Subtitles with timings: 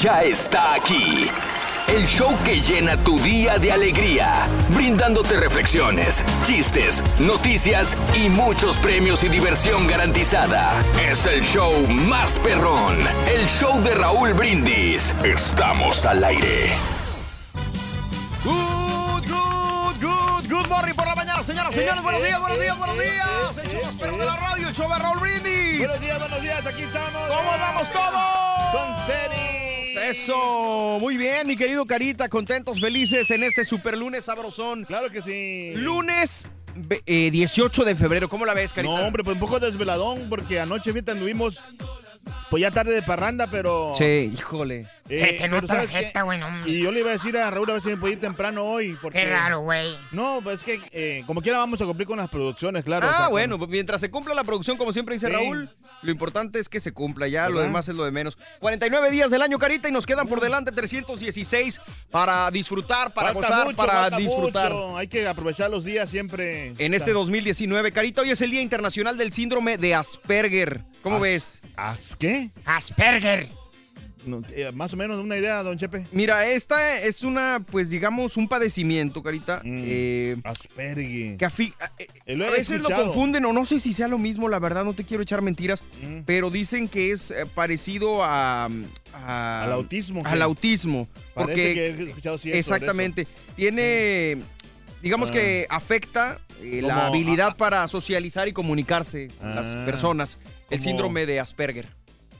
[0.00, 1.28] Ya está aquí.
[1.88, 9.24] El show que llena tu día de alegría, brindándote reflexiones, chistes, noticias y muchos premios
[9.24, 10.72] y diversión garantizada.
[11.10, 15.16] Es el show más perrón, el show de Raúl Brindis.
[15.24, 16.70] Estamos al aire.
[18.44, 22.04] Good, good, good, good morning por la mañana, señoras, señores.
[22.04, 23.58] Buenos días, buenos días, buenos días.
[23.64, 25.78] El show más de la radio, el show de Raúl Brindis.
[25.78, 27.20] Buenos días, buenos días, aquí estamos.
[27.28, 28.72] ¿Cómo andamos todos?
[28.72, 29.57] Con tenis.
[30.02, 34.84] Eso, muy bien, mi querido Carita, contentos, felices en este super lunes sabrosón.
[34.84, 35.72] Claro que sí.
[35.76, 38.94] Lunes ve- eh, 18 de febrero, ¿cómo la ves, Carita?
[39.00, 41.60] No, hombre, pues un poco desveladón porque anoche fíjate anduvimos
[42.50, 44.86] pues ya tarde de parranda, pero Sí, híjole.
[45.08, 45.32] Eh, Se
[46.12, 46.70] te güey, no, hombre.
[46.70, 48.64] Y yo le iba a decir a Raúl a ver si me puede ir temprano
[48.64, 49.96] hoy porque Qué raro, güey.
[50.12, 53.06] No, pues es que eh, como quiera vamos a cumplir con las producciones, claro.
[53.08, 55.32] Ah, o sea, bueno, pues mientras se cumpla la producción, como siempre dice Sí.
[55.32, 55.70] Raúl,
[56.02, 58.38] lo importante es que se cumpla ya, lo demás es lo de menos.
[58.60, 61.80] 49 días del año, Carita, y nos quedan por delante 316
[62.10, 64.72] para disfrutar, para falta gozar, mucho, para falta disfrutar.
[64.72, 64.96] mucho.
[64.96, 66.72] Hay que aprovechar los días siempre.
[66.78, 70.82] En este 2019, Carita, hoy es el Día Internacional del Síndrome de Asperger.
[71.02, 71.62] ¿Cómo As- ves?
[71.76, 72.50] ¿As qué?
[72.64, 73.48] Asperger.
[74.28, 76.06] No, eh, más o menos una idea, don Chepe.
[76.12, 79.82] Mira, esta es una, pues digamos, un padecimiento, Carita, Mm.
[79.84, 80.36] eh,
[81.38, 81.72] que
[82.26, 84.84] eh, lo a veces lo confunden, o no sé si sea lo mismo, la verdad,
[84.84, 86.20] no te quiero echar mentiras, Mm.
[86.26, 88.68] pero dicen que es parecido a,
[89.14, 90.22] a- Al autismo.
[90.24, 91.08] Al autismo.
[91.34, 94.38] Parece Porque que he escuchado sí exactamente, tiene,
[95.02, 95.32] digamos Ah.
[95.34, 99.84] que afecta eh, la habilidad ah, para socializar y comunicarse con las Ah.
[99.86, 100.38] personas.
[100.70, 101.88] El síndrome de Asperger.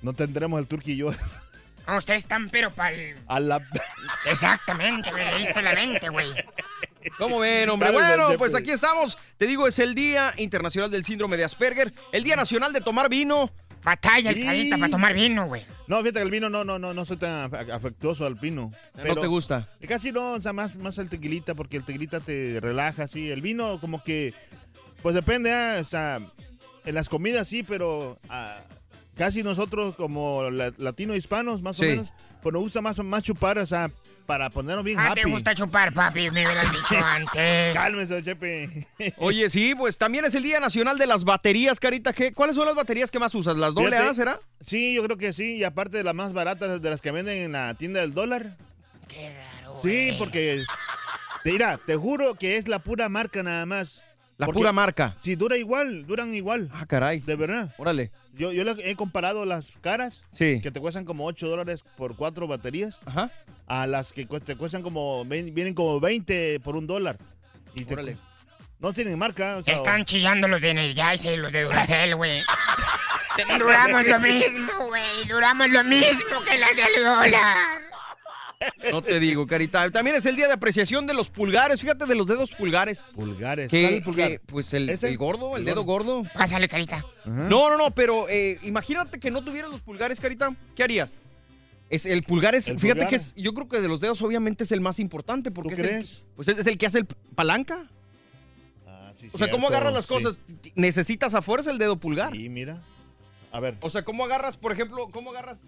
[0.03, 1.11] No tendremos el turqui y yo.
[1.13, 1.17] No,
[1.97, 3.15] ustedes están pero pa'l...
[3.27, 3.61] A la...
[4.27, 6.29] Exactamente, me leíste la mente, güey.
[7.17, 7.91] ¿Cómo ven, hombre?
[7.91, 9.17] Bueno, pues aquí estamos.
[9.39, 13.09] Te digo, es el Día Internacional del Síndrome de Asperger, el Día Nacional de Tomar
[13.09, 13.51] Vino.
[13.83, 14.45] Batalla el Sí.
[14.45, 15.65] carita para tomar vino, güey.
[15.87, 18.73] No, fíjate que el vino no, no, no, no soy tan afe- afectuoso al vino.
[19.07, 19.69] ¿No te gusta?
[19.87, 23.31] Casi no, o sea, más, más el tequilita, porque el tequilita te relaja, sí.
[23.31, 24.35] El vino como que,
[25.01, 26.21] pues depende, ah, o sea,
[26.85, 28.59] en las comidas sí, pero ah,
[29.19, 31.85] casi nosotros como la- latino hispanos, más Sí.
[31.85, 32.09] o menos,
[32.43, 33.91] pues nos gusta más, más chupar, o sea,
[34.27, 35.23] para ponernos bien Ah, happy.
[35.23, 37.75] te gusta chupar, papi, me hubieras dicho antes.
[37.75, 38.87] Cálmese, Chepe.
[39.19, 42.13] Oye, sí, pues también es el Día Nacional de las Baterías, Carita.
[42.13, 42.33] ¿Qué?
[42.33, 43.57] ¿Cuáles son las baterías que más usas?
[43.57, 43.97] ¿Las doble.
[43.97, 44.39] A, será?
[44.63, 47.39] Sí, yo creo que sí, y aparte de las más baratas, de las que venden
[47.39, 48.57] en la tienda del dólar.
[49.09, 50.19] Qué raro, Sí, güey.
[50.19, 50.63] porque,
[51.43, 54.05] te mira, te juro que es la pura marca nada más.
[54.37, 55.17] La Porque- pura marca.
[55.21, 56.71] Sí, dura igual, duran igual.
[56.73, 57.19] Ah, caray.
[57.21, 57.75] De verdad.
[57.79, 58.13] Órale.
[58.39, 60.61] Yo, yo le he comparado las caras, Sí.
[60.63, 63.31] que te cuestan como 8 dólares por cuatro baterías, Ajá.
[63.67, 67.19] a las que te cuestan como, vienen como 20 por un dólar.
[67.75, 68.17] Y te Órale.
[68.79, 69.57] no tienen marca.
[69.59, 72.41] o sea, Están chillando los de Energize y los de Duracell, güey.
[73.59, 75.25] Duramos lo mismo, güey.
[75.29, 77.83] Duramos lo mismo que las del dólar.
[78.93, 79.91] No te digo, Carita.
[79.91, 81.81] También es el Día de Apreciación de los pulgares.
[81.81, 83.03] Fíjate de los dedos pulgares.
[83.15, 83.71] Pulgares.
[83.71, 84.41] Que, ¿Cuál es el pulgar?
[84.47, 86.23] pues el, gordo, el, El dedo gordo.
[86.35, 86.97] Pásale, carita.
[86.97, 87.31] Ajá.
[87.49, 90.55] No, no, no, pero eh, imagínate que no tuvieras los pulgares, Carita.
[90.75, 91.13] ¿Qué harías?
[91.91, 93.11] Es, el pulgar es, El fíjate pulgar.
[93.11, 95.81] que es, yo creo que de los dedos obviamente es el más importante porque ¿Tú
[95.83, 96.25] es el- crees?
[96.37, 97.89] pues es, es el que hace el palanca.
[98.87, 100.13] Ah, sí, O sea, ¿cómo agarras las sí.
[100.15, 100.39] cosas?
[100.75, 102.33] Necesitas a fuerza el dedo pulgar.
[102.35, 102.79] Sí, mira.
[103.53, 103.75] A ver.
[103.81, 105.61] O sea, ¿cómo agarras, por ejemplo, cómo agarras?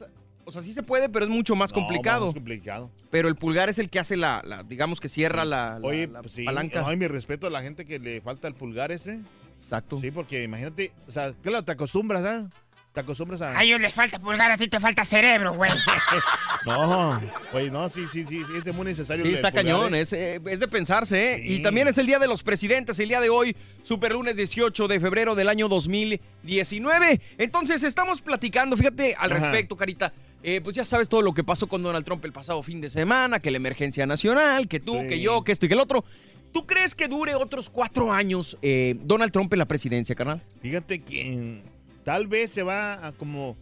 [0.51, 2.27] O sea, sí se puede, pero es mucho más No, complicado.
[2.27, 2.91] más complicado.
[3.11, 6.07] Pero el pulgar es el que hace la, la- digamos que cierra la, la- Oye,
[6.09, 6.83] la pues sí, palanca.
[6.85, 9.21] ay, mi respeto a la gente que le falta el pulgar ese.
[9.61, 10.01] Exacto.
[10.01, 12.51] Sí, porque imagínate, o sea, claro, te acostumbras, ¿ah?
[12.93, 13.57] Te acostumbras a...
[13.57, 15.71] A ellos les falta pulgar, a ti te falta cerebro, güey.
[16.67, 17.19] No,
[17.55, 19.25] oye, no, sí, sí, sí, es muy necesario.
[19.25, 20.03] Sí, está pulgar, cañón, ¿eh?
[20.03, 21.45] es, eh, es de pensarse, ¿eh?
[21.47, 21.55] Sí.
[21.55, 24.87] Y también es el Día de los Presidentes, el día de hoy, super lunes 18
[24.89, 27.21] de febrero del año 2019.
[27.39, 29.41] Entonces, estamos platicando, fíjate al Ajá.
[29.41, 30.13] respecto, Carita.
[30.43, 32.89] Eh, pues ya sabes todo lo que pasó con Donald Trump el pasado fin de
[32.89, 35.07] semana, que la emergencia nacional, que tú, Sí.
[35.09, 36.05] que yo, que esto y que el otro.
[36.53, 40.43] ¿Tú crees que dure otros cuatro años eh, Donald Trump en la presidencia, carnal?
[40.63, 41.61] Fíjate que
[42.05, 43.57] tal vez se va a como...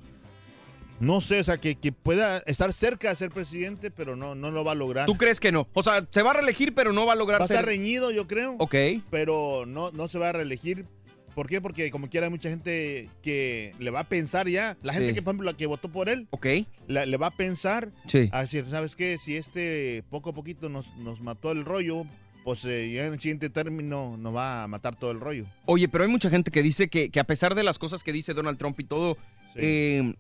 [1.01, 4.51] No sé, o sea, que, que pueda estar cerca de ser presidente, pero no, no
[4.51, 5.07] lo va a lograr.
[5.07, 5.69] ¿Tú crees que no?
[5.73, 8.11] O sea, se va a reelegir, pero no va a lograr Va a estar reñido,
[8.11, 8.57] yo creo.
[8.59, 8.75] Ok.
[9.09, 10.87] Pero no, no se va a reelegir.
[11.39, 11.61] ¿Por qué?
[11.61, 14.77] Porque como quiera hay mucha gente que le va a pensar ya.
[14.83, 15.15] La gente Sí.
[15.15, 16.47] que, por ejemplo, la que votó por él, Ok.
[16.89, 18.29] la- le va a pensar Sí.
[18.33, 19.19] a decir, ¿sabes qué?
[19.25, 22.03] Si este poco a poquito nos, nos mató el rollo,
[22.43, 25.47] pues eh, ya en el siguiente término nos va a matar todo el rollo.
[25.67, 28.13] Oye, pero hay mucha gente que dice que, que a pesar de las cosas que
[28.13, 29.17] dice Donald Trump y todo,
[29.53, 29.59] Sí.
[29.59, 30.15] eh,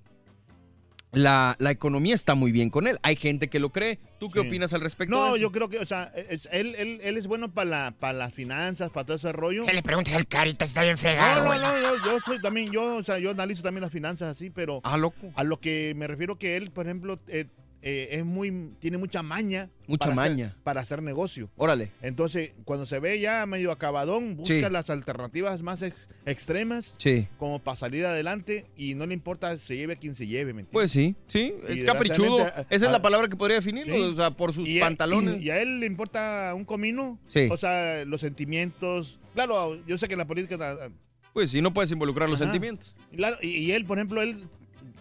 [1.12, 2.98] la, la economía está muy bien con él.
[3.02, 3.98] Hay gente que lo cree.
[4.20, 4.46] ¿Tú qué Sí.
[4.48, 5.14] opinas al respecto?
[5.14, 5.36] de No, eso?
[5.38, 8.34] yo creo que, o sea, es- él, él, él es bueno para la, para las
[8.34, 9.64] finanzas, para todo ese rollo.
[9.64, 12.40] Que le preguntes al carita si está bien No, fregado, no, no, yo, yo soy
[12.40, 15.32] también, yo, o sea, yo analizo también las finanzas así, pero Ah, loco.
[15.34, 17.46] a lo que me refiero que él, por ejemplo, eh,
[17.82, 19.70] eh, es muy, tiene mucha maña.
[19.86, 20.56] Mucha para hacer- maña.
[20.64, 21.48] para hacer negocio.
[21.56, 21.90] Órale.
[22.02, 24.60] Entonces, cuando se ve ya medio acabadón, busca Sí.
[24.70, 27.26] las alternativas más ex- extremas Sí.
[27.38, 30.60] como para salir adelante y no le importa se lleve a quien se lleve, ¿me
[30.60, 30.72] entiendes?
[30.72, 31.54] Pues sí, sí.
[31.70, 32.46] Y Es caprichudo.
[32.46, 33.94] Esa es a- la palabra que podría definirlo.
[33.94, 34.00] Sí.
[34.00, 35.40] O sea, por sus y, pantalones.
[35.42, 37.18] y a él le importa un comino.
[37.28, 37.48] Sí.
[37.50, 39.20] O sea, los sentimientos.
[39.34, 40.58] Claro, yo sé que la política.
[40.60, 40.88] ah,
[41.32, 42.94] Pues sí, no puedes involucrar los sentimientos.
[43.14, 44.48] Claro, y, y él, por ejemplo, él,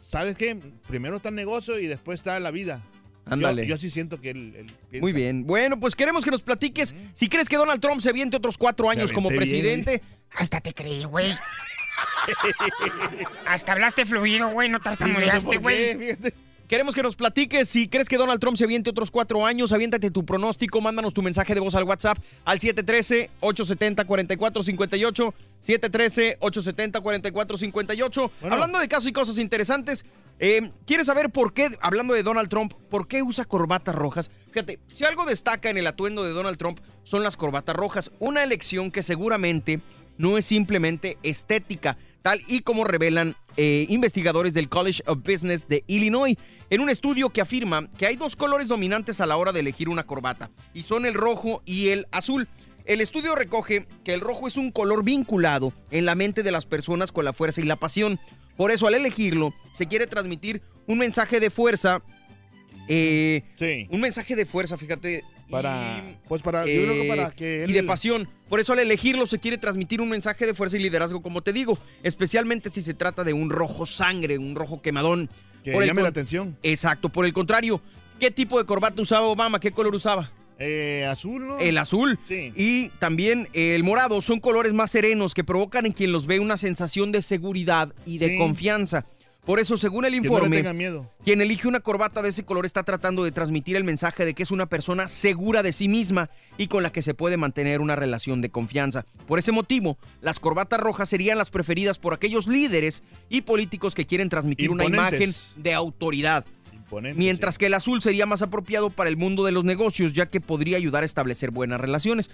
[0.07, 0.57] ¿sabes qué?
[0.87, 2.81] Primero está el negocio y después está la vida.
[3.25, 3.67] Ándale.
[3.67, 4.73] Yo, sí siento que él.
[5.01, 5.45] Muy bien.
[5.45, 8.89] Bueno, pues queremos que nos platiques si crees que Donald Trump se aviente otros cuatro
[8.89, 10.01] años como bien, presidente.
[10.31, 11.35] Hasta te creí, güey.
[13.45, 14.69] Hasta hablaste fluido, güey.
[14.69, 16.33] No Sí, no sé
[16.67, 19.71] Queremos que nos platiques si crees que Donald Trump se aviente otros cuatro años.
[19.71, 20.81] Aviéntate tu pronóstico.
[20.81, 25.33] Mándanos tu mensaje de voz al WhatsApp al 713-870-4458.
[25.61, 28.31] 713-870-4458.
[28.41, 28.53] Bueno.
[28.53, 30.05] Hablando de casos y cosas interesantes,
[30.39, 34.29] eh, ¿quieres saber por qué, hablando de Donald Trump, por qué usa corbatas rojas?
[34.51, 38.11] Fíjate, si algo destaca en el atuendo de Donald Trump son las corbatas rojas.
[38.19, 39.79] Una elección que seguramente
[40.17, 45.83] no es simplemente estética, tal y como revelan eh, investigadores del College of Business de
[45.87, 46.37] Illinois,
[46.69, 49.89] en un estudio que afirma que hay dos colores dominantes a la hora de elegir
[49.89, 52.47] una corbata, y son el rojo y el azul.
[52.85, 56.65] El estudio recoge que el rojo es un color vinculado en la mente de las
[56.65, 58.17] personas con la fuerza y la pasión.
[58.55, 62.01] Por eso al elegirlo se quiere transmitir un mensaje de fuerza.
[62.87, 63.87] eh, Sí.
[63.91, 65.23] Un mensaje de fuerza, fíjate.
[65.49, 67.69] Para, y- pues para, yo creo que eh, para que él...
[67.69, 68.27] y de pasión.
[68.49, 71.53] Por eso al elegirlo se quiere transmitir un mensaje de fuerza y liderazgo, como te
[71.53, 75.29] digo, especialmente si se trata de un rojo sangre, un rojo quemadón.
[75.63, 76.57] Que Por el llame la atención.
[76.63, 77.81] Exacto, por el contrario,
[78.19, 79.59] ¿qué tipo de corbata usaba Obama?
[79.59, 80.31] ¿Qué color usaba?
[80.59, 81.59] Eh, azul, ¿no?
[81.59, 82.51] El azul Sí.
[82.55, 86.57] y también el morado son colores más serenos que provocan en quien los ve una
[86.57, 88.37] sensación de seguridad y de Sí.
[88.37, 89.05] confianza.
[89.47, 91.09] Por eso, según el no informe, miedo.
[91.23, 94.43] quien elige una corbata de ese color está tratando de transmitir el mensaje de que
[94.43, 97.95] es una persona segura de sí misma y con la que se puede mantener una
[97.95, 99.05] relación de confianza.
[99.25, 104.05] Por ese motivo, las corbatas rojas serían las preferidas por aquellos líderes y políticos que
[104.05, 106.45] quieren transmitir una imagen de autoridad.
[107.15, 107.59] Mientras sí.
[107.59, 110.77] que el azul sería más apropiado para el mundo de los negocios, ya que podría
[110.77, 112.29] ayudar a establecer buenas relaciones.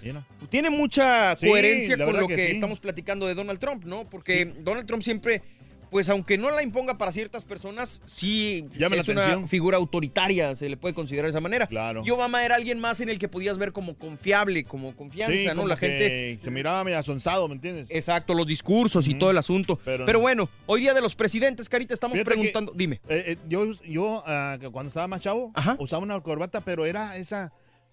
[0.48, 2.52] Tiene mucha coherencia con lo que que, sí.
[2.52, 4.08] estamos platicando de Donald Trump, ¿no?
[4.08, 5.42] Porque Donald Trump siempre,
[5.94, 10.76] pues aunque no la imponga para ciertas personas, sí es una figura autoritaria, se le
[10.76, 11.68] puede considerar de esa manera.
[11.68, 12.02] Claro.
[12.04, 15.46] Y Obama era alguien más en el que podías ver como confiable, como confianza, Sí,
[15.46, 15.54] ¿no?
[15.54, 16.38] como La que gente...
[16.42, 17.86] Se miraba medio asonsado, ¿me entiendes?
[17.90, 19.78] Exacto, los discursos y todo el asunto.
[19.84, 20.22] Pero Pero, no.
[20.22, 22.72] bueno, hoy día de los presidentes, Carita, estamos Fíjate que- preguntando...
[22.74, 22.96] Dime.
[23.08, 25.76] Eh, eh, yo, yo ah, cuando estaba más chavo, Ajá.
[25.78, 27.52] usaba una corbata, pero era esa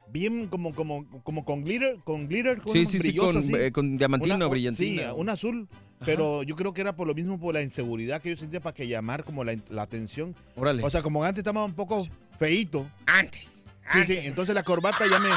[0.09, 3.53] bien como, como, como con glitter, con glitter, con Sí, sí, sí, brilloso, con, así.
[3.55, 5.03] eh, con diamantina Una- o brillantina.
[5.03, 5.67] Sí, un azul.
[6.03, 8.73] Pero yo creo que era por lo mismo, por la inseguridad que yo sentía para
[8.73, 10.35] que llamar como la, la atención.
[10.55, 10.83] Órale.
[10.83, 12.07] O sea, como antes estaba un poco
[12.39, 12.89] feíto.
[13.05, 13.63] Antes.
[13.93, 15.29] Sí, sí, entonces la corbata ya me,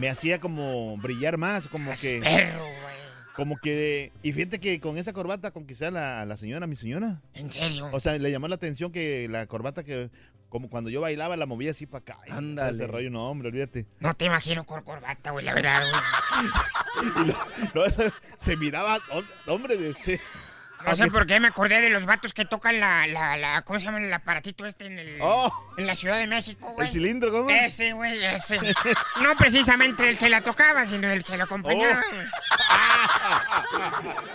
[0.00, 2.20] me hacía como brillar más, como que...
[2.22, 2.78] Perro, güey.
[3.34, 4.12] Como que...
[4.22, 7.20] Y fíjate que con esa corbata conquisté a la, a la señora, a mi señora.
[7.34, 7.88] En serio.
[7.92, 10.10] O sea, le llamó la atención que la corbata que...
[10.48, 12.18] Como cuando yo bailaba la movía así para acá.
[12.26, 12.72] y Ándale.
[12.72, 13.86] Ese rollo, no, hombre, olvídate.
[14.00, 16.02] No te imagino con corbata, güey, la verdad, güey.
[17.24, 17.36] Y lo-
[17.74, 18.02] no, eso
[18.38, 20.20] se miraba, hom- hombre, de, se-
[20.86, 23.78] No sé por qué me acordé de los vatos que tocan la, la, la ¿cómo
[23.78, 25.52] se llama el aparatito este en, el, Oh.
[25.76, 26.86] en la Ciudad de México, güey?
[26.86, 27.50] ¿El cilindro, cómo?
[27.50, 28.58] Ese, güey, ese.
[29.20, 32.02] No precisamente el que la tocaba, sino el que lo acompañaba.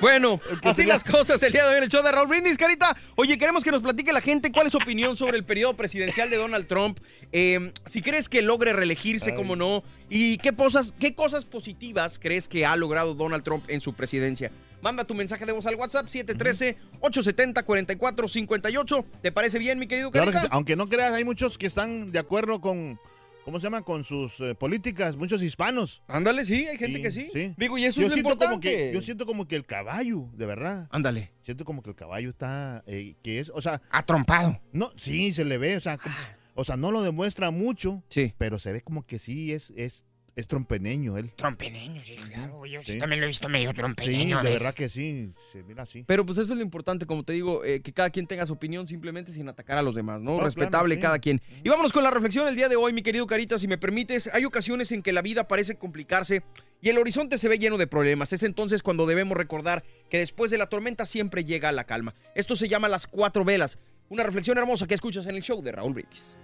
[0.01, 2.57] Bueno, que así las cosas el día de hoy en el show de Raúl Brindis,
[2.57, 2.95] Carita.
[3.15, 6.29] Oye, queremos que nos platique la gente cuál es su opinión sobre el periodo presidencial
[6.29, 6.99] de Donald Trump.
[7.31, 9.35] Eh, si crees que logre reelegirse, Ay.
[9.35, 9.83] cómo no.
[10.09, 14.51] Y qué cosas, qué cosas positivas crees que ha logrado Donald Trump en su presidencia.
[14.83, 19.05] Manda tu mensaje de voz al WhatsApp 713-870-4458.
[19.21, 20.41] ¿Te parece bien, mi querido Claro Carita?
[20.41, 20.49] que sí.
[20.51, 22.99] Aunque no creas, hay muchos que están de acuerdo con,
[23.45, 23.83] ¿cómo se llama?
[23.83, 26.03] Con sus eh, políticas, muchos hispanos.
[26.07, 27.29] Ándale, sí, hay gente que sí.
[27.55, 28.89] Digo, y eso yo es lo siento como importante.
[28.89, 30.89] que Yo siento como que el caballo, de verdad.
[30.91, 31.31] Ándale.
[31.43, 33.81] Siento como que el caballo está, eh, que es, o sea...
[33.89, 34.59] Atrompado.
[34.73, 36.13] No, sí, se le ve, o sea, como-
[36.55, 38.33] o sea, no lo demuestra mucho, sí.
[38.37, 40.03] pero se ve como que sí es, es,
[40.35, 41.31] es trompeneño él.
[41.35, 42.65] Trompeneño, sí, claro.
[42.65, 42.97] Yo sí, Sí.
[42.97, 44.39] también lo he visto medio Sí, trompeneño.
[44.39, 46.03] a de verdad que sí, se mira así.
[46.07, 48.53] Pero pues eso es lo importante, como te digo, eh, que cada quien tenga su
[48.53, 50.37] opinión simplemente sin atacar a los demás, ¿no?
[50.37, 51.01] No, Respetable claro, sí.
[51.01, 51.41] cada quien.
[51.63, 54.29] Y vámonos con la reflexión del día de hoy, mi querido Carita, si me permites.
[54.33, 56.41] Hay ocasiones en que la vida parece complicarse
[56.81, 58.33] y el horizonte se ve lleno de problemas.
[58.33, 62.15] Es entonces cuando debemos recordar que después de la tormenta siempre llega la calma.
[62.35, 63.77] Esto se llama las cuatro velas.
[64.09, 66.37] Una reflexión hermosa que escuchas en el show de Raúl Brindis.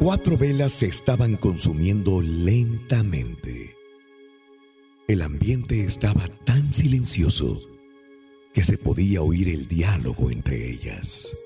[0.00, 3.76] Cuatro velas se estaban consumiendo lentamente.
[5.06, 7.60] El ambiente estaba tan silencioso
[8.54, 11.36] que se podía oír el diálogo entre ellas.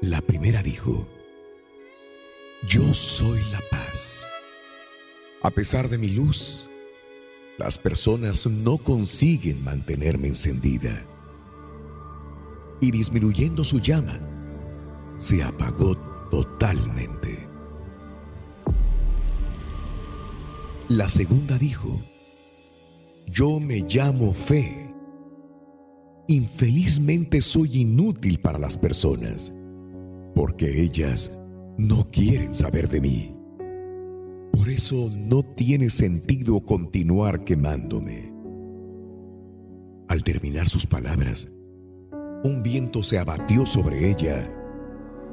[0.00, 1.06] La primera dijo,
[2.66, 4.26] Yo soy la paz.
[5.42, 6.70] A pesar de mi luz,
[7.58, 11.06] las personas no consiguen mantenerme encendida.
[12.80, 14.18] Y disminuyendo su llama,
[15.18, 15.94] se apagó
[16.30, 17.17] totalmente.
[20.88, 22.00] La segunda dijo,
[23.26, 24.90] yo me llamo fe.
[26.28, 29.52] Infelizmente soy inútil para las personas,
[30.34, 31.38] porque ellas
[31.76, 33.36] no quieren saber de mí.
[34.50, 38.32] Por eso no tiene sentido continuar quemándome.
[40.08, 41.48] Al terminar sus palabras,
[42.44, 44.50] un viento se abatió sobre ella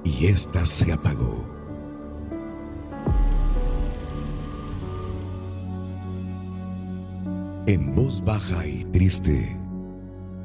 [0.04, 1.55] y ésta se apagó.
[7.68, 9.58] En voz baja y triste,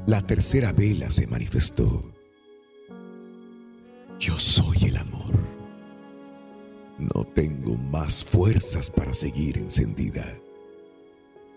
[0.07, 2.03] la tercera vela se manifestó.
[4.19, 5.31] Yo soy el amor.
[6.97, 10.35] No tengo más fuerzas para seguir encendida.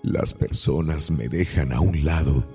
[0.03, 2.47] Las personas me dejan a un lado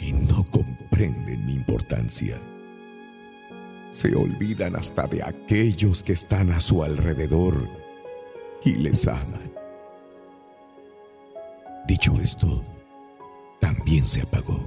[0.00, 2.38] y no comprenden mi importancia.
[3.90, 7.68] Se olvidan hasta de aquellos que están a su alrededor
[8.64, 9.57] y les aman.
[11.88, 12.62] Dicho esto,
[13.60, 14.60] también se apagó.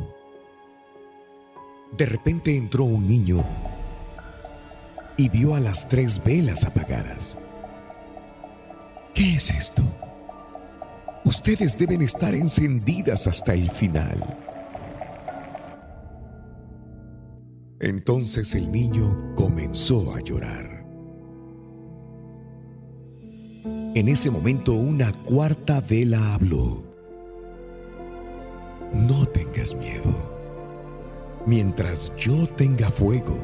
[1.95, 3.45] De repente entró un niño
[5.17, 7.37] y vio a las tres velas apagadas.
[9.13, 9.83] ¿Qué es esto?
[11.23, 14.17] Ustedes deben estar encendidas hasta el final.
[17.79, 20.83] Entonces el niño comenzó a llorar.
[23.93, 26.90] En ese momento una cuarta vela habló.
[28.93, 30.31] No tengas miedo.
[31.45, 33.37] Mientras yo tenga fuego,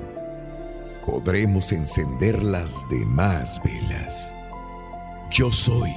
[1.05, 4.33] podremos encender las demás velas.
[5.31, 5.93] Yo soy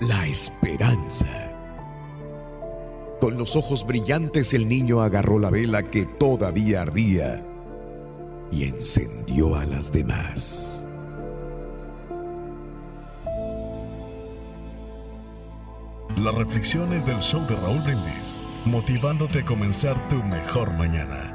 [0.00, 1.26] la esperanza.
[3.20, 7.44] Con los ojos brillantes el niño agarró la vela que todavía ardía
[8.52, 10.67] y encendió a las demás.
[16.16, 21.34] Las reflexiones del show de Raúl Brindis, motivándote a comenzar tu mejor mañana.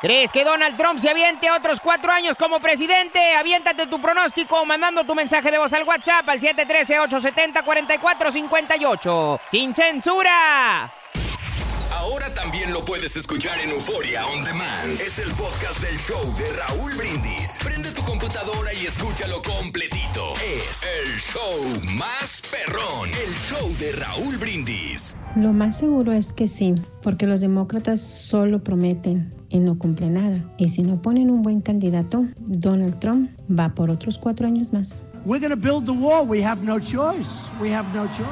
[0.00, 3.34] ¿Crees que Donald Trump se aviente otros cuatro años como presidente?
[3.34, 9.40] Aviéntate tu pronóstico mandando tu mensaje de voz al WhatsApp al 713-870-4458.
[9.50, 10.90] ¡Sin censura!
[12.02, 15.00] Ahora también lo puedes escuchar en Euforia On Demand.
[15.00, 17.60] Es el podcast del show de Raúl Brindis.
[17.62, 20.34] Prende tu computadora y escúchalo completito.
[20.68, 23.08] Es el show más perrón.
[23.24, 25.16] El show de Raúl Brindis.
[25.36, 30.44] Lo más seguro es que sí, porque los demócratas solo prometen y no cumplen nada.
[30.58, 35.04] Y si no ponen un buen candidato, Donald Trump va por otros cuatro años más.
[35.24, 36.26] We're going to build the wall.
[36.26, 37.48] We have no choice.
[37.60, 38.26] We have no choice.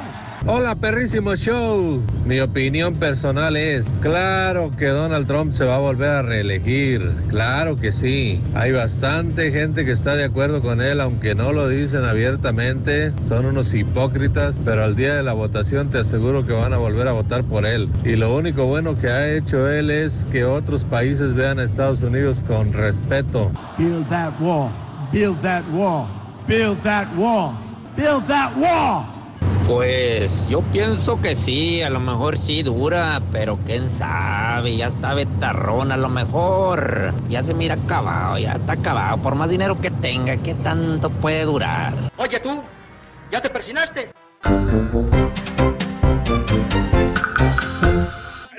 [0.44, 2.02] Hola, perrísimo show.
[2.24, 7.12] Mi opinión personal es, claro que Donald Trump se va a volver a reelegir.
[7.28, 8.40] Claro que sí.
[8.54, 13.12] Hay bastante gente que está de acuerdo con él, aunque no lo dicen abiertamente.
[13.28, 17.06] Son unos hipócritas, pero al día de la votación te aseguro que van a volver
[17.06, 17.88] a votar por él.
[18.02, 22.02] Y lo único bueno que ha hecho él es que otros países vean a Estados
[22.02, 23.52] Unidos con respeto.
[23.78, 24.70] Build that wall.
[25.12, 26.19] Build that wall.
[26.50, 27.54] Build that wall.
[27.94, 29.04] Build that wall.
[29.68, 35.14] Pues yo pienso que sí, a lo mejor sí dura, pero quién sabe, ya está
[35.14, 39.92] betarrón, a lo mejor ya se mira acabado, ya está acabado, por más dinero que
[39.92, 41.94] tenga, ¿qué tanto puede durar?
[42.16, 42.60] Oye tú,
[43.30, 44.10] ¿ya te persinaste?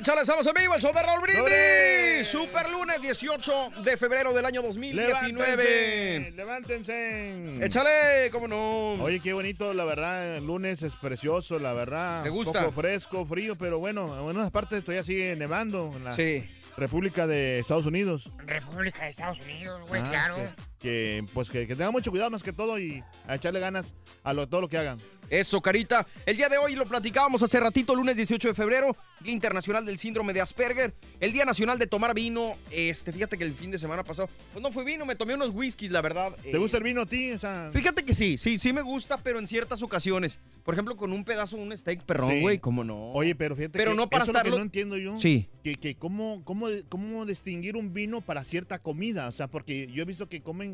[0.02, 2.26] Chale, estamos en vivo, el show de Raúl Brindis.
[2.26, 5.28] Super lunes 18 de febrero del año 2019.
[5.32, 7.64] Levántense, levántense.
[7.64, 8.94] Échale, cómo no.
[9.02, 10.36] Oye, qué bonito, la verdad.
[10.38, 12.24] El lunes es precioso, la verdad.
[12.24, 12.58] ¿Te gusta?
[12.60, 15.92] Un poco fresco, frío, pero bueno, en unas partes todavía sigue nevando.
[15.94, 16.48] En la Sí.
[16.76, 18.32] República de Estados Unidos.
[18.38, 20.34] República de Estados Unidos, güey, Ah, claro.
[20.36, 20.48] Que,
[20.82, 24.32] que, pues que, que tengan mucho cuidado más que todo y a echarle ganas a
[24.32, 24.98] lo, todo lo que hagan.
[25.30, 26.06] Eso, Carita.
[26.26, 29.96] El día de hoy lo platicábamos hace ratito, lunes 18 de febrero, Día Internacional del
[29.96, 32.54] Síndrome de Asperger, el Día Nacional de Tomar Vino.
[32.70, 35.50] Este, fíjate que el fin de semana pasado, pues no fue vino, me tomé unos
[35.54, 36.36] whiskies, la verdad.
[36.42, 37.32] ¿Te gusta el vino a ti?
[37.32, 40.38] O sea, Fíjate que sí, sí, sí me gusta, pero en ciertas ocasiones.
[40.64, 42.40] Por ejemplo, con un pedazo de un steak perrón, Sí.
[42.40, 43.12] güey, ¿cómo no?
[43.12, 45.18] Oye, pero fíjate Pero que no para eso es lo estarlo- que no entiendo yo.
[45.18, 45.48] Sí.
[45.64, 49.28] Que, que cómo, cómo, cómo distinguir un vino para cierta comida.
[49.28, 50.71] O sea, porque yo he visto que comen...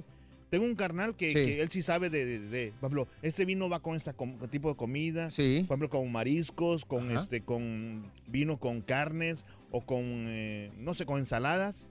[0.50, 1.34] Tengo un carnal que, Sí.
[1.34, 4.12] que él sí sabe de, de, de- por ejemplo, este vino va con este
[4.50, 5.30] tipo de comida.
[5.30, 5.64] Sí.
[5.68, 7.20] Por ejemplo, con mariscos, con Ajá.
[7.20, 11.88] este, con vino con carnes o con, eh, no sé, con ensaladas.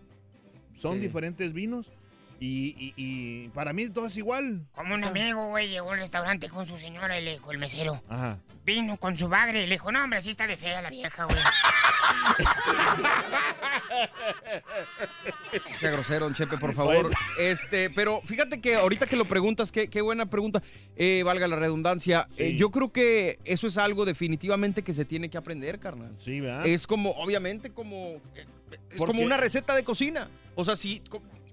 [0.76, 1.02] Son Sí.
[1.02, 1.92] diferentes vinos
[2.40, 4.66] y, y- y para mí todo es igual.
[4.74, 8.02] Como un amigo, güey, llegó al restaurante con su señora y le dijo el mesero.
[8.10, 8.40] Ajá.
[8.66, 11.26] Vino con su bagre y le dijo, no, hombre, así está de fea la vieja,
[11.26, 11.38] güey.
[15.80, 17.10] Sea grosero, Chepe, por favor.
[17.40, 20.62] Este, pero fíjate que ahorita que lo preguntas, qué, qué buena pregunta,
[20.96, 22.28] eh, valga la redundancia.
[22.38, 26.14] Eh, yo creo que eso es algo definitivamente que se tiene que aprender, carnal.
[26.18, 26.66] Sí, ¿verdad?
[26.66, 28.16] Es como, obviamente, como.
[28.36, 28.46] eh,
[28.92, 30.30] Es como una receta de cocina.
[30.56, 31.02] O sea, si.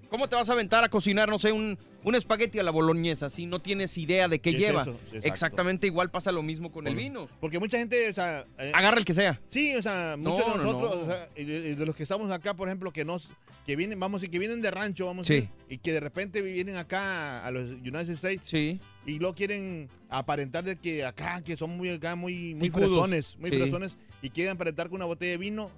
[0.09, 3.29] ¿Cómo te vas a aventar a cocinar, no sé, un, un espagueti a la boloñesa
[3.31, 4.87] si no tienes idea de qué, ¿Qué es lleva?
[5.23, 7.29] Exactamente igual pasa lo mismo con el vino.
[7.41, 8.45] Porque mucha gente, o sea...
[8.59, 9.41] eh, Agarra el que sea.
[9.49, 11.03] Sí, o sea, muchos No, de no, nosotros, no.
[11.03, 13.31] o sea, de, los que estamos acá, por ejemplo, que nos,
[13.67, 15.35] que vienen, vamos, y que vienen de rancho, vamos, a Sí.
[15.35, 18.79] decir, y que de repente vienen acá a los United States, sí.
[19.07, 23.51] y luego quieren aparentar de que acá, que son muy acá, muy, muy fresones, muy
[23.51, 23.57] Sí.
[23.57, 25.71] fresones, y quieren aparentar con una botella de vino,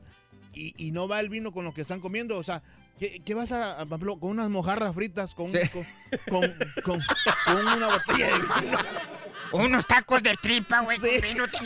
[0.53, 2.63] y, y no va el vino con lo que están comiendo, o sea,
[2.99, 5.59] ¿qué, qué vas a, por ejemplo, con unas mojarras fritas, con, Sí.
[5.73, 5.85] con,
[6.31, 7.01] con, con-
[7.45, 8.79] con una botella de vino?
[9.53, 11.45] Unos tacos de tripa, güey, con vino.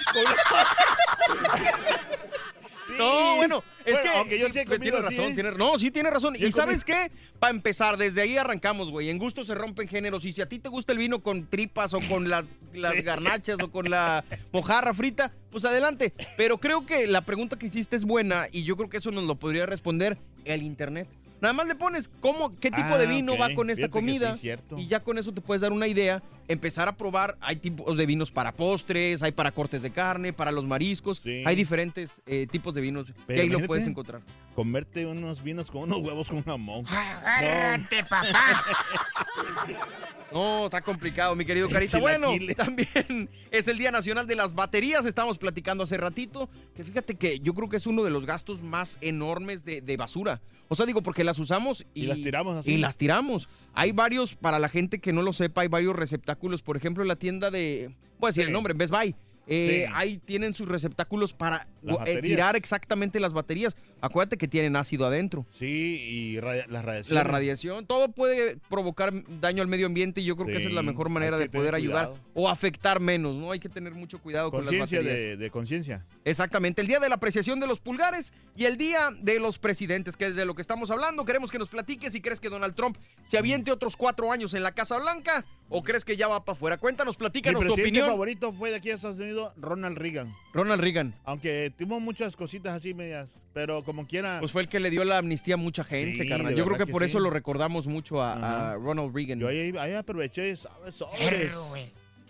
[2.99, 6.11] No, bueno, es Bueno, que aunque yo sí he tiene razón, tiene- no, sí tiene
[6.11, 6.35] razón.
[6.37, 7.11] Sí ¿Y sabes qué?
[7.39, 9.11] Para empezar, desde ahí arrancamos, güey.
[9.11, 10.25] En gusto se rompen géneros.
[10.25, 13.57] Y si a ti te gusta el vino con tripas o con las, las garnachas
[13.63, 16.13] o con la mojarra frita, pues adelante.
[16.37, 19.25] Pero creo que la pregunta que hiciste es buena y yo creo que eso nos
[19.25, 21.09] lo podría responder el internet.
[21.41, 23.91] Nada más le pones cómo, qué tipo Ah, de vino va con esta Fíjate que
[23.91, 24.35] comida.
[24.35, 24.79] sí, cierto.
[24.79, 27.37] y ya con eso te puedes dar una idea, empezar a probar.
[27.41, 31.23] Hay tipos de vinos para postres, hay para cortes de carne, para los mariscos.
[31.47, 34.21] Hay diferentes eh, tipos de vinos que Pero ahí lo puedes encontrar.
[34.55, 36.85] Comerte unos vinos con unos huevos con jamón.
[36.89, 38.65] Agárrate, papá.
[40.33, 41.99] No, está complicado, mi querido Carita.
[41.99, 45.05] Bueno, también es el Día Nacional de las Baterías.
[45.05, 46.49] Estamos platicando hace ratito.
[46.75, 49.97] Que fíjate que yo creo que es uno de los gastos más enormes de, de
[49.97, 50.41] basura.
[50.69, 52.75] O sea, digo, porque las usamos y, Y las tiramos así.
[52.75, 53.49] Y las tiramos.
[53.75, 56.63] Hay varios, para la gente que no lo sepa, hay varios receptáculos.
[56.63, 57.93] Por ejemplo, en la tienda de.
[58.21, 59.17] Voy a decir el nombre, en Best Buy.
[59.51, 59.93] Eh, Sí.
[59.95, 61.67] Ahí tienen sus receptáculos para
[62.07, 63.77] eh, tirar exactamente las baterías.
[64.01, 65.45] Acuérdate que tienen ácido adentro.
[65.51, 67.13] Sí, y radia- las radiaciones.
[67.13, 70.75] La radiación, todo puede provocar daño al medio ambiente y yo creo que esa es
[70.75, 72.25] la mejor manera de poder ayudar cuidado.
[72.33, 73.51] o afectar menos, ¿no?
[73.53, 75.05] Hay que tener mucho cuidado con las baterías.
[75.19, 76.07] de, de conciencia.
[76.25, 80.17] Exactamente, el día de la apreciación de los pulgares y el día de los presidentes,
[80.17, 81.25] que es de lo que estamos hablando.
[81.25, 84.63] Queremos que nos platiques si crees que Donald Trump se aviente otros cuatro años en
[84.63, 86.79] la Casa Blanca o crees que ya va para afuera.
[86.79, 88.09] Cuéntanos, Mi platícanos tu opinión.
[88.09, 90.35] favorito fue de aquí a Estados Unidos, Ronald Reagan.
[90.53, 91.15] Ronald Reagan.
[91.25, 94.39] Aunque tuvo muchas cositas así medias, pero como quiera.
[94.41, 96.55] Pues fue el que le dio la amnistía a mucha gente, Sí, carnal.
[96.55, 97.07] Yo creo que que por sí.
[97.07, 99.39] eso lo recordamos mucho a, Ronald Reagan.
[99.39, 100.95] Yo ahí, ahí aproveché, ¿sabes?
[100.95, 101.53] Sobres.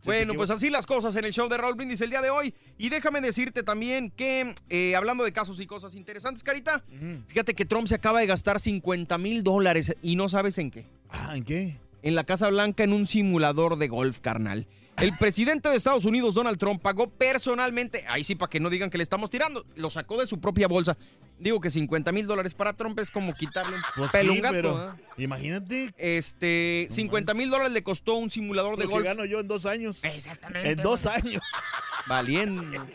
[0.00, 2.30] Si Bueno, pues así las cosas en el show de Raúl Brindis el día de
[2.30, 2.54] hoy.
[2.78, 6.82] Y déjame decirte también que, eh, hablando de casos y cosas interesantes, Carita,
[7.26, 10.84] fíjate que Trump se acaba de gastar 50 mil dólares y no sabes en qué.
[11.10, 11.76] Ah, ¿en qué?
[12.02, 14.66] En la Casa Blanca en un simulador de golf, carnal.
[14.98, 18.90] El presidente de Estados Unidos, Donald Trump, pagó personalmente, ahí sí, para que no digan
[18.90, 20.96] que le estamos tirando, lo sacó de su propia bolsa.
[21.38, 24.38] Digo que 50 mil dólares para Trump es como quitarle un Pues pelo a sí,
[24.38, 24.54] un gato.
[24.56, 24.96] pero ¿ah?
[25.16, 29.04] imagínate Este, 50 mil dólares le costó un simulador de lo que golf.
[29.06, 30.02] gano yo en dos años.
[30.02, 30.70] Exactamente.
[30.70, 31.42] En dos años.
[32.08, 32.86] Valiendo.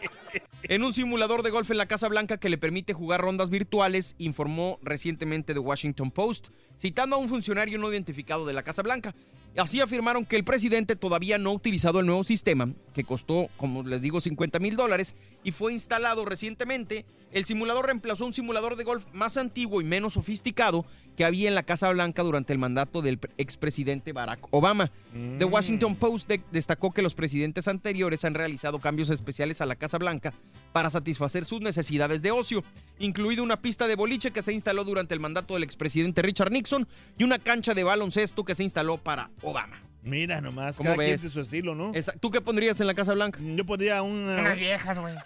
[0.63, 4.15] En un simulador de golf en la Casa Blanca que le permite jugar rondas virtuales,
[4.17, 9.13] informó recientemente The Washington Post, citando a un funcionario no identificado de la Casa Blanca.
[9.55, 13.83] Así afirmaron que el presidente todavía no ha utilizado el nuevo sistema, que costó, como
[13.83, 17.05] les digo, 50 mil dólares y fue instalado recientemente.
[17.31, 21.55] El simulador reemplazó un simulador de golf más antiguo y menos sofisticado que había en
[21.55, 24.91] la Casa Blanca durante el mandato del pre- expresidente Barack Obama.
[25.37, 29.75] The Washington Post de- destacó que los presidentes anteriores han realizado cambios especiales a la
[29.75, 30.33] Casa Blanca
[30.71, 32.63] para satisfacer sus necesidades de ocio,
[32.99, 36.87] incluido una pista de boliche que se instaló durante el mandato del expresidente Richard Nixon
[37.17, 39.81] y una cancha de baloncesto que se instaló para Obama.
[40.03, 41.93] Mira nomás, ¿Cómo cada quien tiene su estilo, ¿no?
[41.93, 43.39] Esa- ¿Tú qué pondrías en la Casa Blanca?
[43.41, 44.37] Yo pondría una...
[44.41, 45.15] Unas viejas, güey.
[45.15, 45.21] No,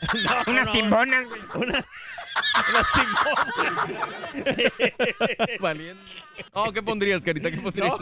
[0.51, 0.71] Unas no.
[0.73, 1.41] timbonas, güey.
[1.55, 1.83] Una-
[2.69, 3.47] unas timbonas.
[5.59, 6.03] Valiendo.
[6.53, 7.49] Oh, ¿qué pondrías, Carita?
[7.51, 7.93] ¿Qué pondrías?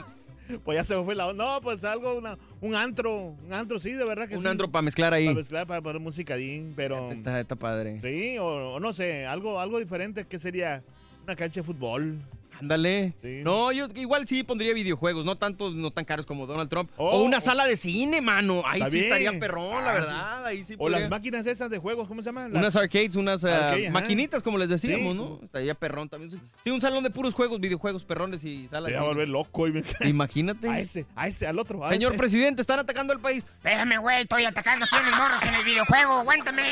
[0.50, 1.44] No, pues ya se me fue la onda.
[1.46, 3.36] No, pues algo, una- un antro.
[3.46, 4.48] Un antro, sí, de verdad que Un sí.
[4.48, 5.26] antro para mezclar ahí.
[5.26, 7.12] Para mezclar, para poner música ahí, pero...
[7.12, 8.00] Está, está padre.
[8.02, 10.84] Sí, o, o no sé, algo, algo diferente que sería
[11.24, 12.20] una cancha de fútbol.
[12.60, 13.14] Ándale.
[13.22, 13.42] Sí.
[13.44, 16.90] No, yo igual sí pondría videojuegos, no tanto, no tan caros como Donald Trump.
[16.98, 17.42] Oh, o una oh.
[17.42, 18.62] sala de cine, mano.
[18.66, 19.04] Ahí sí bien.
[19.06, 20.46] estaría perrón, la Ah, verdad.
[20.46, 22.52] Ahí sí O podría- las máquinas esas de juegos, ¿cómo se llaman?
[22.54, 23.94] Las- Unas arcades, unas Arcade, ajá.
[23.94, 25.18] maquinitas, como les decíamos, Sí.
[25.20, 25.40] ¿no?
[25.44, 26.40] Estaría perrón también.
[26.64, 28.88] Sí, un salón de puros juegos, videojuegos, perrones y sala.
[28.88, 29.68] Me de voy a volver loco.
[29.68, 29.84] Y me...
[30.06, 30.68] Imagínate.
[30.70, 31.84] A ese, a ese, al otro.
[31.86, 32.20] a Señor ese.
[32.20, 33.46] presidente, están atacando al país.
[33.46, 34.22] Espérame, güey.
[34.24, 36.14] Estoy atacando a mis morros en el videojuego.
[36.20, 36.64] Aguántame.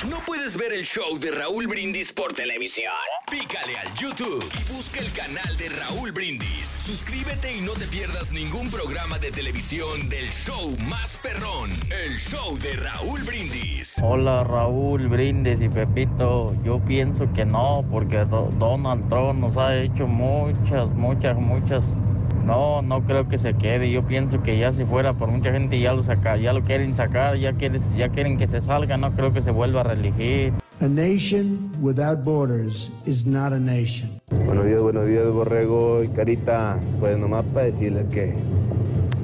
[0.03, 2.91] ¿No puedes ver el show de Raúl Brindis por televisión?
[3.31, 6.67] Pícale al YouTube y busca el canal de Raúl Brindis.
[6.81, 11.71] Suscríbete y no te pierdas ningún programa de televisión del show más perrón,
[12.05, 13.99] el show de Raúl Brindis.
[14.03, 19.75] Hola Raúl Brindis y Pepito, yo pienso que no, porque Do- Donald Trump nos ha
[19.77, 21.97] hecho muchas, muchas, muchas.
[22.45, 23.89] No, no creo que se quede.
[23.89, 26.93] Yo pienso que ya si fuera por mucha gente ya lo saca, ya lo quieren
[26.93, 28.97] sacar, ya quieren, ya quieren que se salga.
[28.97, 30.53] No creo que se vuelva reelegir.
[30.81, 34.09] A nation without borders is not a nation.
[34.45, 36.77] Buenos días, buenos días, Borrego y Carita.
[36.99, 38.35] Pues nomás para decirles que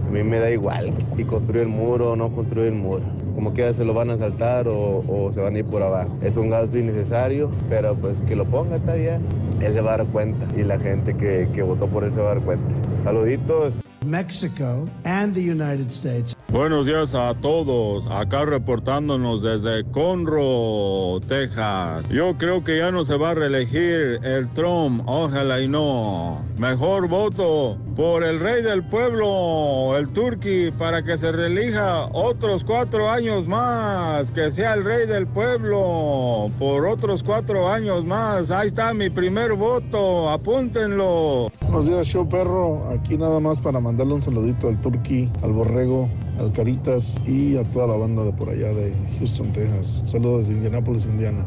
[0.07, 3.03] a mí me da igual si construye el muro o no construye el muro.
[3.35, 6.17] Como quiera se lo van a saltar o, o se van a ir por abajo.
[6.21, 9.21] Es un gasto innecesario, pero pues que lo ponga está bien.
[9.61, 12.21] Él se va a dar cuenta y la gente que, que votó por él se
[12.21, 12.73] va a dar cuenta.
[13.03, 13.80] Saluditos.
[14.05, 16.35] Mexico and the United States.
[16.51, 22.03] Buenos días a todos, acá reportándonos desde Conroe, Texas.
[22.09, 26.41] Yo creo que ya no se va a reelegir el Trump, ojalá y no.
[26.57, 33.09] Mejor voto por el rey del pueblo, el Turqui, para que se reelija otros cuatro
[33.09, 38.51] años más, que sea el rey del pueblo, por otros cuatro años más.
[38.51, 41.49] Ahí está mi primer voto, apúntenlo.
[41.61, 42.89] Buenos días, show perro.
[42.89, 46.07] Aquí nada más para mandarle un saludito al Turqui, al Borrego,
[46.39, 50.01] al Caritas y a toda la banda de por allá de Houston, Texas.
[50.05, 51.43] Saludos desde Indianapolis, Indiana.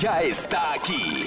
[0.00, 1.26] Ya está aquí.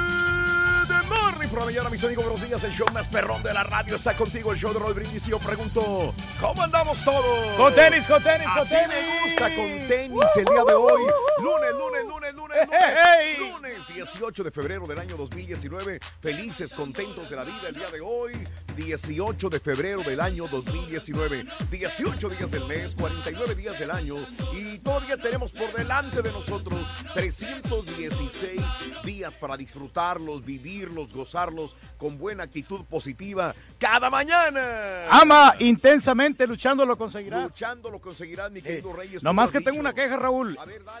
[1.59, 2.23] Mañana, mis amigos.
[2.25, 2.63] Buenos días.
[2.63, 4.51] El show más perrón de la radio está contigo.
[4.51, 5.27] El show de Roll Brindis.
[5.27, 7.55] Y yo pregunto, ¿cómo andamos todos?
[7.57, 9.05] Con tenis, con tenis, Así con tenis.
[9.05, 11.01] me gusta, con tenis el día de hoy.
[11.41, 13.39] Lunes, lunes, lunes, lunes, lunes.
[13.39, 15.99] Lunes 18 de febrero del año 2019.
[16.21, 18.31] Felices, contentos de la vida el día de hoy.
[18.75, 21.45] 18 de febrero del año 2019.
[21.69, 24.15] 18 días del mes, 49 días del año.
[24.53, 26.79] Y todavía tenemos por delante de nosotros
[27.13, 28.61] 316
[29.03, 35.07] días para disfrutarlos, vivirlos, gozarlos con buena actitud positiva cada mañana.
[35.09, 37.43] Ama intensamente, luchando lo conseguirás.
[37.43, 39.21] Luchando lo conseguirás, mi querido Reyes.
[39.21, 40.57] tú Nomás que tengo una queja, Raúl.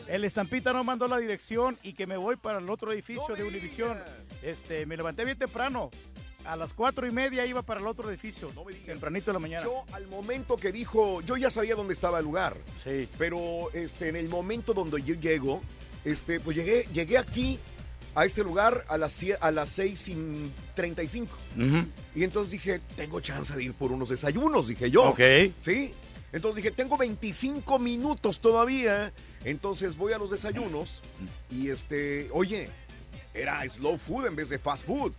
[0.07, 3.43] El estampita no mandó la dirección y que me voy para el otro edificio de
[3.43, 3.97] Univisión.
[4.41, 5.91] Este, me levanté bien temprano.
[6.45, 8.51] A las cuatro y media iba para el otro edificio.
[8.85, 9.63] Tempranito de la mañana.
[9.63, 12.57] Yo al momento que dijo, yo ya sabía dónde estaba el lugar.
[12.83, 13.07] Sí.
[13.17, 15.61] Pero este, en el momento donde yo llego,
[16.03, 17.59] este, pues llegué, llegué aquí
[18.15, 21.37] a este lugar a las, a las 6 y 35.
[22.15, 25.09] Y entonces dije, tengo chance de ir por unos desayunos, dije yo.
[25.09, 25.21] Ok.
[25.59, 25.93] Sí.
[26.33, 29.13] Entonces dije, tengo 25 minutos todavía.
[29.43, 31.01] Entonces voy a los desayunos
[31.49, 32.69] y este, oye,
[33.33, 35.13] era slow food en vez de fast food.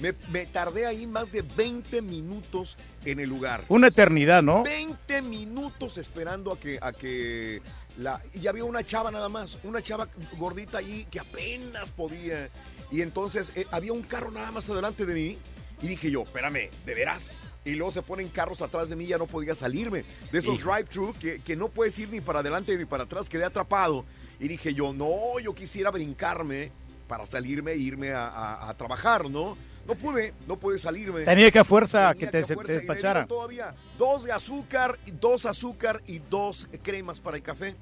[0.00, 3.64] Me, me tardé ahí más de 20 minutos en el lugar.
[3.68, 4.62] Una eternidad, ¿no?
[4.64, 7.62] 20 minutos esperando a que, a que
[7.98, 8.20] la.
[8.34, 12.48] Y había una chava nada más, una chava gordita ahí que apenas podía.
[12.90, 15.38] Y entonces eh, había un carro nada más adelante de mí.
[15.82, 17.32] Y dije yo, espérame, ¿de veras?
[17.64, 20.04] Y luego se ponen carros atrás de mí, ya no podía salirme.
[20.32, 23.44] De esos drive-thru que, que no puedes ir ni para adelante ni para atrás, quedé
[23.44, 24.04] atrapado.
[24.40, 26.72] Y dije yo, no, yo quisiera brincarme
[27.06, 29.56] para salirme e irme a, a- a trabajar, ¿no?
[29.86, 31.22] No pude, no pude salirme.
[31.22, 33.26] Tenía que a fuerza Tenía que te, a te fuerza, me despachara.
[33.26, 37.74] todavía dos de azúcar, dos azúcar y dos cremas para el café.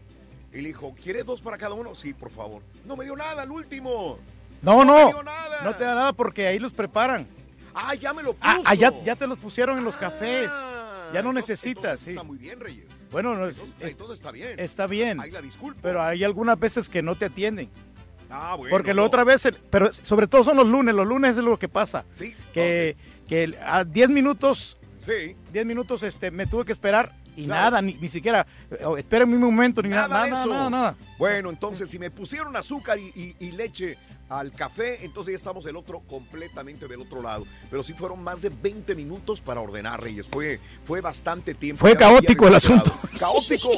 [0.52, 1.94] Y le dijo, ¿quieres dos para cada uno?
[1.94, 2.62] Sí, por favor.
[2.84, 4.18] No me dio nada el último.
[4.62, 5.06] No, No no.
[5.06, 5.60] me dio nada.
[5.62, 7.26] No te da nada porque ahí los preparan.
[7.74, 8.42] Ah, ya me lo puso.
[8.48, 10.50] Ah, ah, ya, ya te los pusieron en los cafés.
[11.12, 11.82] Ya no entonces- necesitas.
[11.84, 12.10] entonces sí.
[12.12, 12.86] Está muy bien, Reyes.
[13.12, 14.54] Bueno, no, es- Entonces, entonces está bien.
[14.58, 15.20] está bien.
[15.20, 15.78] Ahí la disculpo.
[15.82, 17.68] Pero hay algunas veces que no te atienden.
[18.30, 18.70] Ah, bueno.
[18.70, 19.06] Porque la no.
[19.06, 22.04] otra vez, pero sobre todo son los lunes, los lunes es lo que pasa.
[22.10, 22.34] Sí.
[22.54, 22.96] Que,
[23.28, 25.34] que a 10 minutos, Sí.
[25.52, 27.62] 10 minutos este, me tuve que esperar y Claro.
[27.70, 28.46] nada, ni, ni siquiera,
[28.98, 30.96] espérenme un momento, ni nada, Nada, nada, nada, nada.
[31.18, 33.96] Bueno, entonces si me pusieron azúcar y, y- y leche
[34.30, 37.46] al café, entonces ya estamos del otro, completamente del otro lado.
[37.68, 40.26] Pero sí fueron más de 20 minutos para ordenar, Reyes.
[40.30, 41.80] Fue, fue bastante tiempo.
[41.80, 42.96] Fue caótico el asunto.
[43.18, 43.68] Caótico.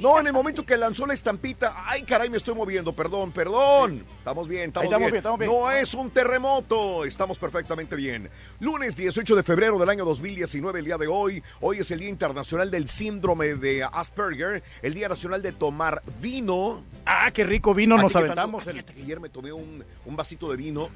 [0.00, 4.04] No, en el momento que lanzó la estampita, ay caray, me estoy moviendo, perdón, perdón.
[4.18, 5.10] Estamos bien, estamos, Ahí estamos bien.
[5.10, 5.50] bien, estamos bien.
[5.50, 8.30] No es un terremoto, estamos perfectamente bien.
[8.60, 11.42] Lunes 18 de febrero del año 2019, el día de hoy.
[11.60, 16.84] Hoy es el Día Internacional del Síndrome de Asperger, el Día Nacional de Tomar Vino.
[17.06, 18.66] Ah, qué rico vino ¿A nos aventamos.
[18.66, 20.90] el- Fíjate que ayer me tomé un, un vasito de vino.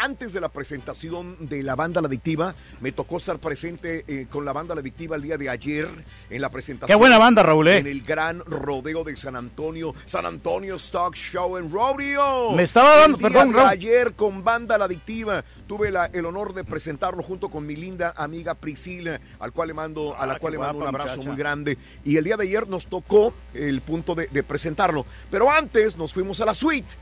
[0.00, 2.54] Antes de la presentación de la banda La Adictiva.
[2.80, 5.88] Me tocó estar presente eh, con la banda La Adictiva el día de ayer
[6.30, 6.86] en la presentación.
[6.96, 7.78] Qué buena banda, Raúl, ¿eh?
[7.78, 12.52] En el gran rodeo de San Antonio, San Antonio Stock Show en Rodeo.
[12.52, 13.68] Me estaba dando, El día perdón, de Raúl.
[13.70, 15.44] ayer con banda La Adictiva.
[15.66, 19.74] Tuve la- el honor de presentarlo junto con mi linda amiga Priscila, al cual le
[19.74, 21.28] mando, a la Ah, cual le mando un abrazo muchacha.
[21.28, 21.78] muy grande.
[22.04, 25.04] Y el día de ayer nos tocó el punto de, de presentarlo.
[25.30, 26.94] Pero antes nos fuimos a la suite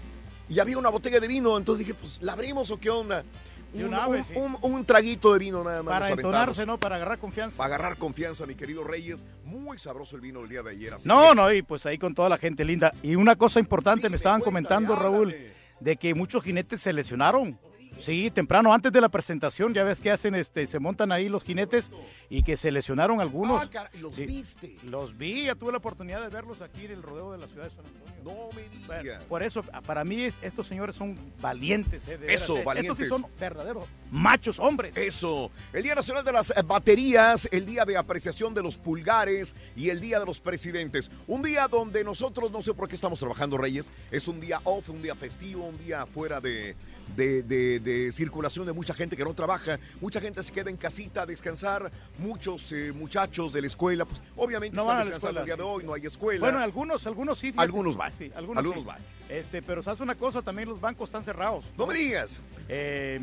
[0.50, 1.56] y había una botella de vino.
[1.56, 3.24] Entonces dije, pues, ¿la abrimos o qué onda?
[3.72, 4.32] Un, una un- vez, sí.
[4.34, 5.94] un- un traguito de vino nada más.
[5.94, 6.76] Para entonarse, ¿no?
[6.78, 7.56] Para agarrar confianza.
[7.56, 9.24] Para agarrar confianza, mi querido Reyes.
[9.44, 10.94] Muy sabroso el vino el día de ayer.
[10.94, 12.92] así No, que- no, y pues ahí con toda la gente linda.
[13.02, 15.34] Y una cosa importante, me estaban comentando, Raúl,
[15.78, 17.58] de que muchos jinetes se lesionaron.
[18.00, 21.42] Sí, temprano, antes de la presentación, ya ves que hacen, este, se montan ahí los
[21.44, 21.90] jinetes
[22.28, 23.68] y que se lesionaron algunos.
[23.74, 24.76] Ah, ¿los Sí, viste?
[24.84, 27.64] Los vi, ya tuve la oportunidad de verlos aquí en el rodeo de la ciudad
[27.64, 28.10] de San Antonio.
[28.24, 28.68] No me
[29.02, 29.24] digas.
[29.24, 32.06] Por eso, para mí, es- estos señores son valientes.
[32.08, 32.64] eh, de Eso, eh.
[32.64, 32.98] valientes.
[33.00, 34.96] Estos sí son verdaderos machos hombres.
[34.96, 35.50] Eso.
[35.72, 39.88] El Día Nacional de las eh, Baterías, el Día de Apreciación de los Pulgares y
[39.90, 41.10] el Día de los Presidentes.
[41.26, 44.88] Un día donde nosotros, no sé por qué estamos trabajando, Reyes, es un día off,
[44.90, 46.76] un día festivo, un día fuera de,
[47.16, 49.78] de, de- de circulación de mucha gente que no trabaja.
[50.00, 51.90] Mucha gente se queda en casita a descansar.
[52.18, 55.46] Muchos eh, muchachos de la escuela, pues obviamente No están van a descansando escuela, el
[55.46, 56.40] día de hoy, no hay escuela.
[56.40, 57.48] Bueno, algunos, algunos sí.
[57.52, 57.62] fíjate.
[57.62, 58.12] Algunos van.
[58.12, 58.86] Sí, algunos, Algunos sí.
[58.86, 58.98] van.
[59.28, 61.64] Este, pero sabes una cosa, también los bancos están cerrados.
[61.78, 62.40] No me digas.
[62.68, 63.20] Eh,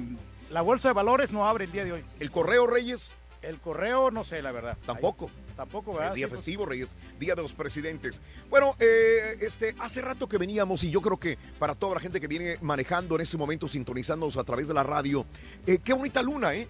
[0.51, 2.03] la bolsa de valores no abre el día de hoy.
[2.19, 3.13] ¿El correo, Reyes?
[3.41, 4.77] El correo, no sé, la verdad.
[4.85, 5.25] Tampoco.
[5.25, 6.09] Ahí- tampoco, ¿verdad?
[6.09, 8.21] Es día Sí, pues, festivo, Reyes, Día de los Presidentes.
[8.49, 12.21] Bueno, eh, este, hace rato que veníamos y yo creo que para toda la gente
[12.21, 15.25] que viene manejando en este momento, sintonizándonos a través de la radio,
[15.65, 16.69] eh, qué bonita luna, ¿eh?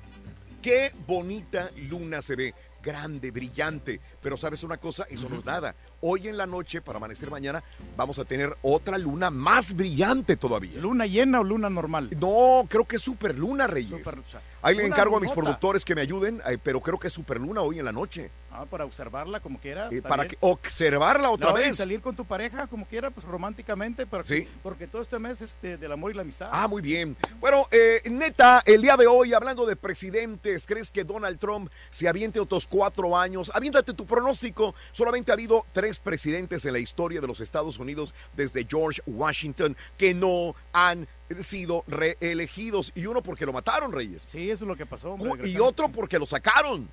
[0.62, 2.54] Qué bonita luna se ve.
[2.82, 4.00] Grande, brillante.
[4.28, 5.74] Pero sabes una cosa, eso no es nada.
[6.02, 7.64] Hoy en la noche, para amanecer mañana,
[7.96, 10.82] vamos a tener otra luna más brillante todavía.
[10.82, 12.10] ¿Luna llena o luna normal?
[12.20, 13.90] No, creo que es superluna, Reyes.
[14.04, 17.00] Super- o sea, Ahí le encargo a mis productores que me ayuden, eh, pero creo
[17.00, 18.30] que es superluna hoy en la noche.
[18.52, 19.88] Ah, para observarla como quiera.
[19.92, 21.78] Eh, para que observarla otra y vez.
[21.78, 24.48] salir con tu pareja como quiera, pues románticamente, para que- Sí.
[24.64, 26.50] porque todo este mes es de- del amor y la amistad.
[26.52, 27.16] Ah, muy bien.
[27.40, 32.10] Bueno, eh, neta, el día de hoy, hablando de presidentes, ¿crees que Donald Trump se
[32.10, 33.52] aviente otros cuatro años?
[33.54, 34.74] Aviéntate tu pronóstico.
[34.92, 39.76] Solamente ha habido tres presidentes en la historia de los Estados Unidos desde George Washington
[39.98, 41.08] que no han
[41.42, 42.92] sido reelegidos.
[42.96, 44.28] Y uno porque lo mataron, Reyes.
[44.30, 45.12] Sí, eso es lo que pasó.
[45.12, 46.90] hombre, Y otro porque lo sacaron.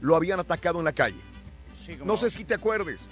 [0.01, 1.21] lo habían atacado en la calle.
[1.87, 2.17] Sí, no.
[2.17, 3.07] sé si te acuerdes.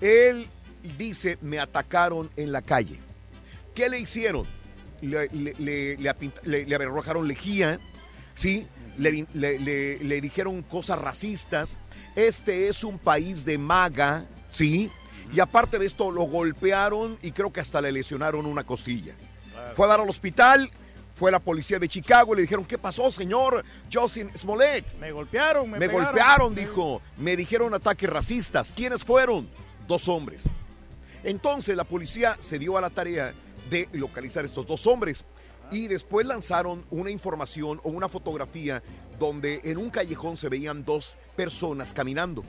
[0.00, 0.48] Él
[0.96, 2.98] dice, me atacaron en la calle.
[3.74, 4.46] ¿Qué le hicieron?
[5.00, 7.78] Le, le, le- le apint- le- le arrojaron lejía,
[8.34, 8.66] ¿sí?
[8.96, 11.76] Le, di- le- le- le dijeron cosas racistas.
[12.16, 14.90] Este es un país de maga, ¿sí?
[15.32, 19.14] Y aparte de esto, lo golpearon y creo que hasta le lesionaron una costilla.
[19.74, 20.70] Fue a dar al hospital,
[21.14, 24.98] fue la policía de Chicago y le dijeron, ¿qué pasó, señor Jocelyn Smollett?
[24.98, 27.02] Me golpearon, me, Me golpearon, dijo.
[27.18, 28.72] Me dijeron ataques racistas.
[28.72, 29.48] ¿Quiénes fueron?
[29.86, 30.44] Dos hombres.
[31.28, 33.34] Entonces la policía se dio a la tarea
[33.68, 35.26] de localizar estos dos hombres
[35.70, 38.82] y después lanzaron una información o una fotografía
[39.18, 42.44] donde en un callejón se veían dos personas caminando.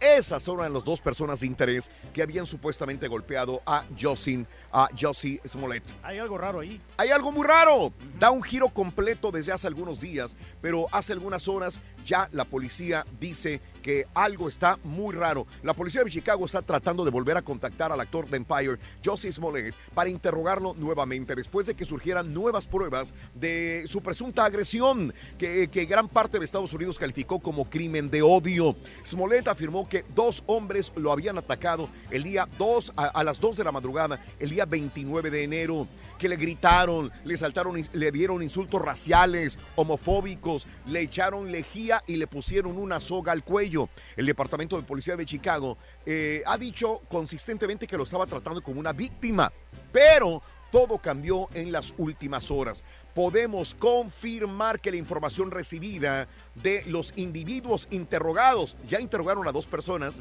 [0.00, 5.40] Esas eran las dos personas de interés que habían supuestamente golpeado a Jocelyn, a Josie
[5.46, 5.84] Smollett.
[6.02, 6.80] Hay algo raro ahí.
[6.96, 7.92] Hay algo muy raro.
[8.18, 13.04] Da un giro completo desde hace algunos días, pero hace algunas horas ya la policía
[13.20, 15.46] dice que algo está muy raro.
[15.62, 19.30] La policía de Chicago está tratando de volver a contactar al actor de Empire, Josie
[19.30, 25.66] Smollett, para interrogarlo nuevamente después de que surgieran nuevas pruebas de su presunta agresión, que,
[25.88, 28.74] gran parte de Estados Unidos calificó como crimen de odio.
[29.04, 33.56] Smollett afirmó que dos hombres lo habían atacado el día 2 a, a las 2
[33.56, 35.88] de la madrugada, el día 29 de enero.
[36.18, 42.26] Que le gritaron, le saltaron, le dieron insultos raciales, homofóbicos, le echaron lejía y le
[42.26, 43.88] pusieron una soga al cuello.
[44.16, 48.80] El Departamento de Policía de Chicago eh, ha dicho consistentemente que lo estaba tratando como
[48.80, 49.52] una víctima,
[49.92, 52.84] pero todo cambió en las últimas horas.
[53.16, 60.20] Podemos confirmar que la información recibida de los individuos interrogados, ya interrogaron a dos personas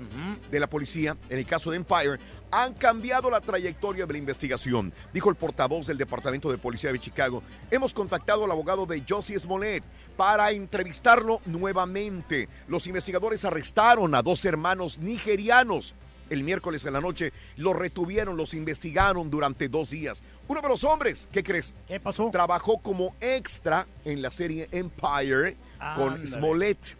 [0.49, 2.19] de la policía, en el caso de Empire,
[2.51, 6.99] han cambiado la trayectoria de la investigación, dijo el portavoz del Departamento de Policía de
[7.01, 7.43] Chicago.
[7.69, 9.83] Hemos contactado al abogado de Josie Smollett
[10.15, 12.47] para entrevistarlo nuevamente.
[12.69, 15.93] Los investigadores arrestaron a dos hermanos nigerianos
[16.29, 17.31] el miércoles en la noche.
[17.57, 20.23] Los retuvieron, los investigaron durante dos días.
[20.47, 21.73] Uno de los hombres, ¿qué crees?
[21.87, 22.29] ¿Qué pasó?
[22.31, 25.57] Trabajó como extra en la serie Empire
[25.95, 26.27] con Ándale.
[26.27, 26.97] Smollett.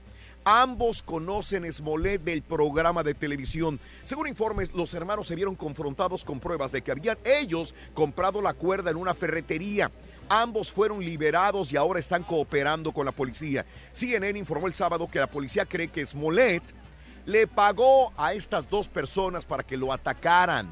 [0.47, 3.80] Ambos conocen Smollett del programa de televisión.
[4.03, 8.53] Según informes, los hermanos se vieron confrontados con pruebas de que habían ellos comprado la
[8.53, 9.89] cuerda en una ferretería.
[10.30, 13.65] Ambos fueron liberados y ahora están cooperando con la policía.
[13.91, 16.63] CNN informó el sábado que la policía cree que Smollett
[17.26, 20.69] le pagó a estas dos personas para que lo atacaran.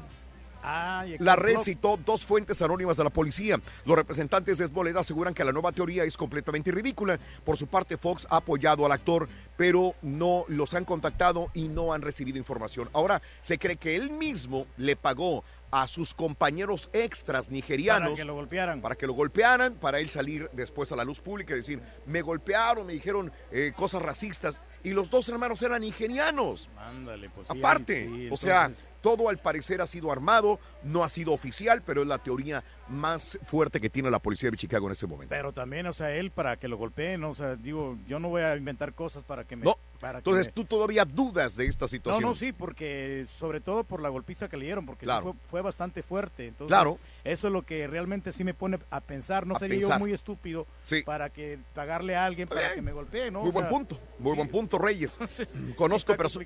[1.18, 3.60] La red citó dos fuentes anónimas de la policía.
[3.84, 7.18] Los representantes de Smollett aseguran que la nueva teoría es completamente ridícula.
[7.44, 9.28] Por su parte, Fox ha apoyado al actor,
[9.58, 12.88] pero no los han contactado y no han recibido información.
[12.94, 18.24] Ahora, se cree que él mismo le pagó a sus compañeros extras nigerianos Para que
[18.24, 18.80] lo golpearan.
[18.80, 22.22] para que lo golpearan, para él salir después a la luz pública y decir, me
[22.22, 26.68] golpearon, me dijeron eh, cosas racistas, y los dos hermanos eran nigerianos.
[26.78, 28.70] Ándale, pues sí, Aparte, sí, o sea,
[29.00, 33.38] todo al parecer ha sido armado, no ha sido oficial, pero es la teoría más
[33.42, 35.34] fuerte que tiene la policía de Chicago en ese momento.
[35.34, 38.42] Pero también, o sea, él para que lo golpeen, o sea, digo, yo no voy
[38.42, 39.64] a inventar cosas para que me...
[39.64, 42.22] No, para que entonces me- tú todavía dudas de esta No, situación.
[42.22, 45.32] no, sí, porque sobre todo por la golpiza que le dieron, porque Claro.
[45.32, 46.48] fue, fue bastante fuerte.
[46.48, 46.98] Entonces, Claro.
[47.24, 49.46] Eso es lo que realmente sí me pone a pensar.
[49.46, 49.96] No A sería pensar.
[49.96, 51.02] yo muy estúpido Sí.
[51.04, 53.40] para que pagarle a alguien para que me golpee, ¿no?
[53.40, 55.18] Muy O buen sea, punto, muy buen punto, Reyes.
[55.76, 56.40] Conozco, perso-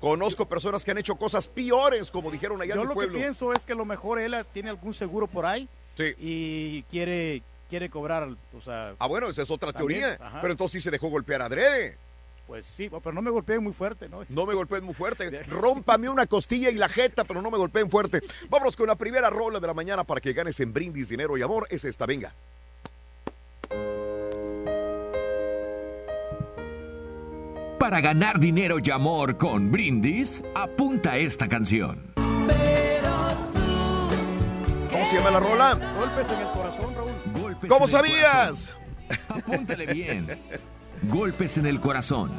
[0.00, 3.12] conozco personas que han hecho cosas peores, como dijeron allá Yo en lo mi pueblo.
[3.14, 5.68] que pienso es que a lo mejor él tiene algún seguro por ahí
[6.18, 8.94] y quiere quiere cobrar, o sea...
[8.98, 10.26] Ah, bueno, esa es otra también, teoría.
[10.26, 10.40] ajá.
[10.40, 11.96] Pero entonces sí se dejó golpear adrede.
[12.46, 14.20] Pues sí, pero no me golpeen muy fuerte, ¿no?
[14.28, 15.42] No me golpeen muy fuerte.
[15.48, 18.20] Rómpame una costilla y la jeta, pero no me golpeen fuerte.
[18.50, 21.42] Vámonos con la primera rola de la mañana para que ganes en brindis, dinero y
[21.42, 21.66] amor.
[21.70, 22.34] Es esta, venga.
[27.78, 32.14] Para ganar dinero y amor con brindis, apunta esta canción.
[35.04, 35.78] ¿Cómo se llama la rola?
[35.98, 37.12] Golpes en el corazón, Raúl.
[37.38, 38.70] Golpes ¿Cómo sabías?
[39.28, 40.26] Apúntale bien.
[41.02, 42.32] Golpes en el corazón.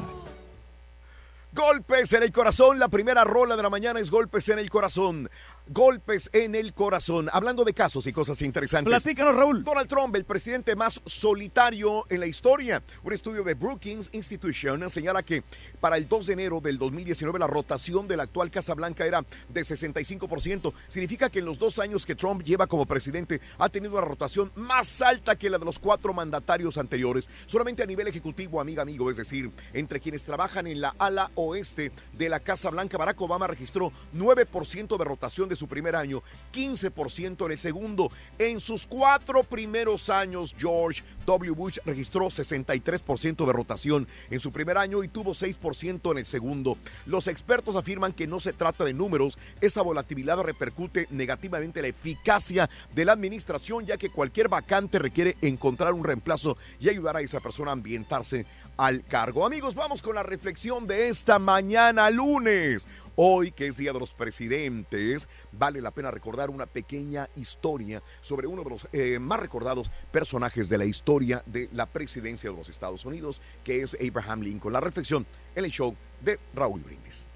[1.56, 2.78] Golpes en el corazón.
[2.78, 5.30] La primera rola de la mañana es Golpes en el corazón.
[5.68, 7.28] Golpes en el corazón.
[7.32, 8.90] Hablando de casos y cosas interesantes.
[8.90, 9.64] Platícanos, Raúl.
[9.64, 12.82] Donald Trump, el presidente más solitario en la historia.
[13.02, 15.42] Un estudio de Brookings Institution señala que
[15.80, 19.24] para el 2 de enero del 2019 la rotación de la actual Casa Blanca era
[19.48, 20.74] de 65%.
[20.88, 24.52] Significa que en los dos años que Trump lleva como presidente ha tenido una rotación
[24.56, 27.30] más alta que la de los cuatro mandatarios anteriores.
[27.46, 31.92] Solamente a nivel ejecutivo, amiga, amigo, es decir, entre quienes trabajan en la ala oeste
[32.12, 36.22] de la Casa Blanca, Barack Obama registró 9% de rotación de su primer año,
[36.52, 38.10] 15% en el segundo.
[38.38, 41.52] En sus cuatro primeros años, George W.
[41.52, 46.76] Bush registró 63% de rotación en su primer año y tuvo 6% en el segundo.
[47.06, 51.88] Los expertos afirman que no se trata de números, esa volatilidad repercute negativamente en la
[51.88, 57.20] eficacia de la administración, ya que cualquier vacante requiere encontrar un reemplazo y ayudar a
[57.20, 59.44] esa persona a ambientarse al cargo.
[59.44, 62.86] Amigos, vamos con la reflexión de esta mañana lunes.
[63.18, 68.46] Hoy, que es Día de los Presidentes, vale la pena recordar una pequeña historia sobre
[68.46, 72.68] uno de los eh, más recordados personajes de la historia de la presidencia de los
[72.68, 74.72] Estados Unidos, que es Abraham Lincoln.
[74.72, 77.28] La reflexión en el show de Raúl Brindis.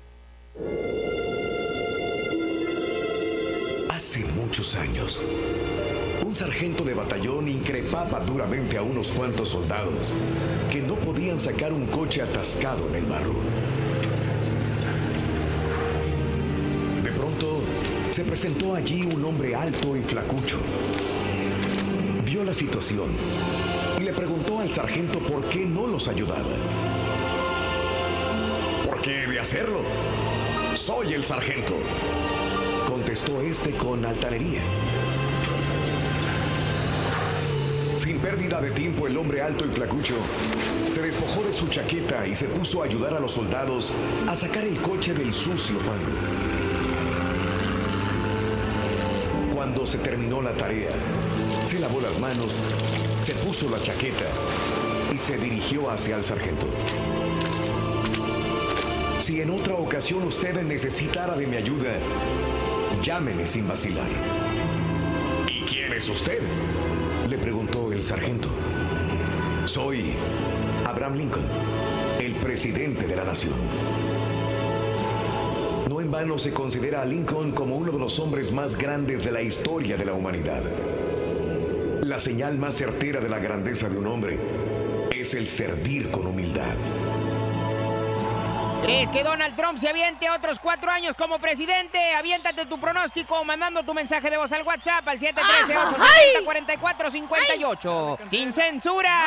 [3.89, 5.23] Hace muchos años,
[6.31, 10.15] un sargento de batallón increpaba duramente a unos cuantos soldados
[10.71, 13.35] que no podían sacar un coche atascado en el barro.
[17.03, 17.63] De pronto,
[18.11, 20.61] se presentó allí un hombre alto y flacucho.
[22.25, 23.09] Vio la situación
[23.99, 26.55] y le preguntó al sargento por qué no los ayudaba.
[28.87, 29.81] ¿Por qué de hacerlo?
[30.75, 31.75] Soy el sargento
[33.01, 34.61] contestó este con altanería.
[38.01, 40.15] Sin pérdida de tiempo, el hombre alto y flacucho
[40.91, 43.93] se despojó de su chaqueta y se puso a ayudar a los soldados
[44.27, 46.19] a sacar el coche del sucio fango.
[49.53, 50.93] Cuando se terminó la tarea,
[51.67, 52.59] Se lavó las manos,
[53.21, 54.25] se puso la chaqueta
[55.15, 56.67] y se dirigió hacia el sargento.
[59.19, 61.99] Si en otra ocasión usted necesitara de mi ayuda,
[63.03, 64.09] llámeme sin vacilar.
[65.49, 66.41] ¿Y quién es usted?
[68.03, 68.49] Sargento.
[69.65, 70.13] Soy
[70.87, 71.45] Abraham Lincoln,
[72.19, 73.55] el presidente de la nación.
[75.89, 79.33] No en vano se considera a Lincoln como uno de los hombres más grandes de
[79.33, 80.63] la historia de la humanidad.
[82.03, 84.39] La señal más certera de la grandeza de un hombre
[85.11, 86.75] es el servir con humildad.
[88.83, 92.15] ¿Crees que Donald Trump se aviente otros cuatro años como presidente?
[92.15, 98.19] Aviéntate tu pronóstico mandando tu mensaje de voz al WhatsApp al 713-870-4458.
[98.29, 99.21] ¡Sin censura!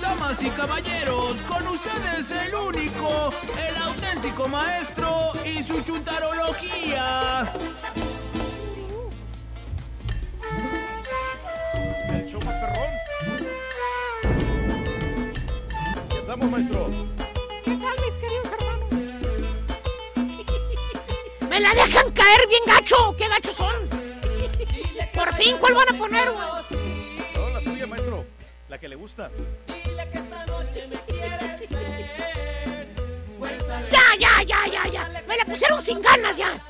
[0.00, 7.46] Damas y caballeros, con ustedes el único, el auténtico maestro y su chuntarología.
[16.36, 16.84] Estamos, maestro.
[17.64, 18.88] ¿Qué tal, mis queridos hermanos?
[21.48, 23.16] ¡Me la dejan caer bien gacho!
[23.16, 23.74] ¡Qué gachos son!
[25.14, 26.46] Por fin, ¿cuál van a poner, güey?
[27.36, 28.26] No, la suya, maestro.
[28.68, 29.30] La que le gusta.
[33.90, 35.22] Ya, ya, ya, ya, ya.
[35.26, 36.52] Me la pusieron sin ganas ya.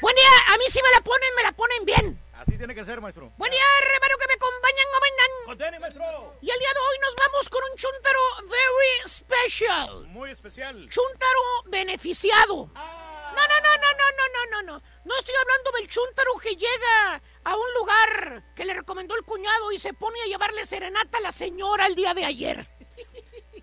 [0.00, 2.21] Buen día, a mí si me la ponen, me la ponen bien
[2.62, 3.32] tiene que ser, maestro?
[3.38, 5.46] Buen día, hermano, que me acompañan, comandan.
[5.46, 6.38] Contene, maestro.
[6.40, 10.06] Y el día de hoy nos vamos con un chuntaro very special.
[10.06, 10.88] Muy especial.
[10.88, 12.70] Chuntaro beneficiado.
[12.76, 13.34] Ah.
[13.34, 14.82] No, no, no, no, no, no, no, no.
[15.04, 19.72] No estoy hablando del chuntaro que llega a un lugar que le recomendó el cuñado
[19.72, 22.68] y se pone a llevarle serenata a la señora el día de ayer.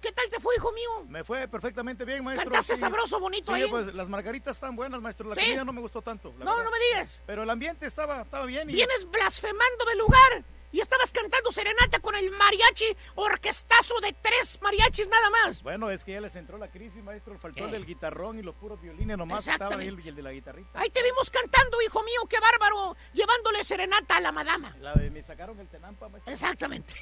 [0.02, 1.06] ¿Qué tal te fue, hijo mío?
[1.08, 2.50] Me fue perfectamente bien, maestro.
[2.50, 2.80] Cantaste Sí.
[2.80, 3.70] sabroso, bonito Sí, ahí.
[3.70, 5.28] pues las margaritas están buenas, maestro.
[5.30, 5.42] La ¿Sí?
[5.42, 6.34] comida no me gustó tanto.
[6.38, 6.64] la No, verdad.
[6.66, 7.20] no me digas.
[7.26, 8.70] Pero el ambiente estaba, estaba bien.
[8.70, 14.60] y- Vienes blasfemando del lugar y estabas cantando serenata con el mariachi orquestazo de tres
[14.62, 15.62] mariachis nada más.
[15.64, 17.38] Bueno, es que ya les entró la crisis, maestro.
[17.40, 19.48] Faltó el del guitarrón y los puros violines nomás.
[19.48, 20.80] Estaba ahí el, el de la guitarrita.
[20.80, 24.76] Ahí te vimos cantando, hijo mío, qué bárbaro, llevándole serenata a la madama.
[24.80, 26.32] La de me sacaron el tenampa, maestro.
[26.32, 26.94] Exactamente.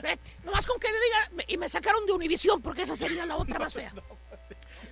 [0.00, 3.58] Vete, nomás con que diga, y me sacaron de Univisión, porque esa sería la otra
[3.58, 3.92] más fea.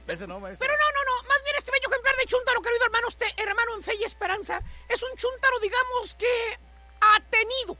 [0.06, 0.40] Ese no.
[0.40, 3.74] Pero no, no, no, más bien este bello ejemplar de chúntaro, querido hermano, este hermano
[3.74, 6.58] en fe y esperanza, es un chúntaro, digamos que
[7.00, 7.76] ha tenido.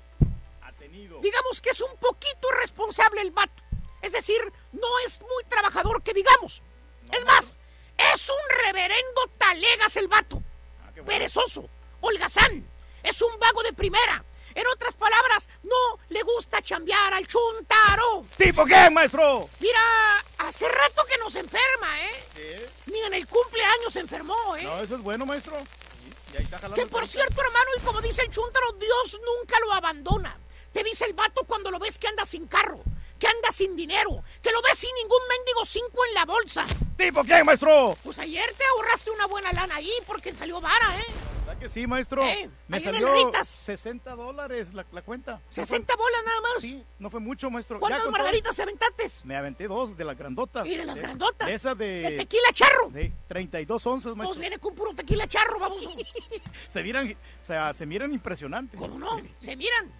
[0.62, 1.20] Ha tenido.
[1.20, 3.62] Digamos que es un poquito irresponsable el vato.
[4.02, 4.40] Es decir,
[4.72, 6.62] no es muy trabajador que digamos.
[7.12, 7.54] es más,
[7.96, 10.42] es un reverendo talegas el vato.
[11.04, 11.68] Perezoso,
[12.00, 12.68] holgazán,
[13.04, 14.24] es un vago de primera.
[14.56, 18.24] En otras palabras, no le gusta chambear al chuntaro.
[18.38, 19.46] ¿Tipo qué, maestro?
[19.60, 22.68] Mira, hace rato que nos enferma, ¿eh?
[22.86, 24.62] Ni en el cumpleaños se enfermó, ¿eh?
[24.62, 25.58] No, eso es bueno, maestro.
[26.32, 29.74] Y ahí está Que por cierto, hermano, y como dice el chúntaro, Dios nunca lo
[29.74, 30.38] abandona.
[30.72, 32.80] Te dice el vato cuando lo ves que anda sin carro,
[33.18, 36.64] que anda sin dinero, que lo ves sin ningún mendigo cinco en la bolsa.
[36.96, 37.94] ¿Tipo qué, maestro?
[38.02, 41.06] Pues ayer te ahorraste una buena lana ahí porque salió vara, ¿eh?
[41.56, 42.22] ¿Verdad que sí, maestro?
[42.22, 43.48] Eh, Me ahí en el salió Ritas.
[43.48, 45.40] 60 dólares la, la cuenta.
[45.50, 46.62] 60 bolas nada más.
[46.62, 47.80] Sí, no fue mucho, maestro.
[47.80, 49.06] ¿Cuántas margaritas aventaste?
[49.24, 50.66] Me aventé dos de las grandotas.
[50.66, 51.48] ¿Y de las grandotas?
[51.48, 52.02] De esas de...
[52.02, 52.90] ¿De tequila charro?
[52.90, 54.40] De 32 onzas, Pues maestro.
[54.40, 55.88] viene con puro tequila charro, vamos.
[56.68, 58.78] Se miran, o sea, se miran impresionantes.
[58.78, 59.08] ¿Cómo no?
[59.38, 59.92] Se miran.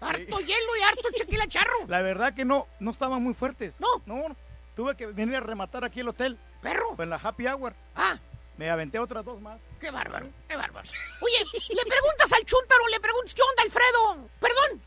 [0.00, 1.86] Harto hielo y harto tequila charro.
[1.88, 3.80] La verdad que no, no estaban muy fuertes.
[3.80, 4.02] No.
[4.06, 4.36] No,
[4.74, 6.38] tuve que venir a rematar aquí el hotel.
[6.62, 6.94] Perro.
[6.98, 7.74] En la Happy Hour.
[7.94, 8.18] Ah.
[8.56, 9.60] Me aventé otras dos más.
[9.80, 10.88] Qué bárbaro, qué bárbaro.
[11.20, 14.28] Oye, le preguntas al chúntaro, le preguntas, ¿qué onda, Alfredo?
[14.40, 14.82] Perdón,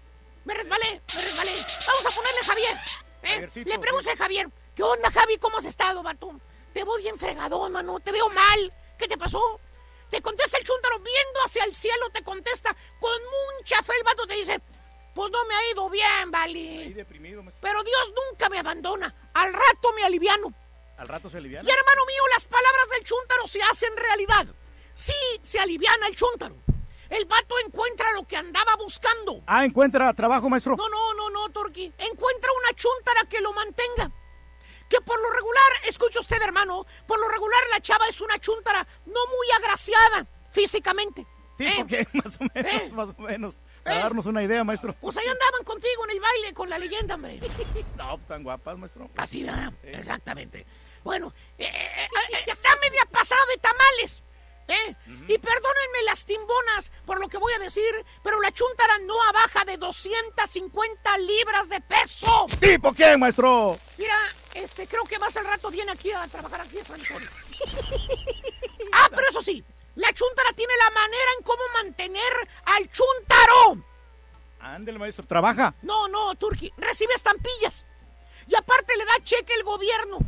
[0.45, 1.51] me resbalé, me resbalé.
[1.87, 2.77] Vamos a ponerle Javier.
[3.23, 3.63] ¿eh?
[3.65, 5.37] Le preguntas a Javier, ¿qué onda, Javi?
[5.37, 6.39] ¿Cómo has estado, vato?
[6.73, 8.73] Te veo bien fregadón, mano, te veo mal.
[8.97, 9.59] ¿Qué te pasó?
[10.09, 13.19] Te contesta el chúntaro viendo hacia el cielo, te contesta con
[13.59, 13.91] mucha fe.
[13.97, 14.61] El vato te dice,
[15.13, 17.05] pues no me ha ido bien, vale.
[17.59, 19.13] Pero Dios nunca me abandona.
[19.33, 20.53] Al rato me aliviano.
[20.97, 21.67] Al rato se aliviana.
[21.67, 24.47] Y hermano mío, las palabras del chúntaro se hacen realidad.
[24.93, 26.55] Sí, se aliviana el chúntaro.
[27.09, 29.41] El vato encuentra lo que andaba buscando.
[29.45, 30.75] Ah, encuentra trabajo, maestro.
[30.75, 31.85] No, no, no, no, Torqui.
[31.97, 34.11] Encuentra una chúntara que lo mantenga.
[34.89, 38.85] Que por lo regular, escuche usted, hermano, por lo regular la chava es una chúntara
[39.05, 41.25] no muy agraciada físicamente.
[41.57, 41.85] ¿Tipo ¿Eh?
[41.87, 42.07] qué?
[42.13, 42.91] Más o menos, ¿Eh?
[42.93, 43.59] más o menos.
[43.83, 44.93] Para darnos una idea, maestro.
[45.01, 47.39] Pues ahí andaban contigo en el baile con la leyenda, hombre.
[47.97, 49.09] No, tan guapas, maestro.
[49.17, 49.73] Así, ¿verdad?
[49.83, 50.65] Exactamente.
[51.03, 54.23] Bueno, eh, eh, eh, está media pasada de tamales.
[54.67, 54.95] ¿eh?
[55.27, 59.65] Y perdónenme las timbonas por lo que voy a decir, pero la chuntara no abaja
[59.65, 62.47] de 250 libras de peso.
[62.59, 63.77] ¿Tipo qué, maestro?
[63.97, 64.17] Mira,
[64.55, 67.29] este, creo que más al rato viene aquí a trabajar aquí en San Antonio.
[68.93, 69.63] ah, pero eso sí,
[69.95, 73.83] la chuntara tiene la manera en cómo mantener al chuntaro.
[74.59, 75.75] Ándale, maestro, trabaja.
[75.81, 77.85] No, no, Turki, recibe estampillas.
[78.47, 80.19] Y aparte le da cheque el gobierno.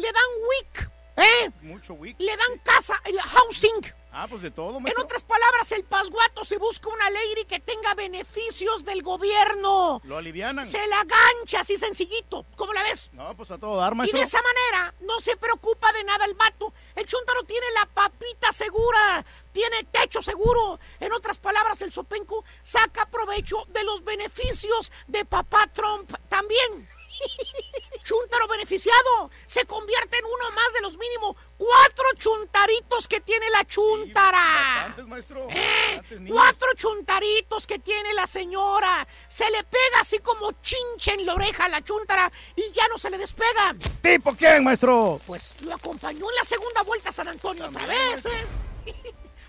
[0.00, 1.50] Le dan WIC, ¿eh?
[1.62, 2.16] Mucho WIC.
[2.20, 3.92] Le dan casa, el housing.
[4.12, 5.04] Ah, pues de todo, En maestro.
[5.04, 10.00] otras palabras, el pasguato se busca una lady que tenga beneficios del gobierno.
[10.02, 10.66] Lo alivianan.
[10.66, 12.44] Se la gancha así sencillito.
[12.56, 13.10] ¿Cómo la ves?
[13.12, 14.18] No, pues a todo dar, Y maestro.
[14.18, 16.72] de esa manera no se preocupa de nada el vato.
[16.96, 20.80] El chuntaro tiene la papita segura, tiene techo seguro.
[20.98, 26.88] En otras palabras, el sopenco saca provecho de los beneficios de papá Trump también.
[28.02, 33.64] Chuntaro beneficiado se convierte en uno más de los mínimo cuatro chuntaritos que tiene la
[33.64, 34.38] chuntara.
[34.38, 35.46] Bastantes, maestro.
[35.50, 36.02] ¿Eh?
[36.28, 39.06] Cuatro chuntaritos que tiene la señora.
[39.28, 42.98] Se le pega así como chinche en la oreja a la chuntara y ya no
[42.98, 43.74] se le despega.
[44.02, 45.18] ¿Tipo quién, maestro?
[45.26, 48.46] Pues lo acompañó en la segunda vuelta a San Antonio otra vez, ¿eh?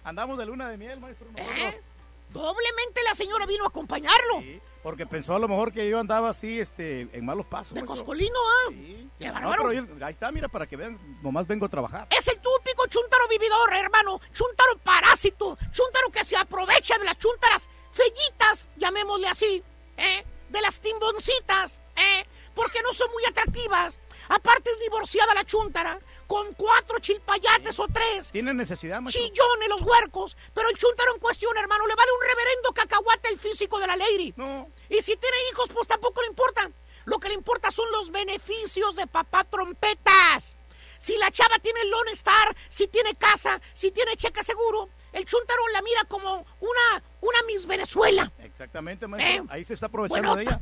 [0.04, 1.28] Andamos de luna de miel, maestro.
[1.36, 1.82] ¿Eh?
[2.30, 4.43] Doblemente la señora vino a acompañarlo.
[4.84, 7.75] Porque pensó a lo mejor que yo andaba así, este, en malos pasos.
[7.75, 8.71] De coscolino, ¿ah?
[9.19, 9.71] Qué No, bárbaro.
[9.73, 12.07] yo- ahí está, mira, para que vean, nomás vengo a trabajar.
[12.09, 14.19] Es el típico chuntaro vividor, hermano.
[14.34, 15.55] Chuntaro parásito.
[15.71, 19.63] Chuntaro que se aprovecha de las chuntaras fellitas, llamémosle así,
[19.97, 20.25] ¿eh?
[20.49, 22.25] De las timboncitas, ¿eh?
[22.55, 23.99] Porque no son muy atractivas.
[24.29, 25.99] Aparte es divorciada la chuntara,
[26.32, 28.32] con cuatro chilpayates o tres.
[28.32, 29.21] Tienen necesidad, maestro.
[29.21, 30.38] Chillones los huercos.
[30.53, 33.97] Pero el chuntaro en cuestión, hermano, le vale un reverendo cacahuate el físico de la
[33.97, 34.34] lady.
[34.38, 34.69] No.
[34.88, 36.71] Y si tiene hijos, pues tampoco le importa.
[37.03, 40.55] Lo que le importa son los beneficios de papá trompetas.
[40.99, 45.67] Si la chava tiene Lone Star, si tiene casa, si tiene cheque seguro, el chuntaro
[45.73, 48.32] la mira como una, una Miss Venezuela.
[48.39, 49.43] Exactamente, maestro.
[49.43, 49.47] ¿Eh?
[49.49, 50.61] Ahí se está aprovechando de ella.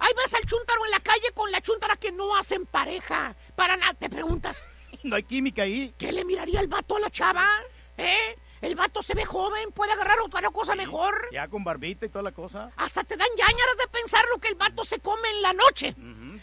[0.00, 3.36] Ahí ves al chuntaro en la calle con la chuntara que no hacen pareja.
[3.54, 4.60] Para nada, te preguntas.
[5.04, 5.94] No hay química ahí.
[5.98, 7.46] ¿Qué le miraría el vato a la chava?
[7.98, 8.36] ¿Eh?
[8.62, 11.28] El vato se ve joven, puede agarrar otra cosa mejor.
[11.30, 12.72] Ya con barbita y toda la cosa.
[12.78, 15.94] Hasta te dan ñañaras de pensar lo que el vato se come en la noche.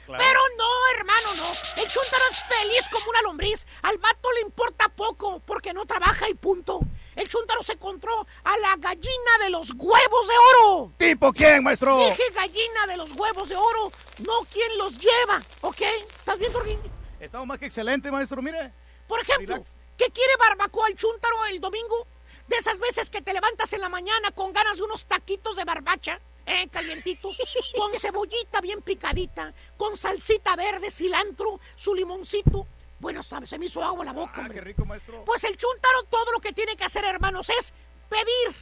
[0.05, 0.23] claro.
[0.23, 1.81] Pero no, hermano, no.
[1.81, 3.65] El chuntaro es feliz como una lombriz.
[3.81, 6.81] Al vato le importa poco porque no trabaja y punto.
[7.15, 10.91] El chuntaro se encontró a la gallina de los huevos de oro.
[10.97, 11.97] ¿Tipo quién, maestro?
[11.97, 15.81] Dije gallina de los huevos de oro, no quien los lleva, ¿ok?
[15.81, 17.00] ¿Estás bien, Turquín?
[17.21, 18.73] Estamos más que excelente, maestro, mire.
[19.07, 19.63] Por ejemplo,
[19.97, 22.07] ¿qué quiere barbacoa el chúntaro el domingo?
[22.47, 25.63] De esas veces que te levantas en la mañana con ganas de unos taquitos de
[25.63, 27.37] barbacha, eh, calientitos,
[27.77, 32.65] con cebollita bien picadita, con salsita verde, cilantro, su limoncito.
[32.99, 34.55] Bueno, hasta se me hizo agua la boca, Ah, hombre.
[34.55, 35.23] qué rico, maestro.
[35.23, 37.73] Pues el chúntaro todo lo que tiene que hacer, hermanos, es
[38.09, 38.55] pedir,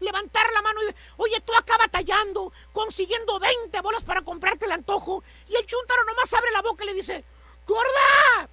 [0.00, 5.24] levantar la mano y, oye, tú acá batallando, consiguiendo 20 bolas para comprarte el antojo,
[5.48, 7.24] y el chúntaro nomás abre la boca y le dice,
[7.66, 8.48] ¡Gorda!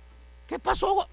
[0.48, 1.08] ¿Qué pasó?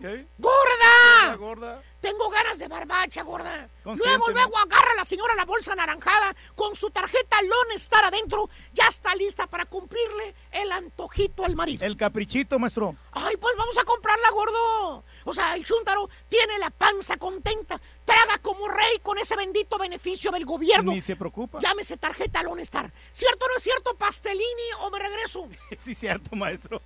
[0.00, 0.26] ¿Qué?
[0.38, 1.36] ¡Gorda!
[1.36, 1.82] gorda?
[2.06, 3.68] Tengo ganas de barbacha, gorda.
[3.84, 8.48] Luego, luego agarra a la señora la bolsa anaranjada con su tarjeta Lone Star adentro.
[8.72, 11.84] Ya está lista para cumplirle el antojito al marido.
[11.84, 12.94] El caprichito, maestro.
[13.10, 15.02] Ay, pues vamos a comprarla, gordo.
[15.24, 17.80] O sea, el chúntaro tiene la panza contenta.
[18.04, 20.92] Traga como rey con ese bendito beneficio del gobierno.
[20.92, 21.58] Ni se preocupa.
[21.58, 22.92] Llámese tarjeta Lone Star.
[23.10, 24.44] ¿Cierto o no es cierto, Pastelini,
[24.82, 25.48] o me regreso?
[25.84, 26.80] Sí, cierto, maestro.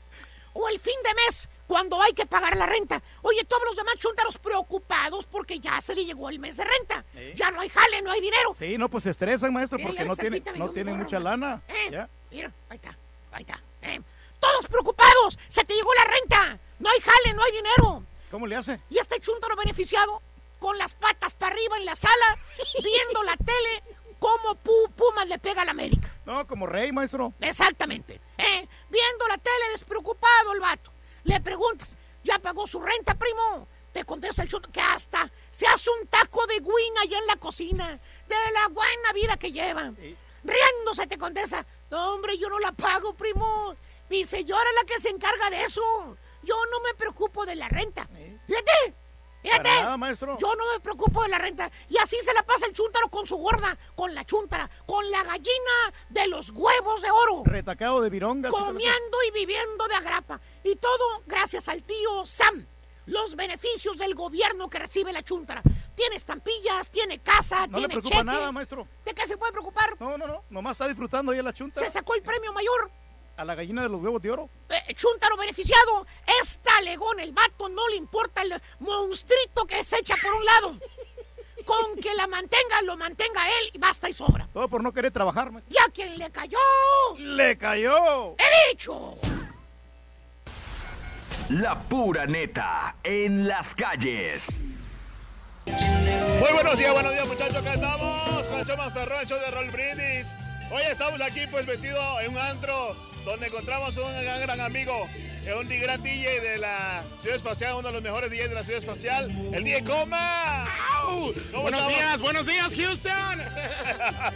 [0.52, 3.00] O el fin de mes, cuando hay que pagar la renta.
[3.22, 7.04] Oye, todos los demás chúntaros preocupados porque ya se le llegó el mes de renta.
[7.14, 7.32] ¿Eh?
[7.36, 8.54] Ya no hay jale, no hay dinero.
[8.58, 11.62] Sí, no, pues se estresan, maestro, Mira, porque no me no tienen mucha lana.
[11.68, 12.08] Eh, Ya.
[12.30, 12.96] Mira, ahí está,
[13.32, 13.60] ahí está.
[13.82, 14.00] eh.
[14.40, 16.58] Todos preocupados, se te llegó la renta.
[16.78, 18.02] No hay jale, no hay dinero.
[18.30, 18.80] ¿Cómo le hace?
[18.88, 20.22] Y este chúntaro beneficiado,
[20.58, 22.38] con las patas para arriba en la sala,
[22.82, 23.82] viendo la tele,
[24.20, 26.14] como Pu- Pumas le pega a la América.
[26.24, 27.32] No, como rey, maestro.
[27.40, 28.20] Exactamente.
[28.38, 28.68] ¿eh?
[28.88, 30.92] Viendo la tele despreocupado el vato.
[31.24, 33.66] Le preguntas, ¿ya pagó su renta, primo?
[33.92, 37.36] Te contesta el chuto que hasta se hace un taco de guina allá en la
[37.36, 37.98] cocina.
[38.28, 39.92] De la buena vida que lleva.
[40.44, 43.74] Riéndose te contesta, no, hombre, yo no la pago, primo.
[44.08, 46.16] Mi señora es la que se encarga de eso.
[46.42, 48.08] Yo no me preocupo de la renta.
[48.46, 48.94] Fíjate,
[49.42, 49.62] fíjate.
[49.62, 50.38] Para nada, maestro.
[50.38, 51.70] Yo no me preocupo de la renta.
[51.88, 55.22] Y así se la pasa el chúntaro con su gorda, con la chúntara, con la
[55.24, 57.42] gallina de los huevos de oro.
[57.44, 58.48] Retacado de vironga.
[58.50, 60.40] Comiendo y viviendo de agrapa.
[60.64, 62.66] Y todo gracias al tío Sam.
[63.06, 65.62] Los beneficios del gobierno que recibe la chúntara.
[65.96, 68.24] Tiene estampillas, tiene casa, No le tiene preocupa cheque.
[68.24, 68.86] nada, maestro.
[69.04, 69.96] ¿De qué se puede preocupar?
[69.98, 70.44] No, no, no.
[70.48, 71.80] Nomás está disfrutando ahí en la chunta.
[71.80, 72.90] Se sacó el premio mayor.
[73.40, 74.50] A la gallina de los huevos de oro.
[74.68, 76.06] Eh, Chuntaro beneficiado,
[76.42, 80.78] es talegón el vato, no le importa el monstruito que se echa por un lado.
[81.64, 84.46] Con que la mantenga, lo mantenga él y basta y sobra.
[84.52, 85.50] Todo por no querer trabajar.
[85.70, 86.58] ¿Y a quien le cayó?
[87.16, 88.36] ¡Le cayó!
[88.36, 89.14] ¡He dicho!
[91.48, 94.48] La pura neta en las calles.
[95.64, 99.38] Muy buenos días, buenos días muchachos, acá estamos con el show más perrón, el show
[99.38, 100.26] de Roll Brindis.
[100.70, 105.06] Hoy estamos aquí pues vestido en un antro donde encontramos un gran, gran amigo,
[105.44, 108.64] eh, un gran DJ de la Ciudad Espacial, uno de los mejores DJs de la
[108.64, 110.66] Ciudad Espacial, el DJ Coma.
[111.04, 111.88] ¿Cómo Buenos estamos?
[111.94, 113.42] días, buenos días, Houston.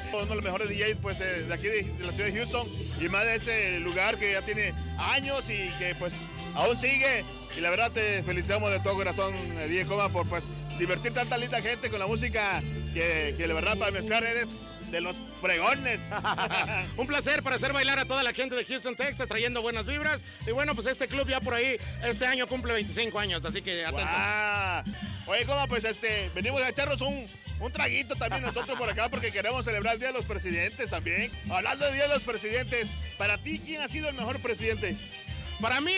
[0.12, 2.68] uno de los mejores DJs pues de, aquí de, de la ciudad de Houston
[3.00, 6.12] y más de este lugar que ya tiene años y que pues
[6.54, 7.24] aún sigue
[7.56, 10.44] y la verdad te felicitamos de todo corazón eh, DJ Coma por pues
[10.78, 12.62] divertir tanta linda gente con la música
[12.92, 14.56] que, que la verdad para mezclar eres
[14.90, 16.00] de los fregones.
[16.96, 20.22] Un placer para hacer bailar a toda la gente de Houston, Texas, trayendo buenas vibras.
[20.46, 23.84] Y bueno, pues este club ya por ahí, este año cumple 25 años, así que
[23.84, 24.04] atento.
[24.04, 24.84] Guau.
[25.26, 27.26] Oye, Coma, pues este, venimos a echarnos un,
[27.60, 31.32] un traguito también nosotros por acá porque queremos celebrar el Día de los Presidentes también.
[31.50, 34.96] Hablando del Día de los Presidentes, para ti, ¿quién ha sido el mejor presidente?
[35.60, 35.94] Para mí,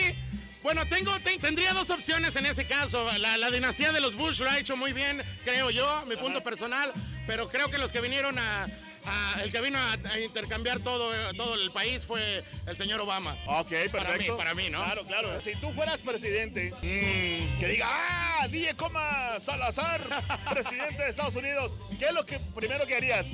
[0.63, 3.07] bueno, tengo, ten- tendría dos opciones en ese caso.
[3.17, 6.41] La, la dinastía de los Bush lo ha hecho muy bien, creo yo, mi punto
[6.43, 6.91] personal,
[7.25, 8.67] pero creo que los que vinieron a,
[9.41, 13.35] el que vino a, a intercambiar todo, todo el país fue el señor Obama.
[13.45, 13.97] Ok, perfecto.
[13.97, 14.83] Para mí, para mí, ¿no?
[14.83, 15.41] Claro, claro.
[15.41, 20.01] Si tú fueras presidente, que diga, ah, DJ Coma Salazar,
[20.49, 23.25] presidente de Estados Unidos, ¿qué es lo que primero que harías?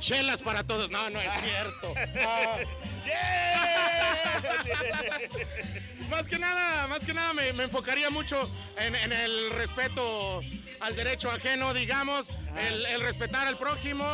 [0.00, 0.90] Chelas para todos.
[0.90, 1.94] No, no es cierto.
[2.26, 2.58] Ah.
[6.10, 10.40] Más que nada, más que nada me, me enfocaría mucho en, en el respeto
[10.80, 14.04] al derecho ajeno, digamos, el, el respetar al prójimo,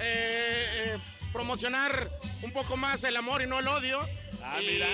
[0.00, 0.98] eh, eh,
[1.32, 2.10] promocionar
[2.42, 4.00] un poco más el amor y no el odio.
[4.42, 4.86] Ah, y, mira.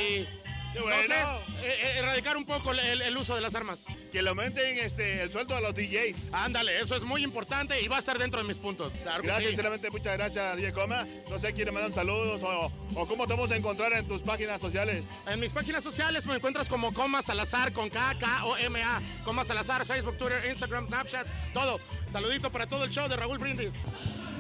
[0.75, 1.21] No sé,
[1.63, 3.81] eh, eh, erradicar un poco el, uso de las armas.
[4.11, 6.17] Que le aumenten este, el sueldo a los DJs.
[6.33, 8.93] Ándale, eso es muy importante y va a estar dentro de mis puntos.
[9.03, 9.51] Claro que Gracias, sí.
[9.51, 11.07] sinceramente, muchas gracias, DJ Coma.
[11.31, 14.61] No sé, ¿quiere mandar saludos o, o cómo te vamos a encontrar en tus páginas
[14.61, 15.05] sociales?
[15.27, 19.01] En mis páginas sociales me encuentras como Coma Salazar con K, K O M A.
[19.25, 21.81] Coma Salazar, Facebook, Twitter, Instagram, Snapchat, todo.
[22.13, 23.73] Saludito para todo el show de Raúl Brindis.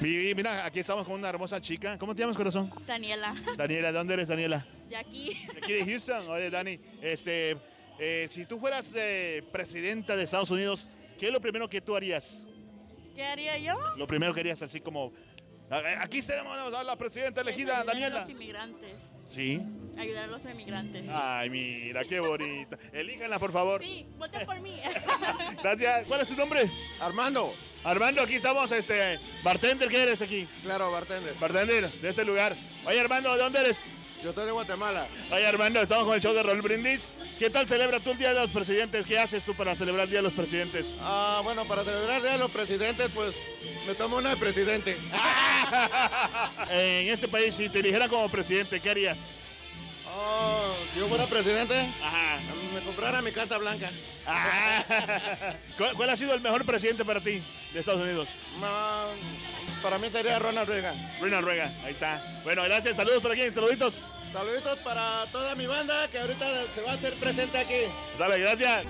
[0.02, 1.96] Mi- Mira, aquí estamos con una hermosa chica.
[1.98, 2.70] ¿Cómo te llamas, corazón?
[2.86, 3.34] Daniela.
[3.56, 4.66] Daniela, ¿de dónde eres, Daniela?
[4.88, 5.46] De aquí.
[5.52, 6.28] De Aquí de Houston.
[6.28, 7.56] Oye, Dani, este,
[7.98, 10.88] eh, si tú fueras eh, presidenta de Estados Unidos,
[11.18, 12.44] ¿qué es lo primero que tú harías?
[13.14, 13.74] ¿Qué haría yo?
[13.96, 15.12] Lo primero que harías, así como,
[15.70, 18.20] "A- aquí tenemos a la presidenta elegida, Daniela.
[18.22, 18.96] los inmigrantes.
[19.32, 19.62] Sí.
[19.98, 21.04] Ayudar a los inmigrantes.
[21.10, 22.78] Ay, mira, qué bonita.
[22.92, 23.82] Elíjanla, por favor.
[23.82, 24.78] Sí, vota por mí.
[25.62, 26.06] Gracias.
[26.06, 26.70] ¿Cuál es tu nombre?
[27.00, 27.52] Armando.
[27.84, 30.46] Armando, aquí estamos, este, bartender, ¿qué eres aquí?
[30.62, 31.34] Claro, bartender.
[31.40, 32.54] Bartender, de este lugar.
[32.86, 33.78] Oye, Armando, ¿de dónde eres?
[34.22, 35.08] Yo estoy de Guatemala.
[35.32, 37.10] Oye, Armando, estamos con el show de Raúl Brindis.
[37.40, 39.04] ¿Qué tal celebras tú el Día de los Presidentes?
[39.04, 40.86] ¿Qué haces tú para celebrar el Día de los Presidentes?
[41.00, 43.34] Ah, bueno, para celebrar el Día de los Presidentes, pues
[43.84, 44.96] me tomo una de presidente.
[46.72, 49.18] en este país, si te eligieran como presidente, ¿qué harías?
[50.14, 52.38] Oh, si yo fuera presidente, Ajá.
[52.74, 53.90] me comprara mi Casa Blanca.
[55.78, 57.42] ¿Cuál, cuál ha sido el mejor presidente para ti
[57.72, 58.28] de Estados Unidos?
[58.62, 59.08] Ah,
[59.82, 60.94] para mí sería Ronald Reagan.
[61.20, 62.22] Ronald Reagan, ahí está.
[62.44, 62.96] Bueno, gracias.
[62.96, 63.94] Saludos por aquí, saluditos.
[64.32, 67.82] Saluditos para toda mi banda que ahorita se va a hacer presente aquí.
[68.18, 68.84] Dale, gracias.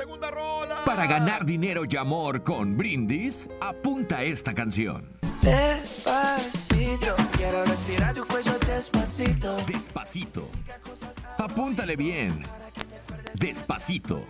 [0.00, 0.82] Segunda rola.
[0.86, 5.10] Para ganar dinero y amor con Brindis, apunta esta canción.
[5.42, 9.56] Despacito, quiero respirar tu cuello despacito.
[9.66, 10.48] Despacito.
[11.36, 12.44] Apúntale bien.
[13.34, 14.24] Despacito.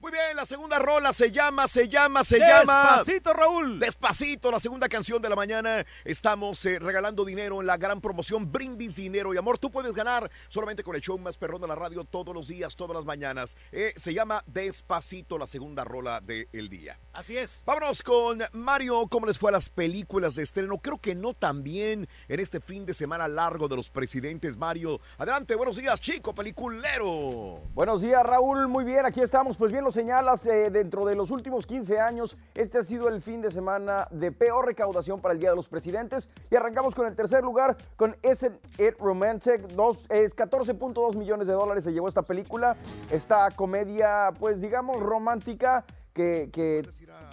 [0.00, 2.94] Muy bien, la segunda rola se llama, se llama, se llama.
[2.96, 3.78] Despacito, Raúl.
[3.78, 5.84] Despacito, la segunda canción de la mañana.
[6.06, 9.58] Estamos eh, regalando dinero en la gran promoción Brindis Dinero y Amor.
[9.58, 12.76] Tú puedes ganar solamente con el show más perrón de la radio todos los días,
[12.76, 13.58] todas las mañanas.
[13.72, 16.98] Eh, se llama Despacito, la segunda rola del día.
[17.12, 17.62] Así es.
[17.66, 19.06] Vámonos con Mario.
[19.06, 20.78] ¿Cómo les fue a las películas de estreno?
[20.78, 24.56] Creo que no tan bien en este fin de semana largo de los presidentes.
[24.56, 27.60] Mario, adelante, buenos días, chico peliculero.
[27.74, 28.66] Buenos días, Raúl.
[28.66, 29.58] Muy bien, aquí estamos.
[29.58, 33.20] Pues bien, lo señalas, eh, dentro de los últimos 15 años, este ha sido el
[33.20, 36.28] fin de semana de peor recaudación para el Día de los Presidentes.
[36.48, 39.62] Y arrancamos con el tercer lugar, con Isn't It Romantic.
[39.72, 42.76] Dos, es 14.2 millones de dólares se llevó esta película.
[43.10, 46.88] Esta comedia, pues digamos, romántica, que, que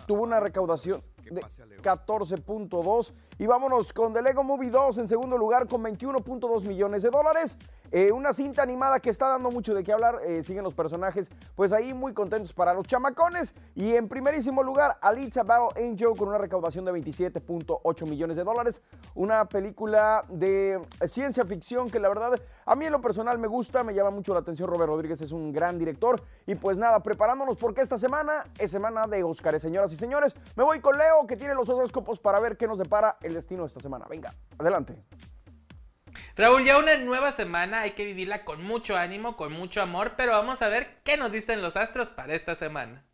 [0.07, 0.99] tuvo una recaudación
[1.29, 1.41] de
[1.83, 3.13] 14.2.
[3.37, 7.55] Y vámonos con The Lego Movie 2 en segundo lugar con 21.2 millones de dólares.
[7.91, 10.19] Eh, una cinta animada que está dando mucho de qué hablar.
[10.25, 13.53] eh, siguen los personajes, pues ahí muy contentos para los chamacones.
[13.75, 18.81] Y en primerísimo lugar, Alita Battle Angel con una recaudación de 27.8 millones de dólares.
[19.15, 23.83] Una película de ciencia ficción que la verdad a mí en lo personal me gusta,
[23.83, 24.69] me llama mucho la atención.
[24.69, 26.21] Robert Rodríguez es un gran director.
[26.45, 30.35] Y pues nada, preparándonos porque esta semana es semana de Óscares, señoras y señores.
[30.55, 33.65] Me voy con Leo que tiene los horóscopos para ver qué nos depara el destino
[33.65, 34.05] esta semana.
[34.09, 34.97] Venga, adelante.
[36.35, 40.33] Raúl, ya una nueva semana, hay que vivirla con mucho ánimo, con mucho amor, pero
[40.33, 43.05] vamos a ver qué nos dicen los astros para esta semana.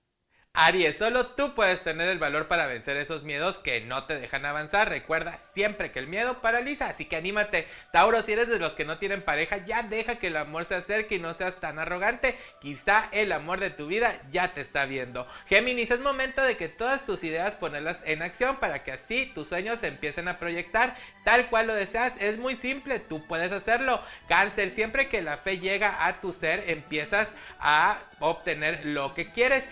[0.56, 4.45] Aries, solo tú puedes tener el valor para vencer esos miedos que no te dejan
[4.45, 4.88] avanzar.
[4.88, 7.68] Recuerda siempre que el miedo paraliza, así que anímate.
[7.91, 10.76] Tauro, si eres de los que no tienen pareja, ya deja que el amor se
[10.76, 12.38] acerque y no seas tan arrogante.
[12.62, 15.28] Quizá el amor de tu vida ya te está viendo.
[15.47, 19.47] Géminis, es momento de que todas tus ideas ponerlas en acción para que así tus
[19.47, 22.14] sueños se empiecen a proyectar tal cual lo deseas.
[22.20, 24.04] Es muy simple, tú puedes hacerlo.
[24.28, 29.68] Cáncer, siempre que la fe llega a tu ser, empiezas a obtener lo que quieres.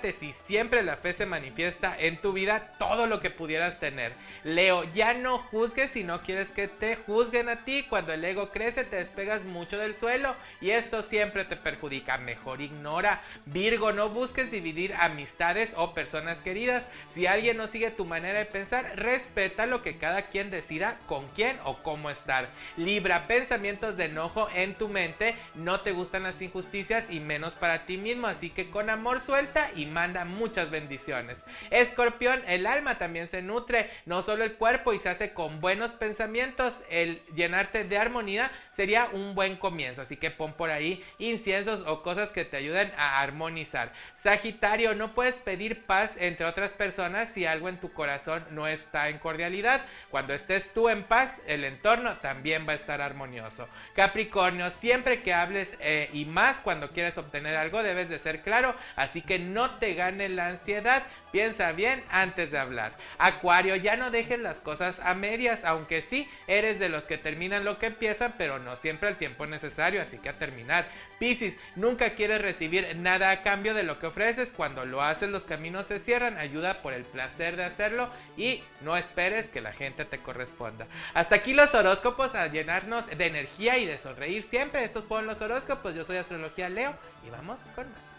[0.00, 4.12] Si siempre la fe se manifiesta en tu vida, todo lo que pudieras tener.
[4.44, 7.86] Leo, ya no juzgues si no quieres que te juzguen a ti.
[7.88, 12.18] Cuando el ego crece te despegas mucho del suelo y esto siempre te perjudica.
[12.18, 13.20] Mejor ignora.
[13.46, 16.88] Virgo, no busques dividir amistades o personas queridas.
[17.10, 21.26] Si alguien no sigue tu manera de pensar, respeta lo que cada quien decida con
[21.28, 22.48] quién o cómo estar.
[22.76, 25.34] Libra, pensamientos de enojo en tu mente.
[25.54, 29.70] No te gustan las injusticias y menos para ti mismo, así que con amor suelta
[29.74, 31.38] y manda muchas bendiciones.
[31.70, 35.92] Escorpión, el alma también se nutre, no solo el cuerpo y se hace con buenos
[35.92, 38.50] pensamientos, el llenarte de armonía
[38.80, 42.90] sería un buen comienzo, así que pon por ahí inciensos o cosas que te ayuden
[42.96, 43.92] a armonizar.
[44.14, 49.10] Sagitario, no puedes pedir paz entre otras personas si algo en tu corazón no está
[49.10, 49.82] en cordialidad.
[50.08, 53.68] Cuando estés tú en paz, el entorno también va a estar armonioso.
[53.94, 58.74] Capricornio, siempre que hables eh, y más cuando quieres obtener algo debes de ser claro,
[58.96, 61.02] así que no te gane la ansiedad.
[61.32, 62.92] Piensa bien antes de hablar.
[63.18, 67.64] Acuario, ya no dejes las cosas a medias, aunque sí eres de los que terminan
[67.64, 70.86] lo que empiezan, pero no siempre el tiempo necesario, así que a terminar.
[71.18, 74.52] Piscis, nunca quieres recibir nada a cambio de lo que ofreces.
[74.52, 76.38] Cuando lo haces, los caminos se cierran.
[76.38, 80.86] Ayuda por el placer de hacerlo y no esperes que la gente te corresponda.
[81.14, 84.84] Hasta aquí los horóscopos a llenarnos de energía y de sonreír siempre.
[84.84, 85.94] Estos fueron los horóscopos.
[85.94, 86.94] Yo soy Astrología Leo
[87.26, 88.09] y vamos con más.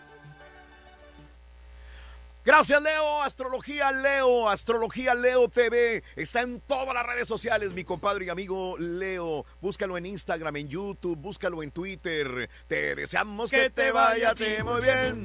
[2.43, 3.21] Gracias, Leo.
[3.21, 4.49] Astrología Leo.
[4.49, 6.03] Astrología Leo TV.
[6.15, 9.45] Está en todas las redes sociales, mi compadre y amigo Leo.
[9.61, 12.49] Búscalo en Instagram, en YouTube, búscalo en Twitter.
[12.67, 15.23] Te deseamos que, te vaya a ti muy bien.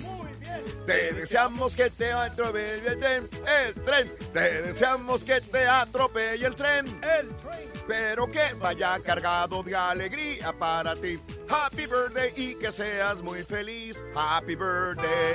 [0.85, 3.31] Te deseamos que te atropelle el tren.
[3.47, 4.13] El tren.
[4.33, 6.87] Te deseamos que te atropelle el tren.
[7.03, 7.73] El tren.
[7.89, 11.19] Pero que vaya cargado de alegría para ti.
[11.49, 14.05] Happy birthday y que seas muy feliz.
[14.15, 15.35] Happy birthday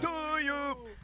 [0.00, 0.95] to you.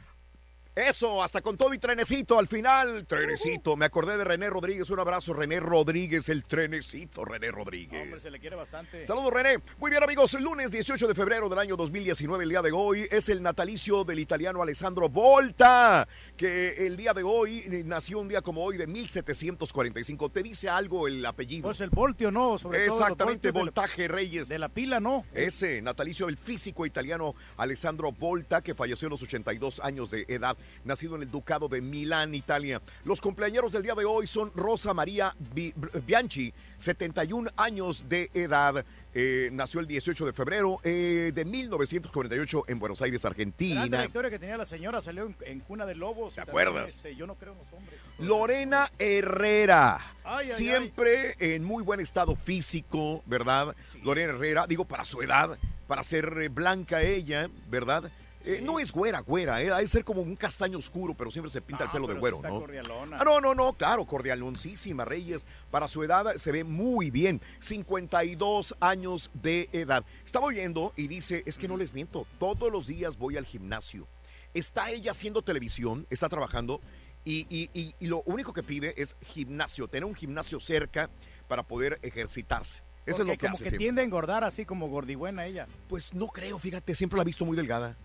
[0.75, 3.05] Eso, hasta con todo y trenecito al final.
[3.05, 4.89] Trenecito, me acordé de René Rodríguez.
[4.89, 8.01] Un abrazo, René Rodríguez, el trenecito, René Rodríguez.
[8.01, 9.05] Hombre, se le quiere bastante.
[9.05, 9.59] Saludos, René.
[9.77, 10.33] Muy bien, amigos.
[10.41, 14.17] Lunes 18 de febrero del año 2019, el día de hoy, es el natalicio del
[14.17, 18.87] italiano Alessandro Volta, que el día de hoy eh, nació un día como hoy de
[18.87, 20.29] 1745.
[20.29, 21.65] ¿Te dice algo el apellido?
[21.67, 22.57] Pues el voltio, ¿no?
[22.57, 24.47] Sobre Exactamente, voltios de la- Voltaje Reyes.
[24.49, 25.23] De la pila, ¿no?
[25.35, 30.57] Ese natalicio del físico italiano Alessandro Volta, que falleció a los 82 años de edad,
[30.83, 32.81] nacido en el Ducado de Milán, Italia.
[33.05, 35.73] Los cumpleaños del día de hoy son Rosa María Bi-
[36.05, 38.85] Bianchi, 71 años de edad.
[39.15, 43.87] Eh, nació el 18 de febrero eh, de 1948 en Buenos Aires, Argentina.
[43.87, 46.33] trayectoria que tenía la señora, salió en, en cuna de lobos.
[46.35, 47.03] ¿Te acuerdas?
[47.15, 47.99] yo no creo en los hombres.
[48.19, 49.99] Lorena Herrera.
[50.23, 53.75] Ay, ay, Siempre en muy buen estado físico, ¿verdad?
[54.03, 55.57] Lorena Herrera, digo, para su edad,
[55.87, 58.11] para ser eh, blanca ella, ¿verdad?
[58.45, 59.71] Eh, no es güera, güera, ¿eh?
[59.71, 62.35] Hay ser como un castaño oscuro, pero siempre se pinta el pelo de sí güero,
[62.37, 62.59] está ¿no?
[62.59, 63.17] cordialona.
[63.19, 65.47] Ah, no, no, no, claro, cordialoncísima, Reyes.
[65.71, 67.41] Para su edad se ve muy bien.
[67.59, 70.03] 52 años de edad.
[70.25, 74.07] Estaba oyendo y dice, es que no les miento, todos los días voy al gimnasio.
[74.53, 76.81] Está ella haciendo televisión, está trabajando
[77.25, 81.09] y, y- y- y lo único que pide es gimnasio, tener un gimnasio cerca
[81.47, 82.83] para poder ejercitarse.
[83.05, 83.77] Eso es lo que como hace que siempre.
[83.85, 85.67] tiende a engordar así como gordibuena ella.
[85.89, 87.97] Pues no creo, fíjate, siempre la he visto muy delgada.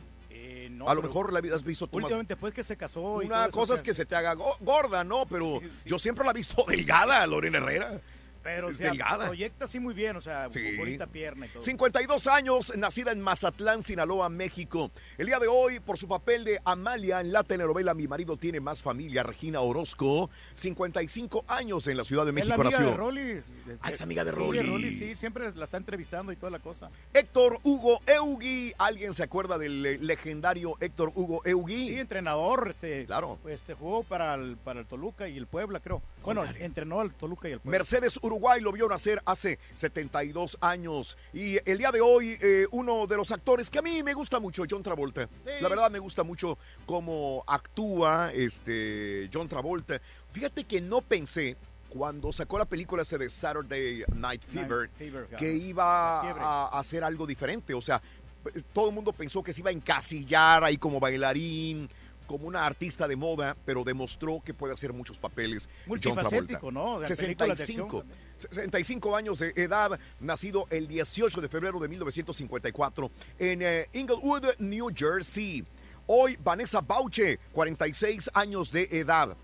[0.50, 3.22] Eh, no, a lo mejor la has visto tú más- Últimamente después que se casó
[3.22, 5.26] y Una cosa es que se te haga go- gorda, ¿no?
[5.26, 8.00] Pero yo siempre la he visto delgada, Lorena Herrera.
[8.42, 9.26] Pero o es sea, delgada.
[9.26, 10.76] proyecta así muy bien, o sea, Sí.
[10.76, 11.62] bonita pierna y todo.
[11.62, 14.90] 52 años, nacida en Mazatlán, Sinaloa, México.
[15.18, 18.60] El día de hoy, por su papel de Amalia en la telenovela Mi marido tiene
[18.60, 22.90] más familia, Regina Orozco, 55 años en la Ciudad de es México la amiga nació.
[22.90, 23.42] de Rolly.
[23.82, 24.94] Ah, es amiga de Sí, Rolly.
[24.94, 26.90] sí, siempre la está entrevistando y toda la cosa.
[27.12, 31.88] Héctor Hugo Eugui, ¿alguien se acuerda del eh, legendario Héctor Hugo Eugui?
[31.88, 33.38] Sí, entrenador, este, Claro.
[33.48, 36.02] este, jugó para el, para el Toluca y el Puebla, creo.
[36.34, 37.78] Bueno, entrenó al Toluca y el Puebla.
[37.78, 41.16] Mercedes Uruguay lo vio nacer hace 72 años.
[41.32, 44.38] Y el día de hoy, eh, uno de los actores que a mí me gusta
[44.38, 45.28] mucho, John Travolta.
[45.60, 50.00] La verdad me gusta mucho cómo actúa este John Travolta.
[50.32, 51.56] Fíjate que no pensé
[51.88, 55.38] cuando sacó la película ese de Saturday Night Fever, Fever, claro.
[55.38, 57.72] que iba a, a hacer algo diferente.
[57.72, 58.02] O sea,
[58.72, 61.88] todo el mundo pensó que se iba a encasillar ahí como bailarín,
[62.28, 65.68] como una artista de moda, pero demostró que puede hacer muchos papeles.
[65.86, 67.00] Multifacético, ¿no?
[67.00, 68.04] De películas de acción 65.
[68.38, 73.10] 65 años de edad, nacido el 18 de febrero de 1954
[73.40, 75.64] en eh, Inglewood, New Jersey.
[76.06, 79.36] Hoy Vanessa Bauche, 46 años de edad.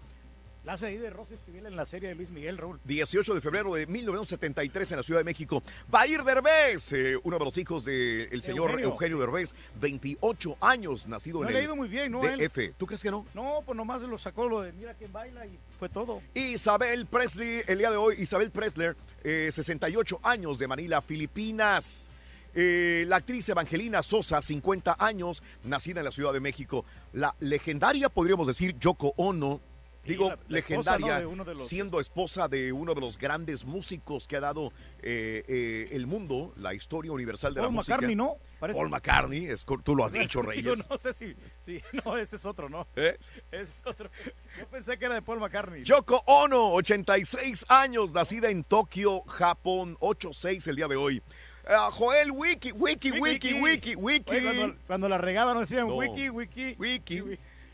[0.64, 2.80] La hace ahí de Rosa Esquivel en la serie de Luis Miguel, Raúl.
[2.84, 5.62] 18 de febrero de 1973 en la Ciudad de México.
[5.88, 8.88] Bair Derbez, eh, uno de los hijos del señor Eugenio.
[8.88, 9.18] Eugenio.
[9.18, 12.24] Derbez, 28 años, nacido No en le ha el ido muy bien, ¿no?
[12.24, 12.38] Él.
[12.38, 12.72] DF.
[12.78, 13.26] ¿Tú crees que no?
[13.34, 16.22] No, pues nomás lo sacó lo de Mira quién baila y fue todo.
[16.32, 22.08] Isabel Presley, el día de hoy, Isabel Presler, eh, 68 años de Manila, Filipinas.
[22.54, 26.86] Eh, la actriz Evangelina Sosa, 50 años, nacida en la Ciudad de México.
[27.12, 29.60] La legendaria, podríamos decir, Yoko Ono.
[30.04, 31.28] Digo, la- la esposa, legendaria,
[31.64, 36.52] siendo esposa de uno de los grandes músicos que ha dado eh, eh, el mundo,
[36.56, 37.94] la historia universal de Paul la música.
[37.96, 38.36] McCartney, ¿no?
[38.60, 38.78] Parece.
[38.78, 40.86] Paul McCartney, es tú lo has dicho, Reyes.
[40.88, 41.34] no sé si.
[42.04, 42.86] No, ese es otro, ¿no?
[42.96, 43.16] ¿Eh?
[43.50, 44.10] Ese es otro.
[44.58, 45.84] Yo pensé que era de Paul McCartney.
[45.84, 51.22] Yoko Ono, 86 años, nacida en Tokio, Japón, 8-6 el día de hoy.
[51.66, 54.30] Ah, Joel Wiki, Wiki, Wiki, Wiki, Wiki.
[54.36, 55.96] Oye, cuando, cuando la regaban decían No.
[55.96, 56.76] wiki, wiki.
[56.78, 57.18] Wiki.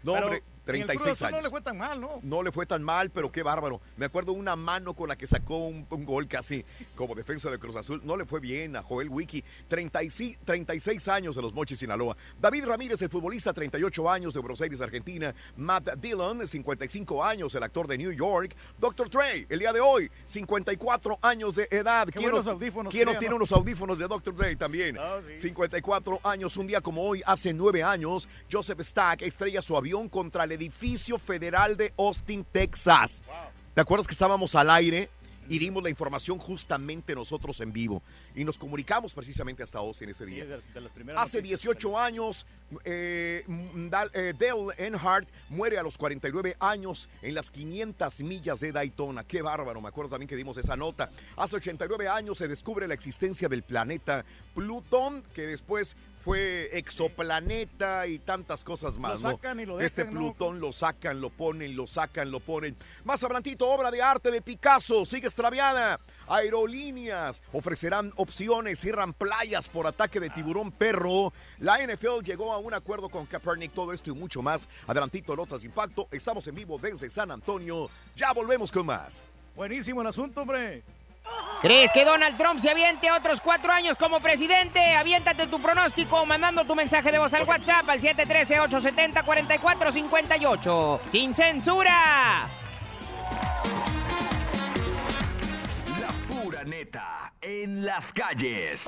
[0.02, 1.44] No, Pero hombre, 36 Azul No años.
[1.44, 2.20] le fue tan mal, ¿no?
[2.22, 3.80] No le fue tan mal, pero qué bárbaro.
[3.96, 6.64] Me acuerdo una mano con la que sacó un, un gol casi
[6.96, 8.00] como defensa de Cruz Azul.
[8.04, 9.42] No le fue bien a Joel Wiki.
[9.68, 12.16] 36, 36 años de los Mochis, Sinaloa.
[12.40, 15.34] David Ramírez, el futbolista, 38 años de Buenos Aires, Argentina.
[15.56, 18.54] Matt Dillon, 55 años, el actor de New York.
[18.78, 19.08] Dr.
[19.10, 22.06] Dre, el día de hoy, 54 años de edad.
[22.08, 23.36] Qué ¿Quién no- audífonos quién no tenía, tiene ¿no?
[23.36, 24.34] unos audífonos de Dr.
[24.34, 24.96] Dre también?
[24.98, 25.36] Ah, sí.
[25.36, 30.44] 54 años, un día como hoy, hace nueve años, Joseph Stack estrella su avión contra
[30.44, 33.22] el edificio federal de Austin, Texas.
[33.74, 35.08] ¿Te acuerdas que estábamos al aire
[35.48, 38.02] y dimos la información justamente nosotros en vivo?
[38.34, 40.44] Y nos comunicamos precisamente hasta Austin ese Sí, día.
[40.44, 40.62] de, de
[41.16, 41.42] Hace noticias.
[41.42, 42.46] 18 años,
[42.84, 43.44] eh,
[44.14, 49.24] eh, Dale Earnhardt muere a los 49 años en las 500 millas de Daytona.
[49.24, 51.10] Qué bárbaro, me acuerdo también que dimos esa nota.
[51.36, 58.18] Hace 89 años se descubre la existencia del planeta Plutón, que después fue exoplaneta y
[58.18, 59.20] tantas cosas más.
[59.20, 59.32] ¿no?
[59.32, 60.20] sacan y lo Este dejan, ¿no?
[60.20, 62.76] Plutón lo sacan, lo ponen, lo sacan, lo ponen.
[63.04, 65.98] Más adelantito, obra de arte de Picasso, sigue extraviada.
[66.28, 71.32] Aerolíneas ofrecerán opciones, cierran playas por ataque de tiburón perro.
[71.58, 74.68] La NFL llegó a un acuerdo con Kaepernick, todo esto y mucho más.
[74.86, 76.06] Adelantito, Notas de Impacto.
[76.10, 77.88] Estamos en vivo desde San Antonio.
[78.14, 79.30] Ya volvemos con más.
[79.56, 80.82] Buenísimo el asunto, hombre.
[81.60, 84.94] ¿Crees que Donald Trump se aviente otros cuatro años como presidente?
[84.94, 91.00] Aviéntate tu pronóstico mandando tu mensaje de voz al WhatsApp al 713-870-4458.
[91.12, 92.48] ¡Sin censura!
[96.00, 98.86] La pura neta en las calles.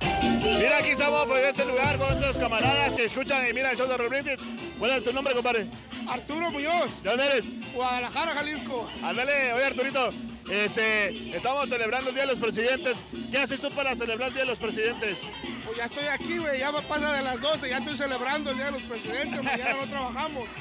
[0.00, 3.78] Mira, aquí estamos pues, en este lugar con estos camaradas que escuchan y miran el
[3.78, 4.38] show de Rubritis.
[4.78, 5.66] ¿Cuál es tu nombre, compadre?
[6.08, 7.02] Arturo Muñoz.
[7.02, 7.44] ¿De dónde eres?
[7.74, 8.88] Guadalajara, Jalisco.
[9.02, 10.10] Ándale, oye Arturito,
[10.50, 12.96] este, estamos celebrando el Día de los Presidentes.
[13.30, 15.18] ¿Qué haces tú para celebrar el Día de los Presidentes?
[15.64, 16.60] Pues ya estoy aquí, güey.
[16.60, 17.68] Ya pasa de las 12.
[17.68, 19.42] Ya estoy celebrando el Día de los Presidentes.
[19.42, 20.44] Mañana no trabajamos.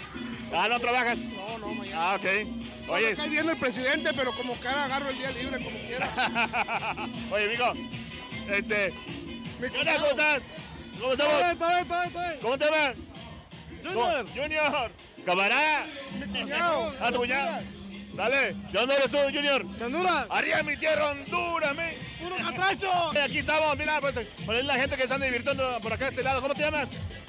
[0.53, 1.17] Ah, ¿no trabajas?
[1.17, 1.97] No, no, mañana.
[1.99, 2.89] Ah, ok.
[2.89, 3.15] Oye.
[3.15, 6.07] Cae bien el presidente, pero como cara agarro el día libre, como quiera.
[7.31, 7.71] oye, amigo,
[8.49, 8.93] este.
[9.59, 10.41] ¿Cómo estás?
[10.99, 12.39] ¿Cómo estamos?
[12.41, 12.95] ¿Cómo te llamas?
[13.83, 14.25] Junior.
[14.35, 14.91] Junior.
[15.25, 15.87] Camarada.
[16.31, 16.93] Mi cuñado.
[16.99, 17.61] Ah, tu cuñado.
[18.15, 18.53] Dale.
[18.53, 19.65] ¿De dónde eres tú, Junior?
[19.65, 20.25] ¿De Honduras?
[20.29, 21.97] Arriba mi tierra, Honduras, me.
[22.21, 22.91] ¡Puro catracho!
[23.23, 26.09] Aquí estamos, mira, pues, por ahí la gente que se anda divirtiendo por acá a
[26.09, 26.41] este lado.
[26.41, 26.87] ¿Cómo te llamas?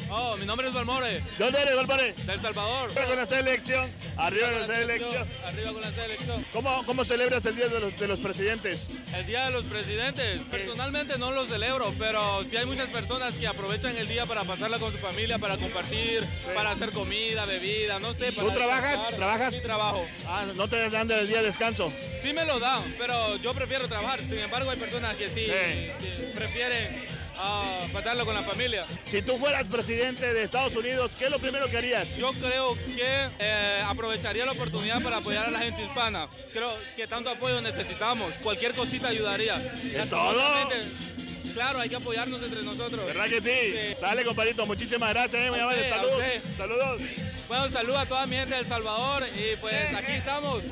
[0.09, 2.13] Oh, mi nombre es Valmore, ¿De dónde eres, Valpare?
[2.13, 2.91] de El Salvador.
[2.93, 3.91] Arriba con la selección.
[4.17, 5.29] Arriba con la selección.
[5.45, 6.45] Arriba con la selección.
[6.53, 8.89] ¿Cómo, ¿Cómo celebras el Día de los, de los Presidentes?
[9.13, 10.43] El Día de los Presidentes.
[10.49, 14.79] Personalmente no lo celebro, pero sí hay muchas personas que aprovechan el día para pasarla
[14.79, 16.25] con su familia, para compartir,
[16.55, 18.31] para hacer comida, bebida, no sé.
[18.31, 19.09] Para ¿Tú trabajas?
[19.17, 19.55] ¿Trabajas?
[19.55, 20.07] Sí, trabajo.
[20.29, 21.93] Ah, no te dan el día de descanso.
[22.23, 24.21] Sí me lo dan, pero yo prefiero trabajar.
[24.21, 27.05] Sin embargo, hay personas que sí, que prefieren
[27.37, 28.87] ah, pasarlo con la familia.
[29.05, 32.15] Si tú fueras presidente de Estados Unidos, ¿qué es lo primero que harías?
[32.17, 36.29] Yo creo que eh, aprovecharía la oportunidad para apoyar a la gente hispana.
[36.53, 38.33] Creo que tanto apoyo necesitamos.
[38.43, 39.57] Cualquier cosita ayudaría.
[39.57, 40.43] ¿Es todo?
[41.57, 43.07] Claro, hay que apoyarnos entre nosotros.
[43.07, 43.97] ¿Verdad que sí?
[43.99, 45.43] Dale, compadrito, muchísimas gracias.
[45.43, 45.89] eh, muy amable.
[45.89, 46.23] Saludos.
[46.59, 47.03] Saludos.
[47.49, 50.63] Bueno, un saludo a toda mi gente de El Salvador y pues aquí estamos.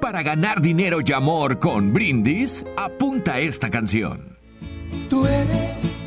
[0.00, 4.38] Para ganar dinero y amor con Brindis, apunta esta canción.
[5.10, 6.00] Tú eres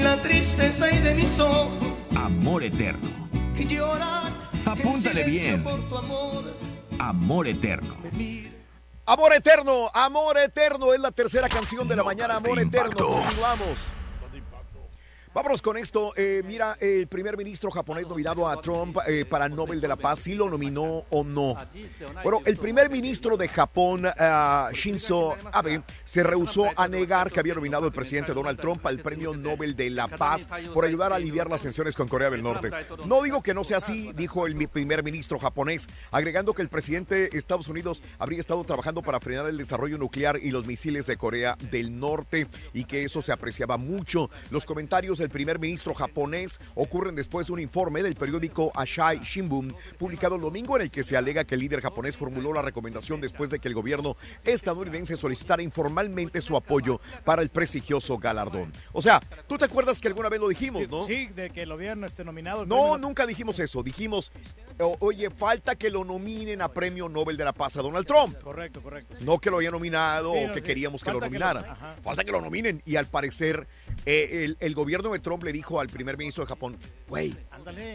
[0.00, 1.74] la tristeza y de mis ojos,
[2.14, 3.10] Amor eterno.
[4.64, 5.54] Apúntale bien.
[5.54, 5.80] Amor
[7.46, 7.96] eterno.
[9.04, 12.36] Amor eterno, amor eterno es la tercera canción de la mañana.
[12.36, 13.06] Amor eterno.
[13.06, 13.88] Continuamos.
[15.34, 16.12] Vámonos con esto.
[16.14, 20.20] Eh, mira, el primer ministro japonés nominado a Trump eh, para Nobel de la Paz,
[20.20, 21.56] si lo nominó o no.
[22.22, 27.54] Bueno, el primer ministro de Japón, ah, Shinzo Abe, se rehusó a negar que había
[27.54, 31.48] nominado al presidente Donald Trump al premio Nobel de la Paz por ayudar a aliviar
[31.48, 32.70] las tensiones con Corea del Norte.
[33.06, 37.30] No digo que no sea así, dijo el primer ministro japonés, agregando que el presidente
[37.30, 41.16] de Estados Unidos habría estado trabajando para frenar el desarrollo nuclear y los misiles de
[41.16, 44.28] Corea del Norte y que eso se apreciaba mucho.
[44.50, 49.74] Los comentarios del primer ministro japonés ocurren después de un informe del periódico Asahi Shimbun
[49.98, 53.20] publicado el domingo en el que se alega que el líder japonés formuló la recomendación
[53.20, 58.72] después de que el gobierno estadounidense solicitara informalmente su apoyo para el prestigioso galardón.
[58.92, 61.06] O sea, ¿tú te acuerdas que alguna vez lo dijimos, no?
[61.06, 62.66] Sí, de que lo habían este, nominado.
[62.66, 63.82] No, premio- nunca dijimos eso.
[63.82, 64.32] Dijimos,
[65.00, 68.36] oye, falta que lo nominen a Premio Nobel de la Paz a Donald Trump.
[68.42, 69.14] Correcto, correcto.
[69.20, 70.64] No que lo haya nominado Sí, o que sí.
[70.66, 72.02] queríamos que lo Falta que lo- nominaran.
[72.02, 72.82] Falta que lo nominen.
[72.84, 73.66] Y al parecer,
[74.06, 76.76] eh, el, el gobierno de Trump le dijo al primer ministro de Japón,
[77.08, 77.36] güey,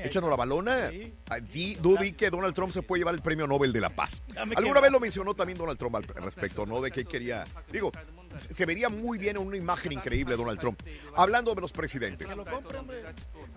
[0.03, 0.89] échanos la balona.
[1.29, 3.89] Ah, Di, tú di que Donald Trump se puede llevar el premio Nobel de la
[3.89, 4.21] Paz.
[4.55, 6.79] Alguna vez lo mencionó también Donald Trump al respecto, ¿no?
[6.81, 7.43] De que quería.
[7.71, 7.91] Digo,
[8.49, 10.81] se- vería muy bien en una imagen increíble Donald Trump.
[11.15, 12.29] Hablando de los presidentes.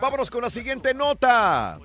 [0.01, 1.79] Vámonos con la siguiente nota.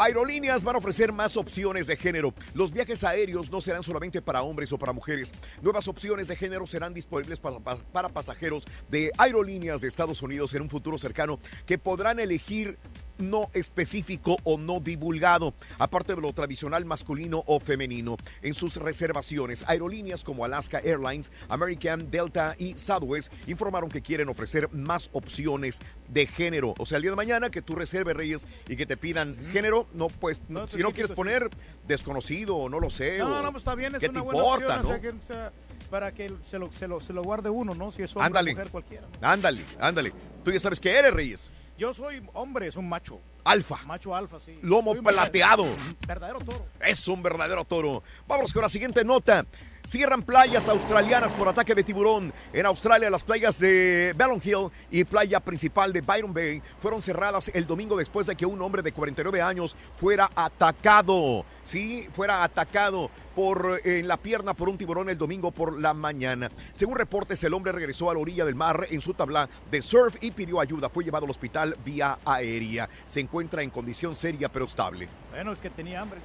[0.00, 2.32] Aerolíneas van a ofrecer más opciones de género.
[2.54, 5.30] Los viajes aéreos no serán solamente para hombres o para mujeres.
[5.60, 10.70] Nuevas opciones de género serán disponibles para, pasajeros de aerolíneas de Estados Unidos en un
[10.70, 12.78] futuro cercano que podrán elegir
[13.20, 18.16] no específico o no divulgado, aparte de lo tradicional masculino o femenino.
[18.42, 24.68] En sus reservaciones, aerolíneas como Alaska Airlines, American, Delta y Southwest informaron que quieren ofrecer
[24.72, 26.74] más opciones de género.
[26.78, 29.86] O sea, el día de mañana que tú reserves, Reyes, y que te pidan género,
[29.94, 31.14] no, pues, No, si no quieres sí.
[31.14, 31.50] poner
[31.86, 33.18] desconocido o no lo sé.
[33.18, 34.88] No, o no, pues está bien, es ¿Qué una te buena importa, opción, no?
[34.88, 35.52] o sea, que, o sea,
[35.90, 37.90] para que se lo, se, lo, se lo guarde uno, ¿no?
[37.90, 38.50] Si es hombre Ándale.
[38.52, 39.06] mujer cualquiera.
[39.20, 39.28] ¿no?
[39.28, 40.12] Ándale, ándale.
[40.44, 41.50] Tú ya sabes qué eres, Reyes.
[41.80, 43.18] Yo soy hombre, es un macho.
[43.42, 43.78] Alfa.
[43.86, 44.58] Macho alfa, sí.
[44.60, 45.64] Lomo Soy un plateado.
[46.06, 46.66] Verdadero toro.
[46.78, 48.02] Es un verdadero toro.
[48.28, 49.46] Vamos con la siguiente nota.
[49.84, 52.32] Cierran playas australianas por ataque de tiburón.
[52.52, 57.50] En Australia, las playas de Ballon Hill y playa principal de Byron Bay fueron cerradas
[57.54, 61.44] el domingo después de que un hombre de 49 años fuera atacado.
[61.62, 65.94] Sí, fuera atacado por eh, en la pierna por un tiburón el domingo por la
[65.94, 66.50] mañana.
[66.72, 70.16] Según reportes, el hombre regresó a la orilla del mar en su tabla de surf
[70.20, 70.90] y pidió ayuda.
[70.90, 72.88] Fue llevado al hospital vía aérea.
[73.06, 75.08] Se encuentra en condición seria pero estable.
[75.30, 76.20] Bueno, es que tenía hambre.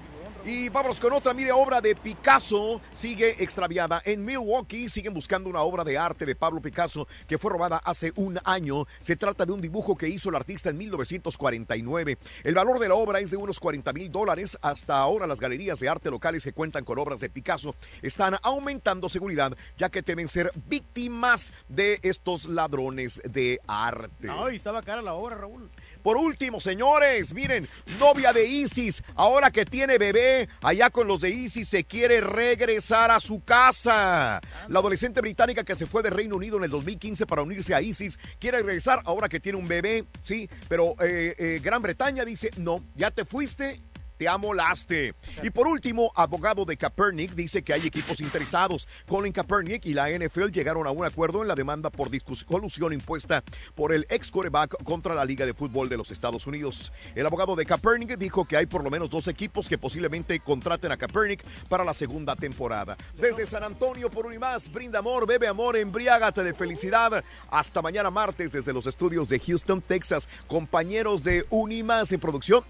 [0.48, 4.00] Y vámonos con otra, mire, obra de Picasso sigue extraviada.
[4.06, 8.14] En Milwaukee siguen buscando una obra de arte de Pablo Picasso que fue robada hace
[8.16, 8.86] un año.
[9.00, 12.20] Se trata de un dibujo que hizo el artista en 1949.
[12.44, 14.56] El valor de la obra es de unos 40 mil dólares.
[14.62, 17.74] Hasta ahora las galerías de arte locales que cuentan con obras de Picasso
[18.04, 24.28] están aumentando seguridad ya que temen ser víctimas de estos ladrones de arte.
[24.28, 25.72] No, y estaba cara la obra, Raúl.
[26.06, 27.68] Por último, señores, miren,
[28.00, 33.10] novia de Isis, ahora que tiene bebé, allá con los de Isis se quiere regresar
[33.10, 34.40] a su casa.
[34.68, 37.82] La adolescente británica que se fue de Reino Unido en el 2015 para unirse a
[37.82, 42.52] Isis quiere regresar ahora que tiene un bebé, sí, pero eh, eh, Gran Bretaña dice,
[42.58, 43.82] no, ya te fuiste.
[44.18, 45.16] Te amolaste.
[45.42, 48.88] Y por último, abogado de Kaepernick dice que hay equipos interesados.
[49.08, 52.10] Colin Kaepernick y la NFL llegaron a un acuerdo en la demanda por
[52.46, 53.44] colusión impuesta
[53.74, 56.92] por el ex quarterback contra la Liga de Fútbol de los Estados Unidos.
[57.16, 60.92] El abogado de Kaepernick dijo que hay por lo menos dos equipos que posiblemente contraten
[60.92, 62.96] a Kaepernick para la segunda temporada.
[63.18, 67.24] Desde San Antonio por un más, brinda amor, bebe amor, embriágate de felicidad.
[67.50, 70.28] Hasta mañana martes desde los estudios de Houston, Texas.
[70.48, 72.64] Compañeros de Unimás en producción.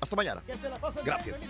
[0.00, 0.42] Hasta mañana.
[1.04, 1.48] Gracias.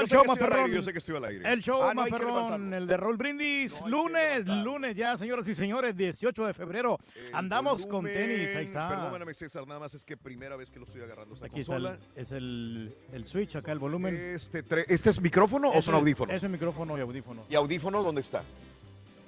[0.00, 0.70] El show más perrón.
[0.72, 1.52] yo sé que estoy al aire.
[1.52, 3.80] El show Ah, no más perrón, el de Roll Brindis.
[3.86, 6.98] lunes, lunes ya, señoras y señores, 18 de febrero.
[7.32, 8.14] Andamos con Volumen.
[8.14, 8.88] tenis, ahí está.
[8.88, 11.76] Perdóname, César, nada más es que primera vez que lo estoy agarrando esta Aquí está
[11.76, 12.04] el, consola.
[12.16, 14.16] es el, el switch acá, el volumen.
[14.16, 16.34] Este, tre- ¿Este es micrófono o Es son audífonos?
[16.34, 17.44] Es el micrófono y audífono.
[17.48, 18.42] ¿Y audífono dónde está?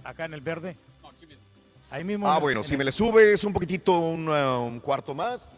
[0.03, 0.77] Acá en el verde.
[1.91, 2.29] Ahí mismo.
[2.31, 5.15] Ah, en- bueno, en si el- me le subes un poquitito, un, uh, un cuarto
[5.15, 5.53] más.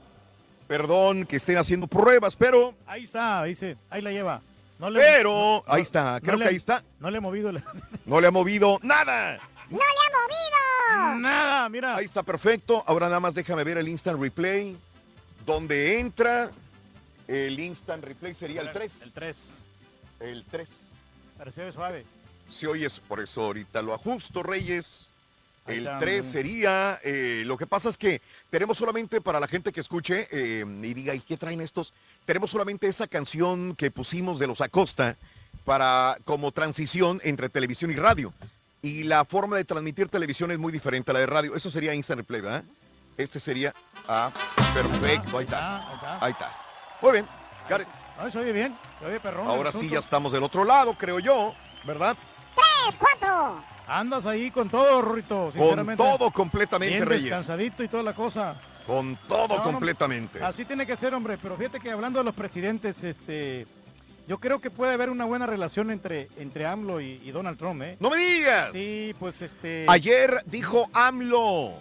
[0.80, 2.76] Perdón que estén haciendo pruebas, pero...
[2.86, 4.40] Ahí está, dice, ahí la lleva.
[4.78, 6.84] No le- Pero, no- ahí está, no creo le- que ahí está.
[7.00, 7.50] No le he movido.
[7.50, 7.64] la-
[8.06, 9.40] No le ha movido nada.
[9.68, 11.18] ¡No le ha movido!
[11.22, 11.96] Nada, mira.
[11.96, 12.84] Ahí está perfecto.
[12.86, 14.76] Ahora nada más déjame ver el instant replay.
[15.44, 16.50] Donde entra
[17.26, 19.02] el instant replay sería el 3.
[19.02, 19.64] El 3.
[20.20, 20.70] El 3.
[21.36, 22.04] Pero se ve suave.
[22.48, 25.09] Si oyes, por eso ahorita lo ajusto, Reyes.
[25.66, 26.32] El está, 3 hombre.
[26.32, 28.20] sería, eh, lo que pasa es que
[28.50, 31.92] tenemos solamente para la gente que escuche eh, y diga, ¿y qué traen estos?
[32.24, 35.16] Tenemos solamente esa canción que pusimos de los Acosta
[35.64, 38.32] para como transición entre televisión y radio.
[38.82, 41.54] Y la forma de transmitir televisión es muy diferente a la de radio.
[41.54, 42.64] Eso sería Instant Replay, ¿verdad?
[43.18, 43.74] Este sería,
[44.08, 44.32] ah,
[44.72, 46.24] perfecto, ahí está.
[46.24, 46.56] Ahí está.
[47.02, 47.26] Muy bien,
[47.68, 47.86] got it.
[48.18, 49.46] Ay, se oye bien, se oye perrón.
[49.46, 51.54] Ahora sí ya estamos del otro lado, creo yo,
[51.84, 52.16] ¿verdad?
[52.54, 53.62] ¡Tres, cuatro!
[53.90, 57.24] Andas ahí con todo, Rurito, Con todo completamente, Bien Reyes.
[57.24, 58.54] descansadito y toda la cosa.
[58.86, 60.42] Con todo No, no, completamente.
[60.42, 61.38] Así tiene que ser, hombre.
[61.42, 63.66] Pero fíjate que hablando de los presidentes, este,
[64.28, 67.82] yo creo que puede haber una buena relación entre, entre AMLO y, y Donald Trump,
[67.82, 67.96] ¿eh?
[67.98, 68.70] ¡No me digas!
[68.72, 69.86] Sí, pues este.
[69.88, 71.74] Ayer dijo AMLO.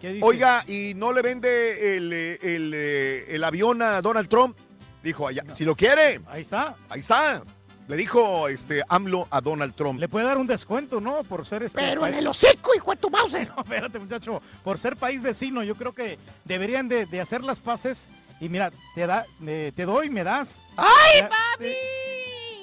[0.00, 0.24] ¿Qué dice?
[0.26, 4.56] Oiga, ¿y no le vende el, el, el avión a Donald Trump?
[5.02, 6.20] Dijo allá, si lo quiere.
[6.26, 6.74] Ahí está.
[6.88, 7.42] Ahí está.
[7.90, 9.98] Le dijo este AMLO a Donald Trump.
[9.98, 11.24] Le puede dar un descuento, ¿no?
[11.24, 11.76] Por ser este.
[11.76, 13.48] Pero en el hocico, hijo de tu Mauser.
[13.56, 14.40] No, espérate, muchacho.
[14.62, 18.08] Por ser país vecino, yo creo que deberían de, de hacer las paces.
[18.40, 20.64] Y mira, te da, eh, te doy, me das.
[20.76, 21.26] ¡Ay,
[21.58, 21.76] eh,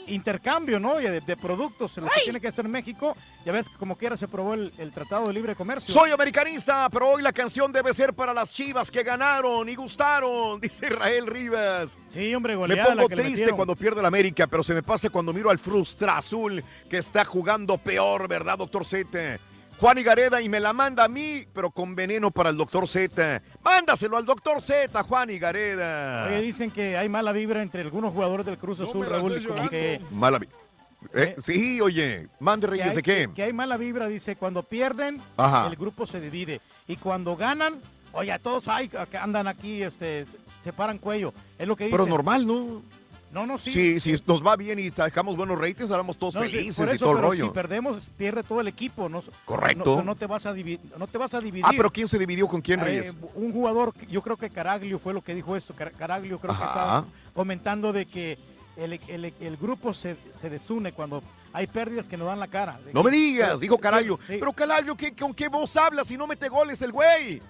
[0.08, 1.00] intercambio, ¿no?
[1.00, 3.16] Y De, de productos, lo que tiene que hacer México.
[3.46, 5.94] Ya ves, que como quiera se aprobó el, el Tratado de Libre Comercio.
[5.94, 10.60] Soy americanista, pero hoy la canción debe ser para las chivas que ganaron y gustaron,
[10.62, 11.98] dice Israel Rivas.
[12.10, 15.10] Sí, hombre, Me goleada la pongo triste cuando pierde la América, pero se me pasa
[15.10, 19.40] cuando miro al Frustra Azul que está jugando peor, ¿verdad, doctor Z?
[19.80, 23.42] Juan Gareda y me la manda a mí, pero con veneno para el doctor Z.
[23.64, 26.26] Mándaselo al doctor Z, Juan Gareda.
[26.28, 29.40] Oye, dicen que hay mala vibra entre algunos jugadores del Cruz Azul, Raúl,
[29.70, 30.48] que, Mala vi-
[31.14, 33.28] Eh, Sí, oye, mande que Reyes de qué.
[33.28, 35.68] que- que hay mala vibra, dice, cuando pierden, Ajá.
[35.68, 36.60] el grupo se divide.
[36.88, 37.76] Y cuando ganan,
[38.14, 40.26] oye, todos hay, que andan aquí, este,
[40.64, 41.34] se- paran cuello.
[41.60, 41.98] Es lo que dicen.
[42.00, 42.82] Pero normal, ¿no?
[43.32, 43.72] No, no, sí.
[43.72, 46.88] Sí, si nos va bien y sacamos buenos ratings, éramos todos No, sí, felices por
[46.88, 47.46] y eso, todo el pero rollo.
[47.48, 49.10] si perdemos, pierde todo el equipo.
[49.10, 49.98] No, Correcto.
[49.98, 50.80] No, no te vas a dividir.
[50.98, 51.66] No te vas a dividir.
[51.68, 53.16] Ah, pero ¿quién se dividió con quién, Eh, Reyes?
[53.36, 55.74] un jugador, yo creo que Caraglio fue lo que dijo esto.
[55.76, 58.38] Car- Caraglio creo que estaba comentando de que
[58.78, 61.22] el, el- el grupo se, se desune cuando
[61.54, 62.80] hay pérdidas que no dan la cara.
[62.94, 64.20] No me digas, dijo Caraglio.
[64.28, 64.38] Sí.
[64.40, 67.42] Pero Caraglio, ¿qué, ¿con qué voz habla si no mete goles el güey?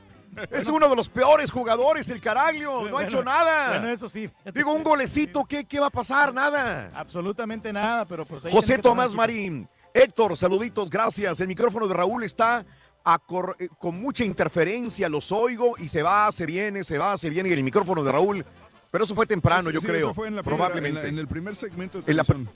[0.52, 2.90] Es uno de los peores jugadores, el Caraglio.
[2.90, 3.70] No ha hecho nada.
[3.70, 4.30] Bueno, eso sí.
[4.54, 6.34] Digo, un golecito, ¿qué, qué va a pasar?
[6.34, 6.92] Nada.
[6.96, 9.14] Absolutamente nada, pero pues ahí José Tomás.
[9.16, 9.68] Marín.
[9.94, 11.40] Héctor, saluditos, gracias.
[11.40, 12.66] El micrófono de Raúl está
[13.04, 17.18] a cor- eh, con mucha interferencia, los oigo y se va, se viene, se va,
[17.18, 17.50] se viene.
[17.50, 18.46] Y el micrófono de Raúl,
[18.92, 19.98] pero eso fue temprano, Sí, yo sí, creo.
[19.98, 21.00] eso fue en la primera- probablemente.
[21.00, 22.54] en la- en el primer segmento de En la televisión.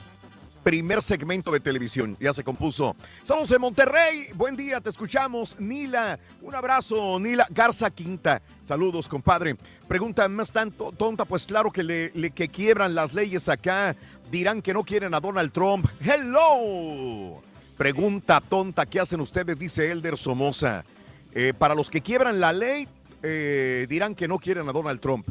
[0.63, 2.95] Primer segmento de televisión, ya se compuso.
[3.23, 5.55] Saludos en Monterrey, buen día, te escuchamos.
[5.59, 8.41] Nila, un abrazo, Nila Garza Quinta.
[8.65, 9.55] Saludos, compadre.
[9.87, 13.95] Pregunta más tanto tonta, pues claro que le, le- que quiebran las leyes acá.
[14.31, 15.87] Dirán que no quieren a Donald Trump.
[15.99, 17.41] Hello.
[17.77, 19.57] Pregunta tonta, ¿qué hacen ustedes?
[19.57, 20.85] Dice Elder Somoza.
[21.33, 22.87] Eh, para los que quiebran la ley,
[23.23, 25.27] eh, dirán que no quieren a Donald Trump.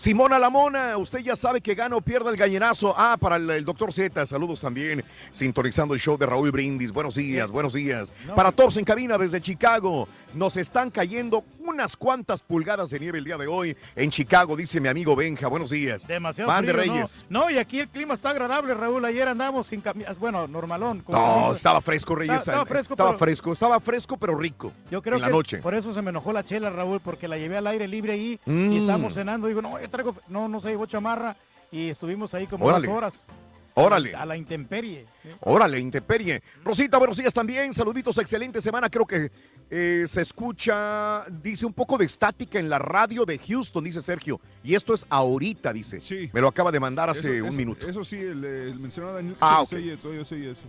[0.00, 2.94] Simona Lamona, usted ya sabe que gana o pierde el gallinazo.
[2.96, 5.04] Ah, para el, el doctor Z, saludos también.
[5.30, 6.90] Sintonizando el show de Raúl Brindis.
[6.90, 8.10] Buenos días, buenos días.
[8.26, 13.18] No, para todos en cabina desde Chicago, nos están cayendo unas cuantas pulgadas de nieve
[13.18, 15.48] el día de hoy en Chicago, dice mi amigo Benja.
[15.48, 16.06] Buenos días.
[16.06, 16.92] Demasiado Mande frío, ¿no?
[16.94, 17.24] Reyes.
[17.28, 19.04] No, y aquí el clima está agradable, Raúl.
[19.04, 20.18] Ayer andamos sin camisas.
[20.18, 21.02] Bueno, normalón.
[21.08, 22.38] No, estaba fresco, Reyes.
[22.38, 24.72] Estaba, estaba fresco, Estaba pero fresco, estaba fresco, pero rico.
[24.90, 25.58] yo creo en la que noche.
[25.58, 28.38] por eso se me enojó la chela, Raúl, porque la llevé al aire libre ahí
[28.46, 28.72] Mm.
[28.72, 29.46] y estábamos cenando.
[29.48, 31.36] Digo, no, yo traigo, no, no sé, chamarra
[31.72, 32.86] y estuvimos ahí como Órale.
[32.86, 33.26] dos horas.
[33.74, 34.14] Órale.
[34.16, 35.06] A la intemperie.
[35.22, 35.28] ¿sí?
[35.40, 36.42] Órale, intemperie.
[36.64, 37.72] Rosita, buenos días también.
[37.72, 38.90] Saluditos, excelente semana.
[38.90, 39.30] Creo que
[39.70, 44.40] eh, se escucha, dice, un poco de estática en la radio de Houston, dice Sergio.
[44.64, 46.00] Y esto es ahorita, dice.
[46.00, 46.28] Sí.
[46.32, 47.86] Me lo acaba de mandar hace Eso- un eso- minuto.
[47.88, 49.36] Eso sí, el, el mencionado Daniel.
[49.40, 49.68] Ah, sí, ok.
[49.68, 50.64] se oye, todavía se oye eso.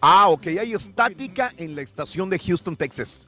[0.00, 3.26] Ah, ok, hay estática en la estación de Houston, Texas.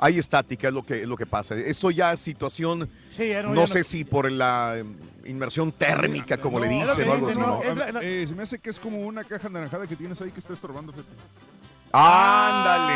[0.00, 1.54] Hay estática, es lo que, es lo que pasa.
[1.54, 4.84] Eso ya es situación, Sí, ya no- no, ya sé no- si por la eh,
[5.24, 7.38] inmersión térmica, como le dicen o algo así.
[8.02, 10.52] eh, se me hace que es como una caja naranjada que tienes ahí que está
[10.52, 10.92] estorbando.
[11.92, 12.94] Ándale.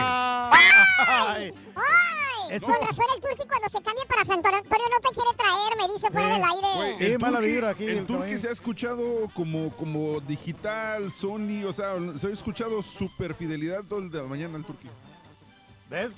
[1.08, 1.54] Ay.
[1.76, 2.60] ¡Ay!
[2.60, 5.88] Con razón el Turqui cuando se cambia para San Antonio no te quiere traer, me
[5.94, 6.68] dice fuera del aire.
[6.98, 9.02] Güey, el mala Turqui- vibra aquí, El el Turqui se ha escuchado
[9.34, 14.28] como, como digital, Sony, o sea, se ha escuchado super fidelidad todo el de la
[14.28, 14.88] mañana al Turqui.
[15.88, 16.12] ¿Ves?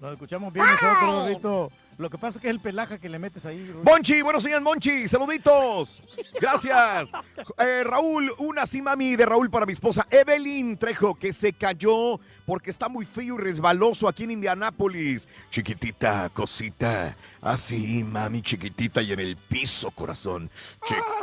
[0.00, 1.70] Nos escuchamos bien nosotros, Rito.
[1.98, 3.66] Lo que pasa es que es el pelaje que le metes ahí.
[3.66, 3.84] Rudy.
[3.84, 5.06] Monchi, buenos días, Monchi.
[5.08, 6.02] Saluditos.
[6.40, 7.10] Gracias.
[7.58, 12.18] Eh, Raúl, una sí, mami, de Raúl para mi esposa Evelyn Trejo, que se cayó
[12.46, 15.28] porque está muy frío y resbaloso aquí en Indianápolis.
[15.50, 17.16] Chiquitita, cosita.
[17.40, 20.50] Así, mami, chiquitita y en el piso, corazón.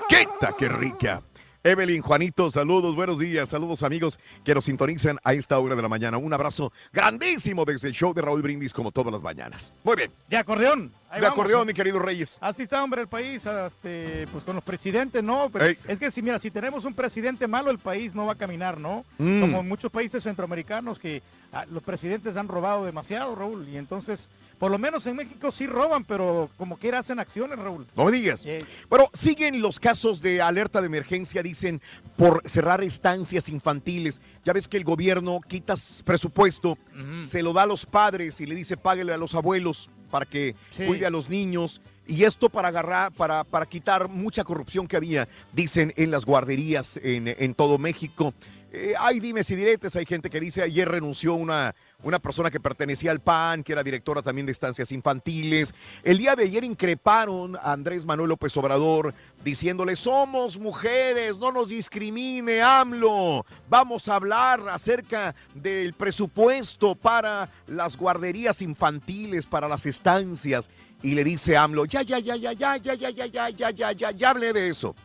[0.07, 1.21] Chiquita, qué rica.
[1.61, 5.89] Evelyn, Juanito, saludos, buenos días, saludos amigos que nos sintonizan a esta hora de la
[5.89, 6.17] mañana.
[6.17, 9.73] Un abrazo grandísimo desde el show de Raúl Brindis como todas las mañanas.
[9.83, 10.11] Muy bien.
[10.29, 10.89] De acordeón.
[11.09, 11.39] Ahí de vamos.
[11.39, 12.37] acordeón, mi querido Reyes.
[12.39, 15.49] Así está, hombre, el país, este, pues con los presidentes, ¿no?
[15.51, 15.77] Pero Ey.
[15.85, 18.79] es que si, mira, si tenemos un presidente malo, el país no va a caminar,
[18.79, 19.03] ¿no?
[19.17, 19.41] Mm.
[19.41, 21.21] Como en muchos países centroamericanos que
[21.51, 24.29] ah, los presidentes han robado demasiado, Raúl, y entonces,
[24.59, 27.87] por lo menos en México sí roban, pero como quiera hacen acciones, Raúl.
[27.95, 28.41] No me digas.
[28.45, 28.59] Eh,
[28.89, 31.81] Bueno, siguen los casos de alerta de emergencia, dicen,
[32.17, 34.19] por cerrar estancias infantiles.
[34.43, 36.77] Ya ves que el gobierno quita presupuesto,
[37.23, 40.55] se lo da a los padres y le dice páguele a los abuelos para que
[40.71, 40.85] Sí.
[40.85, 41.81] cuide a los niños.
[42.07, 46.97] Y esto para agarrar, para, para quitar mucha corrupción que había, dicen, en las guarderías
[47.03, 48.33] en, en todo México.
[48.71, 52.59] Eh, hay dimes y diretes, hay gente que dice ayer renunció una, una persona que
[52.59, 55.73] pertenecía al PAN, que era directora también de estancias infantiles.
[56.03, 59.13] El día de ayer increparon a Andrés Manuel López Obrador
[59.43, 67.97] diciéndole, somos mujeres, no nos discrimine AMLO, vamos a hablar acerca del presupuesto para las
[67.97, 70.69] guarderías infantiles, para las estancias.
[71.01, 73.91] Y le dice AMLO, ya, ya, ya, ya, ya, ya, ya, ya, ya, ya, ya,
[73.91, 74.95] ya, ya hablé de eso.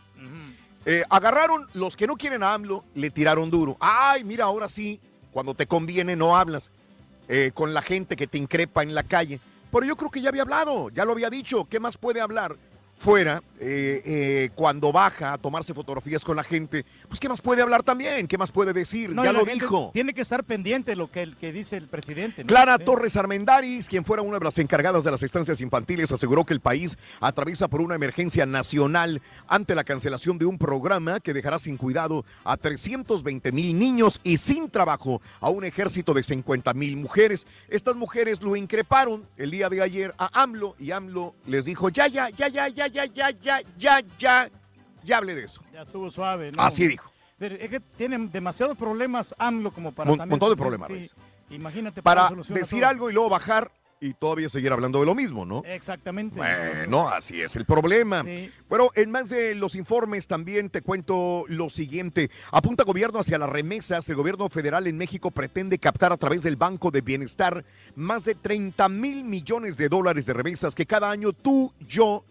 [0.87, 3.77] Eh, agarraron los que no quieren a AMLO, le tiraron duro.
[3.81, 5.01] Ay, mira, ahora sí,
[5.33, 6.71] cuando te conviene no hablas
[7.29, 9.41] eh, con la gente que te increpa en la calle.
[9.71, 11.65] Pero yo creo que ya había hablado, ya lo había dicho.
[11.65, 12.57] ¿Qué más puede hablar?
[12.99, 17.61] Fuera, eh, eh, cuando baja a tomarse fotografías con la gente, pues ¿qué más puede
[17.61, 18.27] hablar también?
[18.27, 19.11] ¿Qué más puede decir?
[19.11, 19.91] no, ya lo dijo.
[19.93, 22.43] Tiene que estar pendiente de lo que, el, que dice el presidente.
[22.45, 22.49] ¿no?
[22.49, 22.85] Clara Sí.
[22.85, 26.61] Torres Armendaris, quien fuera una de las encargadas de las estancias infantiles, aseguró que el
[26.61, 31.77] país atraviesa por una emergencia nacional ante la cancelación de un programa que dejará sin
[31.77, 37.47] cuidado a 320 mil niños y sin trabajo a un ejército de 50 mil mujeres.
[37.69, 42.07] Estas mujeres lo increparon el día de ayer a AMLO y AMLO les dijo, ya,
[42.09, 44.51] ya, ya, ya, ya, ya, ya, ya, ya, ya,
[45.03, 45.61] ya hablé de eso.
[45.73, 46.63] Ya estuvo suave, ¿no?
[46.63, 47.11] Así dijo.
[47.39, 50.39] Pero es que tienen demasiados problemas AMLO como para Mon- también...
[50.39, 51.11] montón de problemas, sí.
[51.51, 52.03] Imagínate.
[52.03, 53.71] Para decir algo y luego bajar
[54.01, 55.63] y todavía seguir hablando de lo mismo, ¿no?
[55.65, 56.37] Exactamente.
[56.37, 58.23] Bueno, así es el problema.
[58.23, 58.51] Sí.
[58.69, 62.31] Bueno, en más de los informes también te cuento lo siguiente.
[62.51, 64.09] Apunta gobierno hacia las remesas.
[64.09, 68.35] El gobierno federal en México pretende captar a través del Banco de Bienestar más de
[68.35, 72.25] 30 mil millones de dólares de remesas que cada año tú, yo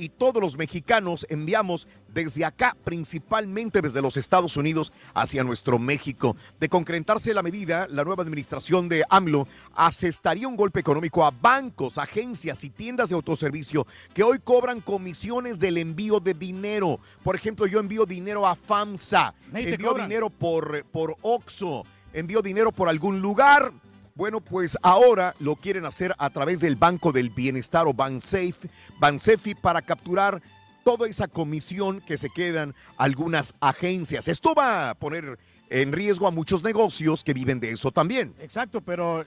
[0.00, 6.36] y todos los mexicanos enviamos desde acá, principalmente desde los Estados Unidos hacia nuestro México.
[6.58, 11.98] De concretarse la medida, la nueva administración de AMLO asestaría un golpe económico a bancos,
[11.98, 16.98] agencias y tiendas de autoservicio que hoy cobran comisiones del envío de dinero.
[17.22, 20.08] Por ejemplo, yo envío dinero a FAMSA, envío cobran.
[20.08, 23.70] dinero por, por OXO, envío dinero por algún lugar.
[24.14, 28.68] Bueno, pues ahora lo quieren hacer a través del Banco del Bienestar o Bansafe,
[28.98, 30.42] Bansefi para capturar
[30.84, 34.28] toda esa comisión que se quedan algunas agencias.
[34.28, 35.38] Esto va a poner
[35.72, 38.34] en riesgo a muchos negocios que viven de eso también.
[38.40, 39.26] Exacto, pero eh,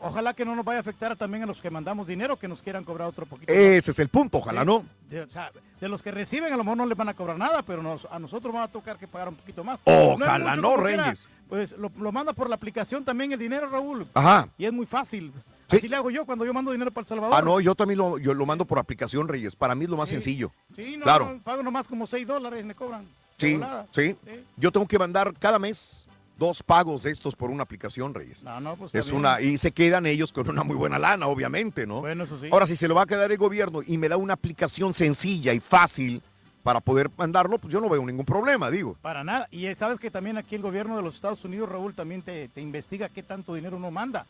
[0.00, 2.62] ojalá que no nos vaya a afectar también a los que mandamos dinero, que nos
[2.62, 3.52] quieran cobrar otro poquito.
[3.52, 3.62] más.
[3.62, 4.66] Ese es el punto, ojalá Sí.
[4.66, 4.84] no.
[5.08, 7.38] De, o sea, de los que reciben a lo mejor no les van a cobrar
[7.38, 9.78] nada, pero nos- a nosotros va a tocar que pagar un poquito más.
[9.84, 11.14] Ojalá no, quiera.
[11.48, 14.06] Pues lo, lo manda por la aplicación también el dinero, Raúl.
[14.14, 14.48] Ajá.
[14.58, 15.32] Y es muy fácil.
[15.70, 15.76] Sí.
[15.76, 17.36] Así le hago yo cuando yo mando dinero para El Salvador.
[17.38, 19.54] Ah, no, yo también lo, yo lo mando por aplicación, Reyes.
[19.56, 20.14] Para mí es lo más Sí.
[20.14, 20.50] sencillo.
[20.74, 21.34] Sí, no, claro.
[21.34, 23.06] no, pago nomás como 6 dólares, me cobran.
[23.36, 23.60] Sí,
[23.92, 24.16] sí.
[24.56, 26.06] Yo tengo que mandar cada mes
[26.38, 28.42] dos pagos de estos por una aplicación, Reyes.
[28.44, 29.18] No, no, pues Es bien.
[29.18, 32.00] una, y se quedan ellos con una muy buena lana, obviamente, ¿no?
[32.00, 32.48] Bueno, eso sí.
[32.50, 35.52] Ahora, si se lo va a quedar el gobierno y me da una aplicación sencilla
[35.52, 36.22] y fácil
[36.68, 38.94] para poder mandarlo, pues yo no veo ningún problema, digo.
[39.00, 39.48] Para nada.
[39.50, 42.46] Y eh, sabes que también aquí el gobierno de los Estados Unidos, Raúl, también te,
[42.48, 44.26] te investiga qué tanto dinero uno manda.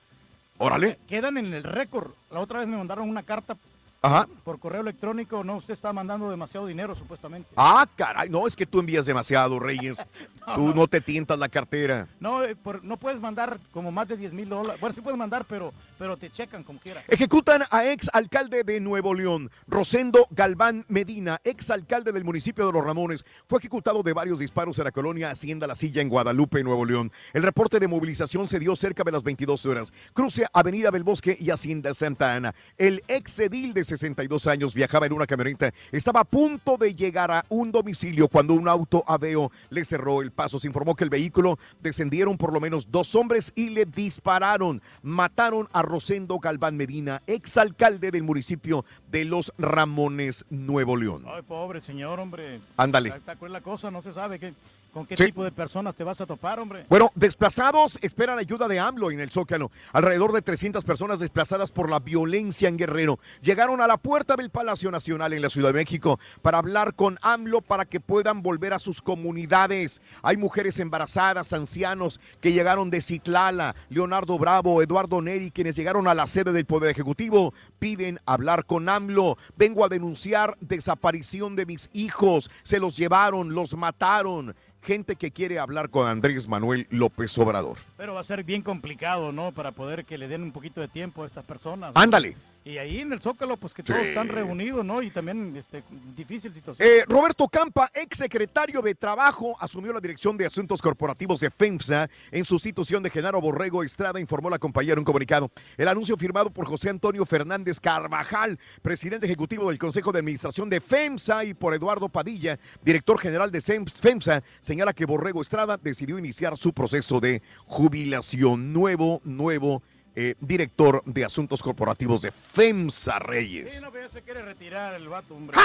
[0.56, 1.00] Órale.
[1.08, 2.12] Quedan en el récord.
[2.30, 3.56] La otra vez me mandaron una carta
[4.00, 4.28] Ajá.
[4.44, 5.42] por correo electrónico.
[5.44, 7.48] No, usted está mandando demasiado dinero, supuestamente.
[7.56, 9.98] Ah, caray, no, es que tú envías demasiado, Reyes.
[10.54, 12.08] Tú no te tientas la cartera.
[12.20, 14.80] No, eh, por- no puedes mandar como más de 10 mil dólares.
[14.80, 17.02] Bueno, sí puedes mandar, pero, pero te checan como quiera.
[17.06, 22.72] Ejecutan a ex alcalde de Nuevo León, Rosendo Galván Medina, ex alcalde del municipio de
[22.72, 26.64] Los Ramones, fue ejecutado de varios disparos en la colonia Hacienda La Silla en Guadalupe,
[26.64, 27.12] Nuevo León.
[27.34, 29.92] El reporte de movilización se dio cerca de las 22 horas.
[30.14, 32.54] Cruce Avenida del Bosque y Hacienda Santa Ana.
[32.78, 35.72] El ex edil de 62 años viajaba en una camioneta.
[35.90, 40.30] Estaba a punto de llegar a un domicilio cuando un auto aveo le cerró el
[40.30, 40.58] paso.
[40.58, 44.82] Se informó que el vehículo descendieron por lo menos dos hombres y le dispararon.
[45.02, 51.24] Mataron a Rosendo Galván Medina, exalcalde del municipio de Los Ramones, Nuevo León.
[51.26, 52.60] Ay, pobre señor, hombre.
[52.76, 53.14] Ándale.
[53.48, 54.38] La cosa, no se sabe.
[54.38, 54.52] ¿Qué,
[54.92, 55.26] ¿Con qué Sí.
[55.26, 56.86] tipo de personas te vas a topar, hombre?
[56.88, 59.70] Bueno, desplazados esperan ayuda de AMLO en el Zócalo.
[59.92, 64.50] Alrededor de 300 personas desplazadas por la violencia en Guerrero llegaron a la puerta del
[64.50, 68.72] Palacio Nacional en la Ciudad de México para hablar con AMLO para que puedan volver
[68.72, 70.00] a sus comunidades.
[70.22, 76.14] Hay mujeres embarazadas, ancianos que llegaron de Citlala, Leonardo Bravo, Eduardo Neri, quienes llegaron a
[76.14, 79.36] la sede del Poder Ejecutivo, piden hablar con AMLO.
[79.56, 82.50] Vengo a denunciar desaparición de mis hijos.
[82.62, 84.56] Se los llevaron, los mataron.
[84.82, 87.78] Gente que quiere hablar con Andrés Manuel López Obrador.
[87.96, 89.52] Pero va a ser bien complicado, ¿no?
[89.52, 91.94] Para poder que le den un poquito de tiempo a estas personas.
[91.94, 92.00] ¿no?
[92.00, 92.36] Ándale.
[92.64, 95.00] Y ahí en el Zócalo, pues que todos están reunidos, ¿no?
[95.00, 95.82] Y también, este,
[96.14, 96.86] difícil situación.
[96.86, 102.10] Eh, Roberto Campa, ex secretario de Trabajo, asumió la dirección de Asuntos Corporativos de FEMSA
[102.30, 105.50] en sustitución de Genaro Borrego Estrada, informó la compañía en un comunicado.
[105.76, 110.80] El anuncio firmado por José Antonio Fernández Carvajal, presidente ejecutivo del Consejo de Administración de
[110.80, 116.56] FEMSA, y por Eduardo Padilla, director general de FEMSA, señala que Borrego Estrada decidió iniciar
[116.58, 118.72] su proceso de jubilación.
[118.72, 119.82] Nuevo, nuevo
[120.20, 123.72] eh, director de Asuntos Corporativos de FEMSA Reyes.
[123.72, 125.56] Sí, no, pero ya se quiere retirar el vato, hombre.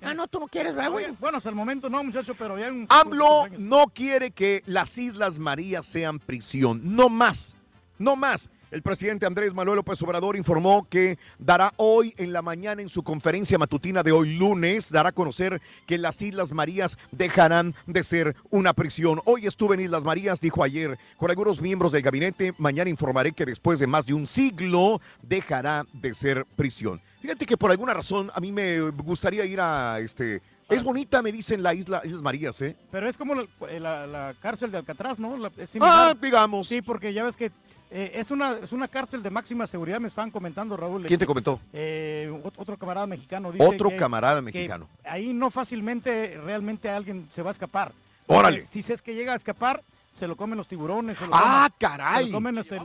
[0.00, 1.08] Ah, no, tú no quieres, ¿verdad, güey?
[1.20, 2.86] Bueno, hasta el momento no, muchacho, pero ya en...
[2.88, 6.80] AMLO no quiere que las Islas Marías sean prisión.
[6.96, 7.54] No más.
[7.98, 8.48] No más.
[8.70, 13.02] El presidente Andrés Manuel López Obrador informó que dará hoy en la mañana en su
[13.02, 18.36] conferencia matutina de hoy lunes, dará a conocer que las Islas Marías dejarán de ser
[18.50, 19.20] una prisión.
[19.24, 22.52] Hoy estuve en Islas Marías, dijo ayer, con algunos miembros del gabinete.
[22.58, 27.00] Mañana informaré que después de más de un siglo dejará de ser prisión.
[27.22, 30.42] Fíjate que por alguna razón a mí me gustaría ir a este...
[30.68, 32.76] Es bonita, me dicen la isla Islas Marías, ¿eh?
[32.90, 33.46] Pero es como la,
[33.80, 35.34] la- la cárcel de Alcatraz, ¿no?
[35.38, 36.68] La- es Ah, digamos.
[36.68, 37.50] Sí, porque ya ves que
[37.90, 41.06] eh, es, una, es una cárcel de máxima seguridad, me estaban comentando, Raúl.
[41.06, 41.58] ¿Quién te comentó?
[41.72, 43.50] Eh, ot- otro camarada mexicano.
[43.52, 44.88] Dice Otro que- camarada que mexicano.
[45.04, 47.92] ahí no fácilmente realmente alguien se va a escapar.
[48.26, 48.60] Órale.
[48.60, 49.82] Si es que llega a escapar,
[50.12, 51.16] se lo comen los tiburones.
[51.18, 52.24] Se lo Ah, comen- caray.
[52.26, 52.76] Se lo comen este,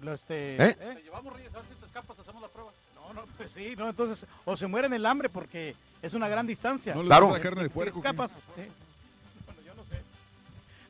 [0.00, 0.76] lo- este, ¿Eh?
[0.80, 1.00] ¿eh?
[1.04, 2.70] llevamos, Reyes, a ver si te escapas, hacemos la prueba.
[2.94, 6.46] No, no, pues sí, no, entonces, o se mueren el hambre porque es una gran
[6.46, 6.94] distancia.
[6.94, 7.26] ¿No Claro.
[7.26, 8.08] gusta la carne de Te puerco, qué?
[8.08, 8.62] escapas, sí.
[9.46, 10.02] Bueno, yo no sé.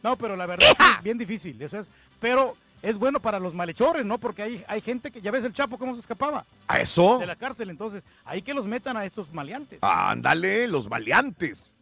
[0.03, 1.91] No, pero la verdad es bien difícil, eso es.
[2.21, 4.19] Pero es bueno para los malhechores, ¿no?
[4.19, 6.45] Porque hay, hay gente que, ya ves el Chapo cómo se escapaba.
[6.69, 7.19] ¿A eso?
[7.19, 9.79] De la cárcel, entonces, hay que los metan a estos maleantes.
[9.83, 11.75] Ándale, los maleantes.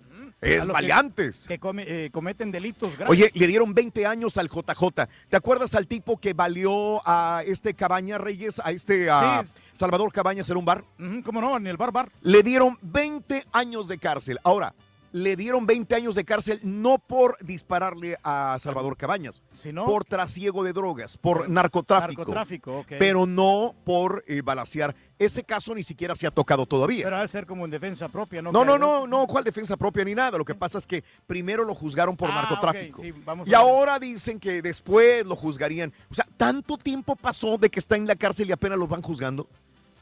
[0.42, 1.44] Es que- maleantes.
[1.48, 3.10] Que, come- eh, cometen delitos graves.
[3.10, 5.06] Oye, le dieron 20 años al JJ.
[5.28, 9.50] ¿Te acuerdas al tipo que valió a este Cabaña Reyes, a este a Sí.
[9.74, 10.84] Salvador Cabañas en un bar?
[11.24, 11.56] ¿Cómo no?
[11.56, 12.10] En el bar bar.
[12.22, 14.38] Le dieron 20 años de cárcel.
[14.42, 14.72] Ahora,
[15.12, 20.62] le dieron 20 años de cárcel no por dispararle a Salvador Cabañas, Sino- por trasiego
[20.62, 22.20] de drogas, por narcotráfico.
[22.22, 22.84] Narcotráfico.
[22.98, 24.94] Pero no por eh, balacear.
[25.18, 27.04] Ese caso ni siquiera se ha tocado todavía.
[27.04, 28.52] Pero de ser como en defensa propia, ¿no?
[28.52, 30.38] No, no, no, no, cuál defensa propia ni nada.
[30.38, 32.98] Lo que pasa es que primero lo juzgaron por Ah, narcotráfico.
[32.98, 35.92] ok, sí, vamos y ahora dicen que después lo juzgarían.
[36.10, 39.02] O sea, tanto tiempo pasó de que está en la cárcel y apenas los van
[39.02, 39.46] juzgando.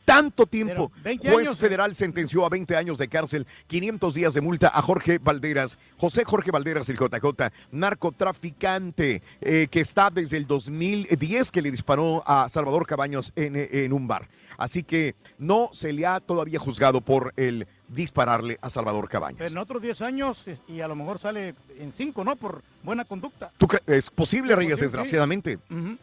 [0.08, 0.90] Tanto tiempo.
[0.90, 1.60] Pero 20 Juez años, ¿eh?
[1.60, 6.24] federal sentenció a 20 años de cárcel, 500 días de multa a Jorge Valderas, José
[6.24, 12.48] Jorge Valderas, el JJ, narcotraficante, eh, que está desde el 2010 que le disparó a
[12.48, 14.28] Salvador Cabaños en, en un bar.
[14.56, 19.50] Así que no se le ha todavía juzgado por el dispararle a Salvador Cabañas.
[19.50, 22.36] En otros 10 años y a lo mejor sale en 5, ¿no?
[22.36, 23.50] Por buena conducta.
[23.56, 24.96] ¿Tú cre- ¿Es posible, Es Reyes, posible, sí.
[24.96, 25.58] desgraciadamente?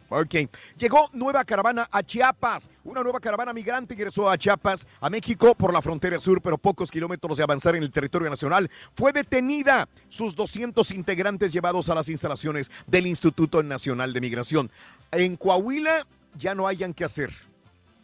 [0.08, 0.34] Ok.
[0.78, 2.68] Llegó nueva caravana a Chiapas.
[2.84, 6.90] Una nueva caravana migrante ingresó a Chiapas, a México, por la frontera sur, pero pocos
[6.90, 8.70] kilómetros de avanzar en el territorio nacional.
[8.94, 9.88] Fue detenida.
[10.08, 14.70] Sus 200 integrantes llevados a las instalaciones del Instituto Nacional de Migración.
[15.12, 16.06] En Coahuila
[16.36, 17.32] ya no hayan que hacer.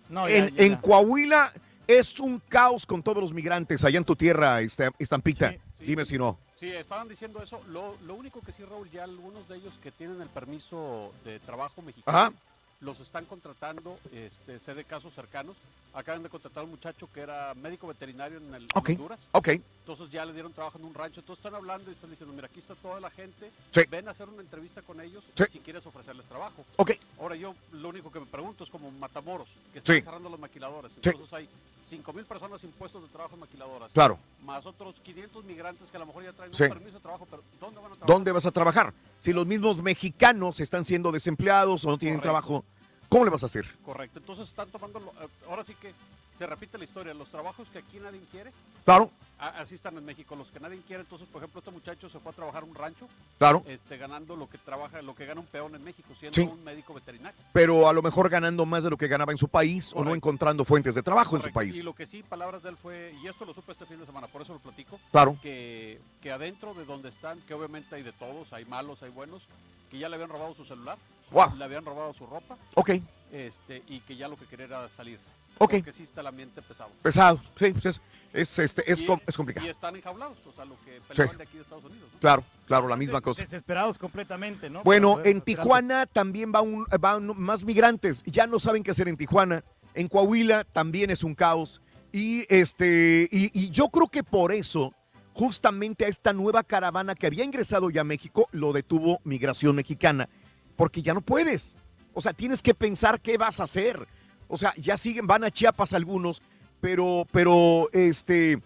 [0.09, 1.53] No, ya- en, ya- en Coahuila
[1.87, 5.55] es un caos con todos los migrantes allá en tu tierra, esta- Estampita.
[5.81, 6.39] Dime si no.
[6.59, 7.61] Sí, estaban diciendo eso.
[7.69, 11.41] Lo, lo único que sí, Raúl, ya algunos de ellos que tienen el permiso de
[11.41, 12.33] trabajo mexicano, Ajá.
[12.81, 15.57] los están contratando, este, sé de casos cercanos.
[15.95, 19.19] Acaban de contratar a un muchacho que era médico veterinario en el en Ok, Honduras.
[19.33, 19.49] ok.
[19.49, 21.21] Entonces ya le dieron trabajo en un rancho.
[21.21, 23.51] Entonces están hablando y están diciendo, mira, aquí está toda la gente.
[23.73, 23.83] Sí.
[23.91, 25.45] Ven a hacer una entrevista con ellos Sí.
[25.51, 26.65] si quieres ofrecerles trabajo.
[26.77, 26.93] Ok.
[27.21, 30.91] Ahora yo lo único que me pregunto es como Matamoros, que están cerrando las maquiladoras.
[31.03, 31.11] Sí.
[31.11, 31.49] Entonces hay
[31.93, 33.91] 5 mil personas sin puestos de trabajo en maquiladoras.
[33.93, 34.19] Claro.
[34.45, 36.63] Más otros 500 migrantes que a lo mejor ya traen Sí.
[36.65, 38.07] un permiso de trabajo, pero ¿dónde van a trabajar?
[38.07, 38.95] ¿Dónde vas a trabajar?
[39.19, 42.23] Si los mismos mexicanos están siendo desempleados o no tienen Correcto.
[42.49, 42.65] trabajo,
[43.11, 43.67] ¿cómo le vas a hacer?
[43.85, 45.93] Correcto, entonces están tomando, lo- eh, ahora sí que
[46.39, 48.53] se repite la historia, los trabajos que aquí nadie quiere,
[48.87, 49.11] Claro.
[49.49, 50.35] Así están en México.
[50.37, 52.75] Los que nadie quiere, entonces, por ejemplo, este muchacho se fue a trabajar a un
[52.75, 53.09] rancho.
[53.39, 53.63] Claro.
[53.67, 56.43] Este, ganando lo que trabaja, lo que gana un peón en México, siendo Sí.
[56.43, 57.39] un médico veterinario.
[57.53, 60.15] Pero a lo mejor ganando más de lo que ganaba en su país o no
[60.15, 61.77] encontrando fuentes de trabajo en su país.
[61.77, 64.07] Y lo que sí, palabras de él fue, y esto lo supe este fin de
[64.07, 64.99] semana, por eso lo platico.
[65.11, 65.37] Claro.
[65.43, 69.43] Que, que adentro de donde están, que obviamente hay de todos, hay malos, hay buenos,
[69.91, 70.97] que ya le habían robado su celular,
[71.31, 71.55] Guau.
[71.57, 72.57] le habían robado su ropa.
[72.75, 72.91] Ok.
[73.33, 75.19] Este, y que ya lo que quería era salir.
[75.65, 75.75] Ok.
[75.75, 76.91] Porque sí está el ambiente pesado.
[77.03, 78.01] Pesado, sí, pues es,
[78.33, 79.67] es, este, es, Y- com- es complicado.
[79.67, 81.37] Y están enjaulados, o sea, lo que peleaban Sí.
[81.39, 82.09] de aquí de Estados Unidos.
[82.13, 82.19] ¿no?
[82.21, 83.43] Claro, claro, la misma cosa.
[83.43, 84.83] Desesperados completamente, ¿no?
[84.83, 88.23] Bueno, en Tijuana también va un, van más migrantes.
[88.27, 89.63] Ya no saben qué hacer en Tijuana.
[89.95, 91.81] En Coahuila también es un caos.
[92.13, 94.93] Y este, y, y yo creo que por eso,
[95.35, 100.29] justamente a esta nueva caravana que había ingresado ya a México, lo detuvo Migración Mexicana.
[100.77, 101.77] Porque ya no puedes.
[102.15, 104.07] O sea, tienes que pensar qué vas a hacer.
[104.53, 106.43] O sea, ya siguen, van a Chiapas algunos,
[106.79, 108.61] pero, pero este,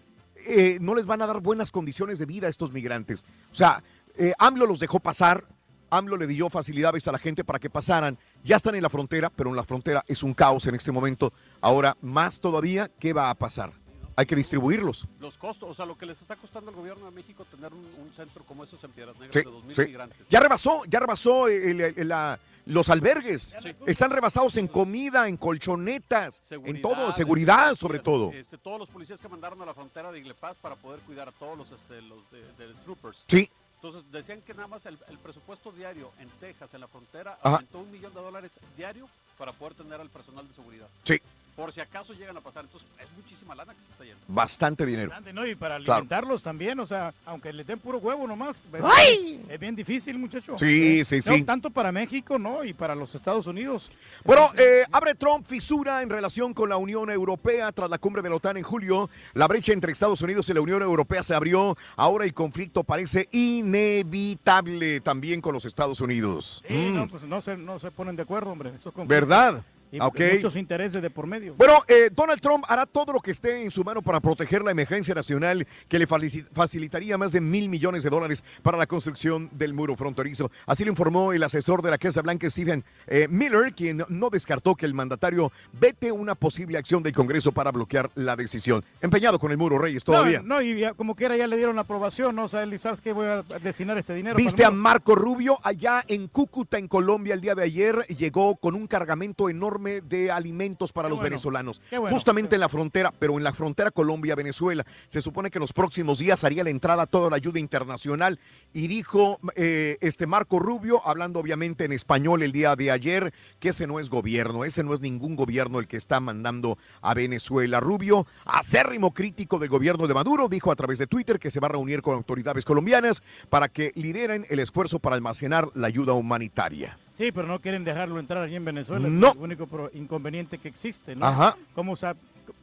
[0.45, 3.23] eh, no les van a dar buenas condiciones de vida a estos migrantes.
[3.53, 3.81] O sea,
[4.17, 5.45] eh, AMLO los dejó pasar,
[5.89, 8.17] AMLO le dio facilidades a la gente para que pasaran.
[8.43, 11.31] Ya están en la frontera, pero en la frontera es un caos en este momento.
[11.61, 13.71] Ahora, más todavía, ¿qué va a pasar?
[14.17, 15.05] Hay que distribuirlos.
[15.21, 17.85] Los costos, o sea, lo que les está costando al gobierno de México tener un,
[18.03, 19.81] un centro como esos en Piedras Negras Sí, de 2.000 sí.
[19.85, 20.17] migrantes.
[20.29, 22.37] Ya rebasó, ya rebasó el- el- la-
[22.67, 23.55] los albergues.
[23.85, 28.31] Están rebasados en comida, en colchonetas, en todo, seguridad sobre todo.
[28.31, 31.31] Este, todos los policías que mandaron a la frontera de Iglepaz para poder cuidar a
[31.31, 33.23] todos los, este, los de, de troopers.
[33.27, 33.49] Sí.
[33.75, 37.57] Entonces decían que nada más el, el presupuesto diario en Texas, en la frontera, Ajá.
[37.57, 39.07] aumentó un millón de dólares diario
[39.37, 40.87] para poder tener al personal de seguridad.
[41.03, 41.21] Sí.
[41.57, 42.63] Por si acaso llegan a pasar.
[42.65, 44.19] Entonces es muchísima lana que se está yendo.
[44.27, 45.09] Bastante dinero.
[45.09, 45.45] Grande, ¿no?
[45.45, 45.93] Y para Claro.
[45.95, 48.67] alimentarlos también, o sea, aunque les den puro huevo nomás.
[48.83, 49.43] ¡Ay!
[49.49, 50.55] Es bien difícil, muchacho.
[50.59, 51.03] Sí, ¿Eh?
[51.03, 51.43] sí, No, sí.
[51.43, 52.63] tanto para México, ¿no?
[52.63, 53.91] Y para los Estados Unidos.
[54.23, 58.29] Bueno, eh, abre Trump fisura en relación con la Unión Europea tras la cumbre de
[58.29, 59.09] la OTAN en julio.
[59.33, 61.75] La brecha entre Estados Unidos y la Unión Europea se abrió.
[61.95, 66.63] Ahora el conflicto parece inevitable también con los Estados Unidos.
[66.67, 68.71] Sí, Mm, no, pues no se, no se ponen de acuerdo, hombre.
[68.77, 68.93] Esos.
[69.07, 69.63] ¿Verdad?
[69.91, 70.19] Y Ok.
[70.33, 71.55] muchos intereses de por medio.
[71.55, 74.71] Bueno, eh, Donald Trump hará todo lo que esté en su mano para proteger la
[74.71, 79.73] emergencia nacional que le facilitaría más de mil millones de dólares para la construcción del
[79.73, 80.51] muro fronterizo.
[80.65, 84.75] Así lo informó el asesor de la Casa Blanca, Stephen eh, Miller, quien no descartó
[84.75, 88.83] que el mandatario vete una posible acción del Congreso para bloquear la decisión.
[89.01, 90.41] Empeñado con el muro, Reyes, todavía.
[90.41, 92.45] No, no, y ya, como quiera ya le dieron la aprobación, ¿no?
[92.45, 93.13] O sea, él, ¿sabes qué?
[93.13, 94.35] Voy a destinar este dinero.
[94.35, 94.71] Viste a.
[94.71, 98.05] Marco Rubio allá en Cúcuta, en Colombia, el día de ayer.
[98.07, 101.81] Llegó con un cargamento enorme de alimentos para Qué los bueno, venezolanos.
[101.91, 102.09] bueno.
[102.09, 104.85] Justamente en la frontera, pero en la frontera Colombia-Venezuela.
[105.07, 108.39] Se supone que en los próximos días haría la entrada toda la ayuda internacional.
[108.73, 113.69] Y dijo eh, este Marco Rubio, hablando obviamente en español el día de ayer, que
[113.69, 117.79] ese no es gobierno, ese no es ningún gobierno el que está mandando a Venezuela.
[117.79, 121.67] Rubio, acérrimo crítico del gobierno de Maduro, dijo a través de Twitter que se va
[121.67, 126.97] a reunir con autoridades colombianas para que lideren el esfuerzo para almacenar la ayuda humanitaria.
[127.17, 129.07] Sí, pero no quieren dejarlo entrar allí en Venezuela.
[129.09, 129.29] No.
[129.29, 131.25] Es el único inconveniente que existe, ¿no?
[131.25, 131.57] Ajá.
[131.73, 131.95] Como, o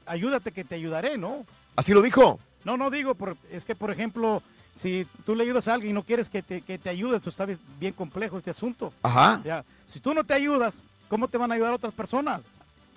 [0.07, 1.45] ayúdate que te ayudaré, ¿no?
[1.75, 2.39] Así lo dijo.
[2.65, 5.95] No, no digo, por- es que, por ejemplo, si tú le ayudas a alguien y
[5.95, 8.93] no quieres que te, que te ayude, esto está bien- complejo este asunto.
[9.03, 9.41] Ajá.
[9.45, 12.43] Ya, si tú no te ayudas, ¿cómo te van a ayudar otras personas?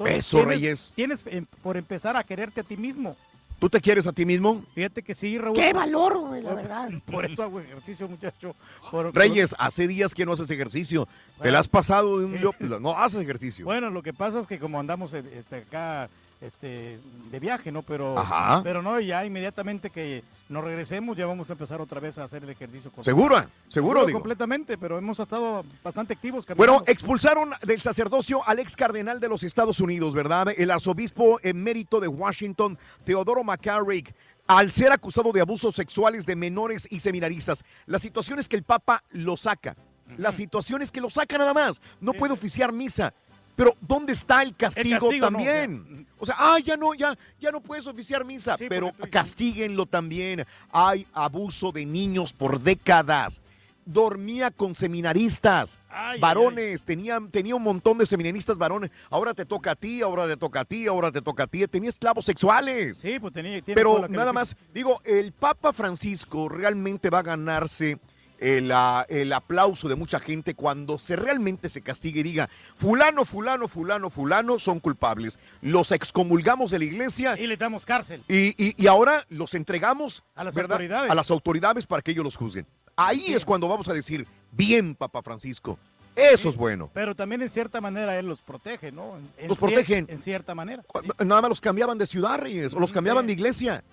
[0.06, 0.94] Eso, tienes- Reyes.
[0.96, 3.18] Tienes em, por empezar a quererte a ti mismo.
[3.60, 4.64] ¿Tú te quieres a ti mismo?
[4.76, 5.56] Fíjate que sí, Raúl.
[5.56, 6.90] ¡Qué valor, güey, la verdad!
[7.12, 8.56] Por eso hago ejercicio, muchacho.
[8.92, 11.08] Por- Reyes, hace días que no haces ejercicio.
[11.42, 12.38] Te la has pasado de un...
[12.38, 12.66] sí.
[12.80, 13.66] No haces ejercicio.
[13.66, 16.08] Bueno, lo que pasa es que como andamos este, acá
[16.42, 17.00] este,
[17.32, 17.82] de viaje, ¿no?
[17.82, 18.62] Pero, Ajá.
[18.64, 22.44] pero no, ya inmediatamente que nos regresemos ya vamos a empezar otra vez a hacer
[22.44, 22.92] el ejercicio.
[22.92, 23.04] correcto.
[23.04, 23.44] ¿Seguro?
[23.70, 24.20] Seguro, digo.
[24.20, 26.46] completamente, pero hemos estado bastante activos.
[26.56, 30.48] Bueno, expulsaron del sacerdocio al ex cardenal de los Estados Unidos, ¿verdad?
[30.56, 34.14] El arzobispo emérito de Washington, Teodoro McCarrick,
[34.48, 37.66] al ser acusado de abusos sexuales de menores y seminaristas.
[37.86, 39.76] La situación es que el Papa lo saca.
[40.18, 41.82] La situación es que lo saca nada más.
[42.00, 43.14] No puede oficiar misa.
[43.58, 46.08] Pero ¿dónde está el castigo, castigo no, también?
[46.20, 50.46] o sea, ah, ya no, ya, ya no puedes oficiar misa, pero castíguenlo también.
[50.72, 53.42] Hay abuso de niños por décadas.
[53.84, 58.92] Dormía con seminaristas, Ay, varones, tenía, tenía un montón de seminaristas varones.
[59.10, 61.66] Ahora te toca a ti, ahora te toca a ti, ahora te toca a ti.
[61.68, 62.98] Tenía esclavos sexuales.
[62.98, 63.60] Sí, pues tenía.
[63.66, 67.98] Pero nada más, digo, el Papa Francisco realmente va a ganarse
[68.40, 73.26] el, ah, el aplauso de mucha gente cuando se realmente se castigue y diga, fulano,
[73.26, 75.40] fulano, fulano, fulano son culpables.
[75.62, 77.38] Los excomulgamos de la iglesia.
[77.40, 78.24] Y le damos cárcel.
[78.28, 80.74] Y, y- y ahora los entregamos A las ¿verdad?
[80.74, 81.12] autoridades.
[81.12, 82.66] a las autoridades para que ellos los juzguen.
[82.96, 85.78] Ahí es cuando vamos a decir, bien, Papa Francisco.
[86.16, 86.90] Eso es bueno.
[86.96, 89.18] Pero también en cierta manera él los protege, ¿no?
[89.18, 90.08] En- en Los cier- protegen.
[90.10, 90.84] En cierta manera.
[91.24, 93.84] Nada más los cambiaban de ciudad, Reyes, o los cambiaban de iglesia.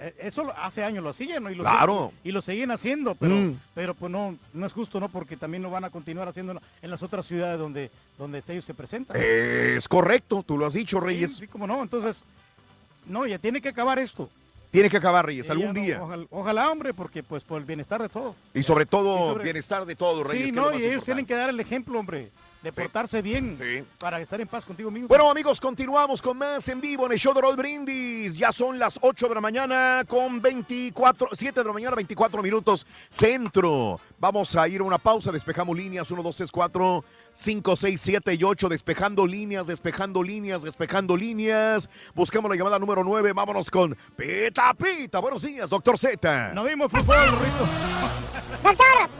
[0.00, 1.50] Eh, eso hace años lo hacían, ¿no?
[1.50, 2.10] Y lo Claro.
[2.10, 3.58] siguen- y lo siguen haciendo, pero, Mm.
[3.74, 5.08] pero pues no, no es justo, ¿no?
[5.08, 8.74] Porque también lo van a continuar haciendo en las otras ciudades donde, donde ellos se
[8.74, 9.16] presentan.
[9.20, 11.32] Es correcto, tú lo has dicho, Reyes.
[11.36, 11.82] Sí, sí, cómo no.
[11.82, 12.22] Entonces,
[13.06, 14.28] no, ya tiene que acabar esto.
[14.70, 16.02] Tiene que acabar, Reyes, algún no, día.
[16.02, 18.34] Ojalá, ojalá, hombre, porque pues por el bienestar de todos.
[18.54, 20.46] Y sobre todo, Y sobre- bienestar de todos, Reyes.
[20.46, 21.04] Sí, no, y ellos importante.
[21.04, 22.28] tienen que dar el ejemplo, hombre,
[22.64, 23.56] de portarse bien
[23.98, 25.06] para estar en paz contigo mismo.
[25.06, 28.38] Bueno, amigos, continuamos con más en vivo en el show de Roll Brindis.
[28.38, 32.86] Ya son las 8 de la mañana con 24, 7 de la mañana, 24 minutos
[33.10, 34.00] centro.
[34.18, 37.04] Vamos a ir a una pausa, despejamos líneas 1, 2, 3, 4,
[37.34, 41.90] 5, 6, 7 y 8, despejando líneas, despejando líneas, despejando líneas.
[42.14, 45.18] Buscamos la llamada número 9, vámonos con Pita Pita.
[45.18, 46.54] Buenos días, doctor Z.
[46.54, 47.68] No vimos fútbol, Rito.
[48.62, 49.13] ¡Doctor!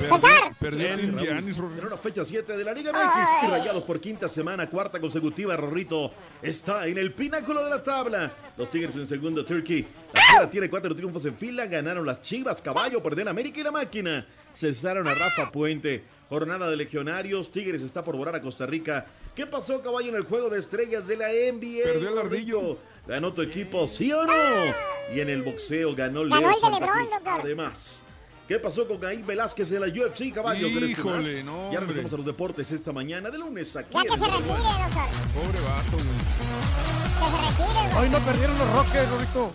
[0.00, 4.00] Perdió, perdió el Indianis, Será una fecha 7 de la Liga MX y Rayados por
[4.00, 5.56] quinta semana, cuarta consecutiva.
[5.56, 6.10] Rorrito
[6.40, 8.32] está en el pináculo de la tabla.
[8.56, 9.86] Los Tigres en segundo, Turkey.
[10.14, 11.66] La Fiera tiene cuatro triunfos en fila.
[11.66, 14.26] Ganaron las Chivas, Caballo, perdieron América y la Máquina.
[14.54, 16.02] Cesaron a Rafa Puente.
[16.30, 17.52] Jornada de legionarios.
[17.52, 19.04] Tigres está por volar a Costa Rica.
[19.34, 21.84] ¿Qué pasó, Caballo, en el juego de estrellas de la NBA?
[21.84, 22.78] Perdió el ardillo.
[23.06, 24.32] ¿Ganó tu equipo, sí o no?
[25.14, 27.10] Y en el boxeo ganó Leo Santa Cruz.
[27.26, 28.02] Además.
[28.50, 30.66] ¿Qué pasó con Gail Velázquez en la UFC, caballo?
[30.66, 33.94] Híjole, no, Ya regresamos a los deportes esta mañana, de lunes aquí.
[33.94, 35.08] Ya que se retire, doctor.
[35.32, 36.18] Pobre vato, güey.
[37.14, 39.52] Que se retire, Hoy no perdieron los Rockets, Rorrito.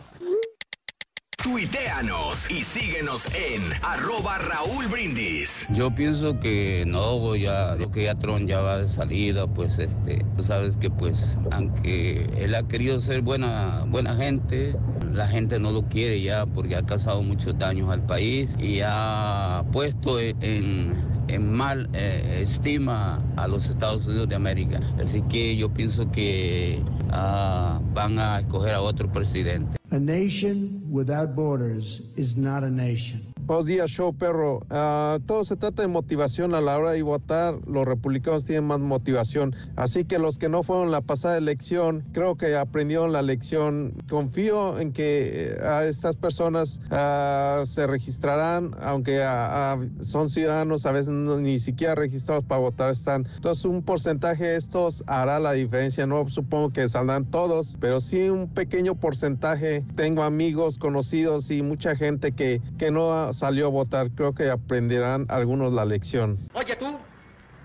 [1.46, 5.68] Tuiteanos y síguenos en arroba Raúl Brindis.
[5.70, 10.44] Yo pienso que no, ya, que ya Tron ya va de salida, pues este, tú
[10.44, 14.76] sabes que pues, aunque él ha querido ser buena, buena gente,
[15.14, 19.64] la gente no lo quiere ya porque ha causado muchos daños al país y ha
[19.72, 20.96] puesto en,
[21.36, 24.80] en mal eh, estima a los Estados Unidos de América.
[25.00, 26.82] Así que yo pienso que
[27.12, 29.78] ah, van a escoger a otro presidente.
[29.92, 33.35] A nation without borders is not a nation.
[33.48, 34.62] Buenos días, show perro.
[34.72, 37.60] Ah, todo se trata de motivación a la hora de votar.
[37.68, 39.56] Los republicanos tienen más motivación.
[39.76, 43.94] Así que los que no fueron la pasada elección, creo que aprendieron la lección.
[44.10, 50.92] Confío en que eh, a estas personas ah, se registrarán, aunque ah, son ciudadanos, a
[50.92, 53.28] veces no- ni siquiera registrados para votar están.
[53.36, 56.08] Entonces, un porcentaje de estos hará la diferencia.
[56.08, 59.84] No supongo que saldrán todos, pero sí un pequeño porcentaje.
[59.96, 64.12] Tengo amigos, conocidos y mucha gente que, que no salió a votar.
[64.12, 66.40] Creo que aprenderán algunos la lección.
[66.54, 66.86] Oye tú,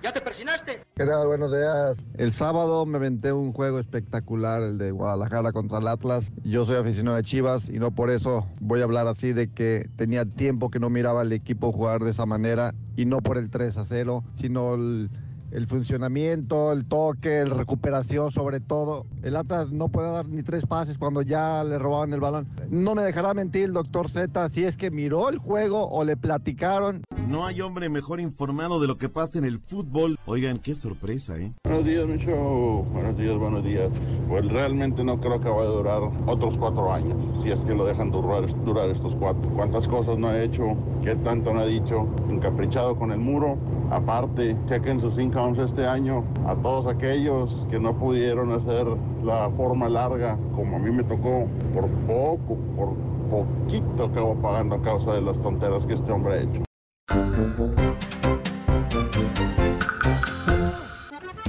[0.02, 0.82] ¿ya te persinaste?
[0.94, 1.26] ¿Qué tal?
[1.26, 1.97] Buenos días.
[2.18, 6.32] El sábado me aventé un juego espectacular, el de Guadalajara contra el Atlas.
[6.44, 9.88] Yo soy aficionado de Chivas y no por eso voy a hablar así de que
[9.97, 13.51] tenía tiempo que no miraba al equipo jugar de esa manera y no por el
[13.51, 15.10] 3 a 0, sino el,
[15.51, 19.06] el funcionamiento, el toque, la recuperación sobre todo.
[19.22, 22.48] El Atlas no puede dar ni tres pases cuando ya le robaban el balón.
[22.70, 26.16] No me dejará mentir el doctor Z si es que miró el juego o le
[26.16, 27.02] platicaron.
[27.28, 30.18] No hay hombre mejor informado de lo que pasa en el fútbol.
[30.27, 31.52] Oigan, qué sorpresa, ¿eh?
[31.64, 32.85] Buenos días, mi show.
[32.93, 33.90] Buenos días, buenos días.
[34.28, 37.85] Pues realmente no creo que vaya a durar otros cuatro años, si es que lo
[37.85, 39.51] dejan durar, durar estos cuatro.
[39.55, 40.77] ¿Cuántas cosas no ha hecho?
[41.02, 42.09] ¿Qué tanto no ha dicho?
[42.28, 43.56] Encaprichado con el muro.
[43.90, 48.86] Aparte, chequen sus este año a todos aquellos que no pudieron hacer
[49.24, 52.94] la forma larga, como a mí me tocó, por poco, por
[53.30, 56.62] poquito acabo pagando a causa de las tonteras que este hombre ha hecho.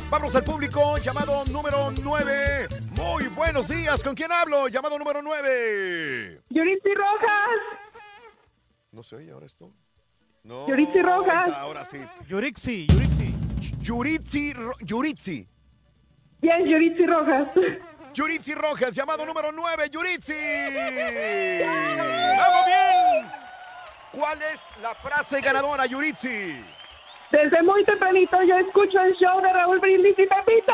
[0.09, 2.69] Vamos al público, llamado número 9.
[2.95, 4.69] Muy buenos días, ¿con quién hablo?
[4.69, 6.43] Llamado número 9.
[6.49, 7.59] Yuritsi Rojas.
[8.93, 9.69] No se oye ahora esto.
[10.43, 10.65] No.
[10.67, 11.53] Yuritsi Rojas.
[11.57, 11.97] Ahora sí.
[12.27, 13.40] Yurixi, Yurixi.
[13.81, 15.47] Yuritsi, Ro- Yuritsi.
[16.41, 17.47] Bien, Yuritsi Rojas.
[18.13, 20.33] Yuritsi Rojas, llamado número 9, Yuritsi.
[22.37, 23.31] ¡Vamos bien!
[24.11, 26.63] ¿Cuál es la frase ganadora, Yuritsi?
[27.31, 30.73] Desde muy tempranito yo escucho el show de Raúl Brindis y Pepito.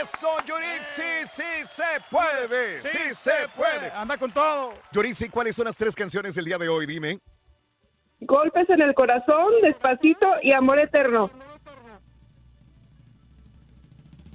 [0.00, 3.90] Eso, Yuritsi, sí se puede, sí, se puede.
[3.92, 4.74] Anda con todo.
[4.92, 6.86] Yuritsi, ¿cuáles son las tres canciones del día de hoy?
[6.86, 7.18] Dime.
[8.20, 11.30] Golpes en el corazón, despacito y amor eterno.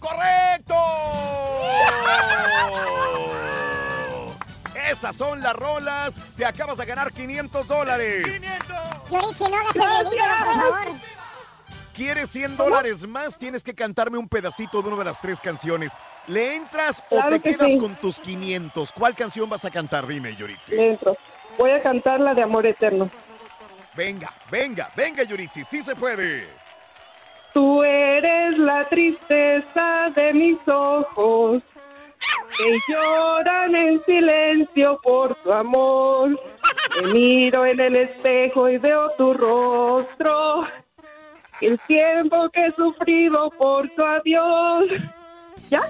[0.04, 0.76] ¡Correcto!
[4.92, 6.20] Esas son las rolas.
[6.36, 8.26] Te acabas de ganar 500 dólares.
[9.10, 10.88] Yuritsi, no hagas el ridículo, por favor.
[11.96, 13.38] ¿Quieres 100 dólares más?
[13.38, 15.94] Tienes que cantarme un pedacito de una de las tres canciones.
[16.28, 17.78] ¿Le entras o Claro te que quedas sí.
[17.78, 18.92] con tus 500?
[18.92, 20.06] ¿Cuál canción vas a cantar?
[20.08, 20.76] Dime, Yuritsi.
[20.76, 21.16] Dentro.
[21.58, 23.10] Voy a cantar la de amor eterno.
[23.96, 25.64] Venga, venga, venga, Yuritsi.
[25.64, 26.50] Sí se puede.
[27.54, 31.62] Tú eres la tristeza de mis ojos.
[32.58, 36.40] que lloran en silencio por tu amor.
[37.02, 40.68] Me miro en el espejo y veo tu rostro.
[41.62, 44.86] El tiempo que he sufrido por tu adiós.
[45.70, 45.82] ¿Ya?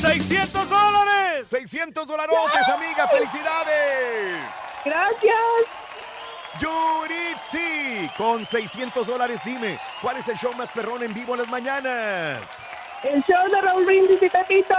[0.00, 1.46] 600 dólares.
[1.48, 3.08] 600 dolarotes, amiga.
[3.08, 4.38] Felicidades.
[4.84, 5.87] Gracias.
[6.60, 11.48] Yuritsi, con 600 dólares, dime, ¿cuál es el show más perrón en vivo en las
[11.48, 12.42] mañanas?
[13.02, 14.74] El show de Raúl Brindis y Pepito.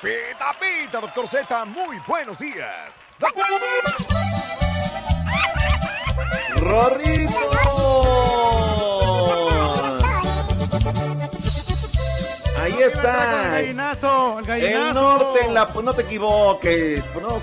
[0.00, 3.02] Pita, pita, doctor Z, muy buenos días.
[12.60, 13.58] Ahí está.
[13.58, 14.88] El gallinazo, el gallinazo.
[14.88, 15.64] El norte en la...
[15.66, 17.04] No te equivoques.
[17.16, 17.40] No,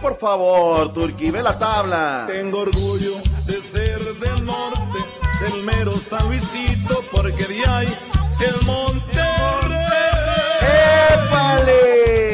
[0.00, 2.24] por favor, Turki, ve la tabla.
[2.26, 3.12] Tengo orgullo
[3.46, 4.98] de ser del norte,
[5.42, 7.98] del mero San Luisito, porque de ahí
[8.40, 9.80] el Monterrey.
[10.60, 12.29] De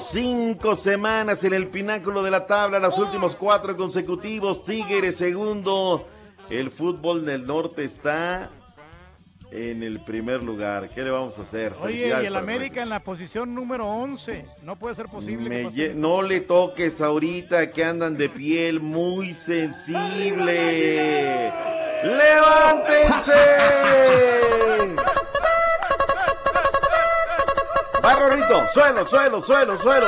[0.00, 4.64] Cinco semanas en el pináculo de la tabla, los últimos cuatro consecutivos.
[4.64, 6.06] Tigres segundo.
[6.50, 8.50] El fútbol del norte está
[9.50, 10.90] en el primer lugar.
[10.90, 11.74] ¿Qué le vamos a hacer?
[11.80, 14.44] Oye, y el América en la posición número 11.
[14.62, 15.68] No puede ser posible.
[15.74, 20.52] Que no le toques ahorita que andan de piel muy sensible.
[22.02, 23.32] ¡Levántense!
[28.06, 28.64] Va, Rorrito.
[28.72, 30.06] Suelo, suelo, suelo, suelo.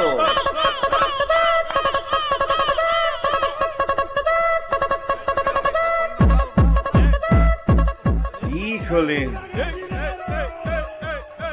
[8.54, 9.30] Híjole.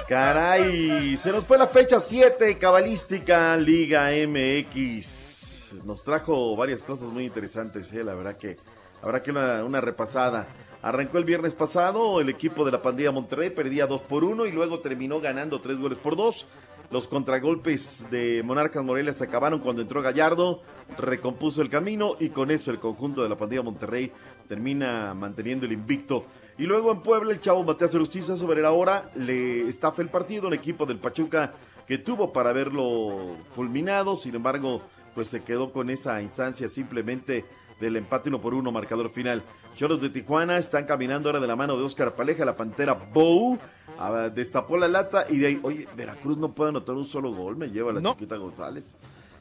[0.08, 5.84] Caray, se nos fue la fecha 7 cabalística Liga MX.
[5.84, 8.56] Nos trajo varias cosas muy interesantes, eh, la verdad que
[9.02, 10.46] habrá que una, una repasada.
[10.86, 14.52] Arrancó el viernes pasado, el equipo de la pandilla Monterrey perdía 2 por 1 y
[14.52, 16.46] luego terminó ganando 3 goles por 2.
[16.92, 20.62] Los contragolpes de Monarcas Morelia se acabaron cuando entró Gallardo,
[21.00, 24.12] recompuso el camino y con eso el conjunto de la pandilla Monterrey
[24.48, 26.28] termina manteniendo el invicto.
[26.60, 30.50] Y luego en Puebla el chavo Mateas Justicia sobre la hora le estafa el partido,
[30.50, 31.56] un equipo del Pachuca
[31.88, 34.84] que tuvo para verlo fulminado, sin embargo
[35.16, 37.44] pues se quedó con esa instancia simplemente
[37.80, 39.44] del empate uno por uno marcador final.
[39.76, 43.60] Choros de Tijuana están caminando ahora de la mano de Oscar Paleja, la pantera Bow,
[44.00, 47.58] ah, destapó la lata y de ahí, oye, Veracruz no puede anotar un solo gol,
[47.58, 48.96] me lleva la chiquita González.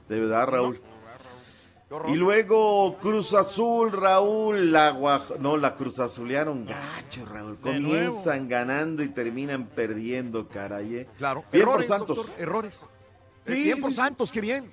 [0.09, 0.81] De verdad, Raúl.
[2.09, 7.57] Y luego Cruz Azul, Raúl, la Guaj- no, la Cruz Azulearon gacho, Raúl.
[7.59, 10.97] Comienzan ganando y terminan perdiendo, caray.
[10.97, 11.07] eh.
[11.19, 12.17] Claro, Bien por Santos.
[12.17, 12.85] doctor, errores.
[13.47, 13.93] Eh, Sí, bien por.
[13.93, 14.73] Santos, qué bien.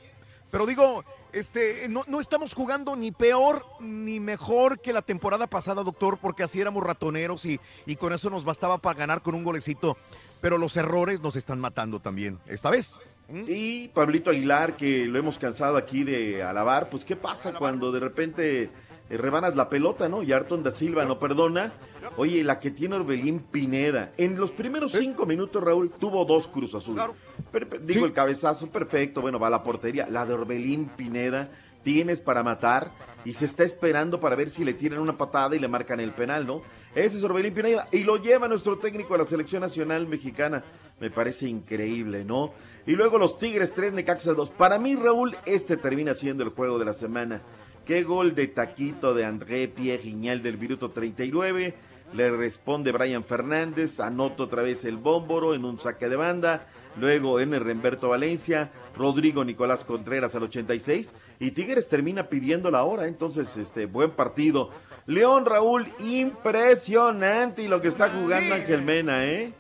[0.49, 5.83] Pero digo, este, no, no estamos jugando ni peor ni mejor que la temporada pasada,
[5.83, 9.43] doctor, porque así éramos ratoneros y, y con eso nos bastaba para ganar con un
[9.43, 9.97] golecito.
[10.41, 12.99] Pero los errores nos están matando también, esta vez.
[13.29, 17.99] Y Pablito Aguilar, que lo hemos cansado aquí de alabar, pues ¿qué pasa cuando de
[17.99, 20.21] repente eh, rebanas la pelota, ¿no?
[20.23, 21.71] Y Arton da Silva no perdona.
[22.17, 24.11] Oye, la que tiene Orbelín Pineda.
[24.17, 26.95] En los primeros cinco minutos, Raúl, tuvo dos Cruz Azul.
[26.95, 27.11] Per-
[27.51, 30.07] per- digo, el cabezazo, perfecto, bueno, va a la portería.
[30.09, 31.49] La de Orbelín Pineda,
[31.83, 32.91] tienes para matar
[33.25, 36.11] y se está esperando para ver si le tiran una patada y le marcan el
[36.11, 36.61] penal, ¿no?
[36.95, 40.63] Ese es Orbelín Pineda y lo lleva nuestro técnico a la selección nacional mexicana.
[40.99, 42.53] Me parece increíble, ¿no?
[42.85, 44.51] Y luego los Tigres 3, Necaxa 2.
[44.51, 47.41] Para mí, Raúl, este termina siendo el juego de la semana.
[47.85, 51.73] Qué gol de taquito de André Pierre Gignal del minuto 39.
[52.13, 56.67] Le responde Brian Fernández, anota otra vez el bómboro en un saque de banda.
[56.97, 62.83] Luego en el Remberto Valencia, Rodrigo Nicolás Contreras al 86 y Tigres termina pidiendo la
[62.83, 64.69] hora, entonces este buen partido.
[65.07, 69.53] León Raúl, impresionante y lo que está jugando Ángel Mena, ¿eh?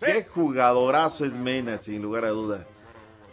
[0.00, 2.66] Qué jugadorazo es Mena, sin lugar a duda.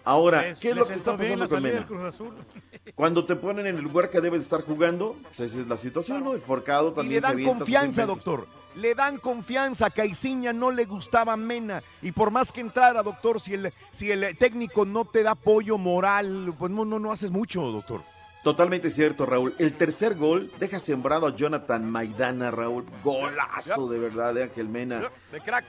[0.04, 1.86] Ahora, Les- ¿qué es lo que está pasando con Mena?
[2.96, 6.24] Cuando te ponen en el lugar que debes estar jugando, pues esa es la situación,
[6.24, 6.34] ¿no?
[6.34, 8.48] El forcado Y también le se dan confianza, doctor.
[8.76, 9.88] Le dan confianza.
[9.88, 11.82] A Caiciña no le gustaba Mena.
[12.02, 15.78] Y por más que entrara, doctor, si el, si el técnico no te da apoyo
[15.78, 18.02] moral, pues no, no, no haces mucho, doctor.
[18.44, 19.56] Totalmente cierto, Raúl.
[19.58, 22.86] El tercer gol deja sembrado a Jonathan Maidana, Raúl.
[23.04, 25.10] Golazo de verdad de Ángel Mena.
[25.32, 25.66] De crack.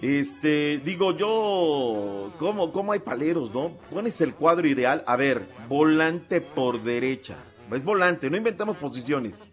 [0.00, 3.72] Este, digo yo, ¿cómo, ¿cómo hay paleros, no?
[3.90, 5.04] Pones el cuadro ideal.
[5.06, 7.36] A ver, volante por derecha.
[7.72, 9.50] Es volante, no inventamos posiciones.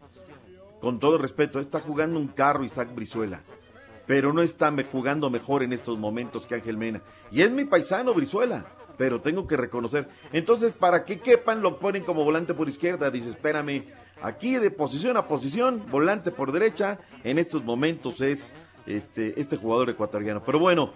[0.84, 3.40] Con todo respeto, está jugando un carro Isaac Brizuela.
[4.06, 7.02] pero no está jugando mejor en estos momentos que Ángel Mena.
[7.32, 8.66] Y es mi paisano, Brizuela,
[8.98, 10.10] pero tengo que reconocer.
[10.34, 13.10] Entonces, para que quepan, lo ponen como volante por izquierda.
[13.10, 13.86] Dice, espérame,
[14.22, 18.52] aquí de posición a posición, volante por derecha, en estos momentos es
[18.86, 20.44] este, este jugador ecuatoriano.
[20.46, 20.92] Pero bueno,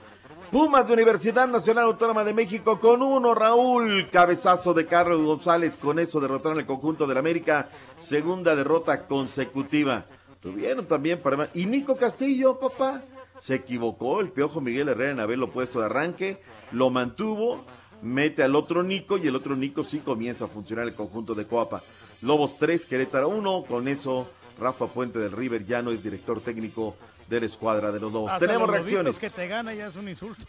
[0.51, 5.99] Pumas de Universidad Nacional Autónoma de México con uno, Raúl, cabezazo de Carlos González, con
[5.99, 10.05] eso derrotaron al conjunto del América, segunda derrota consecutiva.
[10.41, 11.49] Tuvieron también para...
[11.53, 13.03] Y Nico Castillo, papá,
[13.37, 14.21] se equivocó.
[14.21, 16.41] El piojo Miguel Herrera en haberlo puesto de arranque,
[16.71, 17.65] lo mantuvo,
[18.01, 21.45] mete al otro Nico y el otro Nico sí comienza a funcionar el conjunto de
[21.45, 21.81] Coapa.
[22.21, 26.95] Lobos 3, Querétaro 1, con eso Rafa Puente del River ya no es director técnico
[27.29, 28.31] de la escuadra de los Lobos.
[28.31, 29.17] Hasta Tenemos los reacciones.
[29.17, 30.45] que te gana ya es un insulto.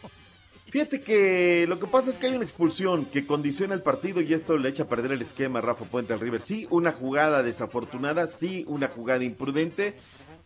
[0.67, 4.35] Fíjate que lo que pasa es que hay una expulsión que condiciona el partido y
[4.35, 6.43] esto le echa a perder el esquema a Rafa Puente al River.
[6.43, 9.97] Sí, una jugada desafortunada, sí, una jugada imprudente,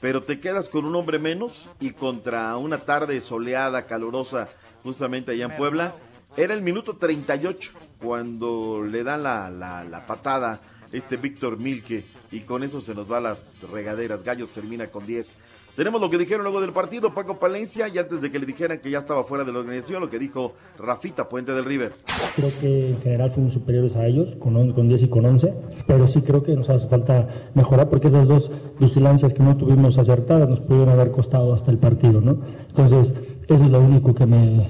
[0.01, 4.49] pero te quedas con un hombre menos y contra una tarde soleada, calurosa,
[4.85, 5.95] justamente allá en Puebla.
[6.37, 10.61] Era el minuto 38 cuando le dan la, la, la patada
[10.93, 14.23] este Víctor Milke y con eso se nos va a las regaderas.
[14.23, 15.35] Gallos termina con 10.
[15.77, 18.79] Tenemos lo que dijeron luego del partido Paco Palencia y antes de que le dijeran
[18.81, 21.93] que ya estaba fuera de la organización, lo que dijo Rafita Puente del River.
[22.37, 25.51] Creo que en general fuimos superiores a ellos, con, on- con 10 y con 11,
[25.87, 29.97] pero sí creo que nos hace falta mejorar porque esas dos vigilancias que no tuvimos
[29.97, 32.37] acertadas nos pudieron haber costado hasta el partido, ¿no?
[32.69, 33.11] Entonces,
[33.49, 34.67] eso es lo único que me,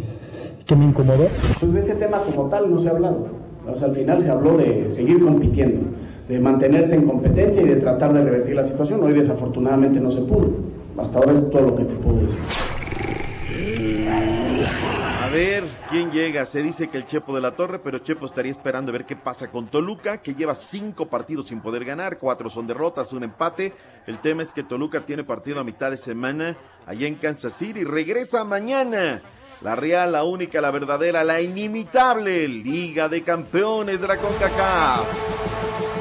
[0.66, 1.26] que me incomodó.
[1.58, 3.26] Pues de ese tema como tal no se ha hablado.
[3.68, 5.80] O sea, al final se habló de seguir compitiendo,
[6.28, 9.02] de mantenerse en competencia y de tratar de revertir la situación.
[9.02, 10.70] Hoy desafortunadamente no se pudo.
[10.98, 12.38] Hasta ahora es todo lo que te puedo decir.
[15.20, 16.44] A ver quién llega.
[16.46, 19.16] Se dice que el Chepo de la Torre, pero Chepo estaría esperando a ver qué
[19.16, 23.72] pasa con Toluca, que lleva cinco partidos sin poder ganar, cuatro son derrotas, un empate.
[24.06, 26.56] El tema es que Toluca tiene partido a mitad de semana
[26.86, 27.84] allá en Kansas City.
[27.84, 29.22] Regresa mañana.
[29.62, 35.91] La Real, la única, la verdadera, la inimitable Liga de Campeones de la CONCACAF.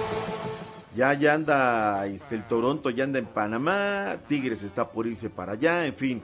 [0.96, 5.54] Ya, ya anda este, el Toronto, ya anda en Panamá, Tigres está por irse para
[5.54, 6.22] allá, en fin.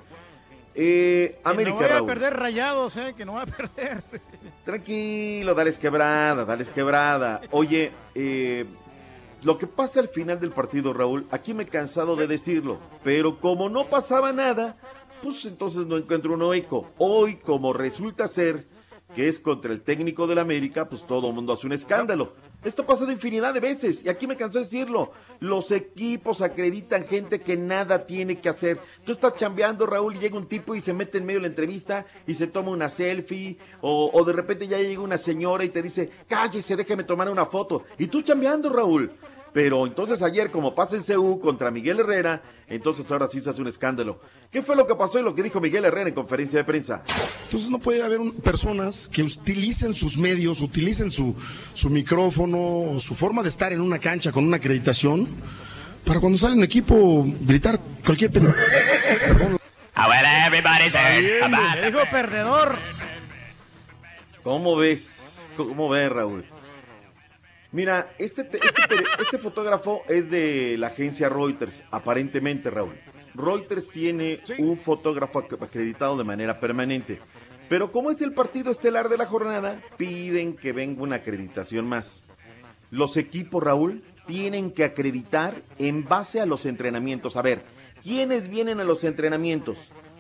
[0.76, 2.08] Eh, Que América, no voy a Raúl.
[2.08, 3.14] perder rayados, ¿eh?
[3.16, 4.04] Que no voy a perder.
[4.66, 7.42] Tranquilo, dales quebrada, dales quebrada.
[7.52, 8.66] Oye, eh,
[9.44, 13.40] lo que pasa al final del partido, Raúl, aquí me he cansado de decirlo, pero
[13.40, 14.76] como no pasaba nada,
[15.24, 16.92] pues entonces no encuentro un eco.
[16.98, 18.68] Hoy, como resulta ser
[19.16, 22.34] que es contra el técnico del América, pues todo el mundo hace un escándalo.
[22.68, 25.12] Esto pasa de infinidad de veces y aquí me cansó de decirlo.
[25.40, 28.80] Los equipos acreditan gente que nada tiene que hacer.
[29.06, 31.48] Tú estás chambeando, Raúl, y llega un tipo y se mete en medio de la
[31.48, 35.70] entrevista y se toma una selfie o, o de repente ya llega una señora y
[35.70, 37.86] te dice, cállese, déjeme tomar una foto.
[37.98, 39.14] Y tú chambeando, Raúl.
[39.58, 43.60] Pero entonces ayer, como pasa en CU contra Miguel Herrera, entonces ahora sí se hace
[43.60, 44.22] un escándalo.
[44.52, 47.02] ¿Qué fue lo que pasó y lo que dijo Miguel Herrera en conferencia de prensa?
[47.46, 51.36] Entonces no puede haber un- personas que utilicen sus medios, utilicen su,
[51.74, 55.28] su micrófono, su forma de estar en una cancha con una acreditación,
[56.06, 59.58] para cuando sale un equipo gritar cualquier Perdón.
[61.84, 62.76] Dijo perdedor.
[64.44, 65.50] ¿Cómo ves?
[65.58, 66.46] ¿Cómo ves, Raúl?
[67.72, 72.96] Mira, este, te- este, este fotógrafo es de la agencia Reuters, aparentemente, Raúl.
[73.36, 77.20] Reuters tiene un fotógrafo ac- acreditado de manera permanente.
[77.70, 82.24] Pero como es el partido estelar de la jornada, piden que venga una acreditación más.
[82.90, 87.36] Los equipos, Raúl, tienen que acreditar en base a los entrenamientos.
[87.36, 87.64] A ver,
[88.02, 89.78] ¿quiénes vienen a los entrenamientos?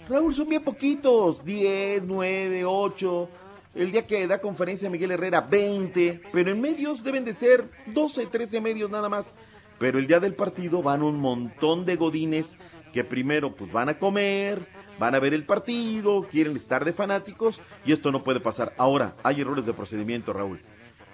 [0.09, 3.29] Raúl, son bien poquitos, 10, 9, 8.
[3.77, 6.21] El día que da conferencia Miguel Herrera, 20.
[6.33, 9.29] Pero en medios deben de ser 12, 13 medios nada más.
[9.77, 12.57] Pero el día del partido van un montón de godines
[12.91, 14.65] que primero pues van a comer,
[14.97, 18.73] van a ver el partido, quieren estar de fanáticos y esto no puede pasar.
[18.77, 20.59] Ahora, hay errores de procedimiento, Raúl.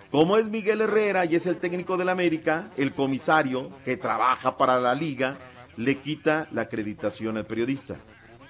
[0.09, 4.79] Como es Miguel Herrera y es el técnico del América, el comisario que trabaja para
[4.79, 5.37] la liga
[5.75, 7.97] le quita la acreditación al periodista.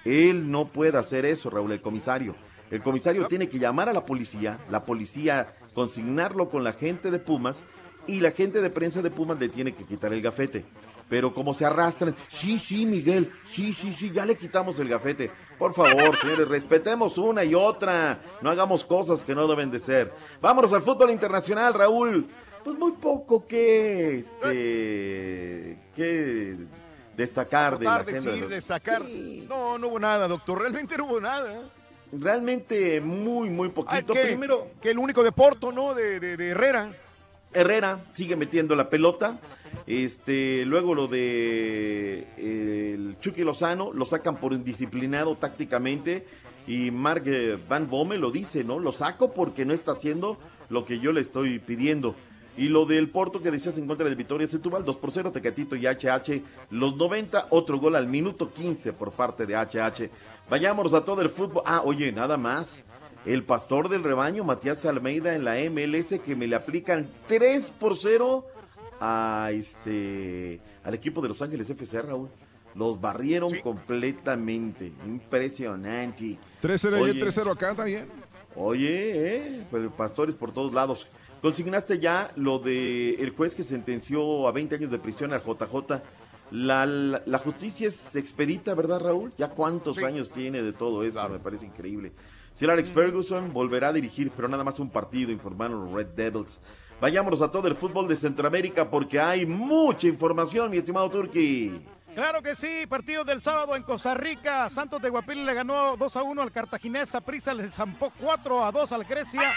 [0.04, 2.36] Él no puede hacer eso, Raúl, el comisario.
[2.74, 7.20] El comisario tiene que llamar a la policía, la policía consignarlo con la gente de
[7.20, 7.62] Pumas
[8.08, 10.64] y la gente de prensa de Pumas le tiene que quitar el gafete.
[11.08, 15.30] Pero como se arrastran, sí, sí, Miguel, sí, sí, sí, ya le quitamos el gafete.
[15.56, 18.20] Por favor, señores, respetemos una y otra.
[18.42, 20.12] No hagamos cosas que no deben de ser.
[20.40, 22.26] Vámonos al fútbol internacional, Raúl.
[22.64, 26.56] Pues muy poco que, este, que
[27.16, 29.04] destacar de la agenda decir, de sacar.
[29.48, 30.58] No, no hubo nada, doctor.
[30.58, 31.70] Realmente no hubo nada.
[32.18, 34.12] Realmente muy, muy Ay, poquito.
[34.12, 35.94] que, Primero, que el único de Porto, ¿no?
[35.94, 36.92] De, de, de Herrera.
[37.52, 39.38] Herrera sigue metiendo la pelota.
[39.86, 46.26] Este, luego lo de eh, el Chucky Lozano, lo sacan por indisciplinado tácticamente.
[46.66, 48.78] Y Mark eh, Van Bommel lo dice, ¿no?
[48.78, 50.38] Lo saco porque no está haciendo
[50.70, 52.14] lo que yo le estoy pidiendo.
[52.56, 55.74] Y lo del Porto que decías en contra del Vitoria Setúbal, 2 por 0, Tecatito
[55.74, 60.08] y HH, los 90, otro gol al minuto 15 por parte de HH.
[60.48, 61.62] Vayámonos a todo el fútbol.
[61.66, 62.84] Ah, oye, nada más.
[63.24, 67.96] El pastor del rebaño, Matías Almeida, en la MLS, que me le aplican 3 por
[67.96, 68.46] 0
[69.00, 72.28] a este al equipo de Los Ángeles FC, Raúl.
[72.74, 74.92] Los barrieron completamente.
[75.06, 76.38] Impresionante.
[76.60, 77.12] 3-0 Oye.
[77.12, 78.06] allá, 3-0 acá también.
[78.56, 81.06] Oye, eh, pues pastores por todos lados.
[81.40, 86.02] Consignaste ya lo de el juez que sentenció a 20 años de prisión al JJ.
[86.50, 89.32] La, la, la justicia es expedita, ¿verdad, Raúl?
[89.38, 91.28] ¿Ya cuántos años tiene de todo eso?
[91.28, 92.12] Me parece increíble.
[92.54, 96.60] Sir Alex Ferguson volverá a dirigir, pero nada más un partido, informaron los Red Devils.
[97.00, 101.80] Vayámonos a todo el fútbol de Centroamérica porque hay mucha información, mi estimado Turki.
[102.14, 104.70] Claro que sí, partido del sábado en Costa Rica.
[104.70, 107.10] Santos de Guapil le ganó 2 a 1 al cartaginés.
[107.26, 109.52] Prisa le zampó 4 a 2 al Grecia.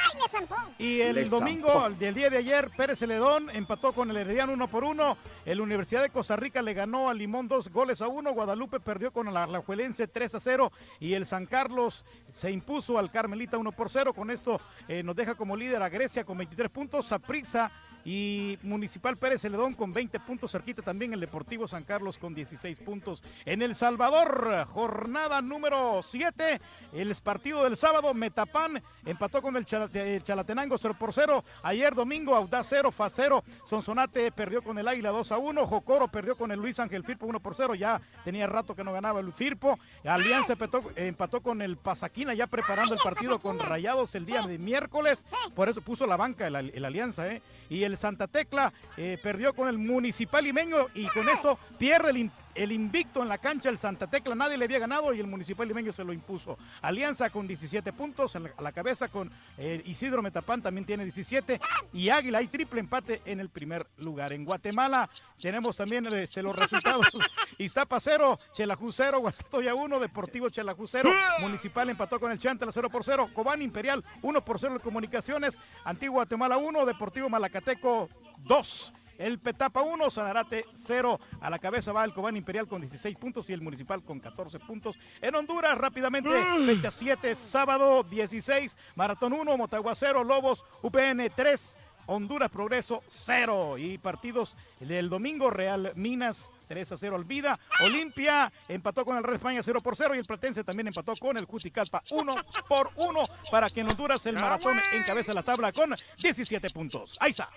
[0.80, 1.86] Y el Le domingo zampó.
[1.88, 5.18] el del día de ayer, Pérez Celedón empató con el Herediano 1 por 1.
[5.46, 8.32] El Universidad de Costa Rica le ganó al Limón 2 goles a 1.
[8.34, 10.72] Guadalupe perdió con el Alajuelense 3 a 0.
[11.00, 14.14] Y el San Carlos se impuso al Carmelita 1 por 0.
[14.16, 17.06] Con esto eh, nos deja como líder a Grecia con 23 puntos.
[17.08, 17.72] Saprissa
[18.10, 22.80] y Municipal Pérez Celedón con 20 puntos, cerquita también el Deportivo San Carlos con 16
[22.80, 23.22] puntos.
[23.44, 26.62] En El Salvador, jornada número 7,
[26.94, 31.44] el partido del sábado, Metapán empató con el Chalate- el Chalatenango 0 por 0.
[31.64, 33.44] Ayer domingo, Audaz 0, Fa 0.
[33.66, 35.68] Sonsonate perdió con el Águila 2 a 1.
[35.68, 37.76] Jocoro perdió con el Luis Ángel Firpo 1 por 0.
[37.76, 39.78] Ya tenía rato que no ganaba el Firpo.
[40.06, 44.58] Alianza empató, empató con el Pasaquina, ya preparando el partido con Rayados el día de
[44.58, 45.26] miércoles.
[45.54, 47.42] Por eso puso la banca el, el Alianza, ¿eh?
[47.70, 52.32] Y el Santa Tecla eh, perdió con el Municipal Limeño y con esto pierde el,
[52.58, 54.36] el invicto en la cancha el Santa Tecla.
[54.36, 56.58] Nadie le había ganado y el Municipal Limeño se lo impuso.
[56.82, 61.04] Alianza con 17 puntos en la, a la cabeza con eh, Isidro Metapán también tiene
[61.04, 61.60] 17
[61.94, 64.34] y Águila hay triple empate en el primer lugar.
[64.34, 65.10] En Guatemala
[65.40, 67.08] tenemos también este, los resultados.
[67.58, 71.10] Iztapa 0, Chelajú 0, Guastatoya 1, Deportivo Chelajú 0,
[71.42, 75.60] Municipal empató con el Chantala 0 por 0, Cobán Imperial 1 por 0 en Comunicaciones,
[75.84, 78.10] Antigua Guatemala 1, Deportivo Malacateco
[78.46, 78.94] 2.
[79.18, 81.20] El Petapa 1, Sanarate 0.
[81.42, 84.60] A la cabeza va el Cobán Imperial con 16 puntos y el Municipal con 14
[84.60, 84.98] puntos.
[85.22, 86.30] En Honduras, rápidamente,
[86.66, 91.80] fecha 7, sábado 16, Maratón 1, Motagua 0, Lobos, UPN 3.
[92.10, 97.60] Honduras Progreso 0 y partidos del domingo Real Minas 3 a 0 al Vida.
[97.84, 101.38] Olimpia empató con el Real España 0 por 0 y el Platense también empató con
[101.38, 102.36] el Juticalpa 1
[102.68, 103.20] por 1
[103.52, 107.18] para que en Honduras el maratón encabeza la tabla con 17 puntos.
[107.20, 107.50] Ahí está.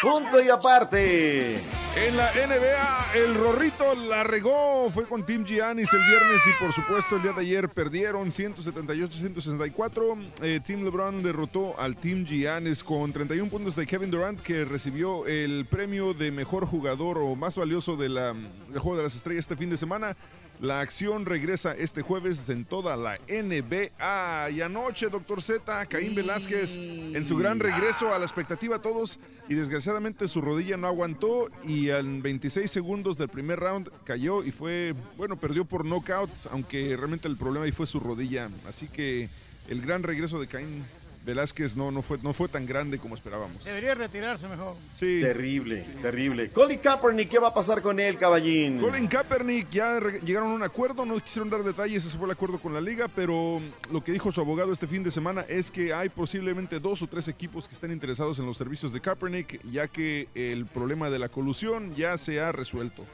[0.00, 1.54] Punto y aparte.
[1.96, 6.72] En la NBA, el Rorrito la regó, fue con Team Giannis el viernes y por
[6.72, 10.32] supuesto el día de ayer perdieron 178-164.
[10.42, 15.26] Eh, Team LeBron derrotó al Team Giannis con 31 puntos de Kevin Durant que recibió
[15.26, 18.34] el premio de mejor jugador o más valioso de la-
[18.70, 20.16] del Juego de las Estrellas este fin de semana.
[20.60, 24.50] La acción regresa este jueves en toda la NBA.
[24.50, 29.18] Y anoche, doctor Z, Caín Velázquez, en su gran regreso a la expectativa a todos,
[29.48, 34.52] y desgraciadamente su rodilla no aguantó y en 26 segundos del primer round cayó y
[34.52, 38.48] fue, bueno, perdió por knockouts, aunque realmente el problema ahí fue su rodilla.
[38.66, 39.28] Así que
[39.68, 40.84] el gran regreso de Caín
[41.24, 43.64] Velázquez no, no, fue, no fue tan grande como esperábamos.
[43.64, 44.76] Debería retirarse mejor.
[44.94, 45.20] Sí.
[45.20, 46.50] Terrible, terrible.
[46.50, 48.78] Colin Kaepernick, ¿qué va a pasar con él, caballín?
[48.78, 52.58] Colin Kaepernick ya llegaron a un acuerdo, no quisieron dar detalles, ese fue el acuerdo
[52.58, 53.60] con la liga, pero
[53.90, 57.06] lo que dijo su abogado este fin de semana es que hay posiblemente dos o
[57.06, 61.18] tres equipos que están interesados en los servicios de Kaepernick, ya que el problema de
[61.18, 63.04] la colusión ya se ha resuelto.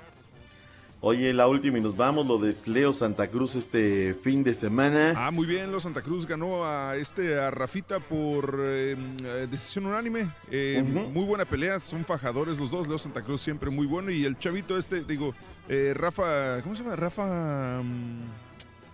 [1.02, 5.14] Oye, la última y nos vamos, lo de Leo Santa Cruz este fin de semana.
[5.16, 9.86] Ah, muy bien, los Santa Cruz ganó a este a Rafita por eh, eh, decisión
[9.86, 10.28] unánime.
[10.50, 11.08] Eh, Ujú.
[11.10, 12.86] Muy buena pelea, son fajadores los dos.
[12.86, 14.10] Leo Santa Cruz siempre muy bueno.
[14.10, 15.34] Y el chavito este, digo,
[15.70, 16.96] eh, Rafa, ¿cómo se llama?
[16.96, 17.80] Rafa.
[17.82, 18.50] mm,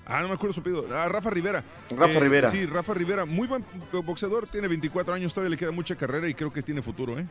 [0.08, 0.86] Ah, no me acuerdo su apellido.
[0.92, 1.64] Ah, Rafa Rivera.
[1.90, 2.48] Rafa Rivera.
[2.48, 3.24] Sí, Rafa Rivera.
[3.24, 3.64] Muy buen
[4.04, 7.26] boxeador, tiene 24 años, todavía le queda mucha carrera y creo que tiene futuro, ¿eh?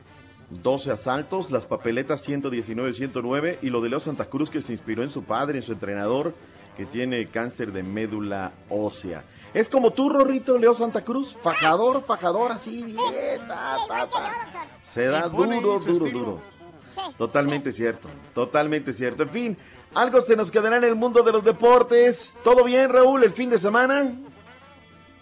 [0.49, 5.09] 12 asaltos, las papeletas 119-109 y lo de Leo Santa Cruz que se inspiró en
[5.09, 6.33] su padre, en su entrenador,
[6.77, 9.23] que tiene cáncer de médula ósea.
[9.53, 14.31] Es como tú, Rorrito, Leo Santa Cruz, fajador, fajador, así bien, ta, ta, ta.
[14.83, 16.39] Se da duro, duro, duro.
[17.17, 19.23] Totalmente cierto, totalmente cierto.
[19.23, 19.57] En fin,
[19.93, 22.35] algo se nos quedará en el mundo de los deportes.
[22.43, 24.13] ¿Todo bien, Raúl, el fin de semana?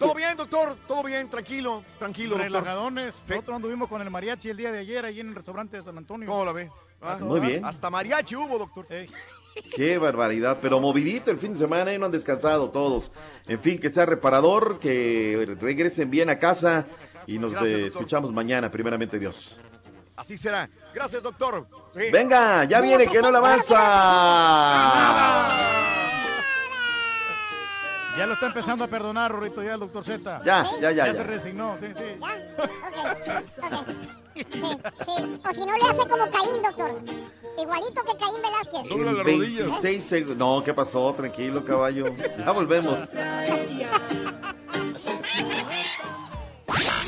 [0.03, 0.77] ¿Todo bien, doctor?
[0.87, 1.29] ¿Todo bien?
[1.29, 2.45] Tranquilo, tranquilo, doctor.
[2.51, 3.15] Relajadones.
[3.27, 5.97] Nosotros anduvimos con el mariachi el día de ayer allí en el restaurante de San
[5.97, 6.27] Antonio.
[6.27, 6.69] ¿Cómo la ve?
[7.01, 7.65] Ah, Muy bien.
[7.65, 8.85] Hasta mariachi hubo, doctor.
[9.75, 13.11] Qué barbaridad, pero movidito el fin de semana y no han descansado todos.
[13.47, 16.85] En fin, que sea reparador, que regresen bien a casa
[17.27, 18.01] y nos Gracias, eh, doctor.
[18.01, 19.59] escuchamos mañana, primeramente Dios.
[20.15, 20.69] Así será.
[20.93, 21.67] Gracias, doctor.
[21.95, 22.09] Sí.
[22.11, 23.79] Venga, ya viene, que no la avanza.
[28.17, 30.41] Ya lo está empezando a perdonar, Rorito, ya el doctor Z.
[30.45, 31.13] Ya, ya, ya, Ya ya.
[31.13, 32.03] se resignó, sí, sí.
[34.35, 34.61] Sí, sí.
[34.63, 37.01] O si no le hace como Caín, doctor.
[37.57, 38.91] Igualito que Caín Velázquez.
[38.91, 40.37] En 26 segundos.
[40.37, 41.13] No, ¿qué pasó?
[41.13, 42.05] Tranquilo, caballo.
[42.37, 42.97] Ya volvemos.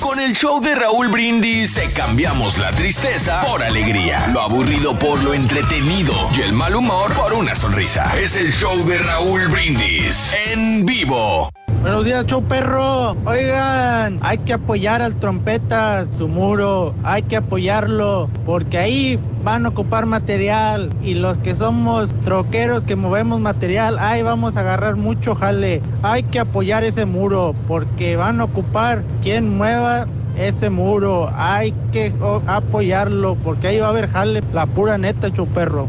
[0.06, 5.22] Con el show de Raúl Brindis te cambiamos la tristeza por alegría, lo aburrido por
[5.24, 8.16] lo entretenido y el mal humor por una sonrisa.
[8.16, 11.50] Es el show de Raúl Brindis en vivo.
[11.86, 13.16] Buenos días, show perro.
[13.26, 16.96] Oigan, hay que apoyar al trompetas, su muro.
[17.04, 22.96] Hay que apoyarlo porque ahí van a ocupar material y los que somos troqueros que
[22.96, 25.84] movemos material, ahí vamos a agarrar mucho jale.
[26.02, 30.08] Hay que apoyar ese muro porque van a ocupar quien mueva
[30.40, 31.30] ese muro.
[31.36, 35.88] Hay que o, apoyarlo porque ahí va a haber jale, la pura neta, show perro.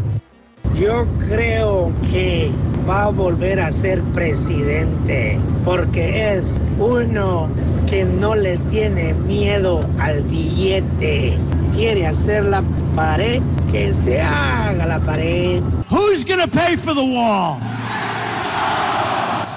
[0.78, 2.52] Yo creo que
[2.86, 7.48] va a volver a ser presidente porque es uno
[7.88, 11.38] que no le tiene miedo al billete.
[11.74, 12.62] Quiere hacer la
[12.94, 13.40] pared,
[13.72, 15.62] que se haga la pared.
[15.90, 17.58] Who's gonna pay for the wall?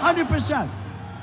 [0.01, 0.67] 100%.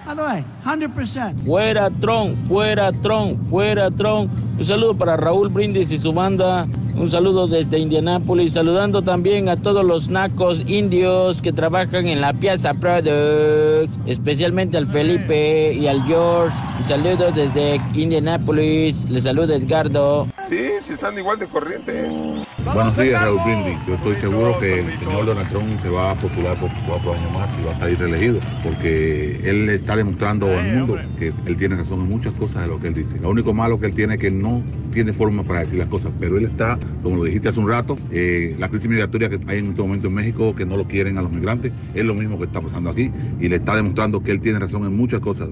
[0.04, 1.40] By the way, 100%.
[1.46, 4.45] Fuera Tron, fuera Tron, fuera Tron.
[4.58, 6.66] Un saludo para Raúl Brindis y su banda.
[6.96, 8.54] Un saludo desde Indianápolis.
[8.54, 13.98] Saludando también a todos los nacos indios que trabajan en la Piazza Products.
[14.06, 16.56] Especialmente al Felipe y al George.
[16.78, 19.04] Un saludo desde Indianápolis.
[19.10, 20.26] Les saluda Edgardo.
[20.48, 22.45] Sí, si están igual de corrientes.
[22.74, 23.86] Buenos días, Raúl Brindis.
[23.86, 27.32] Yo estoy seguro que el señor Donald Trump se va a postular por cuatro años
[27.32, 31.56] más y va a salir reelegido, porque él le está demostrando al mundo que él
[31.56, 33.18] tiene razón en muchas cosas de lo que él dice.
[33.20, 34.62] Lo único malo que él tiene es que no
[34.92, 37.96] tiene forma para decir las cosas, pero él está, como lo dijiste hace un rato,
[38.10, 41.18] eh, la crisis migratoria que hay en este momento en México, que no lo quieren
[41.18, 43.10] a los migrantes, es lo mismo que está pasando aquí
[43.40, 45.48] y le está demostrando que él tiene razón en muchas cosas.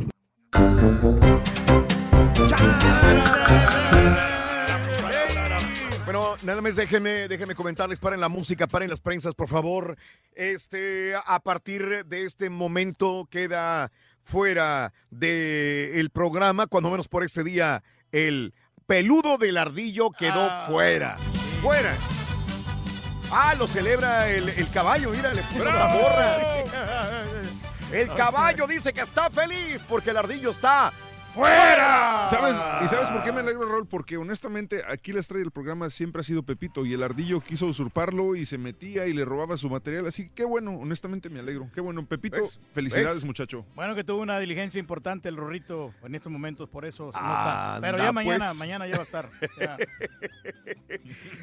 [6.45, 9.97] Nada más déjenme, déjenme comentarles, paren la música, paren las prensas, por favor.
[10.35, 13.91] Este, a partir de este momento queda
[14.23, 18.53] fuera del programa, cuando menos por este día, el
[18.87, 21.17] peludo del ardillo quedó fuera.
[21.63, 21.97] Fuera.
[23.31, 26.37] Ah, lo celebra el, el caballo, mira, le puso la borra.
[27.93, 30.93] El caballo dice que está feliz porque el ardillo está
[31.35, 32.29] fuera.
[32.29, 32.57] ¿Sabes?
[32.85, 33.87] ¿Y sabes por qué me alegro, Raúl?
[33.87, 37.67] Porque honestamente aquí la estrella del programa siempre ha sido Pepito y el ardillo quiso
[37.67, 40.07] usurparlo y se metía y le robaba su material.
[40.07, 41.69] Así que qué bueno, honestamente me alegro.
[41.75, 42.37] Qué bueno, Pepito.
[42.37, 42.61] ¿Ves?
[42.73, 43.25] Felicidades, ¿Ves?
[43.25, 43.65] muchacho.
[43.75, 47.77] Bueno, que tuvo una diligencia importante el Rorrito en estos momentos, por eso no Anda,
[47.77, 47.79] está.
[47.81, 48.59] Pero ya mañana, pues.
[48.59, 49.31] mañana ya va a estar.
[49.61, 49.77] Ya.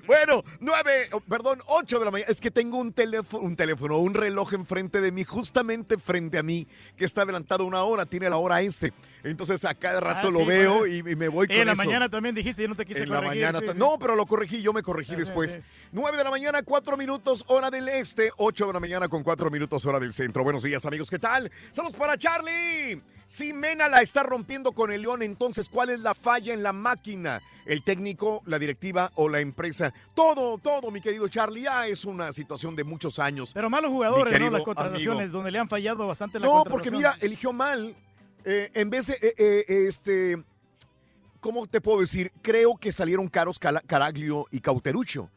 [0.05, 2.31] Bueno, nueve, oh, perdón, ocho de la mañana.
[2.31, 6.43] Es que tengo un teléfono, un teléfono, un reloj enfrente de mí, justamente frente a
[6.43, 8.93] mí, que está adelantado una hora, tiene la hora este.
[9.23, 10.87] Entonces a cada rato Ah, lo sí, veo bueno.
[10.87, 11.83] y, y me voy con en la eso.
[11.83, 13.59] mañana también dijiste, yo no te quise En la mañana.
[13.59, 13.65] sí.
[13.75, 15.53] No, pero lo corregí, yo me corregí después.
[15.53, 15.59] sí.
[15.91, 18.31] 9 de la mañana, 4 minutos, hora del este.
[18.37, 20.43] 8 de la mañana con 4 minutos, hora del centro.
[20.43, 21.09] Buenos días, amigos.
[21.09, 21.51] ¿Qué tal?
[21.71, 23.01] Saludos para Charlie.
[23.25, 26.73] Si Mena la está rompiendo con el León, entonces, ¿cuál es la falla en la
[26.73, 27.41] máquina?
[27.65, 29.93] ¿El técnico, la directiva o la empresa?
[30.13, 31.61] Todo, todo, mi querido Charlie.
[31.61, 33.51] Ya es una situación de muchos años.
[33.53, 34.49] Pero malos jugadores, ¿no?
[34.49, 35.37] Las contrataciones, amigo.
[35.37, 37.95] donde le han fallado bastante la No, porque mira, eligió mal.
[38.45, 40.43] Eh, en vez de, eh, eh, este,
[41.39, 42.31] ¿cómo te puedo decir?
[42.41, 45.29] Creo que salieron caros Caraglio y Cauterucho.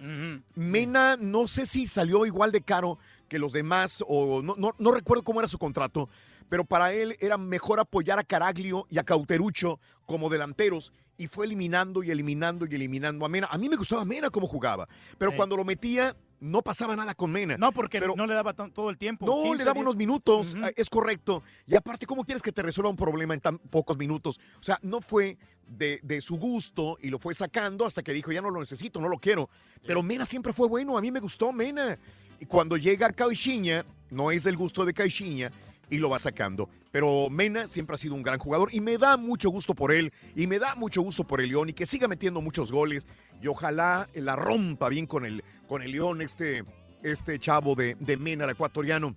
[0.55, 2.98] Mena, no sé si salió igual de caro
[3.28, 6.09] que los demás, o no, no, no recuerdo cómo era su contrato,
[6.48, 10.93] pero para él era mejor apoyar a Caraglio y a Cauterucho como delanteros.
[11.16, 13.47] Y fue eliminando y eliminando y eliminando a Mena.
[13.51, 15.36] A mí me gustaba Mena cómo jugaba, pero Sí.
[15.36, 17.57] cuando lo metía, no pasaba nada con Mena.
[17.57, 19.27] No, porque no le daba todo el tiempo.
[19.27, 19.83] No, 15, le daba 10.
[19.83, 21.43] unos minutos, es correcto.
[21.66, 24.39] Y aparte, ¿cómo quieres que te resuelva un problema en tan pocos minutos?
[24.61, 28.31] O sea, no fue de, de su gusto y lo fue sacando hasta que dijo,
[28.31, 29.49] ya no lo necesito, no lo quiero.
[29.87, 31.99] Pero Mena siempre fue bueno, a mí me gustó Mena.
[32.39, 35.51] Y cuando llega Caixinha, no es del gusto de Caixinha
[35.95, 36.69] y lo va sacando.
[36.91, 40.12] Pero Mena siempre ha sido un gran jugador y me da mucho gusto por él
[40.35, 43.07] y me da mucho gusto por el León y que siga metiendo muchos goles
[43.41, 46.65] y ojalá la rompa bien con el, con el León este,
[47.03, 49.15] este chavo de, de Mena, el ecuatoriano.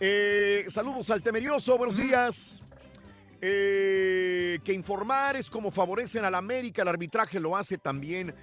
[0.00, 2.62] Eh, saludos al temerioso, buenos días.
[3.40, 8.34] Eh, que informar es como favorecen a la América, el arbitraje lo hace también.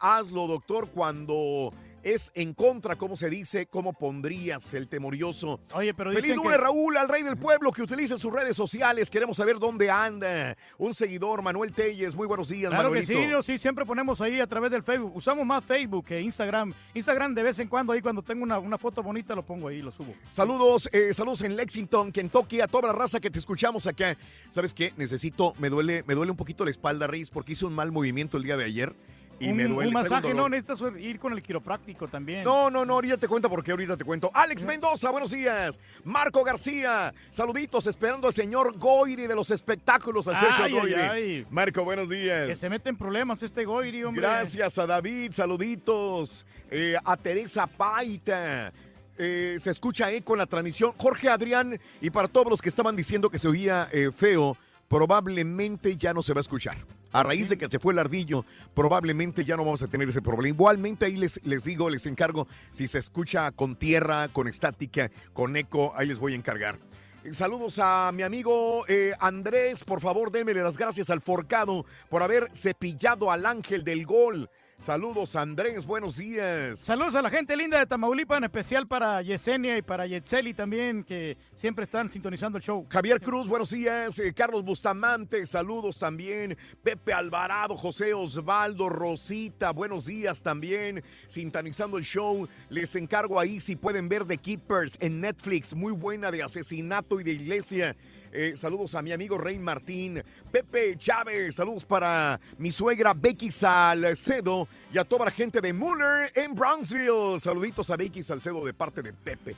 [0.00, 1.72] Hazlo, doctor, cuando
[2.14, 3.66] es en contra, ¿cómo se dice?
[3.66, 5.60] ¿Cómo pondrías el temorioso?
[5.74, 9.10] Oye, pero Feliz lunes, que- Raúl, al rey del pueblo que utiliza sus redes sociales.
[9.10, 10.56] Queremos saber dónde anda.
[10.78, 12.14] Un seguidor, Manuel Telles.
[12.14, 13.20] Muy buenos días, Claro que Manuelito.
[13.24, 15.14] sí, yo sí, siempre ponemos ahí a través del Facebook.
[15.16, 16.72] Usamos más Facebook que Instagram.
[16.94, 19.82] Instagram de vez en cuando ahí cuando tengo una, una foto bonita lo pongo ahí,
[19.82, 20.14] lo subo.
[20.30, 24.16] Saludos, eh, saludos en Lexington, Kentucky, a toda la raza que te escuchamos acá.
[24.50, 24.92] ¿Sabes qué?
[24.96, 28.36] Necesito, me duele, me duele un poquito la espalda, Reyes, porque hice un mal movimiento
[28.36, 28.94] el día de ayer
[29.40, 29.88] y un, me duele.
[29.88, 32.44] un masaje, no, necesitas ir con el quiropráctico también.
[32.44, 34.30] No, no, no, ahorita te cuento porque ahorita te cuento.
[34.34, 35.78] Alex Mendoza, buenos días.
[36.04, 40.94] Marco García, saluditos, esperando al señor Goiri de los espectáculos, al Sergio Ay, ay, Goiri.
[40.94, 41.46] ay.
[41.50, 42.58] Marco, buenos Que días.
[42.58, 44.22] se mete en problemas este Goiri, hombre.
[44.22, 46.44] Gracias a David, saluditos.
[46.70, 48.72] Eh, a Teresa Paita.
[49.20, 50.92] Eh, se escucha eco en la transmisión.
[50.96, 54.56] Jorge Adrián, y para todos los que estaban diciendo que se oía eh, feo,
[54.88, 56.76] probablemente ya no se va a escuchar.
[57.12, 58.44] A raíz de que se fue el ardillo,
[58.74, 60.54] probablemente ya no vamos a tener ese problema.
[60.54, 65.56] Igualmente ahí les, les digo, les encargo, si se escucha con tierra, con estática, con
[65.56, 66.78] eco, ahí les voy a encargar.
[67.24, 72.22] Eh, Saludos a mi amigo eh, Andrés, por favor démele las gracias al Forcado por
[72.22, 74.48] haber cepillado al ángel del gol.
[74.80, 76.78] Saludos Andrés, buenos días.
[76.78, 81.02] Saludos a la gente linda de Tamaulipas, en especial para Yesenia y para Yetzeli también,
[81.02, 82.86] que siempre están sintonizando el show.
[82.88, 84.16] Javier Cruz, buenos días.
[84.20, 86.56] Eh, Carlos Bustamante, saludos también.
[86.80, 91.02] Pepe Alvarado, José Osvaldo, Rosita, buenos días también.
[91.26, 92.48] Sintonizando el show.
[92.70, 95.74] Les encargo ahí si pueden ver The Keepers en Netflix.
[95.74, 97.96] Muy buena de asesinato y de iglesia.
[98.32, 100.22] Eh, saludos a mi amigo Rey Martín,
[100.52, 106.30] Pepe Chávez, saludos para mi suegra Becky Salcedo y a toda la gente de Muller
[106.34, 107.40] en Brownsville.
[107.40, 109.56] Saluditos a Becky Salcedo de parte de Pepe.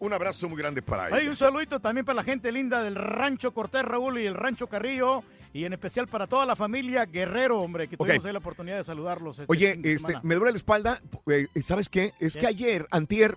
[0.00, 1.30] Un abrazo muy grande para Hay ella.
[1.30, 5.24] un saludito también para la gente linda del Rancho Cortés Raúl y el Rancho Carrillo.
[5.52, 8.84] Y en especial para toda la familia Guerrero, hombre, que tuvimos ahí la oportunidad de
[8.84, 9.38] saludarlos.
[9.38, 11.00] este Oye, de este, me duele la espalda.
[11.26, 12.12] eh, ¿Sabes qué?
[12.20, 12.40] Es ¿Qué?
[12.40, 13.34] que ayer, antier,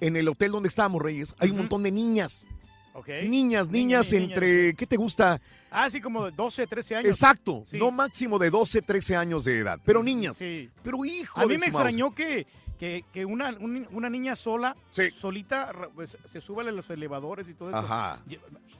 [0.00, 2.46] en el hotel donde estábamos, Reyes, hay un montón de niñas.
[2.94, 3.08] Ok.
[3.24, 5.40] Niñas, niñas niñas, entre, ¿qué te gusta?
[5.70, 7.10] Ah, sí, como de 12, 13 años.
[7.10, 7.76] Exacto, Sí.
[7.78, 10.36] no máximo de 12, 13 años de edad, pero niñas.
[10.36, 10.70] Sí.
[10.82, 12.46] Pero hijo A mí me extrañó que,
[12.78, 15.10] que, que una, un- una niña sola, Sí.
[15.10, 17.78] solita, pues, se sube a los elevadores y todo eso.
[17.78, 18.20] Ajá.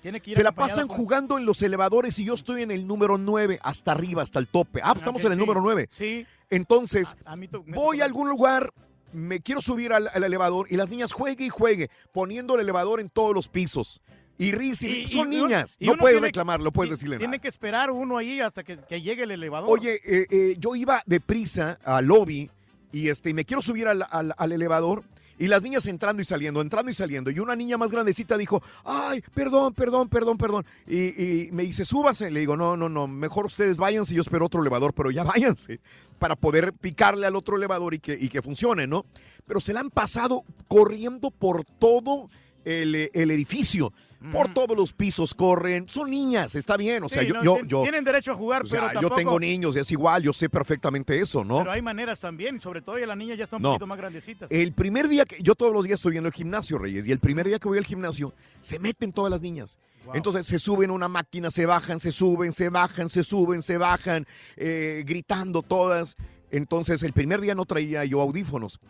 [0.01, 2.71] Tiene que ir Se la pasan con- jugando en los elevadores y yo estoy en
[2.71, 4.81] el número 9, hasta arriba, hasta el tope.
[4.85, 5.89] Ah, estamos Ok, en el número 9.
[5.91, 6.25] Sí.
[6.51, 8.73] Entonces, A mí voy a algún lugar,
[9.15, 13.01] me quiero subir al, al elevador y las niñas juegue y juegue, poniendo el elevador
[13.01, 14.01] en todos los pisos.
[14.37, 17.39] Y Riz, y- son y niñas, y no puedes tiene- reclamar, no puedes decirle Tiene
[17.39, 19.71] que esperar uno ahí hasta que, que llegue el elevador.
[19.71, 22.51] Oye, eh, eh, yo iba deprisa al lobby
[22.91, 25.05] y este, me quiero subir al, al- al elevador
[25.39, 27.31] y las niñas entrando y saliendo, entrando y saliendo.
[27.31, 30.67] Y una niña más grandecita dijo, ay, perdón, perdón, perdón, perdón.
[30.87, 32.31] Y, y me dice, súbanse.
[32.31, 35.81] Le digo, no, no, no, mejor ustedes váyanse, yo espero otro elevador, pero ya váyanse
[36.19, 39.05] para poder picarle al otro elevador y que, y que funcione, ¿no?
[39.47, 42.31] Pero se la han pasado corriendo por todo
[42.65, 43.93] el, el edificio.
[44.33, 47.59] Por todos los pisos corren, son niñas, está bien, o sea, Sí, yo, no, yo,
[47.67, 49.17] yo, Tienen derecho a jugar, o sea, pero yo tampoco...
[49.17, 51.59] tengo niños y es igual, yo sé perfectamente eso, ¿no?
[51.59, 53.69] Pero hay maneras también, sobre todo ya las niñas ya están un No.
[53.71, 54.51] poquito más grandecitas.
[54.51, 57.19] El primer día que yo todos los días estoy viendo el gimnasio, Reyes, y el
[57.19, 59.79] primer día que voy al gimnasio, se meten todas las niñas.
[60.07, 60.15] Wow.
[60.17, 63.79] Entonces se suben a una máquina, se bajan, se suben, se bajan, se suben, se
[63.79, 64.27] bajan,
[64.57, 66.15] eh, gritando todas.
[66.51, 68.81] Entonces el primer día no traía yo audífonos.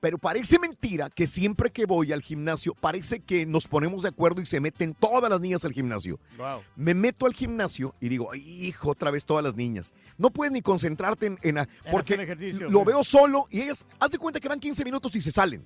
[0.00, 4.40] Pero parece mentira que siempre que voy al gimnasio, parece que nos ponemos de acuerdo
[4.42, 6.18] y se meten todas las niñas al gimnasio.
[6.36, 6.60] Wow.
[6.76, 9.92] Me meto al gimnasio y digo, "Ay, hijo, otra vez todas las niñas.
[10.18, 11.38] No puedes ni concentrarte en...
[11.42, 12.84] en- porque hacer ejercicio, lo sí.
[12.86, 15.64] veo solo y ellas, haz de cuenta que van 15 minutos y se salen.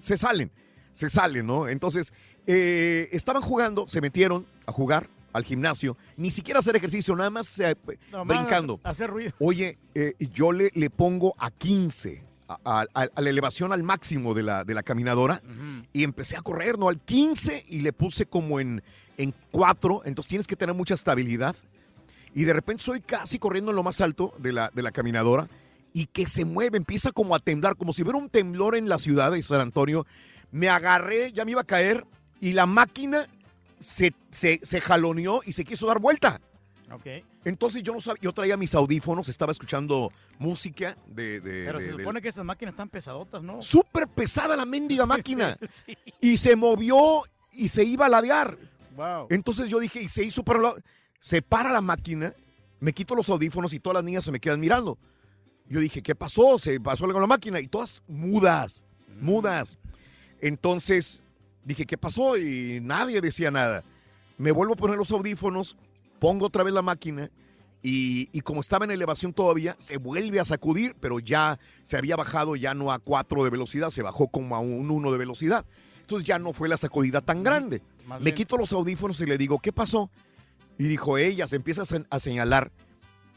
[0.00, 0.50] Se salen,
[0.94, 1.68] se salen, ¿no?
[1.68, 2.12] Entonces,
[2.46, 7.58] eh, estaban jugando, se metieron a jugar al gimnasio, ni siquiera hacer ejercicio, nada más
[7.60, 7.76] eh,
[8.26, 8.80] brincando.
[8.82, 9.32] Hacer ruido.
[9.38, 12.24] Oye, eh, yo le, le pongo a 15,
[12.64, 15.40] a, a- a- a la elevación al máximo de la, de la caminadora,
[15.92, 16.88] y empecé a correr, ¿no?
[16.88, 18.82] Al 15 y le puse como en,
[19.16, 21.54] en 4, entonces tienes que tener mucha estabilidad.
[22.34, 25.48] Y de repente soy casi corriendo en lo más alto de la, de la caminadora
[25.92, 28.98] y que se mueve, empieza como a temblar, como si hubiera un temblor en la
[29.00, 30.06] ciudad de San Antonio.
[30.52, 32.04] Me agarré, ya me iba a caer
[32.40, 33.26] y la máquina
[33.80, 36.40] se, se, se jaloneó y se quiso dar vuelta.
[36.92, 37.06] Ok.
[37.44, 41.40] Entonces yo no sabía, yo traía mis audífonos, estaba escuchando música de...
[41.40, 43.62] de- Pero de- se de- supone que esas máquinas están pesadotas, ¿no?
[43.62, 45.56] Súper pesada la mendiga máquina.
[45.66, 45.96] sí.
[46.20, 47.22] Y se movió
[47.52, 48.58] y se iba a ladear.
[48.94, 49.28] Wow.
[49.30, 50.74] Entonces yo dije, y se hizo para la...
[51.18, 52.34] Se para la máquina,
[52.80, 54.98] me quito los audífonos y todas las niñas se me quedan mirando.
[55.68, 56.58] Yo dije, ¿qué pasó?
[56.58, 58.84] Se pasó algo con la máquina y todas mudas,
[59.20, 59.76] mudas.
[60.40, 61.22] Entonces
[61.64, 62.36] dije, ¿qué pasó?
[62.36, 63.84] Y nadie decía nada.
[64.38, 65.76] me vuelvo a poner los audífonos,
[66.20, 67.30] pongo otra vez la máquina
[67.82, 72.14] y, y como estaba en elevación todavía, se vuelve a sacudir, pero ya se había
[72.14, 75.64] bajado ya no a 4 de velocidad, se bajó como a un 1 de velocidad.
[76.02, 77.82] Entonces ya no fue la sacudida tan grande.
[78.06, 78.34] Más Me bien.
[78.36, 80.10] quito los audífonos y le digo, ¿qué pasó?
[80.76, 82.70] Y dijo, ella, se empieza a, se- a señalar.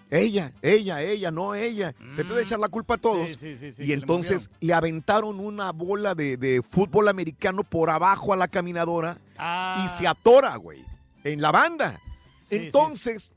[0.09, 1.95] Ella, ella, ella, no ella.
[2.13, 3.31] Se empieza a echar la culpa a todos.
[3.31, 3.33] Mm.
[3.39, 7.89] Sí, sí, sí, y le entonces le, aventaron una bola de, de fútbol americano por
[7.89, 9.83] abajo a la caminadora Ah.
[9.85, 10.83] y se atora, güey,
[11.23, 11.99] en la banda.
[12.43, 13.31] Sí, entonces,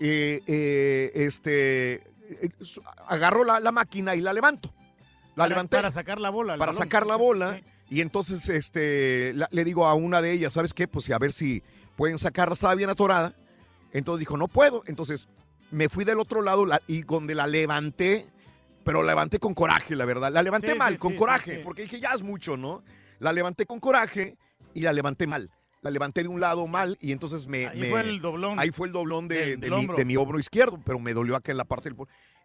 [0.00, 2.50] eh, eh, este, eh,
[3.06, 4.72] agarro la, la máquina y la levanto.
[5.30, 6.54] La Para- levanté Para sacar la bola.
[6.54, 6.74] para balón.
[6.82, 7.60] sacar la bola.
[7.88, 10.88] Y entonces este, la- le digo a una de ellas, ¿sabes qué?
[10.88, 11.62] Pues a ver si
[11.96, 13.34] pueden sacarla, estaba bien atorada.
[13.92, 14.82] Entonces dijo, no puedo.
[14.86, 15.28] Entonces
[15.70, 18.26] me fui del otro lado la- y donde la levanté,
[18.82, 20.32] pero la levanté con coraje, la verdad.
[20.32, 22.82] La levanté Sí, mal, sí, con coraje, porque dije, ya es mucho, ¿no?
[23.18, 24.36] La levanté con coraje
[24.74, 25.50] y la levanté mal.
[25.86, 27.68] La levanté de un lado mal y entonces me...
[27.68, 28.58] Ahí me- fue el doblón.
[28.58, 31.58] Ahí fue el doblón de, mi, de mi hombro izquierdo, pero me dolió acá en
[31.58, 31.96] la parte del...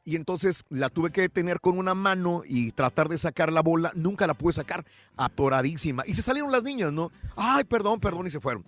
[0.04, 3.92] Y entonces la tuve que detener con una mano y tratar de sacar la bola.
[3.96, 4.86] Nunca la pude sacar,
[5.18, 6.04] atoradísima.
[6.06, 7.12] Y se salieron las niñas, ¿no?
[7.36, 8.64] Ay, perdón, perdón, y se fueron.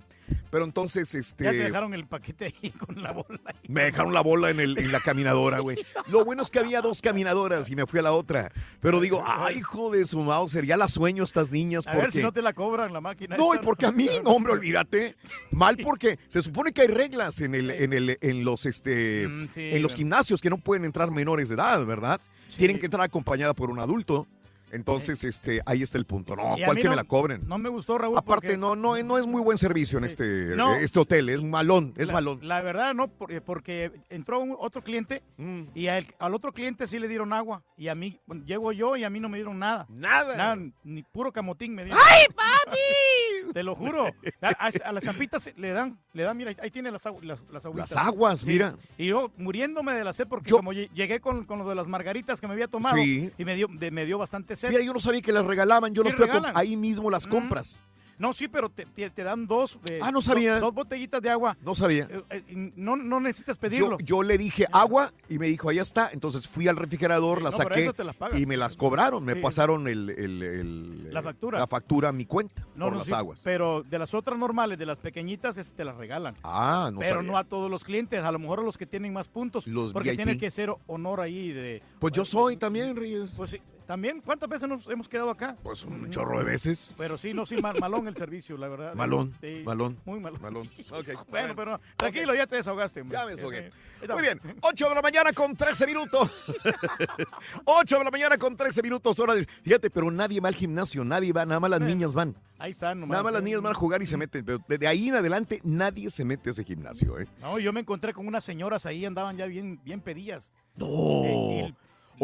[0.50, 1.44] Pero entonces, este...
[1.46, 3.40] Ya te dejaron el paquete ahí con la bola.
[3.68, 5.78] Me dejaron la bola en, el- en la caminadora, güey.
[6.12, 8.52] Lo bueno es que había dos caminadoras y me fui a la otra.
[8.80, 12.02] Pero digo, ay, hijo de su Mauser, ya la sueño a estas niñas A porque...
[12.04, 13.38] ver si no te la cobran la máquina.
[13.38, 15.16] No, y porque a mí, no, hombre, olvídate.
[15.52, 19.48] Mal porque se supone que hay reglas en el, en el, en los este, Mm,
[19.54, 22.20] sí, en los gimnasios que no pueden entrar menores de edad, ¿verdad?
[22.58, 24.28] Tienen que entrar acompañada por un adulto.
[24.74, 26.36] Entonces, este, ahí está el punto.
[26.36, 27.48] No, cual que no- me la cobren.
[27.48, 28.18] No me gustó, Raúl.
[28.18, 30.76] Aparte, porque- no, no, no es muy buen servicio en este, No.
[30.76, 32.40] este hotel, es malón, es la, malón.
[32.42, 35.64] La verdad, no, eh, porque entró un- otro cliente Mm.
[35.76, 37.64] y al, al otro cliente sí le dieron agua.
[37.78, 39.86] Y a mí, bueno, llego yo y a mí no me dieron nada.
[39.90, 40.58] Nada.
[40.84, 42.02] ni puro camotín me dieron.
[42.10, 43.54] ¡Ay, papi!
[43.54, 44.08] Te lo juro.
[44.42, 47.66] A, a- a las champitas le dan, le dan, mira, ahí tiene las, las, las
[47.66, 47.92] agüitas.
[47.92, 48.76] Las aguas, mira.
[48.98, 51.88] Y yo muriéndome de la sed porque como lle- llegué con, con lo de las
[51.88, 53.32] margaritas que me había tomado Sí.
[53.38, 56.04] y me dio, de- me dio bastante Mira, yo no sabía que las regalaban, yo
[56.04, 57.82] Sí las fui a ahí mismo las compras.
[58.20, 59.80] No, sí, pero te, te- te dan dos.
[59.90, 60.54] eh, Ah, no sabía.
[60.54, 61.58] Dos, dos botellitas de agua.
[61.62, 62.08] No sabía.
[62.10, 63.98] Eh, eh, no, no necesitas pedirlo.
[64.00, 66.12] yo le dije agua y me dijo, ahí está.
[66.14, 67.92] Entonces fui al refrigerador, la no, saqué
[68.38, 69.26] y me las cobraron.
[69.26, 69.40] Me Sí.
[69.42, 71.58] pasaron el, el- el- La factura.
[71.60, 73.42] la factura a mi cuenta No, por no, las sí, aguas.
[73.44, 76.36] Pero de las otras normales, de las pequeñitas, es- te las regalan.
[76.44, 77.32] Ah, no pero sabía.
[77.32, 79.66] no a todos los clientes, a lo mejor a los que tienen más puntos.
[79.68, 80.18] Los porque VIP.
[80.24, 81.82] tiene que ser honor ahí de.
[82.00, 83.34] Pues yo soy también, Reyes.
[83.36, 84.22] Pues sí, también.
[84.22, 85.56] ¿Cuántas veces nos hemos quedado acá?
[85.64, 86.94] Pues un chorro de veces.
[86.98, 88.94] Pero sí, no, sí, mal- malón el servicio, la verdad.
[88.96, 89.98] Malón, Sí, malón.
[90.06, 90.42] Muy malón.
[90.42, 90.70] Malón.
[90.92, 91.28] Ok.
[91.30, 93.02] Bueno, pero tranquilo, ya te desahogaste.
[93.02, 93.18] hombre.
[93.18, 93.72] Ya me desahogué.
[93.72, 94.08] Sí.
[94.12, 96.30] Muy bien, 8 de la mañana con 13 minutos.
[97.66, 99.20] 8 de la mañana con 13 minutos.
[99.20, 102.36] Hora de- Fíjate, pero nadie va al gimnasio, nadie va, nada más las niñas van.
[102.60, 103.12] Ahí están, nomás.
[103.14, 104.46] Nada más las niñas van a jugar y se meten.
[104.46, 107.28] Pero de ahí en adelante nadie se mete a ese gimnasio, ¿eh?
[107.42, 110.52] No, yo me encontré con unas señoras ahí, andaban ya bien, bien pedillas.
[110.76, 110.86] No.
[111.26, 111.74] Eh,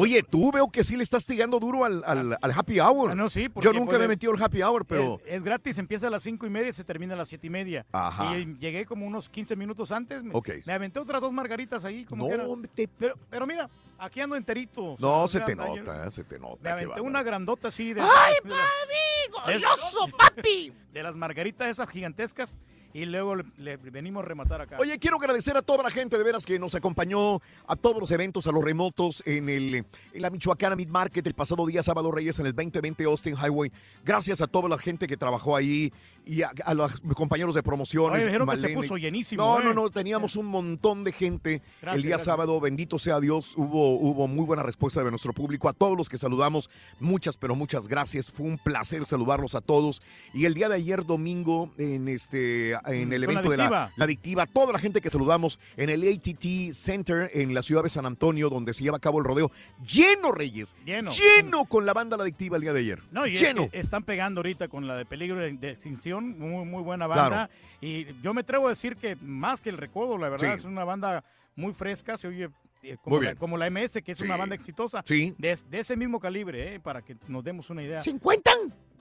[0.01, 3.11] Oye, tú veo que sí le estás tigando duro al, al- al happy hour.
[3.11, 5.19] Ah, no, sí, Yo porque, nunca pues, me he metido al happy hour, pero.
[5.25, 7.47] Es, es gratis, empieza a las cinco y media y se termina a las siete
[7.47, 7.85] y media.
[7.91, 8.37] Ajá.
[8.37, 10.23] Y llegué como unos 15 minutos antes.
[10.23, 10.49] Me, Ok.
[10.65, 12.47] me aventé otras dos margaritas ahí, como No, que era.
[12.47, 14.95] hombre, te- Pero, pero mira, aquí ando enterito.
[14.99, 16.59] No, O se te ayer nota, se te nota.
[16.63, 18.01] Me aventé una grandota así de.
[18.01, 20.71] ¡Ay, de de- ¡Goloso, papi!
[20.93, 22.57] De las margaritas esas gigantescas
[22.93, 24.77] y luego le, le venimos a rematar acá.
[24.79, 28.11] Oye, quiero agradecer a toda la gente de veras que nos acompañó a todos los
[28.11, 32.11] eventos, a los remotos en, el, en la Michoacana Meat Market el pasado día sábado
[32.11, 33.71] Reyes en el 2020 Austin Highway.
[34.03, 35.93] Gracias a toda la gente que trabajó ahí
[36.25, 38.17] y a, a los compañeros de promociones.
[38.17, 39.63] Oye, dijeron que se puso llenísimo, No, ¿eh?
[39.65, 42.25] no, no, teníamos un montón de gente Gracias, el día gracias.
[42.25, 42.59] sábado.
[42.59, 45.69] Bendito sea Dios, hubo, hubo muy buena respuesta de nuestro público.
[45.69, 48.31] A todos los que saludamos, muchas, pero muchas gracias.
[48.31, 50.01] Fue un placer saludarlos a todos.
[50.33, 53.91] Y el día de ayer, domingo, en este en el la evento de la, adictiva.
[53.95, 57.89] la adictiva, toda la gente que saludamos en el ATT Center en la ciudad de
[57.89, 59.51] San Antonio, donde se lleva a cabo el rodeo,
[59.85, 61.11] lleno, Reyes, Lleno.
[61.11, 62.99] lleno con la banda La Adictiva el día de ayer.
[63.11, 63.69] No, y es lleno.
[63.69, 67.49] que están pegando ahorita con la de peligro de, extinción, muy, muy buena banda.
[67.81, 70.59] Y yo me atrevo a decir que más que el recodo, la verdad, Sí.
[70.59, 71.23] es una banda
[71.55, 72.49] muy fresca, se oye
[72.81, 74.23] eh, como, Muy la, como la MS, que es Sí.
[74.23, 75.03] una banda exitosa.
[75.05, 75.35] Sí.
[75.37, 77.99] De, de ese mismo calibre, eh, para que nos demos una idea.
[77.99, 78.41] ¿50?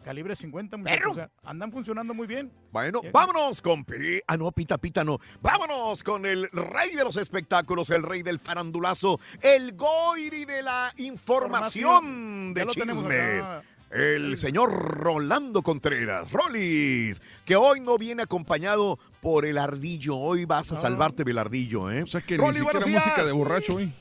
[0.09, 2.51] Calibre 50, muchachos, o sea, andan funcionando muy bien.
[2.73, 5.19] Bueno, Eh, vámonos con Pi- Ah, no, Pita Pita no.
[5.43, 10.91] Vámonos con el rey de los espectáculos, el rey del farandulazo, el goiri de la
[10.97, 13.21] información de Ya lo tenemos chisme.
[13.41, 13.63] acá.
[13.91, 20.17] El señor Rolando Contreras, Rolis, que hoy no viene acompañado por el ardillo.
[20.17, 20.81] Hoy vas a Ah.
[20.81, 22.03] salvarte del ardillo, ¿eh?
[22.03, 23.93] O sea que ni siquiera música de borracho hoy.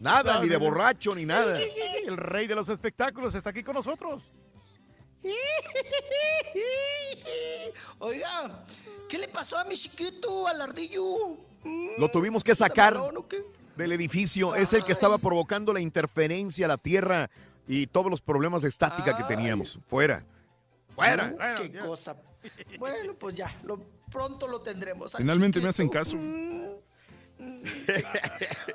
[0.00, 1.56] Nada, No, ni de borracho, ni nada.
[2.06, 4.22] El rey de los espectáculos está aquí con nosotros.
[7.98, 8.64] Oiga,
[9.08, 11.36] ¿qué le pasó a mi chiquito, al ardillo?
[11.98, 12.98] Lo tuvimos que sacar
[13.76, 14.54] del edificio.
[14.54, 17.30] Es el que estaba provocando la interferencia a la Tierra
[17.66, 19.78] y todos los problemas de estática que teníamos.
[19.86, 20.24] Fuera.
[20.94, 21.34] Fuera.
[21.34, 22.16] Uh, qué cosa.
[22.78, 23.78] Bueno, pues ya, lo,
[24.10, 25.14] pronto lo tendremos.
[25.14, 26.16] al Finalmente me hacen caso.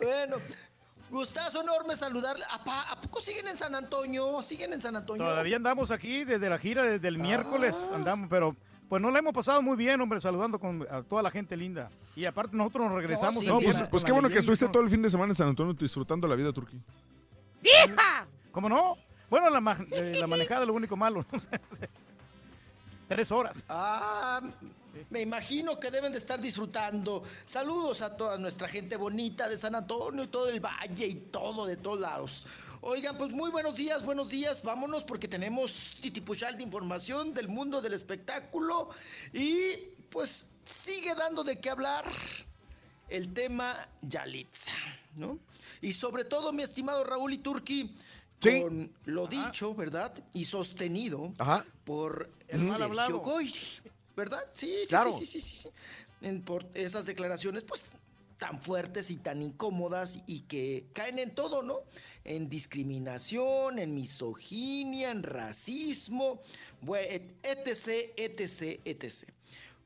[0.02, 0.38] Bueno,
[1.14, 2.44] gustazo enorme saludarle.
[2.50, 4.42] ¿A, ¿A poco siguen en San Antonio?
[4.42, 5.24] ¿Siguen en San Antonio?
[5.24, 8.56] Todavía andamos aquí desde la gira, desde el miércoles andamos, pero
[8.90, 11.90] pues no la hemos pasado muy bien, hombre, saludando con a toda la gente linda.
[12.16, 13.44] Y aparte nosotros nos regresamos.
[13.46, 14.72] No, el pues, viernes pues qué bueno que estuviste ¿no?
[14.72, 16.80] todo el fin de semana en San Antonio disfrutando la vida, Turquía.
[17.64, 18.26] ¡Hija!
[18.52, 18.98] ¿Cómo no?
[19.30, 21.26] Bueno, la, ma- eh, la manejada es lo único malo.
[21.32, 21.40] ¿no?
[23.08, 23.64] Tres horas.
[23.70, 24.42] Ah,
[25.10, 27.24] me imagino que deben de estar disfrutando.
[27.46, 31.66] Saludos a toda nuestra gente bonita de San Antonio y todo el valle y todo
[31.66, 32.46] de todos lados.
[32.82, 34.62] Oigan, pues muy buenos días, buenos días.
[34.64, 38.90] Vámonos porque tenemos titipuchal de información del mundo del espectáculo
[39.32, 39.76] y
[40.10, 42.06] pues sigue dando de qué hablar
[43.10, 44.72] el tema Yalitza,
[45.16, 45.40] ¿no?
[45.82, 47.96] Y sobre todo, mi estimado Raúl y Turki,
[48.40, 48.62] Sí.
[48.62, 50.14] con lo dicho, ¿verdad?
[50.34, 51.66] Y sostenido Ajá.
[51.86, 53.20] por El Sergio.
[53.20, 53.54] Goyri,
[54.16, 54.44] ¿verdad?
[54.54, 55.12] Sí, sí, Claro.
[55.12, 55.70] sí, sí, sí, sí.
[56.22, 57.86] En- por esas declaraciones, pues
[58.38, 61.82] tan fuertes y tan incómodas y que caen en todo, ¿no?
[62.26, 66.42] En discriminación, en misoginia, en racismo,
[66.86, 69.30] etc, etc, etc.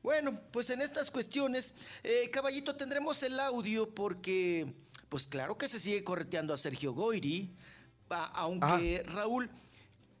[0.02, 4.72] Bueno, pues en estas cuestiones, eh, caballito, tendremos el audio porque,
[5.08, 7.50] pues claro que se sigue correteando a Sergio Goyri,
[8.10, 9.50] a- aunque Raúl,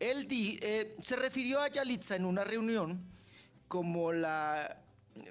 [0.00, 3.00] él di- eh, se refirió a Yalitza en una reunión
[3.68, 4.82] como la,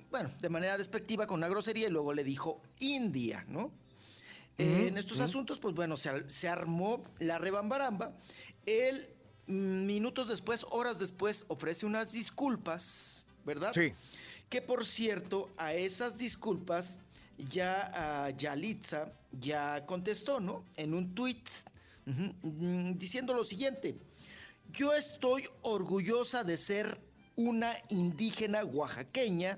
[0.10, 3.72] bueno, de manera despectiva con una grosería y luego le dijo India, ¿no?
[4.58, 8.16] Eh, en estos asuntos, pues bueno, se, se armó la rebambaramba.
[8.66, 9.08] Él,
[9.46, 13.72] mm, minutos después, horas después, ofrece unas disculpas, ¿verdad?
[13.74, 13.94] Sí.
[14.50, 17.00] Que por cierto, a esas disculpas
[17.38, 20.64] ya a Yalitza ya contestó, ¿no?
[20.76, 21.48] En un tuit
[22.06, 23.96] mm, diciendo lo siguiente.
[24.72, 27.00] Yo estoy orgullosa de ser
[27.38, 29.58] una indígena oaxaqueña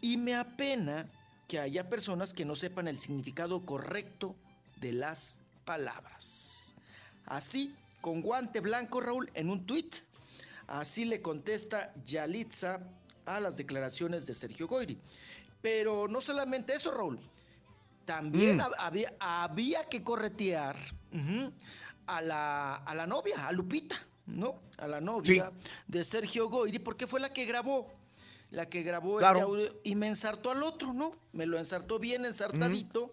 [0.00, 1.06] y me apena
[1.46, 4.34] que haya personas que no sepan el significado correcto
[4.80, 6.74] de las palabras.
[7.26, 9.94] Así, con guante blanco, Raúl, en un tuit,
[10.68, 12.80] así le contesta Yalitza
[13.26, 14.98] a las declaraciones de Sergio Goyri.
[15.60, 17.18] Pero no solamente eso, Raúl.
[18.04, 18.60] También Mm.
[18.60, 20.76] hab- había, había que corretear
[22.06, 23.96] a, la, a la novia, a Lupita,
[24.26, 24.60] ¿no?
[24.78, 25.52] A la novia
[25.86, 27.92] de Sergio Goyri, porque fue la que grabó.
[28.50, 29.38] La que grabó Claro.
[29.38, 31.12] este audio y me ensartó al otro, ¿no?
[31.32, 33.12] Me lo ensartó bien ensartadito.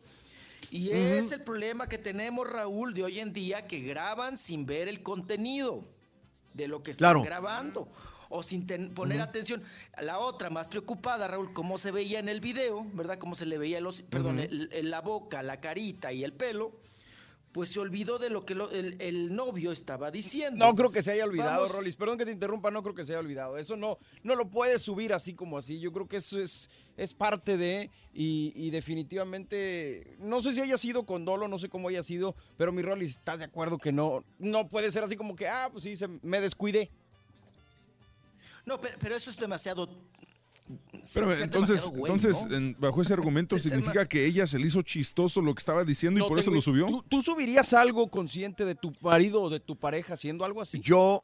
[0.70, 4.88] Y es el problema que tenemos, Raúl, de hoy en día, que graban sin ver
[4.88, 5.84] el contenido
[6.54, 7.24] de lo que están Claro.
[7.24, 7.88] grabando
[8.30, 9.28] o sin ten- poner Ujú.
[9.30, 9.64] atención.
[10.02, 13.18] La otra más preocupada, Raúl, cómo se veía en el video, ¿verdad?
[13.18, 14.46] Cómo se le veía los, perdón, Ujú.
[14.48, 16.72] el- el- la boca, la carita y el pelo.
[17.52, 20.66] Pues se olvidó de lo que lo- el, el novio estaba diciendo.
[20.66, 21.98] No creo que se haya olvidado, Vamos- Rolis.
[21.98, 23.58] Perdón que te interrumpa, no creo que se haya olvidado.
[23.58, 25.78] Eso no, no lo puedes subir así como así.
[25.80, 30.78] Yo creo que eso es, es parte de, y, y definitivamente, no sé si haya
[30.78, 33.92] sido con dolo, no sé cómo haya sido, pero mi Rolis, ¿estás de acuerdo que
[33.92, 36.90] no, no puede ser así como que, ah, pues sí, se, me descuidé?
[38.66, 39.90] No, pero, pero eso es demasiado.
[41.14, 42.56] Pero entonces, güey, entonces ¿no?
[42.56, 45.84] en- bajo ese argumento Es significa que ella se le hizo chistoso lo que estaba
[45.84, 46.86] diciendo y por eso lo subió.
[46.86, 50.80] ¿Tú, tú subirías algo consciente de tu marido o de tu pareja haciendo algo así?
[50.80, 51.24] Yo,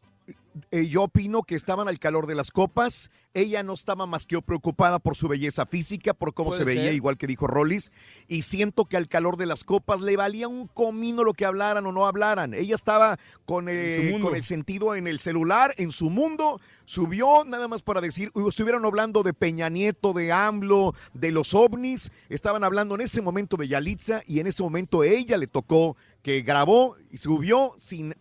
[0.72, 3.10] eh, yo opino que estaban al calor de las copas.
[3.34, 6.94] Ella no estaba más que preocupada por su belleza física, por cómo se veía, ser.
[6.94, 7.92] igual que dijo Rollis.
[8.28, 11.86] Y siento que al calor de las copas le valía un comino lo que hablaran
[11.86, 12.54] o no hablaran.
[12.54, 16.60] Ella estaba con, eh, con el sentido en el celular, en su mundo.
[16.86, 22.12] Subió nada más para decir, estuvieron hablando de Peña Nieto, de AMLO, de los ovnis.
[22.30, 26.42] Estaban hablando en ese momento de Yalitza y en ese momento ella le tocó que
[26.42, 28.16] grabó y subió sin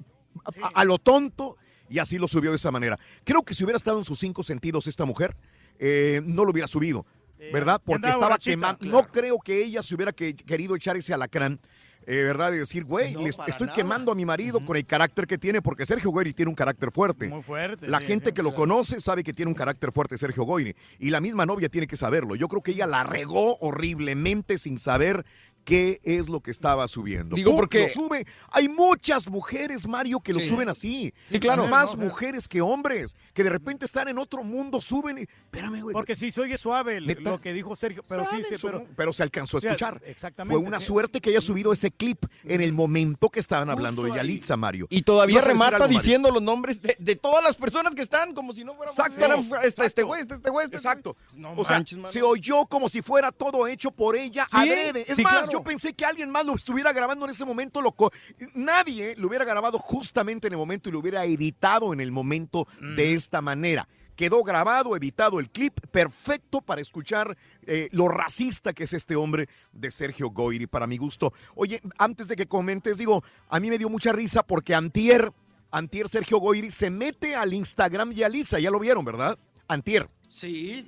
[0.62, 1.56] a, a lo tonto
[1.88, 2.98] y así lo subió de esa manera.
[3.24, 5.36] Creo que si hubiera estado en sus cinco sentidos esta mujer,
[5.78, 7.04] eh, no lo hubiera subido,
[7.52, 7.80] ¿verdad?
[7.84, 8.78] Porque estaba quemando.
[8.80, 8.96] claro.
[9.02, 11.60] No creo que ella se hubiera que- querido echar ese alacrán.
[12.08, 12.52] eh, ¿Verdad?
[12.52, 13.74] De decir, güey, No, estoy nada.
[13.74, 16.92] quemando a mi marido con el carácter que tiene, porque Sergio Goyri tiene un carácter
[16.92, 17.26] fuerte.
[17.26, 17.88] Muy fuerte.
[17.88, 20.76] La sí, gente que lo conoce sabe que tiene un carácter fuerte Sergio Goyri.
[21.00, 22.36] Y la misma novia tiene que saberlo.
[22.36, 25.26] Yo creo que ella la regó horriblemente sin saber
[25.66, 27.34] qué es lo que estaba subiendo.
[27.34, 28.24] Digo, Pum, porque- lo sube.
[28.52, 30.48] Hay muchas mujeres, Mario, que lo Sí.
[30.48, 31.12] suben así.
[31.28, 31.66] Sí, claro.
[31.66, 35.22] Más No, mujeres que hombres, que de repente están en otro mundo, suben y...
[35.22, 35.92] Espérame, güey.
[35.92, 38.84] Porque sí se oye suave lo que dijo Sergio, pero sí, sí, pero...
[38.94, 40.00] pero se alcanzó a O sea, escuchar.
[40.06, 40.86] exactamente, Fue una sí.
[40.86, 44.14] suerte que haya subido ese clip en el momento que estaban hablando de.
[44.14, 44.86] Yalitza, Mario.
[44.88, 45.98] Y todavía ¿Ibas a decir remata algo, Mario?
[45.98, 49.56] diciendo los nombres de, de todas las personas que están, como si no fuera Exacto.
[49.64, 51.16] este, este güey, este, este güey, este Exacto.
[51.34, 55.04] No o sea, se oyó como si fuera todo hecho por ella Sí, adrede.
[55.08, 55.46] Es sí, más, claro.
[55.58, 57.80] Yo pensé que alguien más lo estuviera grabando en ese momento.
[57.82, 58.10] Lo co-
[58.54, 62.66] Nadie lo hubiera grabado justamente en el momento y lo hubiera editado en el momento
[62.80, 63.88] de esta manera.
[64.14, 69.46] Quedó grabado, editado el clip, perfecto para escuchar eh, lo racista que es este hombre
[69.72, 71.34] de Sergio Goyri, para mi gusto.
[71.54, 75.30] Oye, antes de que comentes, digo, a mí me dio mucha risa porque Antier,
[75.70, 79.38] Antier Sergio Goyri se mete al Instagram de Alisa, ya lo vieron, ¿verdad?
[79.68, 80.08] Antier.
[80.28, 80.86] Sí.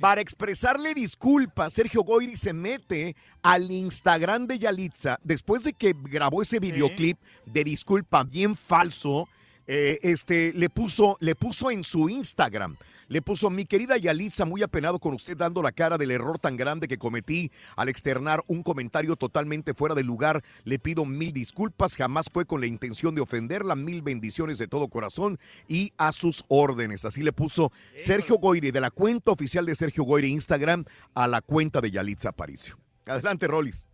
[0.00, 6.40] Para expresarle disculpas, Sergio Goyri se mete al Instagram de Yalitza después de que grabó
[6.42, 9.28] ese videoclip de disculpa bien falso.
[9.66, 12.76] eh, este le puso, le puso en su Instagram.
[13.08, 16.56] Le puso, mi querida Yalitza, muy apenado con usted dando la cara del error tan
[16.56, 20.42] grande que cometí al externar un comentario totalmente fuera de lugar.
[20.64, 24.88] Le pido mil disculpas, jamás fue con la intención de ofenderla, mil bendiciones de todo
[24.88, 27.04] corazón y a sus órdenes.
[27.04, 31.40] Así le puso Sergio Goyri, de la cuenta oficial de Sergio Goyri Instagram a la
[31.40, 32.78] cuenta de Yalitza Aparicio.
[33.06, 33.86] Adelante, Rolis.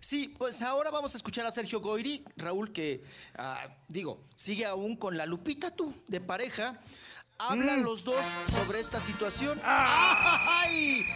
[0.00, 3.02] Sí, pues ahora vamos a escuchar a Sergio Goyri, Raúl, que,
[3.34, 6.78] ah, digo, sigue aún con la Lupita, tú, de pareja.
[7.40, 9.60] Hablan los dos sobre esta situación.
[9.64, 11.06] ¡Ay!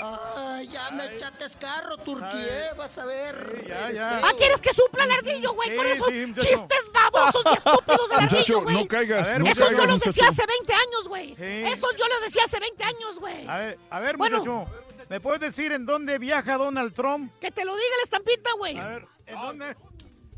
[0.00, 3.64] Ay, ya me echaste carro, Turquía, vas a ver.
[3.68, 4.18] ya, ya.
[4.22, 5.68] Ah, ¿quieres que supla el ardillo, güey?
[5.70, 8.74] Sí, Con esos sí, chistes babosos y estúpidos del Muchacho, ardillo, güey.
[8.76, 11.34] no caigas, ver, no Esos yo los decía hace 20 años, güey.
[11.34, 11.42] Sí.
[11.42, 13.46] Esos yo los decía hace 20 años, güey.
[13.48, 14.38] A ver, a ver, Bueno.
[14.38, 14.66] muchacho,
[15.08, 17.32] ¿me puedes decir en dónde viaja Donald Trump?
[17.40, 18.78] Que te lo diga la estampita, güey.
[18.78, 19.76] A ver, ¿en dónde,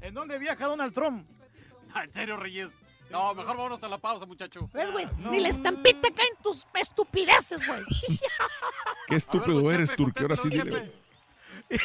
[0.01, 1.29] ¿en dónde viaja Donald Trump?
[1.95, 2.69] Ah, ¿En serio, Reyes?
[3.11, 4.71] No, mejor vámonos a la pausa, muchacho.
[4.73, 5.07] ¿Ves, güey?
[5.19, 7.83] Ni la estampita cae en tus estupideces, güey.
[9.09, 10.23] Qué estúpido eres, Turquía.
[10.23, 10.93] Ahora sí dile.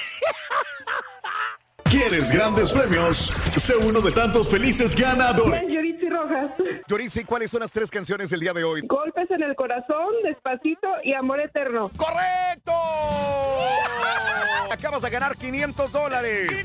[1.84, 3.34] ¿Quieres grandes premios?
[3.56, 5.64] Sé uno de tantos felices ganadores.
[5.68, 6.52] Yoritzi Rojas.
[6.88, 8.86] Yorice, ¿cuáles son las tres canciones del día de hoy?
[9.36, 11.92] En el corazón, despacito y amor eterno.
[11.98, 12.72] ¡Correcto!
[14.72, 16.64] Acabas de ganar 500 dólares.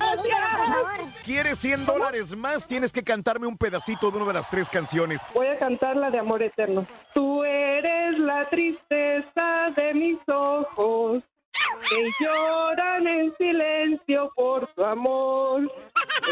[1.25, 2.67] ¿Quieres 100 dólares más?
[2.67, 5.21] Tienes que cantarme un pedacito de una de las tres canciones.
[5.35, 6.87] Voy a cantar la de amor eterno.
[7.15, 11.23] Tú eres la tristeza de mis ojos
[11.89, 15.71] que lloran en silencio por tu amor.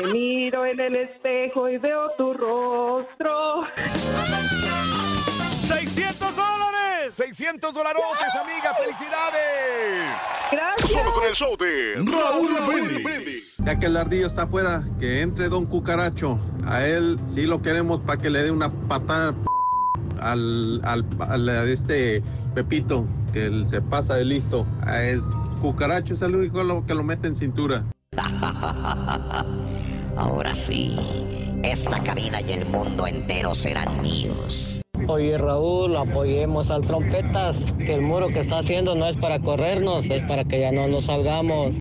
[0.02, 3.64] Me miro en el espejo y veo tu rostro.
[5.68, 7.14] ¡600 dólares!
[7.14, 8.74] 600 dolarotes, amiga.
[8.74, 10.04] ¡Felicidades!
[10.50, 10.90] Gracias.
[10.90, 12.48] Solo con el show de Raúl
[13.02, 13.56] Brindis.
[13.64, 16.38] Ya que el ardillo está afuera, que entre Don Cucaracho.
[16.66, 19.34] A él sí lo queremos para que le dé una patada
[20.20, 22.22] al, al, al- a este
[22.54, 24.66] Pepito, que él se pasa de listo.
[24.82, 25.22] A es,
[25.60, 27.84] Cucaracho es el único que lo mete en cintura.
[30.16, 30.96] Ahora sí,
[31.62, 34.80] esta cabina y el mundo entero serán míos.
[35.06, 40.04] Oye Raúl, apoyemos al trompetas, que el muro que está haciendo no es para corrernos,
[40.10, 41.74] es para que ya no nos salgamos.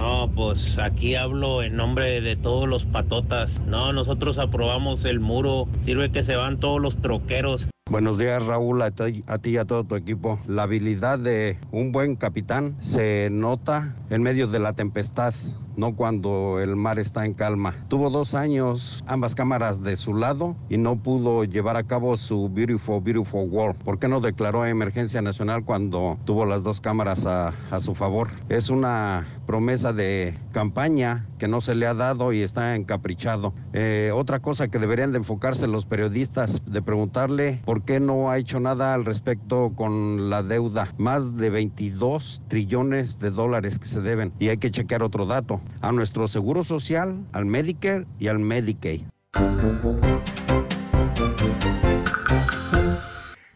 [0.00, 3.60] No, pues aquí hablo en nombre de todos los patotas.
[3.60, 5.68] No, nosotros aprobamos el muro.
[5.84, 7.68] Sirve que se van todos los troqueros.
[7.88, 10.40] Buenos días Raúl, a ti, a ti y a todo tu equipo.
[10.48, 15.34] La habilidad de un buen capitán se nota en medio de la tempestad,
[15.76, 17.74] no cuando el mar está en calma.
[17.88, 22.48] Tuvo dos años ambas cámaras de su lado y no pudo llevar a cabo su
[22.48, 23.76] Beautiful, Beautiful World.
[23.82, 28.28] ¿Por qué no declaró emergencia nacional cuando tuvo las dos cámaras a, su favor?
[28.48, 33.52] Es una promesa de campaña que no se le ha dado y está encaprichado.
[33.72, 38.38] Eh, otra cosa que deberían de enfocarse los periodistas, de preguntarle por qué no ha
[38.38, 40.92] hecho nada al respecto con la deuda.
[40.96, 44.32] Más de 22 trillones de dólares que se deben.
[44.38, 45.60] Y hay que chequear otro dato.
[45.80, 49.02] A nuestro seguro social, al Medicare y al Medicaid.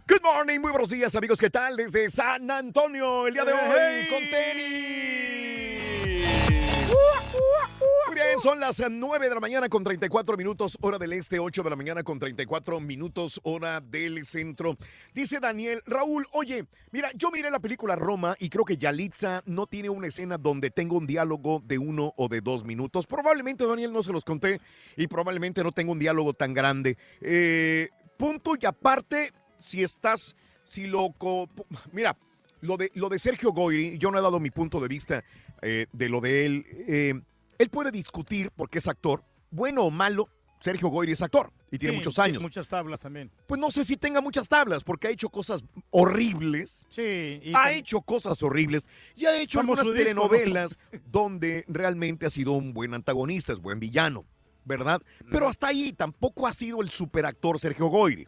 [0.06, 1.38] Good morning, muy buenos días, amigos.
[1.38, 1.76] ¿Qué tal?
[1.76, 4.90] Desde San Antonio, el día de hoy, con tenis.
[8.10, 11.62] Muy bien, son las 9 de la mañana con 34 minutos, hora del este, 8
[11.62, 14.76] de la mañana con 34 minutos, hora del centro.
[15.14, 19.68] Dice Daniel, Raúl, oye, mira, yo miré la película Roma y creo que Yalitza no
[19.68, 23.06] tiene una escena donde tenga un diálogo de uno o de dos minutos.
[23.06, 24.60] Probablemente, Daniel, no se los conté
[24.96, 26.98] y probablemente no tenga un diálogo tan grande.
[27.20, 30.34] Eh, punto y aparte, si estás,
[30.64, 31.12] si lo...
[31.16, 31.48] co-
[31.92, 32.16] Mira,
[32.60, 35.22] lo de, lo de Sergio Goyri, yo no he dado mi punto de vista
[35.62, 36.66] eh, de lo de él.
[36.88, 37.14] Eh,
[37.60, 40.28] él puede discutir porque es actor, bueno o malo,
[40.60, 42.42] Sergio Goyri es actor y tiene Sí, muchos años.
[42.42, 43.30] Muchas tablas también.
[43.46, 46.84] Pues no sé si tenga muchas tablas porque ha hecho cosas horribles.
[46.90, 47.40] Sí.
[47.42, 50.28] y ha hecho cosas horribles y ha hecho Como algunas su disco, ¿no?
[50.28, 50.78] telenovelas
[51.10, 54.24] donde realmente ha sido un buen antagonista, es buen villano,
[54.64, 55.00] ¿verdad?
[55.30, 58.26] Pero hasta ahí tampoco ha sido el superactor Sergio Goyri.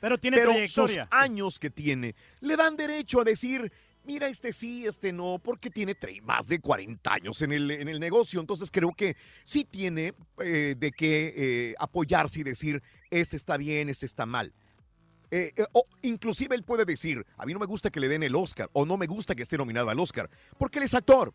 [0.00, 1.08] Pero tiene Pero trayectoria.
[1.10, 3.70] años que tiene le dan derecho a decir,
[4.04, 8.00] mira, este sí, este no, porque tiene más de 40 años en el, en el
[8.00, 8.40] negocio.
[8.40, 13.88] Entonces creo que sí tiene eh, de qué eh, apoyarse y decir, este está bien,
[13.88, 14.52] este está mal.
[15.32, 18.24] Eh, eh, o inclusive él puede decir, a mí no me gusta que le den
[18.24, 20.28] el Oscar o no me gusta que esté nominado al Oscar,
[20.58, 21.32] porque él es actor.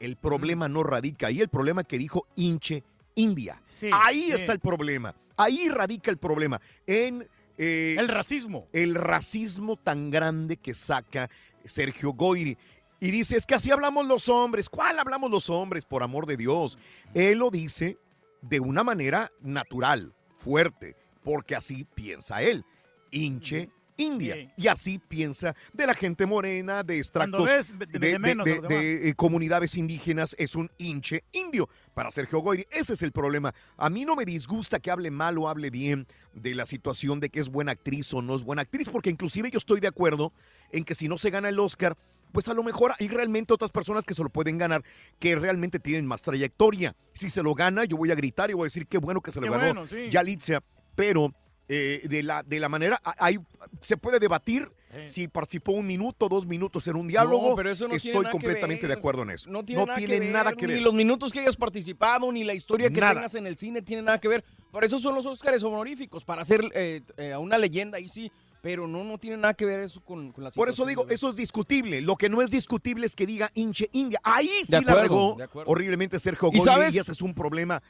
[0.00, 2.82] El problema no radica ahí, el problema que dijo hinche
[3.14, 3.60] India.
[3.66, 4.32] Sí, ahí sí.
[4.32, 7.28] está el problema, ahí radica el problema, en...
[7.58, 8.68] eh, El racismo.
[8.72, 11.28] El racismo tan grande que saca
[11.68, 12.56] Sergio Goyri.
[12.98, 14.68] Y dice, es que así hablamos los hombres.
[14.68, 16.78] ¿Cuál hablamos los hombres, por amor de Dios?
[17.14, 17.98] Él lo dice
[18.40, 22.64] de una manera natural, fuerte, porque así piensa él.
[23.10, 24.34] Hinche India.
[24.34, 24.50] Sí.
[24.56, 27.72] Y así piensa de la gente morena, de extractos ves
[28.68, 32.66] de- eh, comunidades indígenas, es un hinche indio para Sergio Goyri.
[32.70, 33.54] Ese es el problema.
[33.76, 37.30] A mí no me disgusta que hable mal o hable bien de la situación de
[37.30, 40.32] que es buena actriz o no es buena actriz, porque inclusive yo estoy de acuerdo
[40.72, 41.96] en que si no se gana el Oscar,
[42.32, 44.82] pues a lo mejor hay realmente otras personas que se lo pueden ganar,
[45.18, 46.94] que realmente tienen más trayectoria.
[47.14, 49.32] Si se lo gana, yo voy a gritar y voy a decir qué bueno que
[49.32, 50.10] se lo Qué ganó bueno, sí.
[50.10, 50.60] Yalitza,
[50.94, 51.32] pero
[51.68, 53.38] eh, de, la, de la manera, a- hay,
[53.80, 54.70] se puede debatir
[55.06, 57.50] si participó un minuto, dos minutos en un diálogo.
[57.50, 58.94] No, pero eso no Estoy tiene nada que completamente ver.
[58.96, 59.50] de acuerdo en eso.
[59.50, 62.54] No tiene, nada, que ver, nada que Ni los minutos que hayas participado, ni la
[62.54, 63.12] historia que Nada.
[63.14, 64.42] tengas en el cine tiene nada que ver.
[64.72, 68.32] Por eso son los Óscares honoríficos, para hacer eh, eh, una leyenda ahí sí.
[68.62, 71.28] Pero no, no tiene nada que ver eso con, con la Por eso digo, eso
[71.28, 72.00] es discutible.
[72.00, 74.18] Lo que no es discutible es que diga hinche India.
[74.24, 75.70] Ahí sí De la acuerdo, regó acuerdo.
[75.70, 77.80] horriblemente Sergio ¿Y Goyri y ese es un problema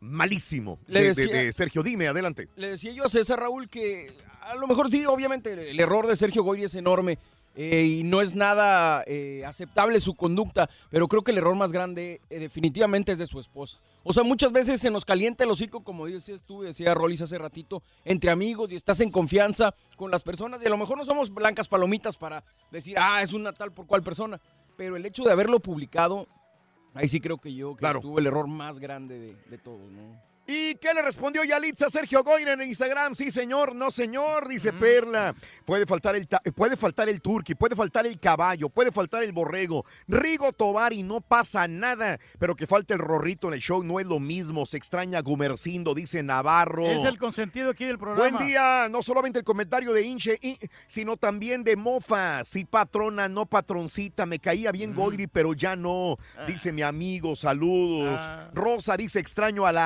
[0.00, 1.82] malísimo Le de, de- decía- de Sergio.
[1.82, 2.48] Dime, adelante.
[2.56, 4.12] Le decía yo a César Raúl que
[4.42, 7.18] a lo mejor sí, obviamente el error de Sergio Goyri es enorme
[7.56, 11.72] eh, y no es nada eh, aceptable su conducta, pero creo que el error más
[11.72, 13.78] grande eh, definitivamente es de su esposa.
[14.04, 17.38] O sea, muchas veces se nos calienta el hocico, como dices tú, decía Rolis hace
[17.38, 21.04] ratito, entre amigos y estás en confianza con las personas y a lo mejor no
[21.04, 24.38] somos blancas palomitas para decir, ah, es una tal por cual persona,
[24.76, 26.28] pero el hecho de haberlo publicado,
[26.96, 27.98] ahí sí creo que yo que Claro.
[28.00, 30.20] estuvo el error más grande de, de todos, ¿no?
[30.48, 33.16] ¿Y qué le respondió Yalitza a Sergio Goyri en Instagram?
[33.16, 35.34] Sí, señor, no, señor, dice Perla.
[35.64, 39.84] Puede faltar el puede faltar el turqui, puede faltar el caballo, puede faltar el borrego.
[40.06, 42.20] Rigo Tobar y no pasa nada.
[42.38, 44.66] Pero que falte el rorrito en el show no es lo mismo.
[44.66, 46.86] Se extraña a Gumercindo, dice Navarro.
[46.86, 48.38] Es el consentido aquí del programa.
[48.38, 50.38] Buen día, no solamente el comentario de Inche,
[50.86, 52.44] sino también de Mofa.
[52.44, 54.26] Sí, patrona, no patroncita.
[54.26, 56.18] Me caía bien Goyri, pero ya no.
[56.46, 58.16] Dice mi amigo, saludos.
[58.16, 58.48] Ah.
[58.54, 59.76] Rosa dice extraño al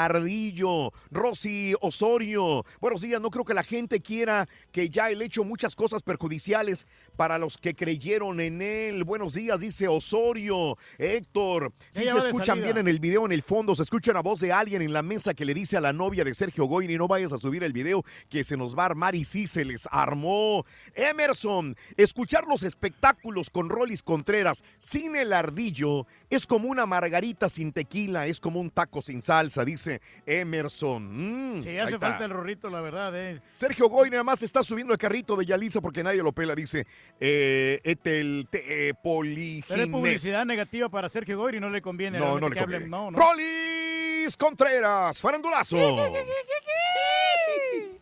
[0.50, 0.92] ardillo.
[1.10, 2.64] Rosy Osorio.
[2.80, 6.86] Buenos días, no creo que la gente quiera que ya él hecho muchas cosas perjudiciales
[7.16, 9.04] para los que creyeron en él.
[9.04, 10.76] Buenos días, dice Osorio.
[10.98, 14.22] Héctor, si Ella se escuchan bien en el video, en el fondo, se escucha una
[14.22, 16.96] voz de alguien en la mesa que le dice a la novia de Sergio Goyri,
[16.98, 19.64] no vayas a subir el video que se nos va a armar y sí se
[19.64, 20.64] les armó.
[20.94, 27.72] Emerson, escuchar los espectáculos con Rollis Contreras sin el ardillo es como una margarita sin
[27.72, 31.56] tequila, es como un taco sin salsa, dice Emerson.
[31.56, 32.08] Mm, Sí, hace está.
[32.08, 33.42] falta el rorrito, la verdad, eh.
[33.52, 36.86] Sergio Goy nada más está subiendo el carrito de Yaliza porque nadie lo pela, dice
[37.20, 38.94] eh, etel, te, eh.
[39.02, 42.18] Pero es publicidad negativa para Sergio Goyri, no le conviene.
[42.18, 42.88] No, no le que hablen- conviene.
[42.88, 43.18] no, no.
[43.18, 45.76] Rolis Contreras, farandulazo.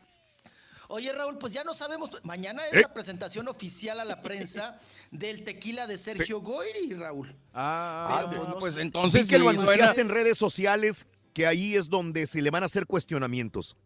[0.91, 2.11] Oye, Raúl, pues ya no sabemos.
[2.25, 2.81] Mañana es ¿Eh?
[2.83, 4.79] la presentación oficial a la prensa
[5.11, 7.37] del tequila de Sergio Goyri, Raúl.
[7.53, 8.81] Ah, Pero, pues, no pues sé.
[8.81, 12.51] entonces Vi que lo sí, anunciaste en redes sociales que ahí es donde se le
[12.51, 13.77] van a hacer cuestionamientos.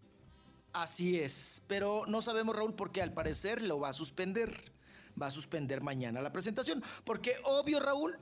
[0.72, 4.72] Así es, pero no sabemos, Raúl, porque al parecer lo va a suspender.
[5.20, 6.82] Va a suspender mañana la presentación.
[7.04, 8.16] Porque obvio, Raúl,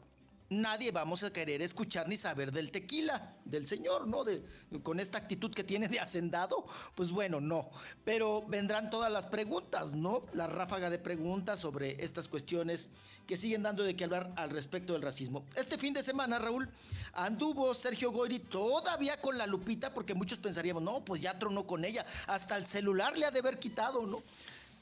[0.51, 4.25] nadie vamos a querer escuchar ni saber del tequila, del señor, ¿no?
[4.25, 4.43] De,
[4.83, 7.71] con esta actitud que tiene de hacendado, pues bueno, no.
[8.05, 10.27] Pero vendrán todas las preguntas, ¿no?
[10.33, 12.91] La ráfaga de preguntas sobre estas cuestiones
[13.29, 15.45] que siguen dando de qué hablar al respecto del racismo.
[15.55, 16.69] Este fin de semana, Raúl,
[17.13, 21.85] anduvo Sergio Goyri todavía con la Lupita, porque muchos pensaríamos, no, pues ya tronó con
[21.85, 24.25] ella, hasta el celular le ha de haber quitado, ¿no?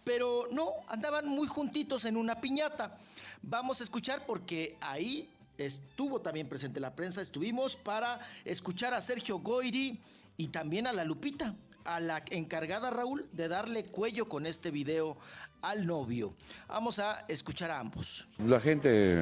[0.02, 2.98] Pero no, andaban muy juntitos en una piñata.
[3.42, 9.40] Vamos a escuchar porque ahí estuvo también presente la prensa, estuvimos para escuchar a Sergio
[9.40, 10.00] Goyri
[10.36, 11.54] y también a la Lupita.
[11.84, 15.16] a la encargada Raúl de darle cuello con este video
[15.62, 16.34] al novio.
[16.68, 18.28] Vamos a escuchar a ambos.
[18.46, 19.18] La gente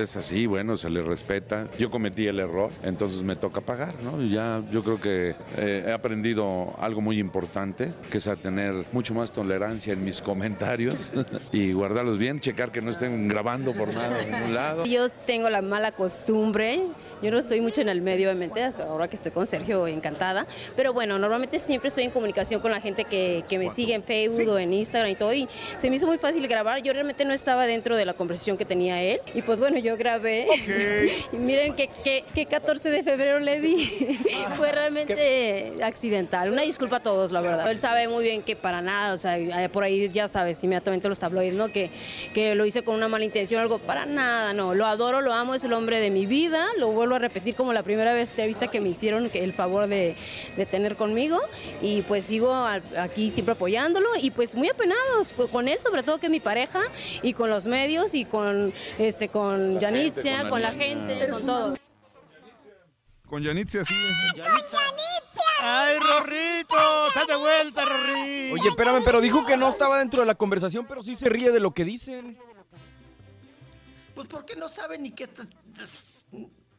[0.00, 1.68] es así, bueno, se le respeta.
[1.78, 4.20] Yo cometí el error, entonces me toca pagar, ¿no?
[4.22, 8.86] Y ya yo creo que eh, he aprendido algo muy importante, que es a tener
[8.92, 11.12] mucho más tolerancia en mis comentarios
[11.52, 14.84] y guardarlos bien, checar que no estén grabando por nada en ningún lado.
[14.84, 16.82] Yo tengo la mala costumbre,
[17.22, 20.46] yo no estoy mucho en el medio, obviamente, hasta ahora que estoy con Sergio, encantada,
[20.74, 24.02] pero bueno, normalmente siempre estoy en comunicación con la gente que, que me sigue en
[24.02, 27.24] Facebook o en Instagram y todo, y se me hizo muy fácil grabar, yo realmente
[27.24, 30.46] no estaba dentro de la conversación que tenía él, y pues bueno, yo grabé,
[31.32, 33.76] y miren qué que, que 14 de febrero le di,
[34.56, 37.70] fue realmente accidental, una disculpa a todos, la verdad.
[37.70, 41.08] Él sabe muy bien que para nada, o sea, eh, por ahí ya sabes inmediatamente
[41.08, 41.68] los tabloides, ¿no?
[41.68, 41.90] Que,
[42.34, 45.54] que lo hice con una mala intención, algo para nada, no, lo adoro, lo amo,
[45.54, 48.68] es el hombre de mi vida, lo vuelvo a repetir como la primera vez entrevista
[48.68, 50.14] que me hicieron que el favor de,
[50.56, 51.40] de tener conmigo.
[51.82, 54.10] Y pues sigo aquí siempre apoyándolo.
[54.20, 56.82] Y pues muy apenados pues, con él, sobre todo que es mi pareja
[57.20, 61.76] y con los medios y con este con Janitzia, con con la gente, con todo.
[63.26, 63.94] Con Yanitza, sí.
[65.60, 67.08] ¡Ay, Rorrito!
[67.08, 68.54] ¡Estás de vuelta, Rorrito!
[68.54, 71.50] Oye, espérame, pero dijo que no estaba dentro de la conversación, pero sí se ríe
[71.50, 72.38] de lo que dicen.
[74.14, 75.28] Pues porque no saben ni qué...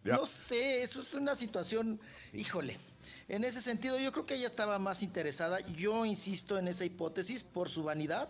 [0.06, 1.99] No sé, eso es una situación,
[2.32, 2.80] híjole.
[3.27, 7.43] En ese sentido, yo creo que ella estaba más interesada, yo insisto en esa hipótesis,
[7.43, 8.30] por su vanidad,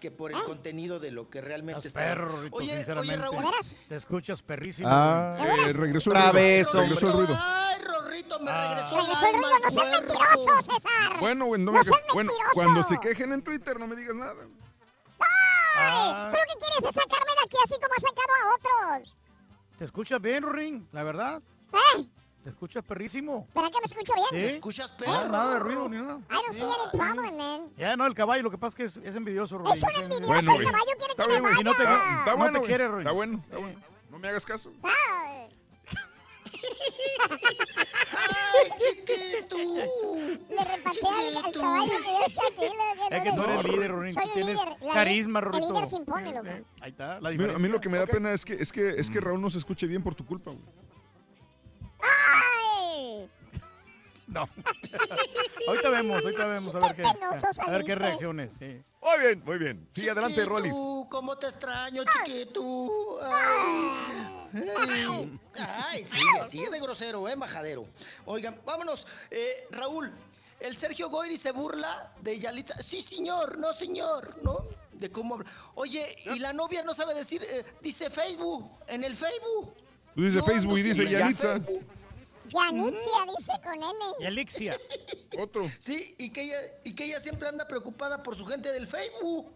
[0.00, 2.00] que por el contenido de lo que realmente está.
[2.00, 3.26] Perro, Oye, sinceramente.
[3.28, 3.54] oye, Raúl.
[3.88, 4.88] Te escuchas perrísimo.
[4.90, 6.32] Ah, eh, regresó el ruido.
[6.32, 7.38] vez, regresó el ruido.
[7.40, 11.18] Ay, Rorrito, me regresó, Regresó el alma al cuerpo.
[11.20, 12.54] Bueno, güey, no No me- seas bueno, mentiroso.
[12.54, 14.34] cuando se quejen en Twitter, no me digas nada.
[15.78, 19.16] Ah, ¿Tú lo que quieres es sacarme de aquí así como has sacado a otros?
[19.78, 20.88] ¿Te escuchas bien, Rorín?
[20.92, 21.42] La verdad.
[21.98, 22.06] ¿Eh?
[22.46, 23.48] ¿Te escuchas perrísimo?
[23.52, 24.26] ¿Verdad que me escucho bien?
[24.30, 24.36] ¿Sí?
[24.36, 25.32] ¿Te escuchas Nada, perro?
[25.32, 26.20] nada de ruido ni nada.
[26.30, 27.70] I don't see any problem, man.
[27.76, 29.72] Ya, no, el caballo, lo que pasa es que es, es envidioso, Rorín.
[29.74, 31.60] Es un envidioso, Bueno, el caballo quiere Está que bien, me güey.
[31.60, 32.18] Y no te, vaya.
[32.20, 33.00] Está no bueno, te quiere, Rorín.
[33.00, 33.80] Está bueno, está bueno.
[34.12, 34.72] No me hagas caso.
[34.84, 35.48] Ay,
[38.16, 39.56] ¡Ay, chiquito!
[39.56, 42.64] Le repateé al, al caballo que yo estoy aquí.
[43.10, 44.14] Es que tú eres le- líder, Rorín.
[44.14, 45.72] Soy tienes líder, carisma, El Rorrito.
[45.72, 46.48] líder se impone, loco.
[46.80, 47.56] Ahí está, la A mí, diferencia.
[47.56, 49.50] a mí lo que me da pena es que, es que, es que Raúl no
[49.50, 50.62] se escuche bien por tu culpa, güey.
[52.00, 53.30] ¡Ay!
[54.26, 54.48] No.
[55.68, 57.94] ahorita vemos, ahorita vemos a ver qué, a ver qué saliste.
[57.94, 58.52] reacciones.
[58.58, 58.82] Sí.
[59.00, 59.88] Muy bien, muy bien.
[59.90, 60.72] Sigue adelante, Rolis.
[61.08, 63.20] ¿Cómo te extraño, chiquito?
[63.22, 64.36] Ay,
[64.76, 67.86] Ay, Ay, sigue, sigue de grosero, ¿eh, majadero?
[68.24, 69.06] Oigan, vámonos.
[69.30, 70.12] Eh, Raúl,
[70.60, 72.82] el Sergio Goyri se burla de Yalitza.
[72.82, 74.66] Sí, señor, no, señor, ¿no?
[74.92, 75.50] De cómo habla.
[75.74, 79.74] Oye, y la novia no sabe decir, eh, dice Facebook, en el Facebook.
[80.16, 81.60] No, Facebook y dice sirve ya Yanitza.
[81.60, 81.84] Facebook.
[82.48, 83.94] Yanitzia dice con N.
[84.20, 84.76] Y Elixia.
[85.38, 85.70] Otro.
[85.78, 89.52] Sí, y que, ella, y que ella siempre anda preocupada por su gente del Facebook.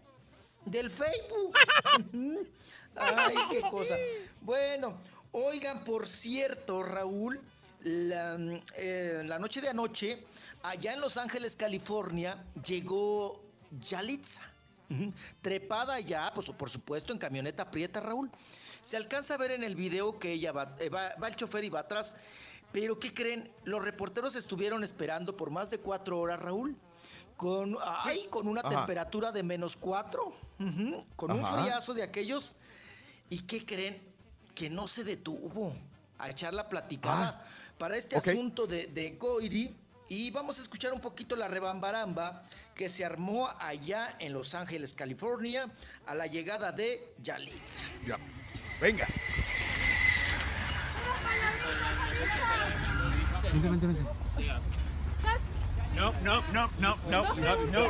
[0.65, 1.55] Del Facebook.
[2.95, 3.95] Ay, qué cosa.
[4.41, 4.97] Bueno,
[5.31, 7.39] oigan, por cierto, Raúl,
[7.81, 10.23] la, mm, eh, la noche de anoche,
[10.61, 13.41] allá en Los Ángeles, California, llegó
[13.79, 14.41] Yalitza.
[15.41, 18.29] Trepada ya, pues por supuesto, en camioneta prieta, Raúl.
[18.81, 21.63] Se alcanza a ver en el video que ella va, eh, va, va el chofer
[21.63, 22.15] y va atrás.
[22.71, 23.51] Pero, ¿qué creen?
[23.63, 26.75] Los reporteros estuvieron esperando por más de cuatro horas, Raúl.
[27.35, 28.69] Con, ay, con una Ajá.
[28.69, 30.31] temperatura de menos cuatro.
[31.15, 32.55] con un friazo de aquellos.
[33.29, 34.01] ¿Y qué creen?
[34.53, 35.73] Que no se detuvo
[36.17, 37.43] a echar la platicada
[37.77, 39.75] para este asunto de, de Goiri.
[40.07, 42.43] Y vamos a escuchar un poquito la rebambaramba
[42.75, 45.71] que se armó allá en Los Ángeles, California,
[46.05, 47.79] a la llegada de Yalitza.
[48.05, 48.17] Ya.
[48.81, 49.07] Venga.
[55.95, 57.83] No, no, no, no, no, no, no, no.
[57.83, 57.85] You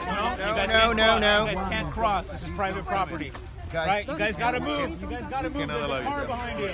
[0.54, 1.22] guys no, can't no, cross.
[1.22, 1.46] no.
[1.46, 2.28] You guys can't cross.
[2.28, 3.32] This is private property.
[3.74, 4.06] Right?
[4.06, 5.02] You guys gotta move.
[5.02, 5.68] You guys gotta move.
[5.70, 6.72] There's a car behind you.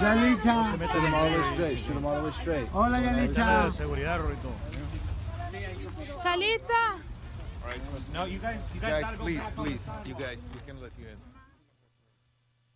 [0.00, 0.92] Yalitza.
[0.92, 1.78] Shoot them all the way straight.
[1.78, 2.66] Shoot them all the way straight.
[2.68, 3.66] Hola, Yalitza.
[3.66, 4.71] de seguridad, Rorrito.
[6.22, 6.98] Chalitza.
[8.12, 9.24] No, you guys, you guys, Guys, gotta go
[9.62, 11.16] please, you guys, we can let you in.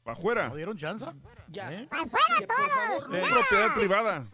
[0.05, 0.49] ¿Pa' afuera?
[0.49, 1.05] ¿No dieron chance?
[1.50, 1.73] Ya.
[1.73, 1.89] ¿Eh?
[1.91, 4.26] Por favor, Es propiedad privada.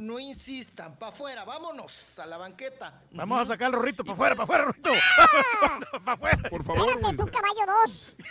[0.00, 3.02] no insistan, para afuera, vámonos a la banqueta.
[3.12, 4.90] Vamos a sacar al Rorrito para afuera, para afuera, Rorrito.
[6.04, 6.50] Para afuera.
[6.50, 8.16] Por favor, Espérate, tu caballo 2.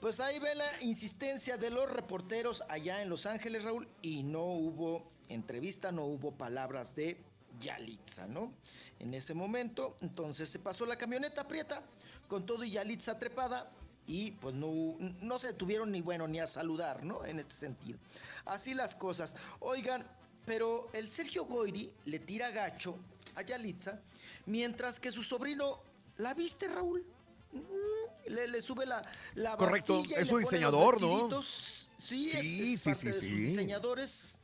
[0.00, 4.40] Pues ahí ve la insistencia de los reporteros allá en Los Ángeles, Raúl, y no
[4.44, 7.16] hubo entrevista, no hubo palabras de
[7.60, 8.52] Yalitza, ¿no?
[8.98, 11.82] En ese momento, entonces se pasó la camioneta prieta
[12.28, 13.70] con todo y Yalitza trepada
[14.06, 17.24] y pues no, no se tuvieron ni bueno ni a saludar, ¿no?
[17.24, 17.98] En este sentido.
[18.44, 19.36] Así las cosas.
[19.60, 20.06] Oigan,
[20.44, 22.96] pero el Sergio Goyri le tira gacho
[23.36, 24.00] a Yalitza,
[24.46, 25.80] mientras que su sobrino,
[26.18, 27.04] ¿la viste, Raúl?
[27.52, 29.02] Mm, Le, le sube la,
[29.34, 31.42] la Correcto, es su diseñador, ¿no?
[31.42, 33.34] Sí, es- Sí, es, sí, parte sí, de sus sí.
[33.36, 34.39] diseñadores.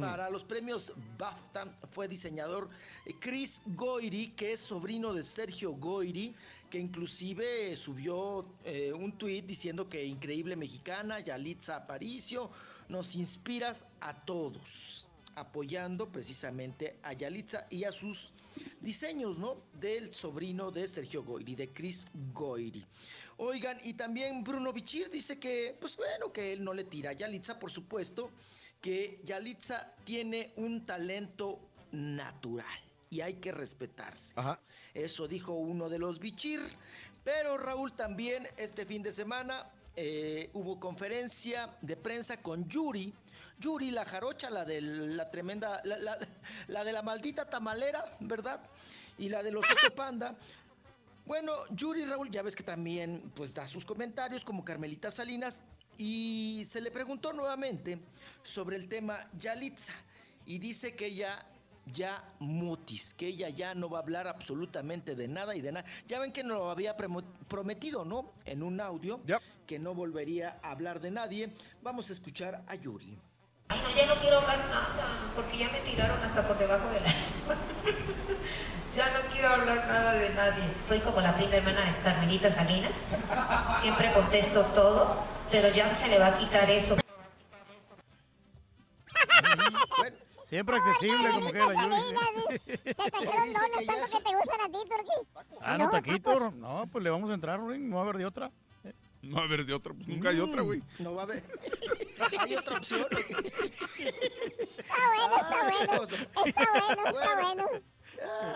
[0.00, 2.68] Para los premios BAFTA fue diseñador
[3.20, 6.34] Chris Goiri, que es sobrino de Sergio Goiri,
[6.70, 12.50] que inclusive subió eh, un tuit diciendo que increíble mexicana, Yalitza Aparicio,
[12.88, 18.32] nos inspiras a todos, apoyando precisamente a Yalitza y a sus
[18.80, 19.56] diseños, ¿no?
[19.80, 22.84] Del sobrino de Sergio Goiri, de Chris Goiri.
[23.36, 27.14] Oigan, y también Bruno Bichir dice que, pues bueno, que él no le tira a
[27.14, 28.30] Yalitza, por supuesto,
[28.84, 31.58] que Yalitza tiene un talento
[31.92, 32.66] natural
[33.08, 34.34] y hay que respetarse.
[34.36, 34.60] Ajá.
[34.92, 36.60] Eso dijo uno de los Bichir.
[37.24, 43.14] Pero Raúl también este fin de semana eh, hubo conferencia de prensa con Yuri.
[43.58, 46.18] Yuri, la jarocha, la de la tremenda, la, la-
[46.68, 48.60] la de la maldita tamalera, ¿verdad?
[49.16, 50.36] Y la de los Oso Panda.
[51.24, 55.62] Bueno, Yuri Raúl, ya ves que también pues da sus comentarios como Carmelita Salinas
[55.98, 57.98] y se le preguntó nuevamente
[58.42, 59.94] sobre el tema Yalitza
[60.46, 61.46] y dice que ella
[61.86, 65.86] ya mutis, que ella ya no va a hablar absolutamente de nada y de nada.
[66.06, 68.32] Ya ven que nos lo había prometido, ¿no?
[68.44, 69.20] En un audio,
[69.66, 71.52] que no volvería a hablar de nadie.
[71.82, 73.18] Vamos a escuchar a Yuri.
[73.68, 77.00] Ay, no, ya no quiero hablar nada, porque ya me tiraron hasta por debajo de
[77.00, 77.06] la...
[78.94, 80.64] ya no quiero hablar nada de nadie.
[80.86, 82.92] Soy como la prima hermana de Carmelita Salinas.
[83.80, 85.22] Siempre contesto todo,
[85.54, 86.96] pero ya se le va a quitar eso.
[90.42, 92.58] Siempre accesible, como que la Yuri.
[92.58, 95.12] Te trajeron donos tanto que te gustan a ti, Turki.
[95.60, 96.50] Ah, no, taquito.
[96.50, 98.50] No, pues le vamos a entrar, Ring, no va a haber de otra.
[99.22, 100.82] No va a haber de otra, pues nunca hay otra, güey.
[100.98, 101.44] No va a haber.
[102.40, 103.06] ¿Hay otra opción?
[103.12, 103.30] Está
[105.14, 106.04] bueno, está bueno.
[106.44, 107.64] Está bueno, está bueno.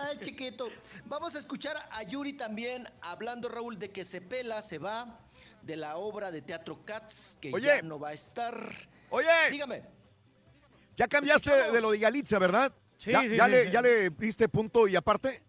[0.03, 0.69] Ay, chiquito.
[1.05, 5.17] Vamos a escuchar a Yuri también hablando, Raúl, de que se pela, se va
[5.69, 7.67] de la obra de teatro Cats, que Oye.
[7.67, 8.59] ya no va a estar.
[9.11, 9.27] Oye.
[9.51, 9.83] Dígame.
[10.95, 12.73] Ya cambiaste de lo de Yalitza, ¿verdad?
[12.97, 13.71] Sí, ya, sí, ya sí, le, sí.
[13.71, 15.43] ya le diste punto y aparte.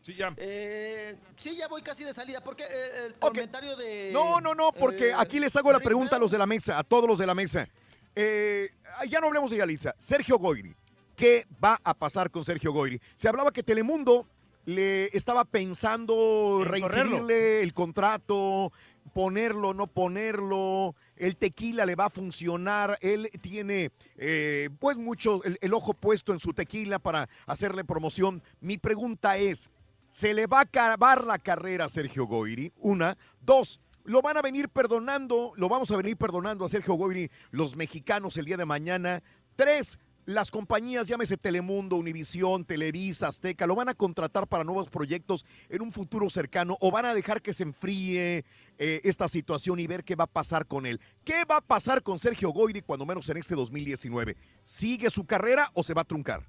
[0.00, 0.32] Sí, ya.
[0.36, 4.10] Eh, sí, ya voy casi de salida, porque eh, el comentario de...
[4.12, 6.78] No, no, no, porque eh, aquí les hago la pregunta a los de la mesa,
[6.78, 7.68] a todos los de la mesa.
[8.14, 8.70] Eh,
[9.08, 9.96] ya no hablemos de Yalitza.
[9.98, 10.74] Sergio Goyri.
[11.16, 13.00] ¿Qué va a pasar con Sergio Goyri?
[13.16, 14.26] Se hablaba que Telemundo
[14.64, 18.72] le estaba pensando En reincidirle el contrato,
[19.12, 20.94] ponerlo, no ponerlo.
[21.16, 22.98] El tequila le va a funcionar.
[23.00, 28.42] Él tiene, eh, pues, mucho el, el ojo puesto en su tequila para hacerle promoción.
[28.60, 29.70] Mi pregunta es:
[30.08, 32.72] ¿se le va a acabar la carrera a Sergio Goyri?
[32.78, 33.16] Una.
[33.40, 33.80] Dos.
[34.04, 38.36] Lo van a venir perdonando, lo vamos a venir perdonando a Sergio Goyri, los mexicanos
[38.38, 39.22] el día de mañana.
[39.56, 45.44] Tres, las compañías, llámese Telemundo, Univisión, Televisa, Azteca, lo van a contratar para nuevos proyectos
[45.68, 48.44] en un futuro cercano o van a dejar que se enfríe
[48.82, 50.98] eh, esta situación y ver qué va a pasar con él.
[51.22, 54.38] ¿Qué va a pasar con Sergio Goyri cuando menos en este 2019?
[54.62, 56.48] ¿Sigue su carrera o se va a truncar?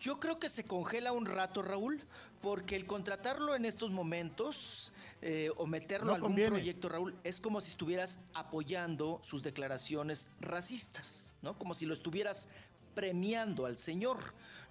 [0.00, 2.02] Yo creo que se congela un rato, Raúl,
[2.42, 6.50] porque el contratarlo en estos momentos eh, o meterlo No a algún conviene.
[6.56, 11.56] proyecto, Raúl, es como si estuvieras apoyando sus declaraciones racistas, ¿no?
[11.56, 12.48] Como si lo estuvieras
[12.96, 14.18] premiando al señor.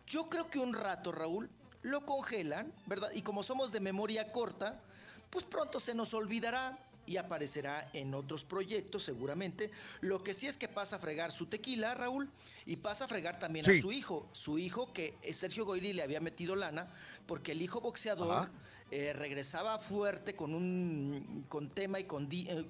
[0.05, 1.49] Yo creo que un rato, Raúl,
[1.83, 3.11] lo congelan, ¿verdad?
[3.13, 4.83] Y como somos de memoria corta,
[5.29, 9.71] pues pronto se nos olvidará y aparecerá en otros proyectos seguramente.
[10.01, 12.29] Lo que sí es que pasa a fregar su tequila, Raúl,
[12.67, 13.79] y pasa a fregar también Sí.
[13.79, 14.29] a su hijo.
[14.31, 16.87] Su hijo que Sergio Goyri le había metido lana
[17.25, 18.49] porque el hijo boxeador
[18.91, 22.65] eh, regresaba fuerte con un con tema y con di- eh,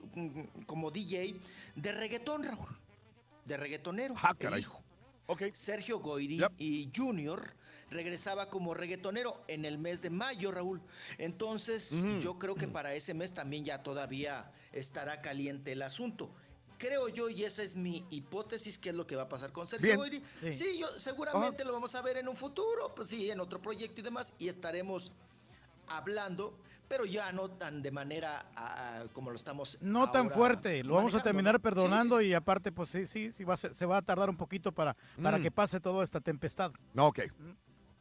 [0.65, 1.35] como DJ
[1.75, 2.67] de reggaetón, Raúl.
[3.45, 4.15] De reggaetonero.
[4.17, 4.81] Ah, el hijo.
[5.53, 7.53] Sergio Goyri y Junior
[7.92, 10.82] regresaba como reggaetonero en el mes de mayo, Raúl.
[11.18, 16.30] Entonces, yo creo que para ese mes también ya todavía estará caliente el asunto.
[16.77, 19.68] Creo yo, y esa es mi hipótesis, qué es lo que va a pasar con
[19.68, 19.98] Sergio.
[19.98, 20.24] Goyri.
[20.42, 20.53] Sí.
[20.53, 24.00] Sí, yo seguramente lo vamos a ver en un futuro, pues sí, en otro proyecto
[24.00, 25.11] y demás, y estaremos
[25.88, 30.95] hablando, pero ya no tan de manera ah, como lo estamos No tan fuerte, lo
[30.95, 32.32] vamos a terminar perdonando Sí, sí, sí.
[32.32, 34.72] y aparte, pues sí, sí, sí va a ser- se va a tardar un poquito
[34.72, 35.43] para, para Mm.
[35.43, 36.72] que pase toda esta tempestad.
[36.93, 37.19] No, ok.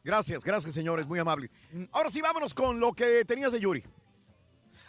[0.09, 1.51] Gracias, gracias, señores, muy amable.
[1.91, 3.83] Ahora sí, vámonos con lo que tenías de Yuri.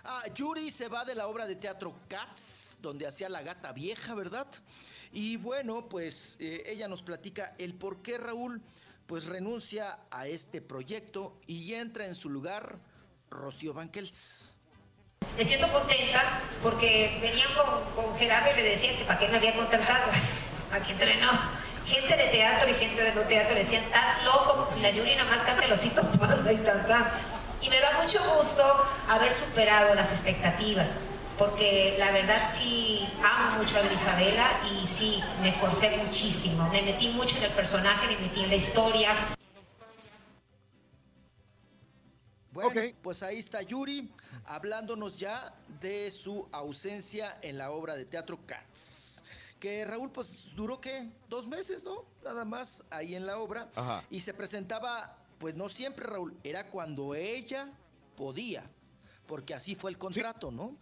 [0.02, 4.14] Ah, Yuri se va de la obra de teatro Cats, donde hacía la gata vieja,
[4.14, 4.46] ¿verdad?
[5.12, 8.62] Y bueno, pues eh, ella nos platica el por qué Raúl
[9.06, 12.78] pues renuncia a este proyecto y entra en su lugar
[13.28, 14.56] Rocío Banquels.
[15.36, 19.36] Me siento contenta porque venían con, con Gerardo y le decían que para qué me
[19.36, 20.12] había contratado.
[20.72, 21.38] Aquí entre nos.
[21.84, 25.16] Gente de teatro y gente de no teatro le decían, estás loco, si la Yuri
[25.16, 27.10] nomás canta el osito panda y tal, tal.
[27.60, 28.62] Y me da mucho gusto
[29.08, 30.94] haber superado las expectativas,
[31.38, 36.68] porque la verdad sí amo mucho a Isabela y sí me esforcé muchísimo.
[36.70, 39.14] Me metí mucho en el personaje, me metí en la historia.
[42.52, 44.10] Bueno, pues ahí está Yuri
[44.46, 49.09] hablándonos ya de su ausencia en la obra de teatro Cats.
[49.60, 52.06] Que Raúl, pues duró que dos meses, ¿no?
[52.24, 53.70] Nada más ahí en la obra.
[53.76, 54.02] Ajá.
[54.10, 57.70] Y se presentaba, pues no siempre, Raúl, era cuando ella
[58.16, 58.64] podía,
[59.26, 60.76] porque así fue el contrato, ¿no?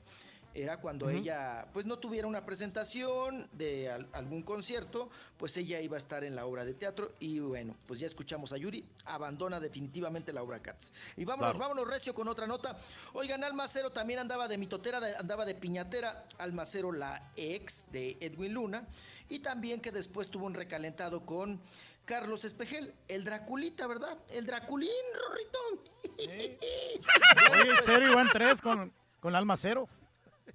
[0.60, 5.94] Era cuando ella, pues no tuviera una presentación de al- algún concierto, pues ella iba
[5.94, 9.60] a estar en la obra de teatro y bueno, pues ya escuchamos a Yuri, abandona
[9.60, 10.92] definitivamente la obra Cats.
[11.16, 11.68] Y vámonos, Claro.
[11.70, 12.76] vámonos recio con otra nota.
[13.12, 18.52] Oigan, Almacero también andaba de mitotera, de- andaba de piñatera, Almacero la ex de Edwin
[18.54, 18.84] Luna,
[19.28, 21.60] y también que después tuvo un recalentado con
[22.04, 24.18] Carlos Espejel, el Draculita, ¿verdad?
[24.28, 25.58] El Draculín, Rorrito.
[27.52, 29.88] Oye, el cero iban tres con, con Alma Cero.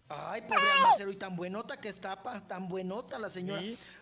[0.09, 3.61] Ay, pobre almacero y tan buenota que está, pa, tan buenota la señora.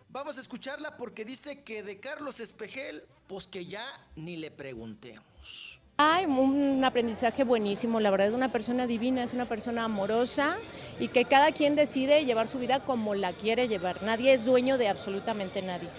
[0.09, 5.79] Vamos a escucharla porque dice que de Carlos Espejel, pues que ya ni le preguntemos.
[5.97, 10.57] Hay un aprendizaje buenísimo, la verdad es una persona divina, es una persona amorosa
[10.99, 14.01] y que cada quien decide llevar su vida como la quiere llevar.
[14.01, 15.89] Nadie es dueño de absolutamente nadie.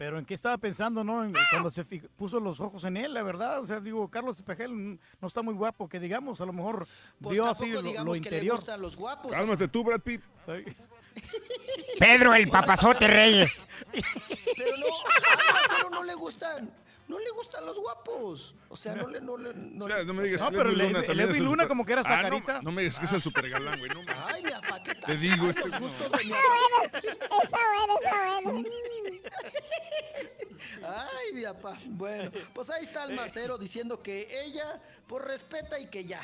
[0.00, 1.22] Pero en qué estaba pensando, ¿no?
[1.22, 3.60] En- Cuando se puso los ojos en él, la verdad.
[3.60, 6.86] O sea, digo, Carlos Espejel no está muy guapo, que digamos, a lo mejor
[7.20, 8.56] Pues vio tampoco así lo, que le interior.
[8.56, 9.30] gustan los guapos.
[9.30, 10.22] Cálmate tú, Brad Pitt.
[11.98, 13.66] Pedro el papazote Reyes.
[13.92, 14.86] Pero no,
[15.58, 16.70] almacero no le gustan,
[17.10, 18.54] no le gustan los guapos.
[18.68, 20.50] O sea, no le, no le, no O sea, le- no me digas o sea,
[20.50, 21.66] que Edwin Luna también es el super-
[22.06, 22.62] Ah, no, carita.
[22.62, 23.90] No, me digas que es el super galán, güey.
[23.90, 25.04] No, Ay, mi papá, ¿qué tal?
[25.06, 28.64] Te digo, Ay, este- los gustos de mi Está bueno, está bueno.
[30.84, 31.78] Ay, mi papá.
[31.86, 36.22] Bueno, pues ahí está el macero diciendo que ella, pues respeta y que ya.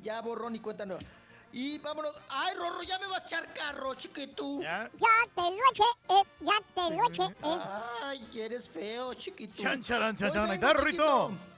[0.00, 1.02] Ya borrón y cuenta nueva.
[1.52, 2.14] Y vámonos.
[2.28, 4.60] Ay, Rorro, ya me vas a echar carro, chiquitú.
[4.62, 4.88] Ya
[5.34, 7.58] te lo eché, eh, ya te lo eché, eh.
[8.04, 9.62] Ay, eres feo, chiquitú.
[9.62, 11.28] Chan, charan, chan, Hoy chan, ahí está, Rorrito.
[11.30, 11.48] chiquito.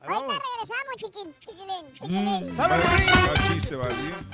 [0.00, 2.54] Ahorita regresamos, chiquín, chiquilín, chiquilín.
[2.56, 3.88] ¿Sabes, Ah.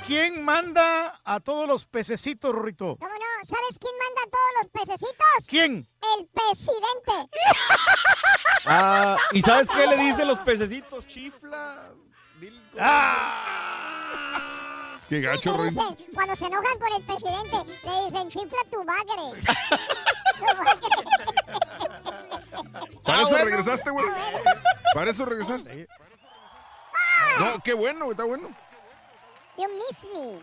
[0.06, 2.96] ¿Quién manda a todos los pececitos, Rorrito?
[3.00, 3.44] ¿Cómo no?
[3.46, 5.46] ¿Sabes quién manda a todos los pececitos?
[5.48, 5.88] ¿Quién?
[6.18, 7.30] El presidente.
[8.66, 11.06] Ah, ¿y sabes qué le dicen los pececitos?
[11.06, 11.90] Chifla.
[12.40, 12.82] Dile cómo-
[15.08, 19.42] Qué gacho, dicen, cuando se enojan con el presidente, le dicen, chifla tu bagre.
[23.04, 23.44] ¿Para Ah, eso bueno.
[23.44, 24.06] regresaste, güey?
[24.94, 25.86] ¿Para eso regresaste?
[27.38, 28.48] No, qué bueno, está bueno.
[29.58, 30.42] You miss me.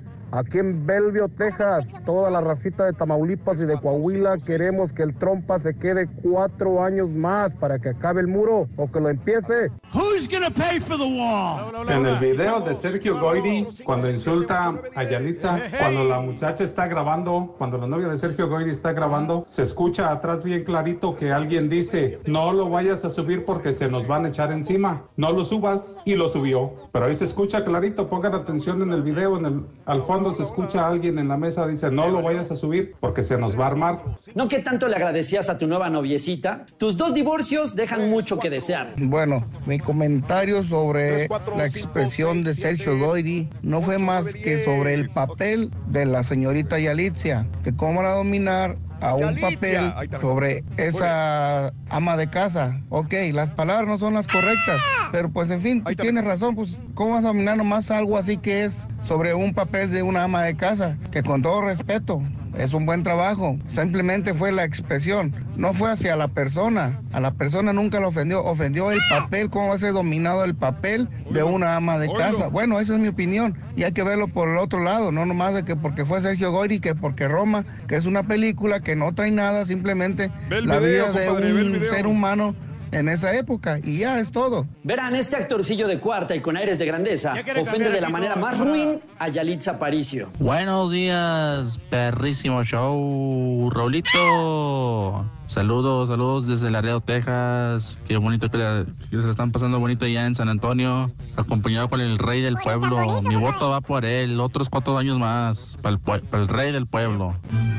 [0.31, 5.15] aquí en Belvio, Texas, toda la racita de Tamaulipas y de Coahuila queremos que el
[5.15, 9.69] trompa se quede cuatro años más para que acabe el muro o que lo empiece.
[9.93, 11.89] Who's gonna pay for the wall?
[11.89, 17.55] En el video de Sergio Goyri, cuando insulta a Yalitza, cuando la muchacha está grabando,
[17.57, 21.69] cuando la novia de Sergio Goyri está grabando, se escucha atrás bien clarito que alguien
[21.69, 25.43] dice, no lo vayas a subir porque se nos van a echar encima, no lo
[25.43, 26.73] subas, y lo subió.
[26.91, 30.43] Pero ahí se escucha clarito, pongan atención en el video, en el, al fondo se
[30.43, 33.59] escucha a alguien en la mesa, dice, no lo vayas a subir porque se nos
[33.59, 34.01] va a armar.
[34.35, 36.65] ¿No que tanto le agradecías a tu nueva noviecita?
[36.77, 38.93] Tus dos divorcios dejan mucho que desear.
[38.97, 45.07] Bueno, mi comentario sobre la expresión de Sergio Goyri no fue más que sobre el
[45.09, 52.17] papel de la señorita Yalitza, que cómo a dominar a un papel sobre esa ama
[52.17, 52.79] de casa.
[52.89, 54.79] Ok, las palabras no son las correctas,
[55.11, 58.37] pero pues en fin, tú tienes razón, pues cómo vas a dominar nomás algo así
[58.37, 62.21] que es sobre un papel de una ama de casa, que con todo respeto,
[62.57, 63.57] es un buen trabajo.
[63.67, 66.99] Simplemente fue la expresión, no fue hacia la persona.
[67.11, 70.55] A la persona nunca la ofendió, ofendió el papel, cómo va a ser dominado el
[70.55, 72.47] papel de una ama de casa.
[72.47, 75.53] Bueno, esa es mi opinión y hay que verlo por el otro lado, no nomás
[75.53, 79.13] de que porque fue Sergio Goyri, que porque Roma, que es una película que no
[79.13, 82.55] trae nada, simplemente la video, vida de compadre, un ser humano
[82.91, 84.67] en esa época y ya es todo.
[84.83, 88.59] Verán, este actorcillo de cuarta y con aires de grandeza ofende de la manera más
[88.59, 90.29] ruin a Yalitza Aparicio.
[90.39, 95.25] Buenos días, perrísimo show, Raulito.
[95.55, 98.01] Saludos, saludos desde Laredo, Texas.
[98.07, 101.99] Qué bonito que, la- que se están pasando bonito allá en San Antonio, acompañado con
[101.99, 103.21] el rey del pueblo.
[103.21, 106.71] Mi voto va por él, otros cuatro años más, para el, pue- para el rey
[106.71, 107.35] del pueblo.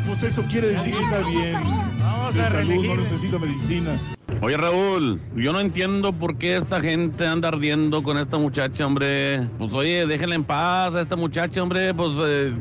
[0.07, 1.57] Pues eso quiere decir que está bien.
[2.35, 3.99] De salud, no necesita medicina.
[4.43, 9.49] Oye Raúl, yo no entiendo por qué esta gente anda ardiendo con esta muchacha, hombre.
[9.57, 11.95] Pues oye, déjenla en paz a esta muchacha, hombre.
[11.95, 12.53] Pues eh,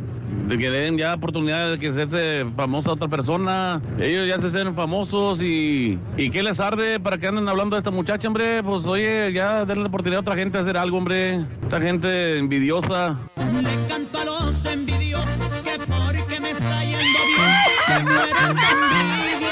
[0.47, 3.81] de que den ya oportunidad de que se hace famosa otra persona.
[3.99, 7.79] Ellos ya se hacen famosos y, y ¿qué les arde para que anden hablando de
[7.79, 8.63] esta muchacha, hombre?
[8.63, 11.45] Pues oye, ya denle la oportunidad a otra gente de hacer algo, hombre.
[11.63, 13.17] Esta gente envidiosa.
[13.61, 18.69] Le canto a los envidiosos que porque me está yendo bien se mueren de
[18.99, 19.51] envidia.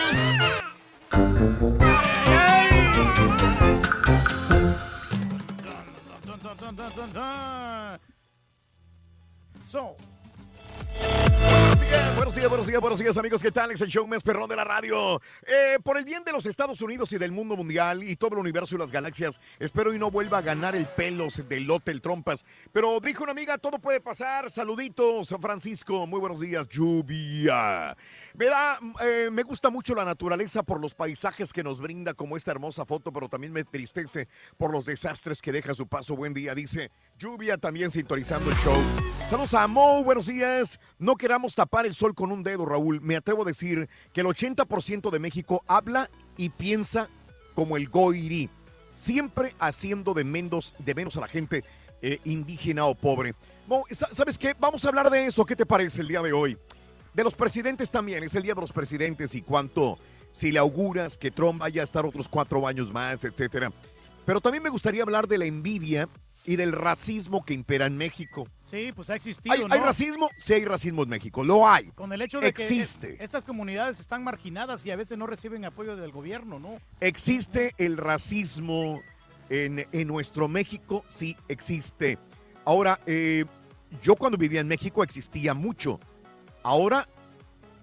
[9.72, 9.96] So,
[11.02, 12.09] Once again.
[12.20, 13.42] Buenos días, buenos días, buenos días, amigos.
[13.42, 13.72] ¿Qué tal?
[13.72, 15.22] Es el show más perrón de la radio.
[15.48, 18.40] Eh, por el bien de los Estados Unidos y del mundo mundial y todo el
[18.40, 22.02] universo y las galaxias, espero y no vuelva a ganar el pelos del lote, el
[22.02, 22.44] trompas.
[22.74, 24.52] Pero dijo una amiga, todo puede pasar.
[24.52, 26.06] Saluditos, Francisco.
[26.08, 27.96] Muy buenos días, lluvia.
[28.34, 32.36] Me da, eh, me gusta mucho la naturaleza por los paisajes que nos brinda, como
[32.36, 36.18] esta hermosa foto, pero también me tristece por los desastres que deja su paso.
[36.18, 38.78] Buen día, dice lluvia, también sintonizando el show.
[39.30, 40.80] Saludos a Mo, buenos días.
[40.98, 43.02] No queramos tapar el sol con un dedo, Raúl.
[43.02, 47.10] Me atrevo a decir que el 80% de México habla y piensa
[47.56, 48.50] como el Goiri,
[48.94, 51.64] siempre haciendo de menos, de menos a la gente
[52.02, 53.36] eh, indígena o pobre.
[53.92, 54.56] ¿sabes qué?
[54.60, 55.46] Vamos a hablar de eso.
[55.46, 56.58] ¿Qué te parece el día de hoy?
[57.14, 59.98] De los presidentes también, es el día de los presidentes y cuánto,
[60.32, 63.72] si le auguras que Trump vaya a estar otros cuatro años más, etcétera.
[64.26, 66.08] Pero también me gustaría hablar de la envidia
[66.46, 68.48] y del racismo que impera en México.
[68.66, 69.68] sí, pues ha existido, ¿Hay, ¿no?
[69.74, 70.30] hay racismo?
[70.38, 71.92] Sí hay racismo en México, lo hay.
[71.92, 73.10] Con el hecho de Existe.
[73.10, 76.80] que es- estas comunidades están marginadas y a veces no reciben apoyo del gobierno, ¿no?
[77.02, 79.02] ¿Existe el racismo
[79.50, 81.04] en, en nuestro México?
[81.08, 82.18] Sí, existe.
[82.66, 83.46] Ahora, eh,
[84.02, 86.00] yo cuando vivía en México existía mucho.
[86.64, 87.08] Ahora,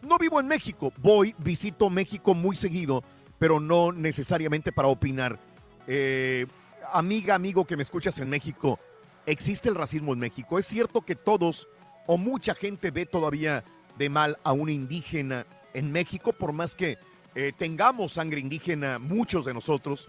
[0.02, 0.92] no vivo en México.
[0.98, 3.02] Voy, visito México muy seguido,
[3.38, 5.38] pero no necesariamente para opinar.
[5.88, 6.46] Eh,
[6.92, 8.78] amiga, amigo que me escuchas en México,
[9.26, 10.58] ¿existe el racismo en México?
[10.58, 11.68] ¿Es cierto que todos
[12.06, 13.64] o mucha gente ve todavía
[13.98, 16.98] de mal a un indígena en México, por más que
[17.34, 20.08] eh, tengamos sangre indígena, muchos de nosotros?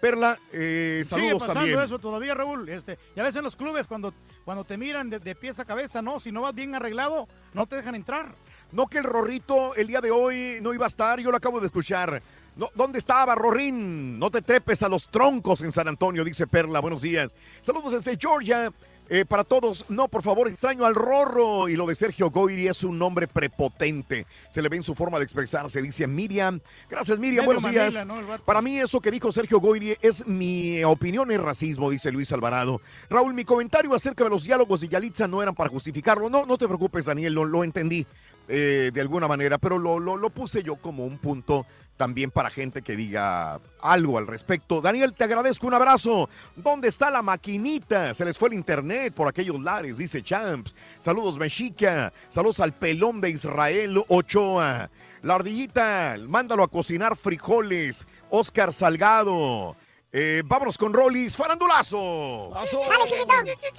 [0.00, 1.80] Perla, eh, Sigue saludos pasando también.
[1.80, 2.68] eso todavía, Raúl.
[2.70, 4.14] Este, ya ves en los clubes cuando,
[4.46, 7.66] cuando te miran de, de pies a cabeza, no, si no vas bien arreglado, no
[7.66, 8.34] te dejan entrar.
[8.72, 11.60] No que el Rorrito el día de hoy no iba a estar, yo lo acabo
[11.60, 12.22] de escuchar.
[12.56, 14.18] No, ¿Dónde estaba Rorrín?
[14.18, 16.80] No te trepes a los troncos en San Antonio, dice Perla.
[16.80, 17.34] Buenos días.
[17.60, 18.72] Saludos desde Georgia.
[19.12, 21.68] Eh, para todos, no, por favor, extraño al Rorro.
[21.68, 24.24] Y lo de Sergio Goyri es un nombre prepotente.
[24.50, 26.60] Se le ve en su forma de expresarse, dice Miriam.
[26.88, 27.44] Gracias, Miriam.
[27.44, 28.06] Medio Buenos días.
[28.44, 32.80] Para mí, eso que dijo Sergio Goyri es mi opinión, es racismo, dice Luis Alvarado.
[33.08, 36.30] Raúl, mi comentario acerca de los diálogos de Yalitza no eran para justificarlo.
[36.30, 38.06] No, no te preocupes, Daniel, lo, lo entendí
[38.46, 41.66] eh, de alguna manera, pero lo, lo- lo puse yo como un punto
[42.00, 44.80] también para gente que diga algo al respecto.
[44.80, 46.30] Daniel, te agradezco, un abrazo.
[46.56, 48.14] ¿Dónde está la maquinita?
[48.14, 50.74] Se les fue el internet por aquellos lares, dice Champs.
[50.98, 52.10] Saludos, Mexica.
[52.30, 54.88] Saludos al pelón de Israel Ochoa.
[55.20, 58.06] La ardillita, mándalo a cocinar frijoles.
[58.30, 59.76] Oscar Salgado.
[60.10, 62.50] Eh, vámonos con Rollis, farandulazo.
[62.54, 62.70] ¡Dale,
[63.10, 63.74] chiquito!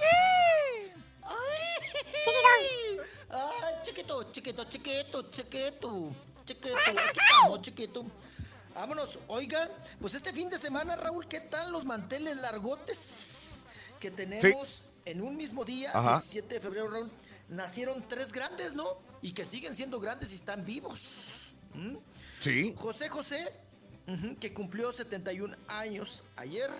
[3.30, 6.31] Ay, chiquito, chiquito, chiquito, chiquito.
[6.44, 8.04] Chiquito, aquí estamos, chiquito.
[8.74, 9.68] Vámonos, oigan,
[10.00, 13.66] pues este fin de semana, Raúl, ¿qué tal los manteles largotes
[14.00, 16.12] que tenemos en un mismo día, Ajá.
[16.12, 17.12] 17 de febrero, Raúl?
[17.48, 18.96] Nacieron tres grandes, ¿no?
[19.20, 21.54] Y que siguen siendo grandes y están vivos.
[21.74, 21.96] ¿Mm?
[22.40, 22.74] Sí.
[22.76, 23.52] José José,
[24.40, 26.70] que cumplió 71 años ayer.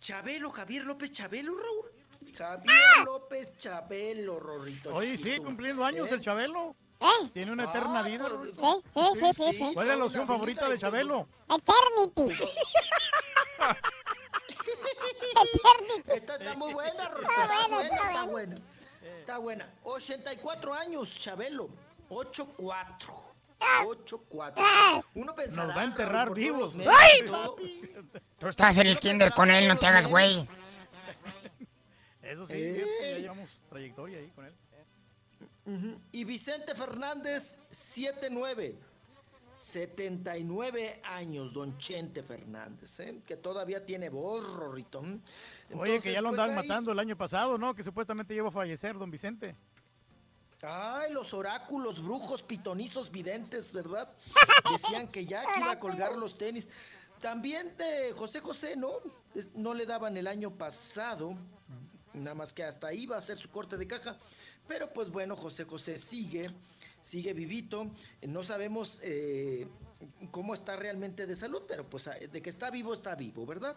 [0.00, 2.34] Chabelo, Javier López Chabelo, Raúl.
[2.36, 4.94] Javier López Chabelo, Rorrito.
[4.94, 6.14] Oye, sí, cumpliendo años ¿Eh?
[6.14, 6.74] el Chabelo.
[7.32, 8.28] Tiene una eterna Ah, vida.
[8.28, 8.82] Rorrito.
[8.94, 9.70] Sí, sí, sí, sí.
[9.74, 10.78] ¿Cuál es la loción favorita de.
[10.78, 11.28] Chabelo?
[11.48, 12.34] Eternity.
[15.42, 16.10] Eternity.
[16.12, 17.30] Está, está muy buena, Rorrito.
[17.30, 18.56] Está buena, está está buena.
[19.20, 19.70] Está buena.
[19.84, 21.68] 84 años, Chabelo.
[22.10, 22.84] 8-4.
[23.84, 25.04] 8-4.
[25.14, 26.60] Uno pensará, Nos va a enterrar todos vivos.
[26.60, 27.24] los medios ¡Ay!
[27.24, 27.56] todo.
[28.38, 30.36] Tú estás en el kinder con él, no te hagas güey.
[32.22, 33.10] Eso sí, Eh.
[33.12, 34.54] ya llevamos trayectoria ahí con él.
[36.10, 38.74] Y Vicente Fernández, 7-9.
[39.56, 43.22] 79 años, don Chente Fernández, ¿eh?
[43.24, 45.04] que todavía tiene voz, Rorrito.
[45.74, 47.72] Oye, que ya lo pues, andaban ahí- matando el año pasado, ¿no?
[47.72, 49.54] Que supuestamente llegó a fallecer, don Vicente.
[50.62, 54.12] Ay, los oráculos, brujos, pitonizos, videntes, ¿verdad?
[54.72, 56.68] Decían que ya que iba a colgar los tenis.
[57.20, 58.94] También de José José, ¿no?
[59.54, 61.36] No le daban el año pasado,
[62.14, 64.18] nada más que hasta ahí va a hacer su corte de caja.
[64.68, 66.50] Pero pues bueno, José José sigue,
[67.00, 67.90] sigue vivito.
[68.22, 69.66] No sabemos eh,
[70.30, 73.76] cómo está realmente de salud, pero pues ah, de que está vivo, está vivo, ¿verdad?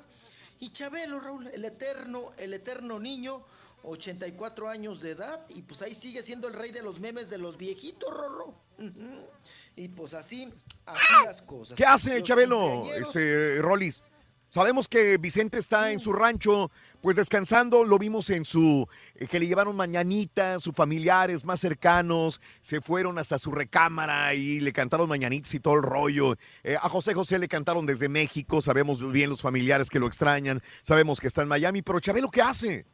[0.60, 3.46] Y Chabelo, Raúl, el eterno, el eterno niño,
[3.84, 7.38] 84 años de edad, y pues ahí sigue siendo el rey de los memes de
[7.38, 8.56] los viejitos, Rorro.
[9.76, 10.52] Y pues así,
[10.86, 11.78] así las cosas.
[11.78, 14.04] ¿Qué hace Los Chabelo, este, Rolis?
[14.56, 19.38] Sabemos que Vicente está en su rancho, pues descansando, lo vimos en su, eh, que
[19.38, 25.10] le llevaron mañanitas, sus familiares más cercanos, se fueron hasta su recámara y le cantaron
[25.10, 26.38] mañanitas y todo el rollo.
[26.64, 30.64] Eh, a José José le cantaron desde México, sabemos bien los familiares que lo extrañan,
[30.84, 32.86] sabemos que está en Miami, pero Chabelo, ¿qué hace?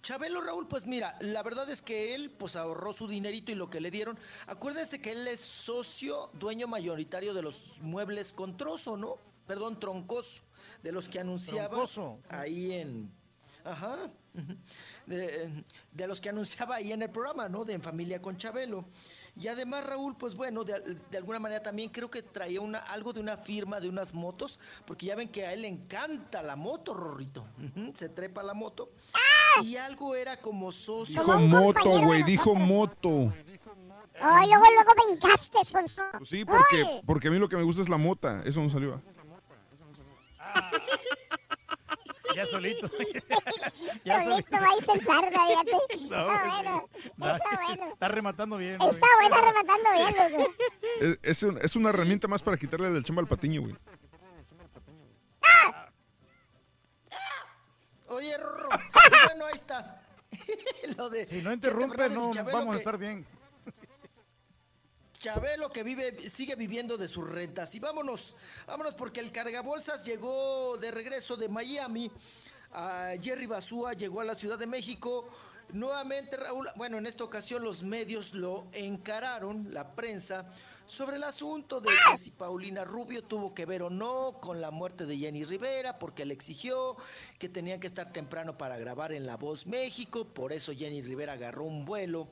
[0.00, 3.68] Chabelo Raúl, pues mira, la verdad es que él pues ahorró su dinerito y lo
[3.68, 4.18] que le dieron.
[4.46, 9.18] Acuérdense que él es socio, dueño mayoritario de los muebles con trozo, ¿no?
[9.46, 10.42] Perdón, troncoso,
[10.82, 12.18] de los que anunciaba Troncoso.
[12.28, 13.10] ahí en...
[13.64, 13.96] Ajá.
[15.06, 17.64] De, de los que anunciaba ahí en el programa, ¿no?
[17.64, 18.84] De En Familia con Chabelo.
[19.34, 23.12] Y además, Raúl, pues bueno, de, de alguna manera también creo que traía una, algo
[23.12, 26.56] de una firma de unas motos, porque ya ven que a él le encanta la
[26.56, 27.46] moto, Rorrito.
[27.94, 28.90] Se trepa la moto.
[29.62, 31.22] Y algo era como socio.
[31.22, 33.32] Dijo moto, güey, dijo moto.
[34.20, 36.02] Ay, luego, luego me encaste, Sonso.
[36.16, 38.42] Pues sí, porque, porque a mí lo que me gusta es la mota.
[38.44, 39.02] Eso no salió.
[42.34, 42.88] Ya solito.
[44.04, 45.72] Solito va a censar, fíjate.
[46.10, 47.92] No, Está bueno, Da- está bueno.
[47.92, 48.72] Está rematando bien.
[48.74, 50.54] Está bueno, rematando bien, loco.
[51.00, 53.74] Es, es un- es una herramienta más para quitarle la chamba al patiño, güey.
[58.08, 58.68] Oye, Rorro,
[59.26, 60.00] bueno, ahí está.
[60.96, 63.26] Lo de Si no interrumpe, no vamos a estar bien.
[65.26, 67.74] Chabelo que vive, sigue viviendo de sus rentas.
[67.74, 72.08] Y vámonos, vámonos porque el cargabolsas llegó de regreso de Miami.
[72.74, 75.26] A Jerry Basúa llegó a la Ciudad de México.
[75.72, 80.48] Nuevamente, Raúl, bueno, en esta ocasión los medios lo encararon, la prensa,
[80.86, 84.70] sobre el asunto de que si Paulina Rubio tuvo que ver o no con la
[84.70, 86.96] muerte de Jenny Rivera, porque le exigió
[87.40, 91.32] que tenían que estar temprano para grabar en La Voz México, por eso Jenny Rivera
[91.32, 92.28] agarró un vuelo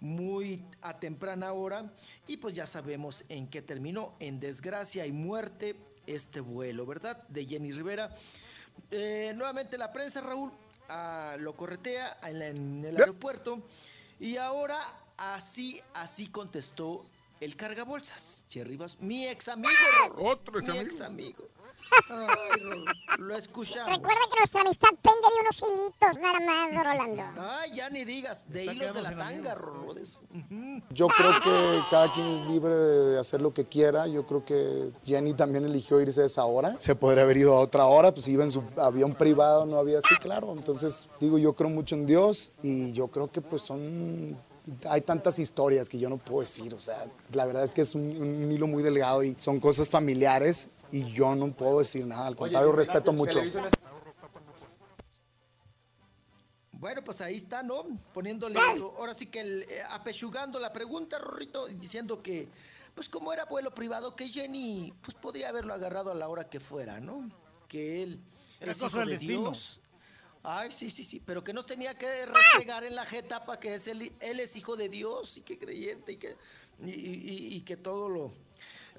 [0.00, 1.92] muy a temprana hora
[2.26, 7.26] y pues ya sabemos en qué terminó, en desgracia y muerte este vuelo, ¿verdad?
[7.28, 8.14] De Jenny Rivera.
[8.90, 10.52] Eh, nuevamente la prensa, Raúl,
[10.88, 13.62] ah, lo corretea en, la- en el aeropuerto
[14.20, 14.78] y ahora
[15.16, 17.04] así, así contestó
[17.40, 19.70] el cargabolsas, Jerry Bas- mi ex amigo,
[20.16, 21.48] Otro mi ex amigo.
[22.10, 22.60] Ay,
[23.18, 23.90] lo escuchamos.
[23.90, 27.42] Recuerda que nuestra amistad pende de unos hilitos nada más, Rolando.
[27.42, 29.56] Ay, ya ni digas, de Está hilos de la tanga.
[29.56, 30.82] Ujú.
[30.90, 34.06] Yo creo que cada quien es libre de hacer lo que quiera.
[34.06, 36.76] Yo creo que Jenny también eligió irse a esa hora.
[36.78, 39.98] Se podría haber ido a otra hora, pues iba en su avión privado, no había
[39.98, 40.52] así, claro.
[40.52, 44.36] Entonces, digo, yo creo mucho en Dios y yo creo que pues son...
[44.86, 47.94] Hay tantas historias que yo no puedo decir, o sea, la verdad es que es
[47.94, 52.26] un, un hilo muy delgado y son cosas familiares y yo no puedo decir nada,
[52.26, 53.40] al contrario, respeto mucho.
[56.72, 57.84] Bueno, pues ahí está, ¿no?
[58.14, 62.48] Poniéndole, ahora sí que el, eh, apechugando la pregunta, Rorrito, y diciendo que,
[62.94, 66.60] pues como era vuelo privado, que Jenny, pues podría haberlo agarrado a la hora que
[66.60, 67.28] fuera, ¿no?
[67.66, 68.20] Que él
[68.60, 69.40] Era hijo de destino.
[69.40, 69.80] Dios.
[70.44, 73.74] Ay, sí, sí, sí, pero que nos tenía que restregar en la jeta para que
[73.74, 76.36] es él, él es hijo de Dios y que creyente y que,
[76.84, 78.30] y, y- y que todo lo...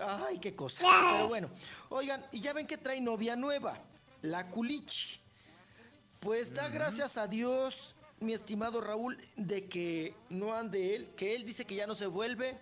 [0.01, 0.83] Ay, qué cosa.
[1.11, 1.49] Pero bueno,
[1.89, 3.79] oigan, y ya ven que trae novia nueva,
[4.21, 5.19] la Culichi.
[6.19, 11.45] Pues da gracias a Dios, mi estimado Raúl, de que no ande él, que él
[11.45, 12.59] dice que ya no se vuelve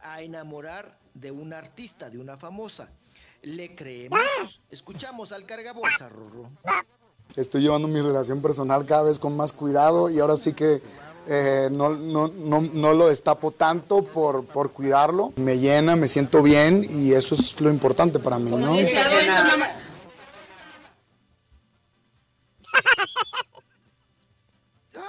[0.00, 2.88] a enamorar de una artista, de una famosa.
[3.42, 4.62] ¿Le creemos?
[4.70, 6.50] Escuchamos al cargabolsa, Rorro.
[7.36, 10.82] Estoy llevando mi relación personal cada vez con más cuidado y ahora sí que
[11.26, 15.32] eh, no, no, no, no lo destapo tanto por, por cuidarlo.
[15.36, 18.72] Me llena, me siento bien y eso es lo importante para mí, ¿no?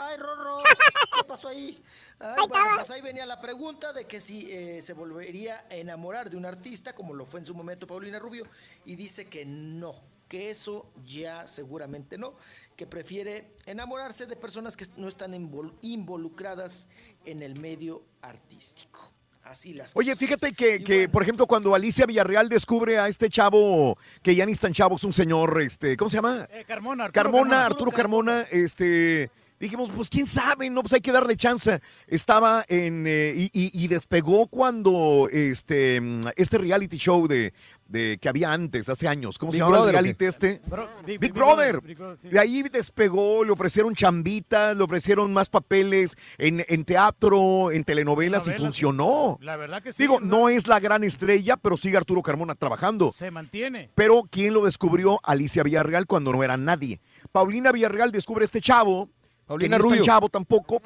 [0.03, 0.59] Ay, Rorro,
[1.17, 1.83] ¿qué pasó ahí?
[2.19, 6.29] Ay, bueno, pues ahí venía la pregunta de que si eh, se volvería a enamorar
[6.29, 8.45] de un artista, como lo fue en su momento Paulina Rubio,
[8.85, 9.95] y dice que no,
[10.31, 12.35] que eso ya seguramente no,
[12.77, 16.87] que prefiere enamorarse de personas que no están invol- involucradas
[17.25, 19.11] en el medio artístico.
[19.43, 20.19] Así las Oye, cosas.
[20.19, 24.53] fíjate que, que, por ejemplo, cuando Alicia Villarreal descubre a este chavo, que ya ni
[24.53, 26.47] es tan chavo, es un señor, este, ¿cómo se llama?
[26.49, 29.29] Eh, Carmona, Arturo Carmona, Arturo Carmona, este,
[29.59, 31.81] dijimos, pues quién sabe, no, pues hay que darle chance.
[32.07, 35.99] Estaba en, eh, y, y- y despegó cuando este,
[36.37, 37.51] este reality show de,
[37.91, 40.61] de que había antes, hace años, ¿cómo se llamaba el Brother, ¿o reality este?
[40.65, 41.71] Bro- Big- Big, Big Brother.
[41.73, 42.29] Brother, Big Brother, sí.
[42.29, 48.47] De ahí despegó, le ofrecieron chambitas, le ofrecieron más papeles en, en teatro, en telenovelas
[48.47, 49.37] y funcionó.
[49.41, 50.03] La verdad que sí.
[50.03, 53.11] Digo, no es la gran estrella, pero sigue Arturo Carmona trabajando.
[53.11, 53.89] Se mantiene.
[53.95, 55.19] Pero ¿quién lo descubrió?
[55.23, 57.01] Alicia Villarreal cuando no era nadie.
[57.31, 59.09] Paulina Villarreal descubre a este chavo.
[59.45, 60.03] Paulina que no es tan Rubio.
[60.05, 60.81] chavo tampoco.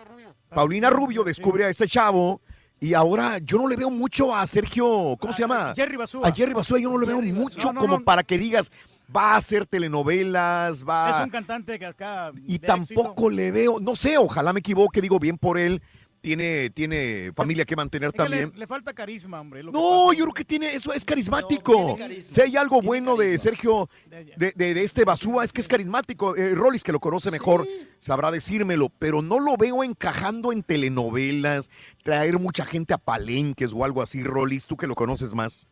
[0.49, 2.41] Paulina Rubio descubre a este chavo.
[2.79, 5.73] Y ahora yo no le veo mucho a Sergio, ¿cómo se llama?
[5.75, 6.27] Jerry Basúa.
[6.27, 8.03] A Jerry Basúa yo no le veo mucho No, no, como no.
[8.03, 8.69] para que digas,
[9.15, 11.17] va a hacer telenovelas, va...
[11.17, 12.31] Es un cantante que acá.
[12.47, 15.81] y tampoco le veo, no sé, ojalá me equivoque, digo bien por él.
[16.25, 18.23] Tiene, tiene familia que mantener éxito.
[18.23, 18.51] Es que también.
[18.55, 19.61] Le, le falta carisma, hombre.
[19.61, 21.95] lo No, yo creo que tiene, eso es carismático.
[21.95, 25.67] carisma, si hay algo bueno de Sergio, de, de- de este Basúa, es que es
[25.67, 26.35] carismático.
[26.35, 27.67] Eh, Rolis, que lo conoce mejor,
[27.99, 31.69] sabrá decírmelo, pero no lo veo encajando en telenovelas,
[32.01, 35.67] traer mucha gente a palenques o algo así, Rolis, tú que lo conoces más.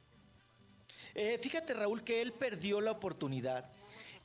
[1.16, 3.72] Eh, fíjate, Raúl, que él perdió la oportunidad.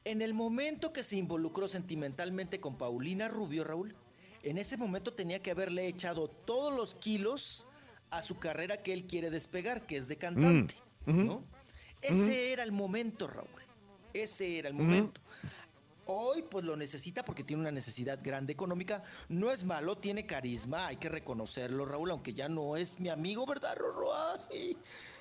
[0.05, 3.95] En el momento que se involucró sentimentalmente con Paulina Rubio, Raúl,
[4.43, 7.67] en ese momento tenía que haberle echado todos los kilos
[8.11, 10.75] a su carrera que él quiere despegar, que es de cantante.
[11.07, 11.27] Mm.
[11.27, 11.45] ¿no?
[12.01, 13.49] Ese era el momento, Raúl.
[14.13, 15.21] Ese era el momento.
[16.07, 19.03] Hoy pues lo necesita porque tiene una necesidad grande económica.
[19.29, 23.45] No es malo, tiene carisma, hay que reconocerlo, Raúl, aunque ya no es mi amigo,
[23.45, 24.15] ¿verdad, Rorro?
[24.15, 24.79] Ay,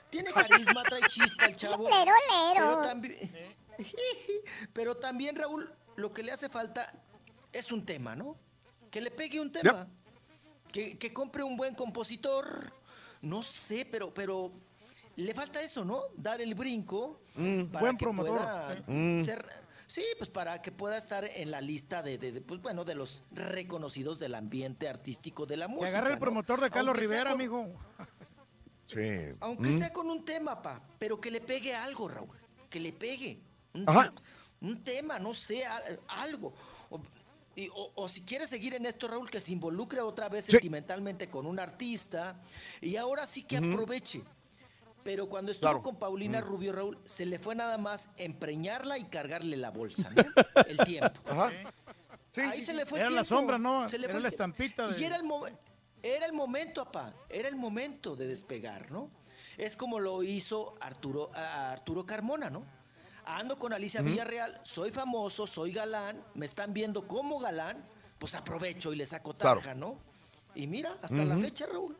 [0.09, 1.89] tiene carisma, trae chispa el chavo.
[1.89, 2.65] Lero, lero.
[2.67, 3.31] Pero también,
[4.73, 6.93] pero también, Raúl, lo que le hace falta
[7.51, 8.37] es un tema, ¿no?
[8.91, 9.87] Que le pegue un tema.
[10.71, 12.71] Que, que compre un buen compositor.
[13.21, 14.51] No sé, pero, pero
[15.15, 16.01] le falta eso, ¿no?
[16.15, 17.21] Dar el brinco
[17.71, 18.83] para buen que promotor, pueda sí.
[18.91, 19.23] Mm.
[19.25, 22.83] ser- Sí, pues para que pueda estar en la lista de, de- de, pues bueno,
[22.83, 25.89] de los reconocidos del ambiente artístico de la Que música.
[25.91, 26.19] agarre el ¿no?
[26.19, 27.67] promotor de Carlos Aunque Rivera, con- mijo.
[28.85, 29.35] Sí.
[29.39, 29.77] Aunque Mm.
[29.79, 32.37] sea con un tema, pa, pero que le pegue algo, Raúl.
[32.69, 33.39] Que le pegue.
[33.73, 34.13] Un, Ajá.
[34.61, 36.53] un tema, no sé, al- algo.
[36.89, 36.99] O,
[37.57, 40.51] y- o- o si quiere seguir en esto, Raúl, que se involucre otra vez Sí.
[40.51, 42.39] sentimentalmente con un artista
[42.79, 44.21] y ahora sí que aproveche.
[45.03, 45.81] Pero cuando estuvo Claro.
[45.81, 46.39] con Paulina.
[46.41, 50.15] Rubio, Raúl, se le fue nada más empreñarla y cargarle la bolsa, ¿no?
[50.67, 51.19] El tiempo.
[51.29, 51.51] Ajá.
[52.31, 52.77] Sí, Ahí sí, se sí.
[52.77, 53.35] le fue Era el la tiempo.
[53.39, 53.87] sombra, ¿no?
[53.87, 55.23] Se le Era fue la estampita de- Y era el,
[56.03, 57.13] era el momento, apá.
[57.29, 59.09] Era el momento de despegar, ¿no?
[59.57, 62.63] Es como lo hizo Arturo, a- Arturo Carmona, ¿no?
[63.27, 64.01] Ando con Alicia.
[64.01, 67.83] Villarreal, soy famoso, soy galán, me están viendo como galán,
[68.17, 69.59] pues aprovecho y le saco Claro.
[69.59, 69.99] taja, ¿no?
[70.55, 71.95] Y mira, hasta la fecha, Raúl.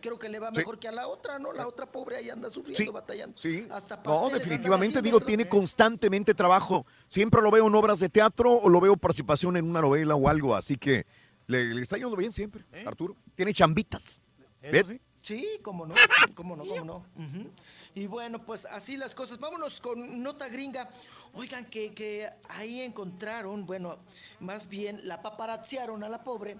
[0.00, 0.56] Creo que le va Sí.
[0.56, 1.52] mejor que a la otra, ¿no?
[1.52, 3.38] La otra pobre ahí anda sufriendo, Sí, batallando.
[3.38, 3.66] sí.
[3.70, 6.86] Hasta No, definitivamente, digo, tiene constantemente trabajo.
[7.06, 10.28] Siempre lo veo en obras de teatro o lo veo participación en una novela o
[10.28, 11.06] algo, así que
[11.46, 13.14] le, le está yendo bien siempre, Arturo.
[13.36, 14.22] Tiene chambitas.
[14.62, 14.90] ¿Ves?
[15.22, 15.94] Sí, cómo no,
[16.34, 16.96] cómo no, cómo no.
[17.16, 17.50] Ujú.
[17.94, 19.38] Y bueno, pues así las cosas.
[19.38, 20.88] Vámonos con nota gringa.
[21.34, 23.98] Oigan, que, que ahí encontraron, bueno,
[24.40, 26.56] más bien la paparazziaron a la pobre,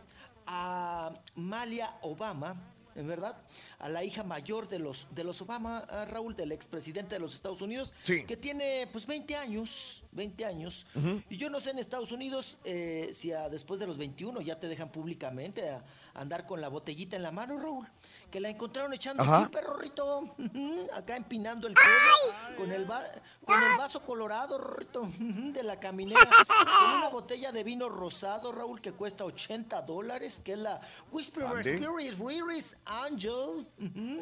[0.47, 2.57] a Malia Obama,
[2.95, 3.37] en verdad,
[3.79, 7.33] a la hija mayor de los, de los Obama, a Raúl, del expresidente de los
[7.35, 8.25] Estados Unidos, Sí.
[8.25, 10.87] que tiene pues 20 años, 20 años.
[11.31, 14.61] Y yo no sé en Estados Unidos eh, si a- después de los 21 ya
[14.61, 15.83] te dejan públicamente a,
[16.15, 17.89] andar con la botellita en la mano, Raúl.
[18.33, 19.49] Que la encontraron echando Ajá.
[19.63, 20.21] Rorrito.
[20.39, 23.05] Ujú, Acá empinando el codo con el, va-
[23.45, 26.29] con el vaso colorado, Rorrito, de la caminera.
[26.49, 30.81] Con una botella de vino rosado, Raúl, que cuesta 80 dólares, que es la
[31.11, 31.63] Whisperer.
[31.63, 33.69] Spirits Riris Angel.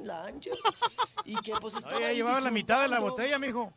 [0.03, 0.59] La Angel.
[1.25, 3.73] Y que pues estaba Oye, ahí llevaba la mitad de la botella, mijo.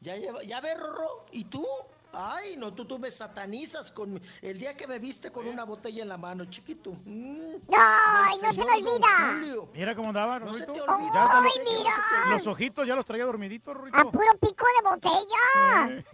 [0.00, 1.26] Ya, lleva, ya ve, Rorro.
[1.32, 1.66] ¿Y tú?
[2.12, 6.02] Ay, no, tú, tú me satanizas con el día que me viste con una botella
[6.02, 6.92] en la mano, chiquito.
[7.04, 9.08] Mm, Ay, del no se me olvida.
[9.34, 9.68] Julio.
[9.72, 10.72] Mira cómo andaba, No se Rorrito.
[10.72, 11.10] te olvida.
[11.14, 12.36] Ya Ay, mira.
[12.36, 14.10] Los ojitos ya los traía dormiditos, A Rorrito.
[14.10, 16.04] puro pico de botella.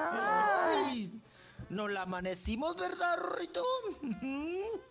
[0.00, 1.10] Ay,
[1.68, 3.62] nos la amanecimos, ¿verdad, Rorrito?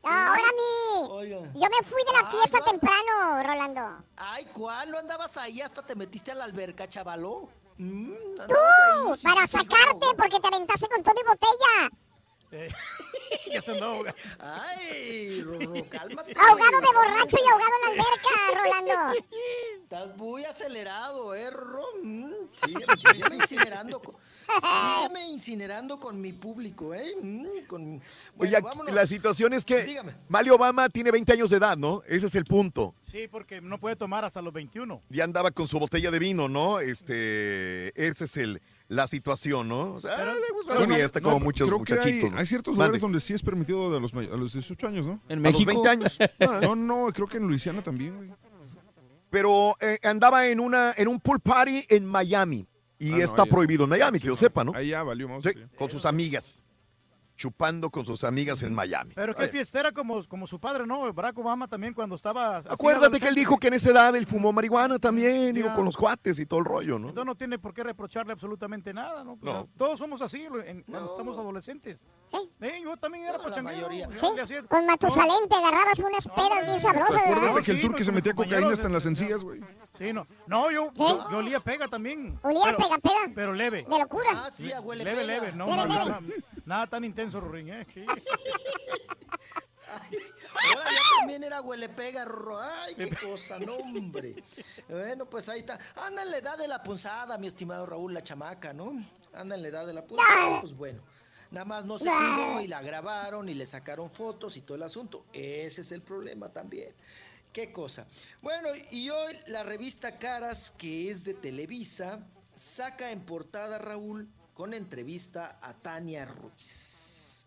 [0.03, 1.09] Ahora mi.
[1.11, 1.37] Oiga.
[1.53, 2.65] Yo me fui de la fiesta no.
[2.65, 4.03] temprano, Rolando.
[4.17, 4.89] Ay, ¿cuál?
[4.91, 5.61] ¿No andabas ahí?
[5.61, 7.49] Hasta te metiste a la alberca, chavalo.
[7.77, 8.13] Mm,
[8.47, 11.89] Tú, ahí, para sacarte, porque te aventaste con todo y botella.
[13.51, 14.21] ya se andó ahogando.
[14.39, 16.33] Ay, Rorro, cálmate.
[16.39, 19.19] Ahogado de borracho y ahogado en la alberca, Rolando.
[19.81, 21.85] Estás muy acelerado, ¿eh, Rorro?
[22.03, 22.31] Mm,
[22.63, 22.73] Sí,
[23.11, 24.01] sígueme incinerando.
[24.61, 27.15] Sígueme incinerando con mi público, ¿eh?
[27.21, 27.81] Mm, con...
[27.95, 28.01] Oye,
[28.35, 28.93] Bueno, aquí vámonos.
[28.95, 30.13] la situación es que Dígame.
[30.29, 32.01] Mario Obama tiene 20 años de edad, ¿no?
[32.07, 32.93] Ese es el punto.
[33.11, 35.01] Sí, porque no puede tomar hasta los 21.
[35.09, 36.79] Ya andaba con su botella de vino, ¿no?
[36.79, 39.93] Este, ese es el, la situación, ¿no?
[39.95, 42.31] O sea, le gusta la Bueno, fiesta no, como muchos creo que hay, muchachitos.
[42.31, 42.37] ¿no?
[42.39, 42.85] hay ciertos Mande.
[42.85, 45.19] lugares donde sí es permitido a los, a los 18 años, ¿no?
[45.29, 45.81] ¿En A los México?
[45.83, 46.17] 20 años.
[46.61, 48.29] No, no, creo que en Luisiana también, güey.
[49.29, 52.67] Pero eh, andaba en una en un pool party en Miami.
[53.03, 53.49] Y Ah, no, está ya.
[53.51, 54.71] prohibido en Miami, que yo sepa, ¿no?
[54.75, 55.43] Ahí ya valió más.
[55.43, 56.61] Sí, con sus amigas.
[57.35, 59.13] Chupando con sus amigas en Miami.
[59.15, 61.11] Pero qué fiestera como, como su padre, ¿no?
[61.11, 62.57] Barack Obama también cuando estaba...
[62.57, 65.73] Acuérdate que él dijo que en esa edad él fumó marihuana también, digo, Ya.
[65.73, 67.09] con los cuates y todo el rollo, ¿no?
[67.09, 69.39] Entonces no tiene por qué reprocharle absolutamente nada, ¿no?
[69.41, 69.67] No.
[69.75, 72.05] Todos somos así en- cuando estamos adolescentes.
[72.31, 72.37] Sí.
[72.61, 73.89] Eh, yo también era pachanguero.
[73.89, 77.31] Sí, con Matusalén te agarrabas unas peras bien sabrosas, ¿verdad?
[77.33, 79.59] Acuérdate que el sí, turque se metía cocaína hasta en las encías, güey.
[79.97, 80.25] Sí, no.
[80.47, 82.39] No, yo, yo, yo olía pega también.
[82.41, 83.31] Olía pero, pega, pega.
[83.35, 83.85] Pero leve.
[83.87, 84.27] De locura.
[84.33, 85.33] Ah, sí, huele Leve, pega.
[85.33, 85.51] leve.
[85.53, 86.05] No, Leve, no, leve.
[86.05, 86.21] nada,
[86.65, 87.85] nada tan intenso, Rurín, ¿eh?
[87.93, 88.05] Sí.
[90.73, 92.59] Ahora ya también era huele pega, Rorro.
[92.61, 94.35] Ay, qué cosa, no, hombre.
[94.87, 95.79] Bueno, pues ahí está.
[95.95, 98.93] Anda en la edad de la punzada, mi estimado Raúl, la chamaca, ¿no?
[99.33, 101.01] Anda en la edad de la punzada, pues bueno.
[101.51, 104.81] Nada más no se cuidó y la grabaron y le sacaron fotos y todo el
[104.81, 105.25] asunto.
[105.31, 106.95] Ese es el problema también.
[107.53, 108.07] Qué cosa.
[108.41, 114.73] Bueno, y hoy la revista Caras, que es de Televisa, saca en portada, Raúl, con
[114.73, 117.45] entrevista a Tania Ruiz.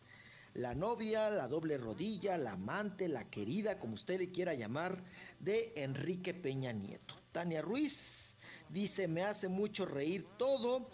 [0.55, 5.03] La novia, la doble rodilla, la amante, la querida, como usted le quiera llamar,
[5.41, 7.17] de Enrique Peña Nieto.
[7.33, 10.89] Tania Ruiz dice, me hace mucho reír todo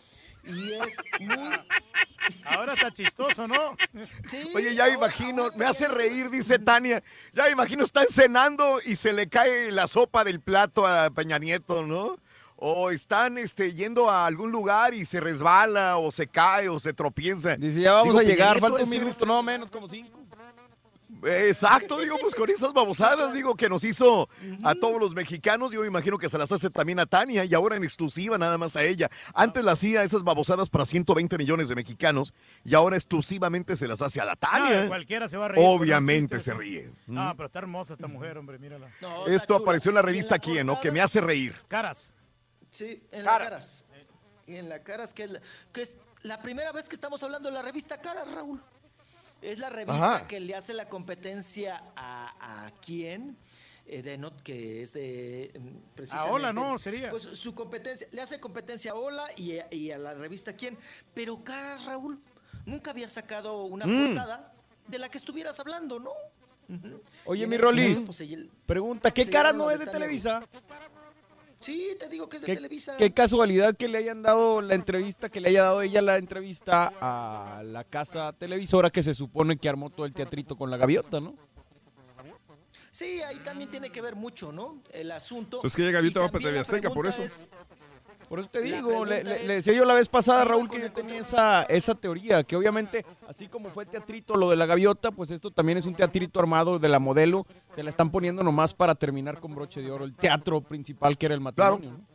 [0.45, 1.53] y es muy...
[2.45, 3.77] Ahora está chistoso, ¿no?
[4.29, 7.03] Sí, Oye, ya me imagino, ahora me hace reír, dice Tania.
[7.33, 11.39] Ya me imagino, está cenando y se le cae la sopa del plato a Peña
[11.39, 12.19] Nieto, ¿no?
[12.57, 16.93] O están este, yendo a algún lugar y se resbala, o se cae, o se
[16.93, 17.57] tropieza.
[17.57, 20.22] Dice, ya vamos Digo, a llegar, falta un minuto, no menos, como cinco.
[21.25, 24.29] Exacto, digo, pues con esas babosadas, digo, que nos hizo
[24.65, 27.55] a todos los mexicanos, yo me imagino que se las hace también a Tania y
[27.55, 29.09] ahora en exclusiva nada más a ella.
[29.35, 32.35] Antes la hacía esas babosadas para 120 millones de mexicanos
[32.65, 34.83] y ahora exclusivamente se las hace a la Tania.
[34.83, 35.65] No, cualquiera se va a reír.
[35.67, 36.91] Obviamente se ríe.
[37.07, 38.91] No, pero está hermosa esta mujer, hombre, mírala.
[39.01, 39.65] No, Esto chula.
[39.65, 40.81] apareció en la revista aquí, ¿no?
[40.81, 41.55] Que me hace reír.
[41.69, 42.15] Caras.
[42.71, 43.85] Sí, en la caras.
[44.47, 45.41] Y en la caras, que es, la,
[45.73, 48.61] que es la primera vez que estamos hablando de la revista Caras, Raúl.
[49.43, 50.27] Es la revista Ajá.
[50.29, 53.37] que le hace la competencia a, a quién.
[53.85, 56.79] Eh, de no, que es de mm, precisamente, Hola, ¿no?
[56.79, 57.11] Sería.
[57.11, 60.79] Pues su competencia, le hace competencia a Hola y, a- y a la revista quién.
[61.13, 62.21] Pero Caras, Raúl,
[62.65, 64.07] nunca había sacado una Mm.
[64.15, 64.53] portada
[64.87, 66.13] de la que estuvieras hablando, ¿no?
[67.25, 68.23] Oye, mi este Rolis, pues,
[68.65, 70.25] pregunta, ¿qué cara no es de Ruiz.
[71.63, 72.97] Sí, te digo que es de ¿Qué, Televisa.
[72.97, 76.93] qué casualidad que le hayan dado la entrevista, que le haya dado ella la entrevista
[77.01, 81.21] a la casa televisora que se supone que armó todo el teatrito con la gaviota,
[81.21, 81.37] ¿no?
[82.91, 84.83] Sí, ahí también tiene que ver mucho, ¿no?
[84.93, 85.61] El asunto.
[85.63, 87.23] Pues que llega Gaviota va para TV la Azteca, por eso.
[87.23, 87.49] es,
[88.33, 90.49] Por eso te digo, le, pregunta le- es, le decía yo la vez pasada, ¿sí
[90.49, 94.49] va Raúl, que yo tenía esa, esa teoría, que obviamente, así como fue teatrito lo
[94.49, 97.91] de la gaviota, pues esto también es un teatrito armado de la modelo, se la
[97.91, 101.43] están poniendo nomás para terminar con broche de oro, el teatro principal que era el
[101.43, 102.13] matrimonio, ¿no?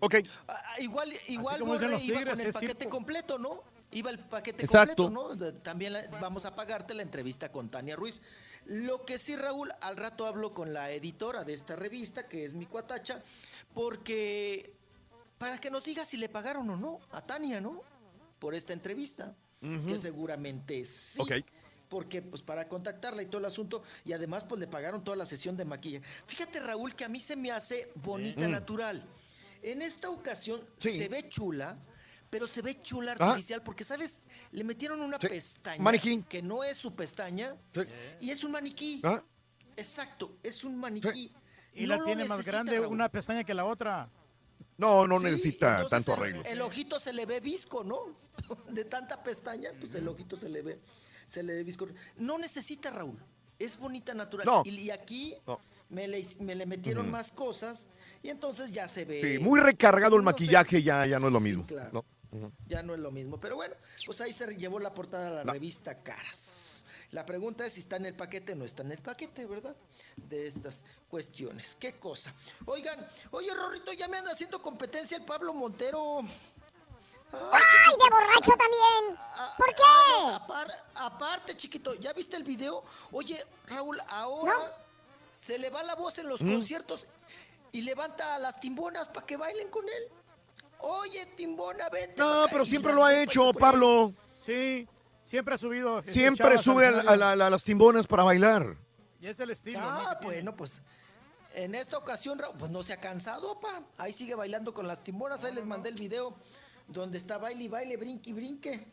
[0.00, 0.16] Ok.
[0.48, 2.90] ah, ah, igual, igual Borre iba tigres, con el paquete circo.
[2.90, 3.62] completo, ¿no?
[3.92, 5.04] Iba el paquete Exacto.
[5.04, 5.52] completo, ¿no?
[5.60, 8.20] También la- vamos a pagarte la entrevista con Tania Ruiz.
[8.66, 12.54] Lo que sí, Raúl, al rato hablo con la editora de esta revista, que es
[12.54, 13.22] mi cuatacha,
[13.72, 14.74] porque
[15.44, 17.82] para que nos diga si le pagaron o no a Tania, ¿no?
[18.38, 21.20] Por esta entrevista, que seguramente sí.
[21.90, 25.26] Porque, pues, para contactarla y todo el asunto, y además, pues, le pagaron toda la
[25.26, 26.02] sesión de maquillaje.
[26.26, 28.52] Fíjate, Raúl, que a mí se me hace bonita, Mm.
[28.52, 29.02] natural.
[29.62, 30.92] En esta ocasión Sí.
[30.96, 31.76] se ve chula,
[32.30, 33.32] pero se ve chula Ajá.
[33.32, 34.22] artificial, porque, ¿sabes?
[34.50, 35.28] Le metieron una Sí.
[35.28, 36.22] pestaña Maniquí.
[36.26, 37.82] que no es su pestaña, Sí.
[38.18, 39.02] y es un maniquí.
[39.04, 39.22] Ah.
[39.76, 41.30] Exacto, es un maniquí.
[41.74, 42.86] Y No la tiene más grande Raúl.
[42.94, 44.08] una pestaña que la otra.
[44.76, 46.42] No, no Sí, necesita tanto arreglo.
[46.44, 48.16] El, ojito se le ve visco, ¿no?
[48.70, 50.80] De tanta pestaña, pues el ojito se le ve,
[51.26, 51.86] se le ve visco.
[52.16, 53.18] No necesita, Raúl.
[53.58, 54.44] Es bonita natural.
[54.46, 54.62] No.
[54.64, 55.60] Y, y aquí No.
[55.88, 57.88] me, le, me le metieron más cosas
[58.22, 59.20] y entonces ya se ve.
[59.20, 60.34] Sí, muy recargado el no sé.
[60.34, 61.66] maquillaje, ya, ya no es lo Sí, mismo.
[61.66, 61.90] claro.
[61.92, 62.04] ¿no?
[62.36, 62.52] Ujú.
[62.66, 63.38] Ya no es lo mismo.
[63.38, 66.63] Pero bueno, pues ahí se llevó la portada de la revista Caras.
[67.14, 69.76] La pregunta es si está en el paquete o no está en el paquete, ¿verdad?
[70.16, 71.76] De estas cuestiones.
[71.78, 72.34] ¿Qué cosa?
[72.66, 72.98] Oigan,
[73.30, 76.22] oye, Rorrito, ya me anda haciendo competencia el Pablo Montero.
[77.32, 79.16] ¡Ay, de borracho también!
[79.56, 80.22] ¿Por Ah, qué?
[80.22, 82.82] no, apar- aparte, chiquito, ¿ya viste el video?
[83.12, 84.76] Oye, Raúl, ahora
[85.30, 86.52] se le va la voz en los Mm.
[86.52, 87.06] conciertos
[87.70, 90.08] y levanta a las timbonas para que bailen con él.
[90.80, 92.16] Oye, Timbona, vente.
[92.18, 94.12] No, por pero siempre lo ha hecho, Pablo.
[94.44, 94.86] Sí,
[95.24, 95.98] siempre ha subido.
[95.98, 98.76] este, Siempre sube a, a la- a las timbonas para bailar.
[99.20, 99.80] Y es el estilo.
[99.82, 100.80] Ah, bueno, pues
[101.54, 103.82] en esta ocasión, Raúl, pues no se ha cansado, pa.
[103.98, 105.44] Ahí sigue bailando con las timbonas.
[105.44, 106.36] Ahí les mandé el video
[106.86, 108.86] donde está baile y baile, brinque y brinque.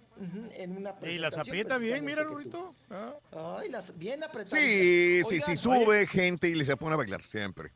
[0.55, 2.75] En una Y las aprieta bien, mira, Rurito.
[2.91, 3.13] Ah.
[3.59, 4.59] Ay, las bien apretadas.
[4.63, 7.71] Sí, sí, Oigan, sí, sube gente y se pone a bailar, siempre.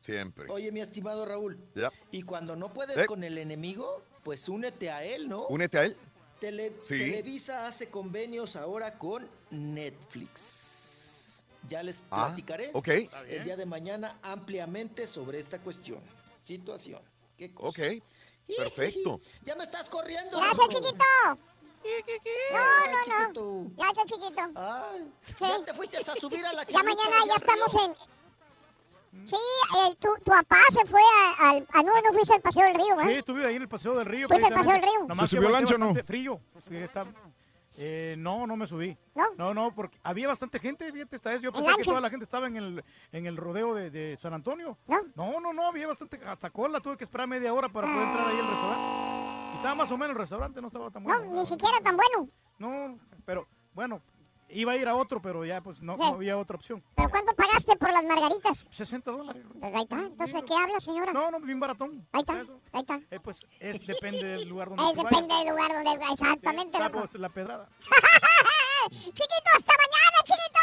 [0.00, 0.46] Siempre.
[0.50, 1.58] Oye, mi estimado Raúl,
[2.12, 3.06] y cuando no puedes Eh.
[3.06, 5.46] con el enemigo, pues únete a él, ¿no?
[5.46, 5.96] Únete a él.
[6.40, 6.98] Tele- Sí.
[6.98, 11.44] Televisa hace convenios ahora con Netflix.
[11.68, 12.70] Ya les Ah, platicaré
[13.28, 16.00] el día de mañana ampliamente sobre esta cuestión,
[16.42, 17.00] situación.
[17.36, 17.82] ¿Qué cosa?
[17.82, 18.02] Ok,
[18.56, 19.20] perfecto.
[19.44, 20.38] Ya me estás corriendo.
[20.38, 20.94] Gracias, chiquito.
[20.94, 21.38] No,
[22.52, 23.44] Ay, no, chiquito.
[23.44, 23.70] no.
[23.76, 24.42] Gracias, chiquito.
[24.54, 25.34] Ay, Sí.
[25.40, 27.94] ya te fuiste a subir a la Ya mañana ya estamos en...
[29.24, 29.36] Sí,
[29.88, 31.66] el- tu, tu papá se fue a- al...
[31.72, 33.18] A, no, no fuiste al Paseo del Río, Sí, ¿eh?
[33.18, 34.28] estuve ahí en el Paseo del Río.
[34.28, 34.82] ¿Fuiste al Paseo del.
[34.82, 35.00] Río?
[35.08, 36.04] Nomás ¿Se subió volteé lancha o no?
[36.04, 36.40] frío.
[36.70, 37.06] está-
[37.78, 38.96] eh, no, no me subí.
[39.14, 39.24] ¿No?
[39.36, 41.42] No, no, porque había bastante gente, fíjate, esta vez.
[41.42, 44.16] Yo ¿En pensé que toda la gente estaba en el, en el rodeo de, de
[44.16, 44.78] San Antonio.
[44.86, 45.00] ¿No?
[45.14, 48.28] No, no, no, había bastante, hasta cola, tuve que esperar media hora para poder entrar
[48.28, 49.52] ahí al restaurante.
[49.52, 51.32] Y estaba más o menos el restaurante, no estaba tan No, bueno.
[51.34, 52.28] ni siquiera tan bueno.
[52.58, 54.00] No, pero bueno,
[54.50, 56.82] iba a ir a otro, pero ya pues no, había otra opción.
[56.94, 58.66] ¿Pero cuánto pagaste por las margaritas?
[58.70, 59.44] 60 dólares.
[59.60, 59.98] Pues ahí está.
[59.98, 61.12] Entonces, ¿qué habla, señora?
[61.12, 62.06] No, no, bien baratón.
[62.12, 63.00] Ahí está, ahí está.
[63.10, 65.44] Eh, pues es, depende del lugar donde tú depende vayas.
[65.44, 66.12] del lugar donde...
[66.12, 66.78] Exactamente.
[66.78, 67.68] Sí, pues, la pedrada.
[68.88, 70.60] ¡Chiquito, hasta mañana, chiquito!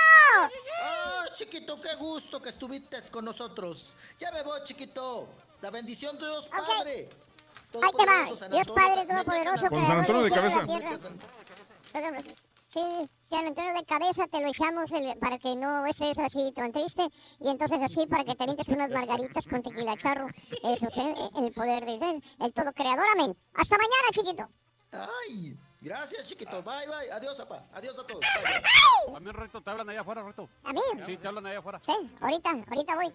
[0.82, 3.98] Ah, chiquito, qué gusto que estuviste con nosotros.
[4.20, 5.28] Ya me voy, chiquito.
[5.62, 6.92] La bendición de Dios Padre.
[6.92, 7.92] Ahí te va.
[7.92, 9.70] Todopoderoso, San Dios Antonio, Padre Todopoderoso.
[9.70, 10.66] Con San Antonio de cabeza.
[12.74, 12.82] Sí,
[13.30, 17.08] San Antonio de cabeza te lo echamos el- para que no estés así tan triste
[17.40, 20.28] y entonces así para que te avientes unas margaritas con tequila charro.
[20.64, 23.38] Eso es eh, el poder de Dios, el todo creador, amén.
[23.54, 24.50] Hasta mañana, chiquito.
[24.92, 26.64] Ay, gracias, chiquito.
[26.64, 27.12] Bye, bye.
[27.12, 27.64] Adiós, papá.
[27.74, 28.22] Adiós a todos.
[28.22, 29.14] Bye, bye.
[29.14, 30.50] También, Rito, te hablan allá afuera, Rito.
[30.64, 30.82] ¿A mí?
[31.06, 31.80] Sí, te hablan allá afuera.
[31.86, 33.14] Sí, ahorita, ahorita voy.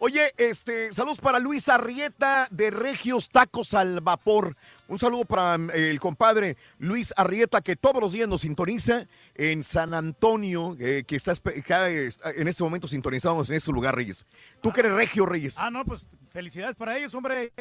[0.00, 4.56] Oye, este, saludos para Luis Arrieta de Regios Tacos al Vapor.
[4.88, 9.62] Un saludo para mm, el compadre Luis Arrieta que todos los días nos sintoniza en
[9.62, 14.26] San Antonio, eh, que está eh, está en este momento sintonizados en este lugar, Reyes.
[14.60, 15.56] Tú que eres Regio, Reyes.
[15.58, 17.52] Ah, no, pues felicidades para ellos, hombre.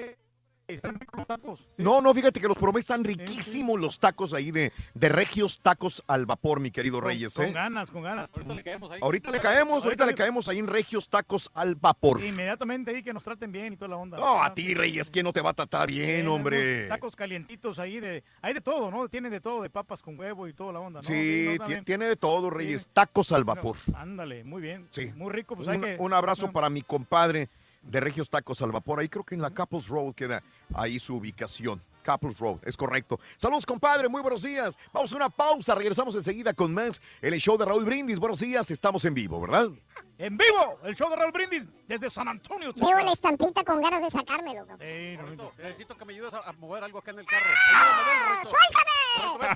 [0.67, 1.69] Están ricos tacos.
[1.77, 6.01] No, no, fíjate que los probé, están riquísimos los tacos ahí de, de Regios Tacos
[6.07, 7.33] al Vapor, mi querido Con- Reyes.
[7.33, 7.51] Con ¿eh?
[7.51, 8.31] ganas, con ganas.
[8.33, 8.99] Ahorita le caemos ahí.
[9.01, 12.23] Ahorita le caemos, ahorita le caemos ahí en Regios Tacos al Vapor.
[12.23, 14.17] Inmediatamente ahí que nos traten bien y toda la onda.
[14.17, 16.87] No, a ti, Reyes, ¿quién no te va a tratar bien, hombre?
[16.87, 18.23] Tacos calientitos ahí de.
[18.41, 19.09] Hay de todo, ¿no?
[19.09, 21.07] Tienen de todo, de papas con huevo y toda la onda, ¿no?
[21.07, 22.87] Sí, no, tiene de todo, Reyes.
[22.93, 23.75] Tacos al vapor.
[23.95, 24.87] Ándale, muy bien.
[24.91, 25.11] Sí.
[25.15, 25.95] Muy rico, pues un, hay que.
[25.99, 27.49] un abrazo para mi compadre
[27.83, 28.99] de Regios Tacos al Vapor.
[28.99, 31.81] Ahí creo que en la Couples Road queda ahí su ubicación.
[32.03, 33.19] Couples Road, es correcto.
[33.37, 34.77] Saludos, compadre, muy buenos días.
[34.91, 38.19] Vamos a una pausa, regresamos enseguida con más el show de Raúl Brindis.
[38.19, 39.69] Buenos días, estamos en vivo, ¿verdad?
[40.17, 44.01] En vivo, el show de Raúl Brindis desde San Antonio, Veo la estampita con ganas
[44.01, 44.61] de sacármelo.
[44.65, 44.77] loco.
[44.81, 45.51] Ey, Rorrito.
[45.57, 47.45] Necesito que me ayudes a, a mover algo acá en el carro.
[47.75, 49.47] Ayúdame,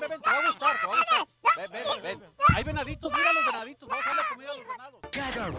[0.00, 1.28] ven, ven, te va a gustar, te va a gustar.
[1.56, 1.70] Ven,
[2.02, 2.30] ven, ven.
[2.54, 3.88] Hay venaditos, mira los venaditos.
[3.88, 5.00] Vamos a darle comida a los venados.
[5.10, 5.52] Cada,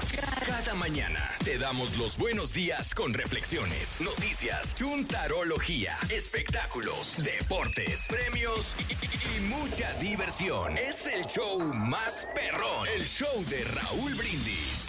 [0.45, 8.93] cada mañana te damos los buenos días con reflexiones, noticias, chuntarología, espectáculos, deportes, premios y,
[8.93, 10.77] y- y mucha diversión.
[10.77, 14.26] Es el show más perrón, el show de Raúl Brindis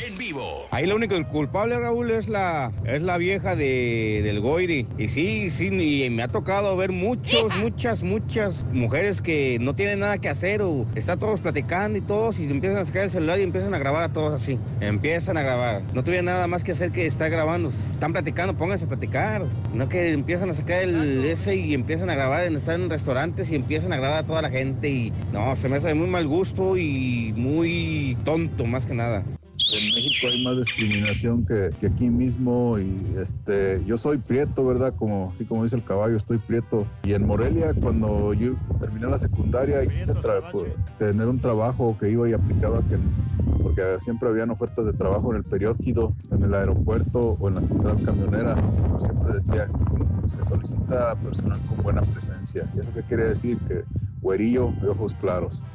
[0.07, 0.67] en vivo.
[0.71, 4.87] Ahí lo único el culpable, Raúl, es la, es la vieja de, del Goiri.
[4.97, 5.67] Y sí, sí,
[6.05, 10.63] y me ha tocado ver muchos, muchas, muchas mujeres que no tienen nada que hacer
[10.63, 13.79] o están todos platicando y todos y empiezan a sacar el celular y empiezan a
[13.79, 14.59] grabar a todos así.
[14.81, 15.83] Empiezan a grabar.
[15.93, 17.71] No tuvieron nada más que hacer que estar grabando.
[17.71, 19.47] Están platicando, pónganse a platicar.
[19.75, 23.51] No que empiezan a sacar el ese y empiezan a grabar, en- están en restaurantes
[23.51, 26.07] y empiezan a grabar a toda la gente y no, se me hace de muy
[26.09, 29.25] mal gusto y muy tonto más que nada.
[29.71, 34.95] En México hay más discriminación que, que aquí mismo y este yo soy prieto, ¿verdad?
[34.97, 36.87] Como así como dice el caballo, estoy prieto.
[37.05, 40.15] Y en Morelia cuando yo terminé la secundaria y quise
[40.53, 42.97] pues, tener un trabajo que iba y aplicaba que
[43.63, 47.63] porque siempre habían ofertas de trabajo en el periódico, en el aeropuerto o en la
[47.63, 48.57] central camionera.
[48.99, 52.67] Siempre decía, "Mm, se solicita personal con buena presencia.
[52.75, 53.59] ¿Y eso qué quiere decir?
[53.69, 53.85] Que
[54.23, 55.69] güerillo de ojos claros.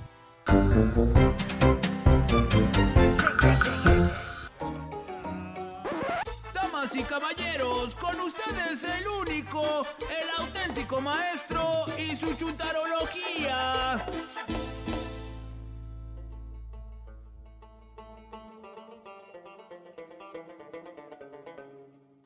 [6.93, 14.05] Damas y caballeros, con ustedes el único, el auténtico maestro y su chuntarología.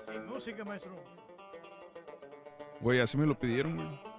[0.05, 0.91] Sin música, maestro.
[2.81, 4.17] Güey, así me lo pidieron, güey.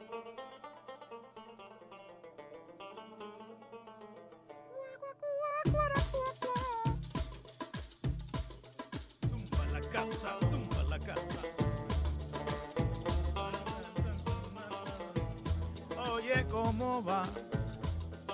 [16.63, 17.23] ¿Cómo va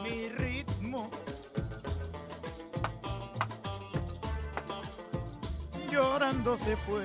[0.02, 1.10] mi ritmo?
[5.90, 7.04] Llorando se fue.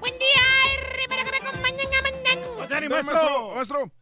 [0.00, 0.42] Buen día,
[0.78, 2.02] R, para que me acompañen a
[3.02, 3.54] maestro!
[3.54, 3.95] ¡Maestro!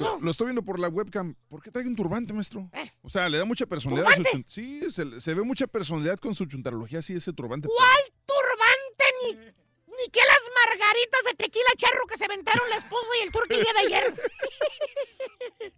[0.00, 1.34] Lo, lo estoy viendo por la webcam.
[1.48, 2.68] ¿Por qué trae un turbante, maestro?
[2.72, 2.90] Eh.
[3.02, 4.10] O sea, le da mucha personalidad.
[4.12, 7.68] a su sí, se, se ve mucha personalidad con su chuntarología, sí, ese turbante.
[7.68, 9.04] ¿Cuál turbante?
[9.22, 13.32] Ni, ni que las margaritas de tequila charro que se aventaron la esposa y el
[13.32, 14.14] turco el día de ayer.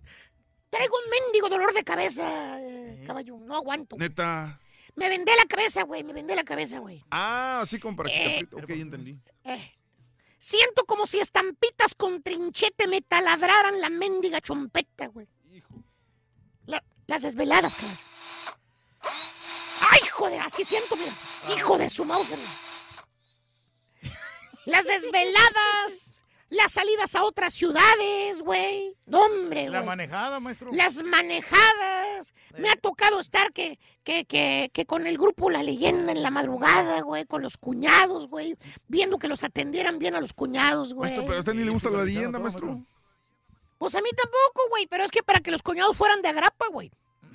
[0.70, 3.38] Traigo un mendigo dolor de cabeza, eh, caballo.
[3.38, 3.96] No aguanto.
[3.96, 4.60] Neta.
[4.96, 6.02] Me vendé la cabeza, güey.
[6.02, 7.04] Me vendé la cabeza, güey.
[7.10, 8.62] Ah, así como para que te Eh.
[8.62, 9.18] Ok, ya entendí.
[9.44, 9.77] Eh,
[10.38, 15.26] Siento como si estampitas con trinchete me taladraran la mendiga chompeta, güey.
[16.66, 17.98] La- las desveladas, caballo.
[19.90, 20.38] ¡Ay, hijo de!
[20.38, 21.12] Así siento, mira.
[21.56, 22.28] Hijo de su mouse.
[22.28, 22.40] güey.
[24.66, 26.17] Las desveladas,
[26.50, 28.96] las salidas a otras ciudades, güey.
[29.06, 30.70] No, hombre, La manejada, maestro.
[30.72, 32.34] Las manejadas.
[32.56, 36.30] Me ha tocado estar que, que, que, que con el grupo La Leyenda en la
[36.30, 41.10] madrugada, güey, con los cuñados, güey, viendo que los atendieran bien a los cuñados, güey.
[41.10, 42.82] Maestro, pero a usted ni le gusta la leyenda, maestro.
[43.78, 46.66] Pues a mí tampoco, güey, pero es que para que los cuñados fueran de agrapa,
[46.68, 46.90] güey.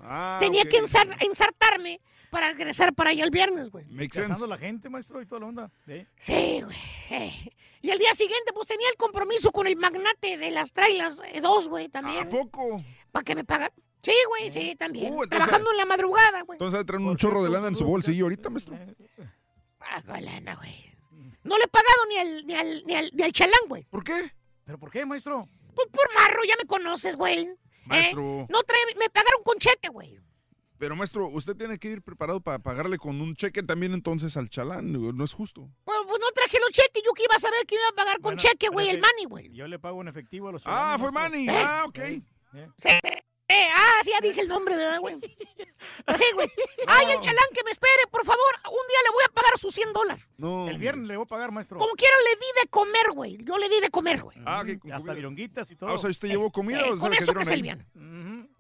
[0.06, 3.86] Ah, Tenía que ensar- ensartarme para regresar para allá el viernes, güey.
[3.86, 5.72] A la gente, maestro, y toda la onda.
[5.88, 6.06] ¿eh?
[6.20, 6.78] Sí, güey.
[7.12, 7.50] eh.
[7.82, 11.42] Y al día siguiente, pues tenía el compromiso con el magnate de las trailas eh,
[11.42, 12.28] dos, güey, también.
[12.28, 12.84] ¿A poco?
[13.12, 13.70] ¿Para que me pagan?
[14.02, 15.06] Sí, güey, sí, también.
[15.14, 16.56] Uh, entonces- Trabajando en la madrugada, güey.
[16.58, 18.78] Entonces traen un chorro de lana en su bolsillo ahorita, maestro.
[19.80, 20.92] Ah, con lana, güey.
[21.44, 23.84] No le he pagado ni al, ni al, ni al, ni al chalán, güey.
[23.90, 24.32] ¿Por qué?
[24.66, 25.48] ¿Pero por qué, maestro?
[25.76, 27.50] Pues por marro, ya me conoces, güey.
[27.84, 27.88] ¿Eh?
[27.88, 28.46] Maestro.
[28.50, 30.20] No trae, me pagaron con cheque, güey.
[30.78, 34.50] Pero, maestro, usted tiene que ir preparado para pagarle con un cheque también entonces al
[34.50, 34.92] chalán.
[35.16, 35.70] No es justo.
[35.86, 38.16] Pues, pues no traje los cheques, yo que iba a saber que iba a pagar
[38.16, 39.52] con Bueno, cheque, güey, el money, güey.
[39.54, 41.12] Yo le pago en efectivo a los Ah, fue.
[41.12, 41.48] Manny.
[41.48, 41.52] ¿Eh?
[41.54, 42.00] Ah, ok.
[42.78, 42.90] Sí.
[43.48, 45.20] Eh, ah, sí, ya dije el nombre, ¿verdad, güey?
[45.20, 46.50] Pues sí, güey.
[46.88, 48.54] Ay, el chalán que me espere, por favor.
[48.68, 50.24] Un día le voy a pagar sus 100 dólares.
[50.38, 50.68] No.
[50.68, 51.78] El viernes le voy a pagar, maestro.
[51.78, 53.38] Como quiera le di de comer, güey.
[53.44, 54.38] Yo le di de comer, güey.
[54.46, 55.90] Ah, que Hasta vironguitas y todo.
[55.90, 57.86] Ah, o sea, ¿usted llevó comida Eh, o con sea, eso que es el bien.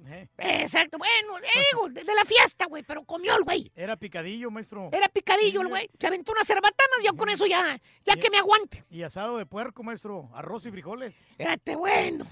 [0.05, 0.27] Eh.
[0.37, 3.71] Exacto, bueno, eh, digo, de, de la fiesta, güey, pero comió el güey.
[3.73, 4.89] Era picadillo, maestro.
[4.91, 5.89] Era picadillo el güey.
[5.97, 8.83] Se aventó unas cerbatanas, yo con eso ya, ya que me aguante.
[8.91, 10.29] Y asado de puerco, maestro.
[10.33, 11.15] Arroz y frijoles.
[11.37, 12.25] Fíjate, bueno.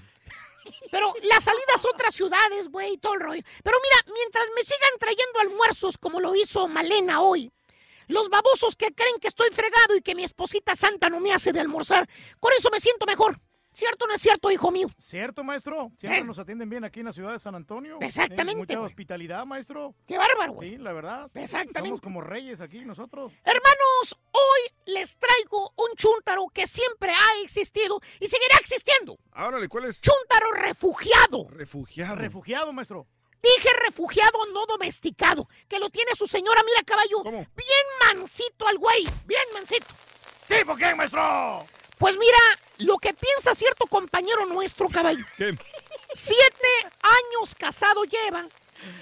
[0.90, 3.42] Pero las salidas a otras ciudades, güey, todo el rollo.
[3.62, 7.50] Pero mira, mientras me sigan trayendo almuerzos como lo hizo Malena hoy,
[8.08, 11.52] los babosos que creen que estoy fregado y que mi esposita santa no me hace
[11.52, 12.08] de almorzar,
[12.40, 13.40] con eso me siento mejor.
[13.72, 14.88] ¿Cierto o no es cierto, hijo mío?
[14.98, 15.90] ¿Cierto, maestro?
[15.96, 16.24] Siempre Eh.
[16.24, 17.96] nos atienden bien aquí en la ciudad de San Antonio.
[18.02, 19.94] Exactamente, mucha hospitalidad, maestro.
[20.06, 20.70] Qué bárbaro, güey.
[20.72, 21.30] Sí, la verdad.
[21.34, 21.88] Exactamente.
[21.88, 23.32] Somos como reyes aquí nosotros.
[23.44, 29.16] Hermanos, hoy les traigo un chúntaro que siempre ha existido y seguirá existiendo.
[29.32, 30.00] Árale, ¿cuál es?
[30.02, 31.48] Chúntaro refugiado.
[31.48, 32.16] Refugiado.
[32.16, 33.06] Refugiado, maestro.
[33.42, 35.48] Dije refugiado, no domesticado.
[35.66, 37.22] Que lo tiene su señora, mira, caballo.
[37.24, 39.04] Bien mansito al güey.
[39.24, 39.86] Bien mansito.
[40.46, 41.64] ¿Tipo qué, maestro?
[41.98, 42.38] Pues mira,
[42.84, 45.24] lo que piensa cierto compañero nuestro, caballo.
[45.36, 45.56] ¿Qué?
[46.14, 46.68] Siete
[47.02, 48.46] años casado lleva.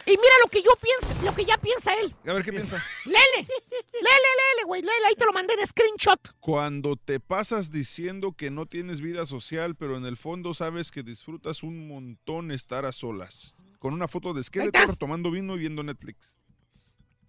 [0.07, 2.15] Y mira lo que yo pienso, lo que ya piensa él.
[2.27, 2.85] A ver, ¿qué piensa?
[3.05, 3.49] Lele, lele,
[3.95, 5.07] lele, güey, lele.
[5.07, 6.35] Ahí te lo mandé en screenshot.
[6.41, 11.03] Cuando te pasas diciendo que no tienes vida social, pero en el fondo sabes que
[11.03, 13.55] disfrutas un montón estar a solas.
[13.79, 16.37] Con una foto de Skeletor tomando vino y viendo Netflix.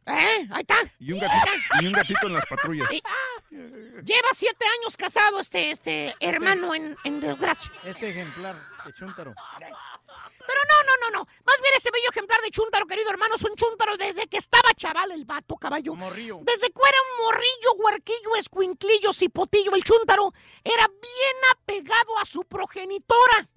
[0.05, 0.47] ¿Eh?
[0.51, 0.75] Ahí está.
[0.99, 2.91] Y un gatito, y un gatito en las patrullas.
[2.91, 3.01] Y-
[3.51, 7.71] Lleva siete años casado este, este hermano en, en desgracia.
[7.83, 8.55] Este ejemplar
[8.85, 9.35] de chúntaro.
[9.59, 11.27] Pero no, no, no, no.
[11.45, 14.73] Más bien este bello ejemplar de chúntaro, querido hermano, es un chúntaro desde que estaba
[14.75, 15.93] chaval el vato, caballo.
[15.95, 16.39] Morrillo.
[16.41, 22.43] Desde que era un morrillo, huerquillo, escuinclillo, cipotillo, el chúntaro era bien apegado a su
[22.45, 23.47] progenitora.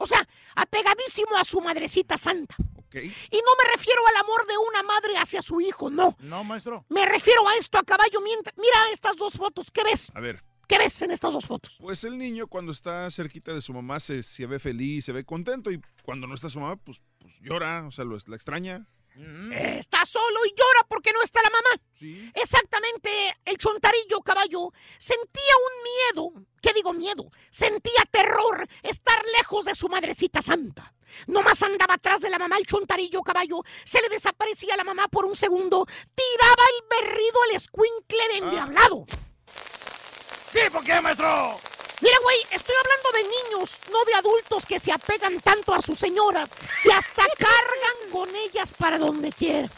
[0.00, 2.56] O sea, apegadísimo a su madrecita santa.
[2.92, 6.16] Y no me refiero al amor de una madre hacia su hijo, no.
[6.20, 6.84] No, maestro.
[6.88, 8.56] Me refiero a esto a caballo mientras...
[8.56, 10.10] Mira estas dos fotos, ¿qué ves?
[10.14, 10.42] A ver.
[10.66, 11.78] ¿Qué ves en estas dos fotos?
[11.80, 15.24] Pues el niño cuando está cerquita de su mamá se, se ve feliz, se ve
[15.24, 18.86] contento y cuando no está su mamá, pues, pues llora, o sea, lo, la extraña.
[19.16, 22.30] Eh, Está solo y llora porque no está la mamá.
[22.34, 23.10] Exactamente,
[23.44, 26.46] el chontarillo caballo sentía un miedo.
[26.62, 27.30] ¿Qué digo miedo?
[27.50, 30.94] Sentía terror estar lejos de su madrecita santa.
[31.26, 33.62] Nomás andaba atrás de la mamá el chontarillo caballo.
[33.84, 35.86] Se le desaparecía la mamá por un segundo.
[36.14, 39.04] Tiraba el berrido al escuincle de endiablado.
[39.46, 40.60] ¿Sí?
[40.72, 41.56] ¿Por qué, maestro?
[42.00, 45.98] Mira, güey, estoy hablando de niños, no de adultos que se apegan tanto a sus
[45.98, 46.48] señoras
[46.82, 49.68] que hasta cargan con ellas para donde quieran.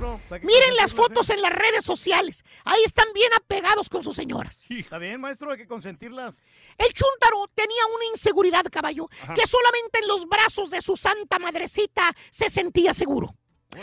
[0.00, 0.20] Maestro.
[0.42, 2.44] Miren las fotos en las redes sociales.
[2.64, 4.60] Ahí están bien apegados con sus señoras.
[4.68, 6.44] Está bien, maestro, hay que consentirlas.
[6.78, 9.34] El chúntaro tenía una inseguridad, caballo, Ajá.
[9.34, 13.34] que solamente en los brazos de su santa madrecita se sentía seguro.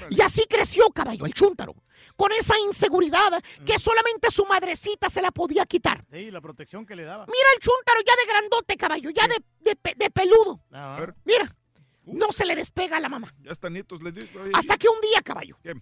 [0.10, 1.74] Y así creció, caballo, el chúntaro,
[2.18, 6.06] con esa inseguridad que solamente su madrecita se la podía quitar.
[6.12, 7.26] Sí, la protección que le daba.
[7.26, 10.62] Mira el chúntaro ya de grandote, caballo, ya de, de pe- de peludo.
[10.74, 11.56] Ah, Mira,
[12.04, 13.34] no se le despega a la mamá.
[13.42, 14.28] Ya hasta nietos le digo.
[14.44, 14.52] ahí.
[14.54, 15.74] Hasta que un día, caballo, ¿Qué?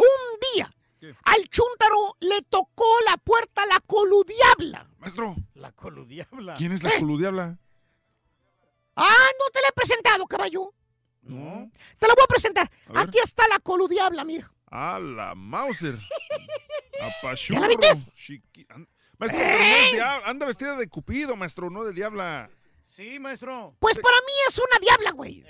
[0.00, 1.14] Un día, ¿Qué?
[1.24, 4.88] al chúntaro le tocó la puerta la coludiabla.
[4.98, 6.54] Maestro, La coludiabla.
[6.54, 7.58] ¿quién es la coludiabla?
[8.96, 10.74] Ah, no te la he presentado, caballo.
[11.22, 11.70] No.
[11.98, 12.70] Te la voy a presentar.
[12.94, 13.02] A.
[13.02, 14.52] Aquí está la coludiabla, mira.
[14.70, 15.96] Ah, la Mauser.
[17.00, 17.60] Apachurro.
[17.62, 18.10] ¿Ya la viste?
[18.12, 18.66] Chiqui-
[19.18, 20.28] Maestro, pero no es diabla.
[20.28, 22.50] Anda vestida de cupido, maestro, no de diabla.
[22.86, 23.74] Sí, maestro.
[23.78, 25.44] Pues para mí es una diabla, güey.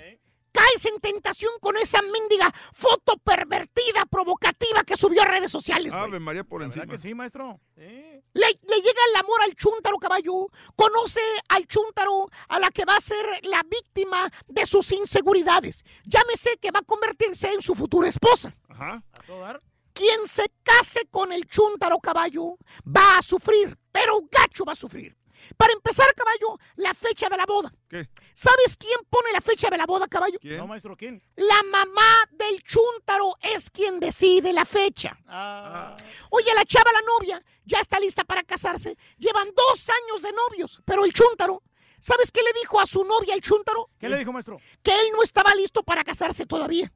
[0.51, 5.93] Caes en tentación con esa mendiga foto pervertida, provocativa que subió a redes sociales.
[5.93, 6.85] Ave María por encima.
[6.87, 7.59] que sí, maestro?
[7.75, 10.47] Le, le llega el amor al chúntaro, caballo.
[10.75, 15.83] Conoce al chúntaro a la que va a ser la víctima de sus inseguridades.
[16.05, 18.55] Llámese que va a convertirse en su futura esposa.
[18.67, 19.03] Ajá.
[19.13, 19.61] ¿A todo dar?
[19.93, 25.17] Quien se case con el chúntaro, caballo, va a sufrir, pero gacho va a sufrir.
[25.57, 27.73] Para empezar, caballo, la fecha de la boda.
[27.89, 28.07] ¿Qué?
[28.33, 30.39] ¿Sabes quién pone la fecha de la boda, caballo?
[30.41, 31.21] No, maestro, ¿quién?
[31.35, 35.17] La mamá del chúntaro es quien decide la fecha.
[35.27, 35.95] Ah.
[36.29, 38.97] Oye, la chava, la novia, ya está lista para casarse.
[39.17, 41.63] Llevan dos años de novios, pero el chúntaro,
[41.99, 43.89] ¿sabes qué le dijo a su novia el chúntaro?
[43.99, 44.59] ¿Qué le dijo, maestro?
[44.81, 46.91] Que él no estaba listo para casarse todavía.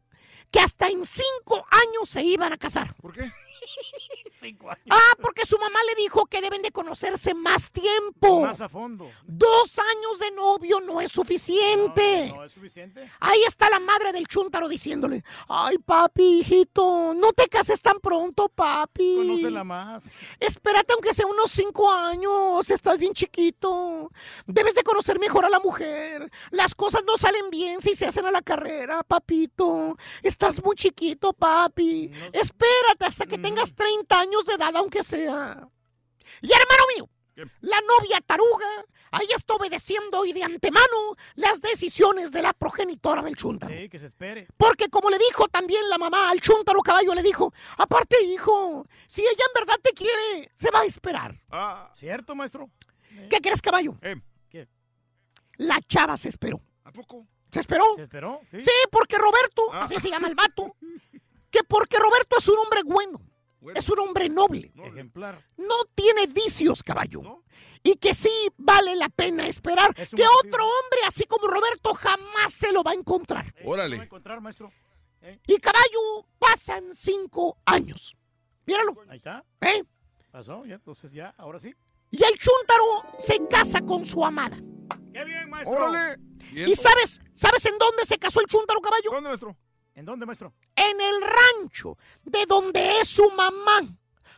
[0.52, 2.96] Que hasta en cinco años se iban a casar.
[3.02, 3.24] ¿Por qué?
[4.46, 4.86] Cinco años.
[4.90, 8.42] Ah, porque su mamá le dijo que deben de conocerse más tiempo.
[8.42, 9.10] Más a fondo.
[9.26, 12.32] Dos años de novio no es suficiente.
[12.34, 13.10] ¿No es suficiente?
[13.20, 18.50] Ahí está la madre del chúntaro diciéndole, ay papi, hijito, no te cases tan pronto,
[18.50, 19.16] papi.
[19.18, 20.10] Conócela más.
[20.40, 24.12] Espérate aunque sea unos cinco años, estás bien chiquito.
[24.46, 26.32] Debes de conocer mejor a la mujer.
[26.52, 29.98] Las cosas no salen bien si se hacen a la carrera, papito.
[30.22, 32.12] Estás muy chiquito, papi.
[32.32, 35.68] Espérate hasta que tengas 30 años de edad, aunque sea.
[36.42, 37.10] Y hermano mío,
[37.62, 38.68] la novia taruga
[39.12, 43.74] ahí está obedeciendo y de antemano las decisiones de la progenitora del chúntaro.
[43.74, 44.48] Sí, que se espere.
[44.58, 49.22] Porque como le dijo también la mamá al chúntaro caballo, le dijo, aparte hijo, si
[49.22, 51.40] ella en verdad te quiere, se va a esperar.
[51.50, 51.92] Ah.
[51.94, 52.70] ¿Cierto, maestro?
[53.30, 53.96] ¿Qué crees caballo?
[54.02, 54.16] Eh,
[54.50, 54.68] ¿Qué?
[55.58, 56.60] La chava se esperó.
[56.84, 57.26] ¿A poco?
[57.52, 57.86] ¿Se esperó?
[57.96, 58.42] ¿Se esperó?
[58.52, 58.60] Sí.
[58.62, 59.84] Sí, porque Roberto, Ah.
[59.86, 60.76] así se llama el vato,
[61.50, 63.22] que porque Roberto es un hombre bueno,
[63.74, 65.44] es un hombre noble, Ejemplar.
[65.58, 67.44] no tiene vicios, caballo.
[67.84, 70.32] Y que sí vale la pena esperar Es que motivo.
[70.44, 73.46] otro hombre así como Roberto jamás se lo va a encontrar.
[73.46, 73.96] ¿Lo va a Órale.
[73.98, 74.72] encontrar, maestro?
[75.22, 75.40] ¿Eh?
[75.48, 78.16] Y caballo, pasan cinco años.
[78.66, 79.44] Míralo, Ahí está.
[79.62, 79.84] ¿eh?
[80.32, 81.74] Pasó, ya, entonces ya, ahora sí.
[82.12, 84.58] Y el chúntaro se casa con su amada.
[85.14, 85.76] ¡Qué bien, maestro!
[85.86, 86.18] Órale.
[86.52, 89.12] ¿Y sabes, sabes en dónde se casó el chúntaro caballo?
[89.12, 89.56] ¿Dónde, maestro?
[89.96, 90.54] ¿En dónde, maestro?
[90.76, 93.80] En el rancho de donde es su mamá.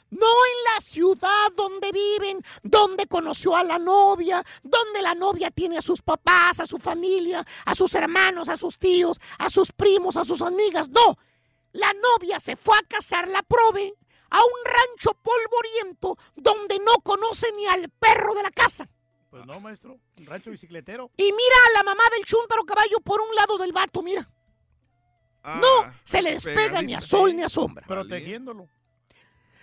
[0.10, 5.80] No en la ciudad donde viven, donde conoció a la novia, donde la novia tiene
[5.80, 10.16] a sus papás, a su familia, a sus hermanos, a sus tíos, a sus primos,
[10.16, 10.88] a sus amigas.
[10.90, 11.18] No,
[11.74, 13.96] la novia se fue a casar la prove
[14.30, 18.88] a un rancho polvoriento donde no conoce ni al perro de la casa.
[19.30, 20.00] Pues no, maestro.
[20.18, 21.12] Un rancho bicicletero.
[21.18, 24.30] Y mira a la mamá del chúntaro caballo por un lado del vato, mira.
[25.50, 27.86] Ah, No se le despega ni a sol ni a sombra.
[27.88, 28.68] Protegiéndolo.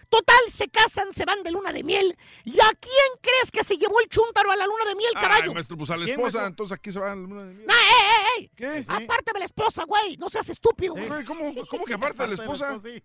[0.09, 2.17] Total, se casan, se van de luna de miel.
[2.45, 5.49] ¿Y a quién crees que se llevó el chúntaro a la luna de miel, caballo?
[5.49, 6.47] Ay, maestro, pues a la ¿Quién, esposa, maestro?
[6.49, 7.67] entonces aquí se va a la luna de miel.
[7.69, 8.51] ¡Ah, ey, ey, ey!
[8.55, 8.85] ¿Qué?
[8.87, 10.17] Aparte de la esposa, güey.
[10.17, 11.25] No seas estúpido, güey.
[11.25, 12.79] ¿Cómo, ¿Cómo que aparte de la esposa?
[12.81, 13.03] Sí.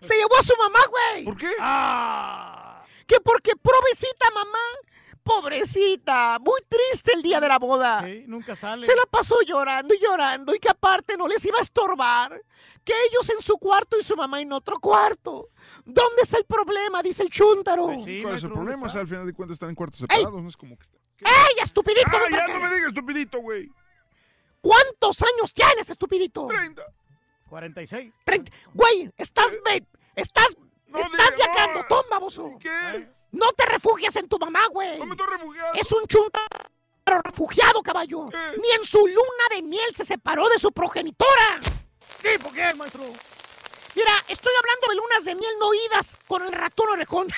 [0.00, 1.24] Se llevó a su mamá, güey.
[1.24, 1.50] ¿Por qué?
[1.60, 2.84] ¡Ah!
[3.06, 4.58] Que porque pobrecita mamá,
[5.22, 8.02] pobrecita, muy triste el día de la boda.
[8.04, 8.84] Sí, nunca sale.
[8.86, 12.42] Se la pasó llorando y llorando y que aparte no les iba a estorbar.
[12.84, 15.50] Que ellos en su cuarto y su mamá en otro cuarto.
[15.84, 17.00] ¿Dónde está el problema?
[17.02, 17.86] Dice el chúntaro.
[17.86, 18.72] Pues sí, ¿Cuál es el problema?
[18.78, 20.82] ¿dónde O sea, al final de cuentas están en cuartos separados, no es como que...
[20.82, 22.08] está- ¡Ey, estupidito!
[22.12, 23.68] ¡Ah, ya no me digas estupidito, güey!
[24.60, 26.46] ¿Cuántos años tienes, estupidito?
[26.48, 26.82] 30.
[27.48, 28.12] 46.
[28.24, 28.50] 30.
[28.74, 29.86] Güey, estás, ve-
[30.16, 30.56] estás,
[30.94, 32.50] estás yacando, toma, bozo.
[32.58, 33.08] ¿Qué?
[33.32, 34.98] No te refugias en tu mamá, güey.
[34.98, 35.80] No me estoy refugiando.
[35.80, 36.48] Es un chuntaro
[37.24, 38.28] refugiado, caballo.
[38.60, 41.60] Ni en su luna de miel se separó de su progenitora.
[42.00, 43.02] Sí, ¿por qué, maestro?
[43.94, 47.28] Mira, estoy hablando de lunas de miel no oídas con el ratón orejón.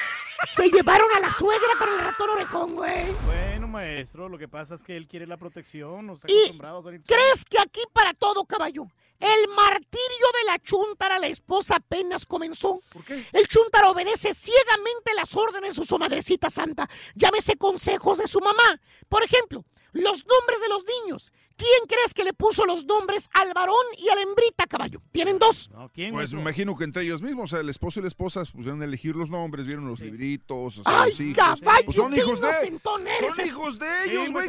[0.52, 3.12] Se llevaron a la suegra con el ratón orejón, güey.
[3.24, 6.78] Bueno, maestro, lo que pasa es que él quiere la protección, no está Y- acostumbrado
[6.78, 7.02] a salir.
[7.06, 8.86] ¿Crees que aquí para todo, caballo?
[9.20, 12.80] El martirio de la chuntara, la esposa, apenas comenzó.
[12.92, 13.26] ¿Por qué?
[13.32, 16.88] El chuntara obedece ciegamente las órdenes de su madrecita santa.
[17.14, 18.80] Llámese consejos de su mamá.
[19.08, 21.32] Por ejemplo, los nombres de los niños.
[21.56, 25.00] ¿Quién crees que le puso los nombres al varón y a la hembrita, caballo?
[25.12, 25.70] Tienen dos.
[25.70, 28.08] No, ¿quién, Pues me imagino que entre ellos mismos, o sea, el esposo y la
[28.08, 31.36] esposa pusieron a elegir los nombres, vieron los libritos, o sea, ¡Ay, los hijos.
[31.36, 31.84] caballo!
[31.84, 32.80] Pues son qué hijos de.
[32.82, 34.48] Son hijos de ellos, güey.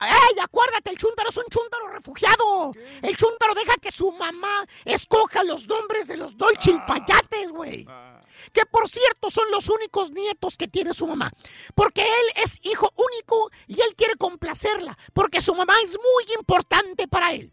[0.00, 0.38] ¡Ey!
[0.40, 2.72] Acuérdate, el chúntaro es un chúntaro refugiado.
[3.02, 7.86] El chúntaro deja que su mamá escoja los nombres de los dos chilpayates, güey.
[8.52, 11.30] Que por cierto son los únicos nietos que tiene su mamá.
[11.74, 14.96] Porque él es hijo único y él quiere complacerla.
[15.12, 17.52] Porque su mamá es muy importante para él.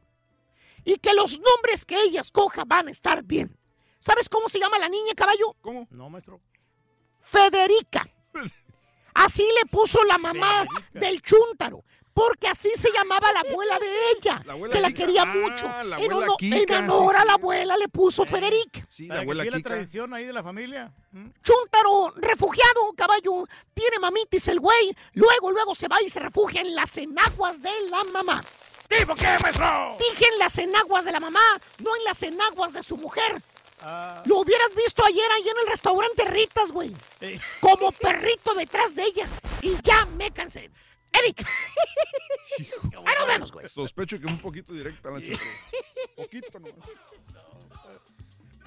[0.84, 3.58] Y que los nombres que ella escoja van a estar bien.
[4.00, 5.56] ¿Sabes cómo se llama la niña, caballo?
[5.62, 5.88] ¿Cómo?
[5.92, 6.42] No, maestro.
[7.20, 8.10] Federica.
[9.14, 11.84] Así le puso la mamá del chúntaro.
[12.14, 15.00] Porque así se llamaba la abuela de ella, La abuela que la Kika.
[15.06, 15.66] quería Ah, mucho.
[16.04, 18.86] En honor- Kika, en honor sí, a la abuela le puso Federica.
[18.90, 19.70] Sí, la abuela siga la Kika.
[19.70, 20.92] tradición ahí de la familia.
[21.12, 21.30] ¿Mm?
[21.42, 23.46] Chúntaro, refugiado, caballo.
[23.74, 24.96] Tiene mamitis el güey.
[25.14, 28.42] Luego, luego se va y se refugia en las enaguas de la mamá.
[28.90, 29.96] ¿Tipo qué, maestro?
[29.98, 31.40] Dije en las enaguas de la mamá,
[31.80, 33.42] no en las enaguas de su mujer.
[33.84, 36.94] Ah, Lo hubieras visto ayer ahí en el restaurante Ritas, güey.
[37.22, 39.28] eh, Como perrito detrás de ella.
[39.62, 40.70] Y ya me cansé.
[41.26, 41.46] Dicho.
[43.06, 43.68] Ahí nos vemos, güey.
[43.68, 45.40] Sospecho que un poquito directa la chorro.
[46.16, 46.76] Poquito nomás.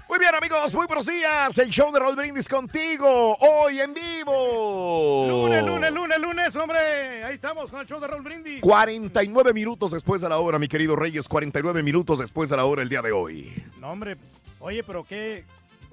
[0.08, 1.58] Muy bien, amigos, muy buenos días.
[1.58, 5.26] El show de Roll Brindis contigo, hoy en vivo.
[5.28, 7.24] lunes, lunes, lunes, lunes, hombre.
[7.24, 8.60] Ahí estamos con el show de Roll Brindis.
[8.60, 11.26] 49 minutos después de la hora, mi querido Reyes.
[11.26, 13.52] 49 minutos después de la hora el día de hoy.
[13.80, 14.16] No, hombre.
[14.60, 15.44] Oye, pero qué.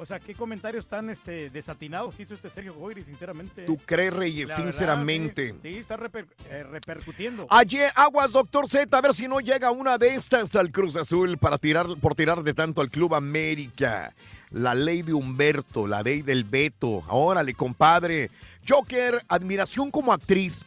[0.01, 3.65] O sea, qué comentarios tan este, desatinados hizo este Sergio Goyri, sinceramente.
[3.67, 4.49] ¿Tú crees, Reyes?
[4.49, 5.51] La verdad, Sinceramente.
[5.51, 7.45] sí, sí, está reper- eh, repercutiendo.
[7.51, 11.37] Ayer, aguas, doctor Z, a ver si no llega una de estas al Cruz Azul
[11.37, 14.11] para tirar, por tirar de tanto al Club América.
[14.49, 17.03] La ley de Humberto, la ley del Beto.
[17.09, 18.31] Órale, compadre.
[18.67, 20.63] Joker, admiración como actriz.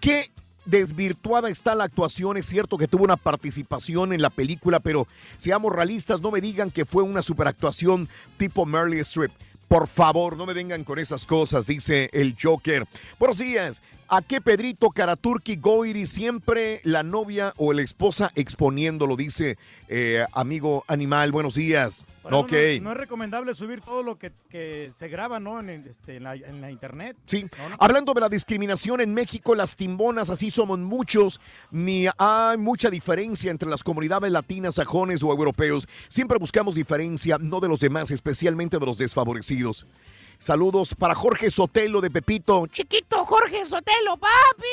[0.00, 0.28] Qué
[0.64, 2.36] desvirtuada está la actuación.
[2.36, 6.70] Es cierto que tuvo una participación en la película, pero seamos realistas, no me digan
[6.70, 9.32] que fue una superactuación tipo Meryl Streep.
[9.68, 12.86] Por favor, no me vengan con esas cosas, dice el Joker.
[13.18, 13.80] Buenos días.
[14.08, 19.16] ¿A qué Pedrito Karaturki Goiri siempre la novia o la esposa exponiéndolo?
[19.16, 19.56] Dice
[19.88, 21.32] eh, amigo animal.
[21.32, 22.04] Buenos días.
[22.22, 22.52] Por eso ok.
[22.78, 25.58] No, no es recomendable subir todo lo que, que se graba, ¿no?
[25.58, 27.16] En, el- este, en, la, en la internet.
[27.26, 27.76] Sí, no.
[27.78, 33.50] hablando de la discriminación en México, las timbonas, así somos muchos, ni hay mucha diferencia
[33.50, 35.88] entre las comunidades latinas, sajones o europeos.
[36.08, 39.86] Siempre buscamos diferencia, no de los demás, especialmente de los desfavorecidos.
[40.38, 42.66] Saludos para Jorge Sotelo de Pepito.
[42.66, 44.66] Chiquito Jorge Sotelo, papi.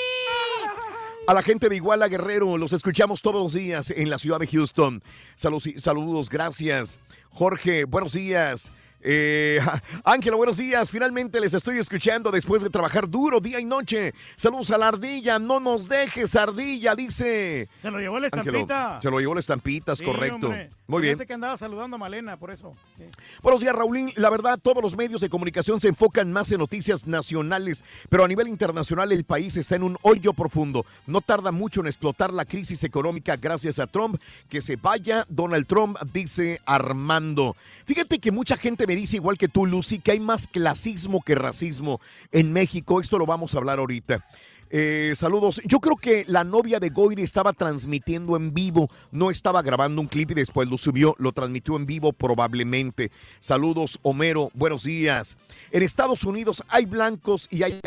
[1.27, 4.47] A la gente de Iguala Guerrero, los escuchamos todos los días en la ciudad de
[4.47, 5.01] Houston.
[5.37, 6.97] Salud- saludos, gracias.
[7.29, 8.71] Jorge, buenos días.
[9.03, 9.59] Eh,
[10.03, 10.89] Ángela, buenos días.
[10.91, 14.13] Finalmente les estoy escuchando después de trabajar duro día y noche.
[14.35, 15.39] Saludos a la ardilla.
[15.39, 17.67] No nos dejes, ardilla, dice.
[17.77, 18.99] Se lo llevó la Ángelo, estampita.
[19.01, 20.47] se lo llevó la estampita, es Sí, correcto.
[20.47, 20.69] hombre.
[20.87, 21.13] Muy bien.
[21.15, 22.73] Parece que andaba saludando a Malena, por eso.
[22.97, 23.05] Sí.
[23.41, 24.11] Buenos días, Raulín.
[24.17, 28.27] La verdad, todos los medios de comunicación se enfocan más en noticias nacionales, pero a
[28.27, 30.85] nivel internacional el país está en un hoyo profundo.
[31.07, 34.19] No tarda mucho en explotar la crisis económica gracias a Trump.
[34.49, 37.55] Que se vaya Donald Trump, dice Armando.
[37.85, 41.35] Fíjate que mucha gente me dice, igual que tú, Lucy, que hay más clasismo que
[41.35, 41.99] racismo
[42.31, 43.01] en México.
[43.01, 44.25] Esto lo vamos a hablar ahorita.
[44.73, 45.61] Eh, saludos.
[45.65, 50.07] Yo creo que la novia de Goyri estaba transmitiendo en vivo, no estaba grabando un
[50.07, 53.11] clip y después lo subió, lo transmitió en vivo probablemente.
[53.41, 54.49] Saludos, Homero.
[54.53, 55.35] Buenos días.
[55.71, 57.81] En Estados Unidos hay blancos y hay,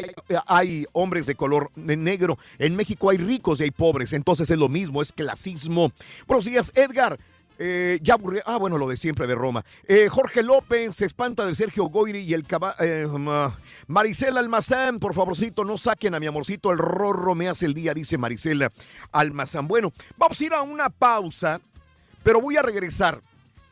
[0.47, 2.39] hay hombres de color negro.
[2.59, 4.13] En México hay ricos y hay pobres.
[4.13, 5.91] Entonces es lo mismo, es clasismo.
[6.27, 7.19] Buenos días, Edgar.
[7.59, 8.17] Eh, ya.
[8.47, 9.65] Ah, bueno, lo de siempre de Roma.
[9.87, 14.99] Eh, Jorge López se espanta de Sergio Goyri y el caba- eh, ma- Marisela Almazán,
[14.99, 18.71] por favorcito, no saquen a mi amorcito, el rorro me hace el día, dice Marisela
[19.13, 19.69] Almazán.
[19.69, 21.61] Bueno, vamos a ir a una pausa,
[22.23, 23.21] pero voy a regresar.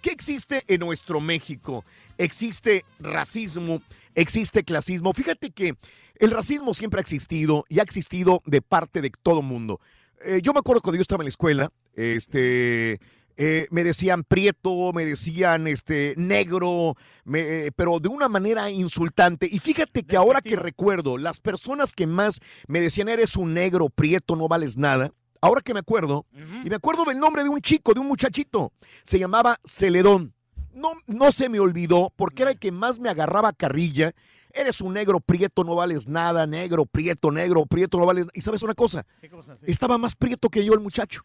[0.00, 1.84] ¿Qué existe en nuestro México?
[2.18, 3.82] Existe racismo,
[4.14, 5.12] existe clasismo.
[5.12, 5.74] Fíjate que
[6.16, 9.80] el racismo siempre ha existido y ha existido de parte de todo mundo.
[10.24, 13.00] Eh, yo me acuerdo cuando yo estaba en la escuela, este,
[13.36, 19.48] eh, me decían prieto, me decían este negro, me- eh, pero de una manera insultante.
[19.50, 23.88] Y fíjate que ahora que recuerdo, las personas que más me decían eres un negro,
[23.88, 25.12] prieto, no vales nada.
[25.40, 26.24] Ahora que me acuerdo,
[26.64, 30.34] y me acuerdo del nombre de un chico, de un muchachito, se llamaba Celedón.
[30.72, 34.12] No, no se me olvidó porque era el que más me agarraba carrilla.
[34.54, 38.26] Eres un negro prieto, no vales nada, negro, prieto, negro, prieto, no vales.
[38.34, 39.56] Y sabes una cosa, ¿Qué cosa?
[39.58, 39.66] Sí.
[39.68, 41.22] estaba más prieto que yo el muchacho.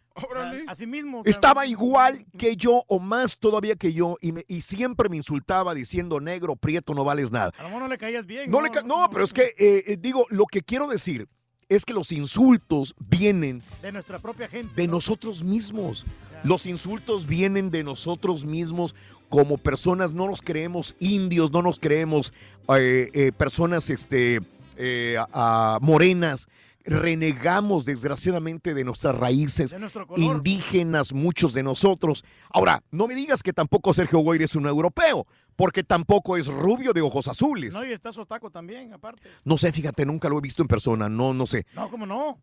[0.67, 1.21] Así mismo.
[1.25, 5.73] Estaba igual que yo o más todavía que yo y, me- y siempre me insultaba
[5.73, 7.51] diciendo negro, prieto, no vales nada.
[7.57, 8.49] A lo mejor no le caías bien.
[8.49, 11.27] No, le ca- no, pero es que eh, eh, digo, lo que quiero decir
[11.69, 14.73] es que los insultos vienen De nuestra propia gente.
[14.81, 16.05] de nosotros mismos.
[16.43, 18.95] Los insultos vienen de nosotros mismos
[19.29, 22.33] como personas, no nos creemos indios, no nos creemos
[22.77, 24.41] eh, eh, personas este,
[24.77, 26.47] eh, ah, morenas.
[26.85, 29.75] Renegamos desgraciadamente de nuestras raíces
[30.15, 32.23] De indígenas, muchos de nosotros.
[32.49, 36.93] Ahora, no me digas que tampoco Sergio Goyri es un europeo, porque tampoco es rubio
[36.93, 37.73] de ojos azules.
[37.73, 39.29] No, y está Sotaco también, aparte.
[39.43, 41.65] No sé, fíjate, nunca lo he visto en persona, no, no sé.
[41.73, 42.41] No, ¿cómo no?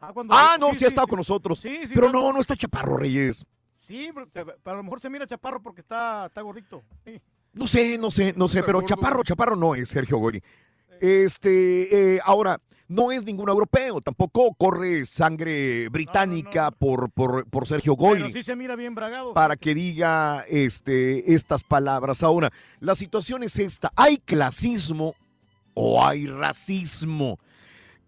[0.00, 1.10] Ah, Ah, no, sí, sí, ha estado sí.
[1.10, 1.60] con nosotros.
[1.60, 3.46] Sí, sí, pero no, no está Chaparro Reyes.
[3.78, 6.82] Sí, pero, te- pero a lo mejor se mira chaparro porque está, está gordito.
[7.04, 7.20] Sí.
[7.52, 10.42] No sé, no sé, no sé, pero Chaparro, Chaparro no es Sergio Goyri.
[11.00, 17.96] Este, eh, ahora, no es ningún europeo, tampoco corre sangre británica Por, por, por Sergio
[17.96, 18.32] Pero Goyri.
[18.32, 19.32] sí se mira bien bragado.
[19.32, 22.22] para que diga este, estas palabras.
[22.22, 22.50] Ahora,
[22.80, 23.92] la situación es esta.
[23.96, 25.14] ¿Hay clasismo
[25.74, 27.38] o hay racismo?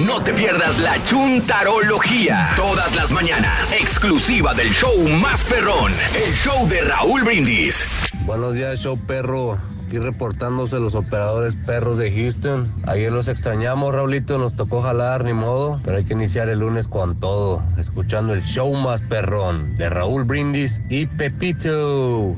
[0.07, 2.51] No te pierdas la chuntarología.
[2.55, 3.73] Todas las mañanas.
[3.73, 5.91] Exclusiva del show más perrón.
[6.15, 7.84] El show de Raúl Brindis.
[8.25, 9.59] Buenos días, show perro.
[9.92, 12.66] Aquí reportándose los operadores perros de Houston.
[12.86, 15.82] Ayer los extrañamos, Raulito, nos tocó jalar, ni modo.
[15.84, 20.24] Pero hay que iniciar el lunes con todo, escuchando el show más perrón de Raúl
[20.24, 22.34] Brindis y Pepito.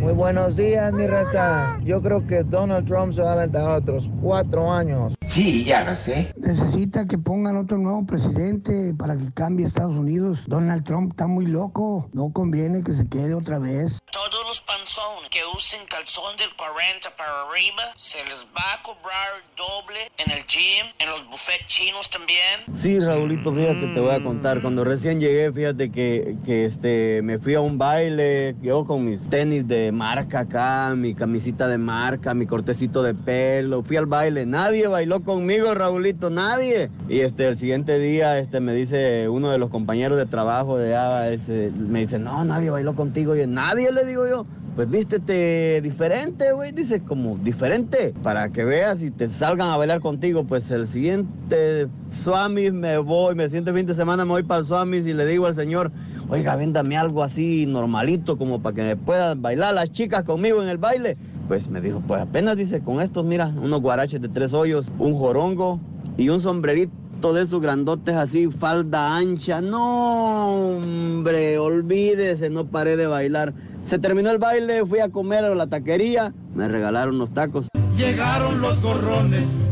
[0.00, 1.78] Muy buenos días, mi raza.
[1.82, 5.14] Yo creo que Donald Trump se va a aventar otros cuatro años.
[5.26, 6.32] Sí, ya lo sé.
[6.38, 10.40] Necesita que pongan otro nuevo presidente para que cambie Estados Unidos.
[10.46, 12.08] Donald Trump está muy loco.
[12.12, 13.98] No conviene que se quede otra vez.
[14.10, 19.42] Todos los panzones que usen calzón del 40 para arriba, se les va a cobrar
[19.56, 22.60] doble en el gym, en los buffets chinos también.
[22.74, 24.60] Sí, Raulito, fíjate, te voy a contar.
[24.60, 29.28] Cuando recién llegué, fíjate que, que este, me fui a un baile, yo con mis
[29.28, 33.82] tenis de marca acá, mi camisita de marca, mi cortecito de pelo.
[33.84, 36.90] Fui al baile, nadie bailó conmigo, Raulito, nadie.
[37.08, 40.90] Y este, el siguiente día este, me dice uno de los compañeros de trabajo de
[41.32, 43.36] ese, me dice, no, nadie bailó contigo.
[43.36, 44.46] Y nadie le digo yo.
[44.76, 46.72] Pues vístete diferente, güey.
[46.72, 48.14] Dice, como diferente.
[48.22, 50.44] Para que veas y te salgan a bailar contigo.
[50.44, 54.66] Pues el siguiente Swami me voy, me siento fin de semana, me voy para el
[54.66, 55.90] Swami y le digo al señor,
[56.28, 60.68] oiga, véndame algo así normalito, como para que me puedan bailar las chicas conmigo en
[60.68, 61.16] el baile.
[61.48, 65.14] Pues me dijo, pues apenas dice, con estos, mira, unos guaraches de tres hoyos, un
[65.14, 65.80] jorongo
[66.16, 69.60] y un sombrerito de esos grandotes así, falda ancha.
[69.60, 73.52] No, hombre, olvídese, no paré de bailar.
[73.84, 77.68] Se terminó el baile, fui a comer a la taquería, me regalaron unos tacos.
[77.96, 79.70] Llegaron los gorrones,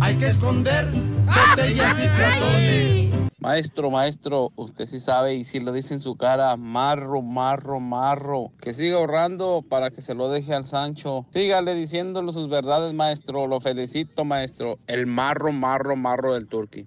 [0.00, 0.86] hay que esconder
[1.26, 3.09] botellas y platones.
[3.40, 8.52] Maestro, maestro, usted sí sabe y si lo dice en su cara, marro, marro, marro,
[8.60, 11.24] que siga ahorrando para que se lo deje al Sancho.
[11.32, 14.78] Sígale diciéndole sus verdades, maestro, lo felicito, maestro.
[14.86, 16.86] El marro, marro, marro del turqui.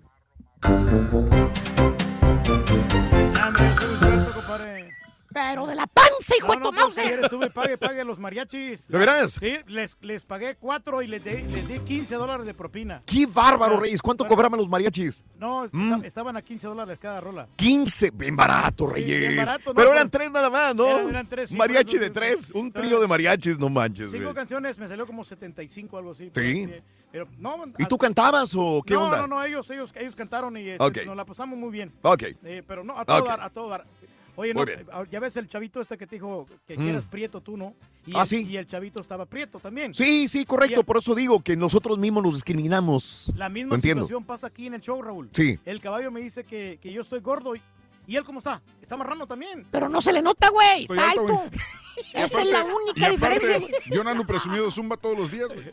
[5.34, 8.20] Pero de la panza, hijo No, de no, tu pues, ayer estuve, pague, pague los
[8.20, 8.88] mariachis.
[8.88, 9.34] ¿De veras?
[9.40, 13.02] Sí, les, les pagué cuatro y les di, les di 15 dólares de propina.
[13.06, 14.02] ¡Qué bárbaro, Reyes!
[14.02, 15.24] ¿Cuánto bueno, cobraban los mariachis?
[15.38, 16.04] No, Mm.
[16.06, 17.48] estaban a 15 dólares cada rola.
[17.56, 19.20] 15, bien barato, Sí, Reyes.
[19.20, 20.86] bien barato, no, Pero pero- eran tres nada más, ¿no?
[20.88, 24.24] Eran- eran tres, sí, Mariachi por de tres, un trío de mariachis, no manches, Cinco
[24.26, 24.36] güey.
[24.36, 26.32] canciones, me salió como 75 algo así.
[26.36, 26.70] Sí.
[27.12, 29.22] Pero, no, ¿Y tú cantabas o qué no, onda?
[29.22, 31.94] No, no, ellos, ellos, ellos cantaron y este, nos la pasamos muy bien.
[32.02, 32.24] Ok.
[32.44, 33.28] Eh, pero no, a todo Ok.
[33.28, 33.86] dar, a todo dar.
[34.36, 34.80] Oye, Muy no, bien.
[34.82, 36.88] eh, ya ves el chavito este que te dijo que, que Mm.
[36.90, 37.76] eras prieto tú, ¿no?
[38.06, 38.46] Y Ah, el, sí.
[38.50, 39.94] Y el chavito estaba prieto también.
[39.94, 40.84] Sí, sí, correcto.
[40.84, 43.32] Por eso digo que nosotros mismos nos discriminamos.
[43.36, 44.04] La misma entiendo.
[44.06, 45.30] situación pasa aquí en el show, Raúl.
[45.34, 45.60] Sí.
[45.66, 47.62] El caballo me dice que, que yo estoy gordo y,
[48.08, 48.62] y él cómo está?
[48.82, 49.68] Está marrano también.
[49.70, 50.84] Pero no se le nota, güey.
[50.90, 51.44] Está alto.
[52.14, 55.72] Esa es la única aparte, diferencia, yo no ando presumido Zumba todos los días, güey.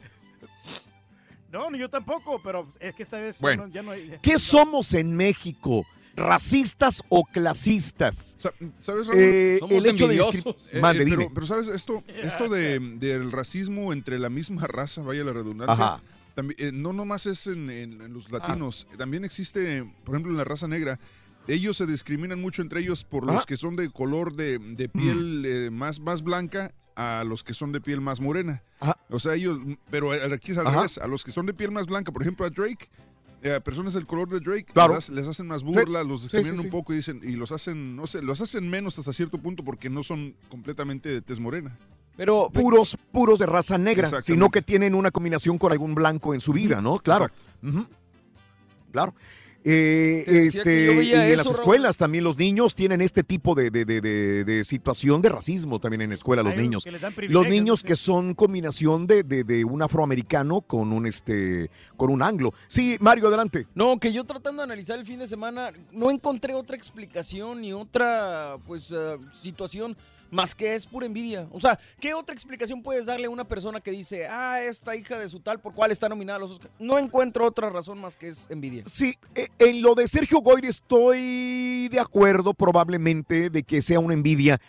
[1.51, 4.19] No, ni yo tampoco, pero es que esta vez Bueno, ya no, ya no hay...
[4.23, 5.85] ¿Qué somos en México?
[6.17, 8.37] ¿Racistas o clasistas?
[8.79, 9.19] ¿Sabes, Raúl?
[9.19, 10.57] Eh, Somos el hecho de envidiosos.
[10.73, 11.17] Eh, Mande, eh, dime.
[11.19, 11.69] pero, pero, ¿sabes?
[11.69, 16.03] Esto, esto de, del racismo entre la misma raza, vaya la redundancia, Ajá.
[16.35, 20.39] también, eh, no nomás es en, en- en los latinos, también existe, por ejemplo, en
[20.39, 20.99] la raza negra.
[21.49, 23.45] Ellos se discriminan mucho entre ellos por los Ajá.
[23.47, 27.73] que son de color de, de piel eh, más, más blanca a los que son
[27.73, 28.63] de piel más morena.
[29.09, 29.59] O sea, ellos,
[29.91, 30.77] pero aquí es al Ajá.
[30.77, 30.99] revés.
[30.99, 32.89] A los que son de piel más blanca, por ejemplo, a Drake,
[33.43, 34.95] eh, personas del color de Drake, Claro.
[34.97, 36.09] les, les hacen más burla, Sí.
[36.09, 36.71] los discriminan sí, un sí.
[36.71, 39.89] poco y dicen, y los hacen, no sé, los hacen menos hasta cierto punto porque
[39.91, 41.77] no son completamente de tez morena.
[42.17, 46.41] Pero puros, puros de raza negra, sino que tienen una combinación con algún blanco en
[46.41, 46.97] su vida, ¿no?
[46.99, 47.29] Claro.
[48.93, 49.15] Claro.
[49.63, 51.53] Eh, este, y en eso, las Raúl.
[51.59, 56.09] escuelas también los niños tienen este tipo de, de- de- situación de racismo también en
[56.11, 56.85] la escuela, los Hay niños.
[57.29, 62.23] Los niños que son combinación de, de- de un afroamericano con un este con un
[62.23, 62.55] anglo.
[62.69, 63.67] Sí, Mario, adelante.
[63.75, 67.73] No, que yo tratando de analizar el fin de semana, no encontré otra explicación ni
[67.75, 69.97] otra, pues, eh, situación
[70.31, 71.49] más que es pura envidia.
[71.53, 75.19] O sea, ¿qué otra explicación puedes darle a una persona que dice, ah, esta hija
[75.19, 76.73] de su tal, por cuál está nominada a los Oscars?
[76.79, 78.85] No encuentro otra razón más que es envidia.
[78.87, 84.15] Sí, eh, en lo de Sergio Goyri estoy de acuerdo probablemente de que sea una
[84.15, 84.61] envidia,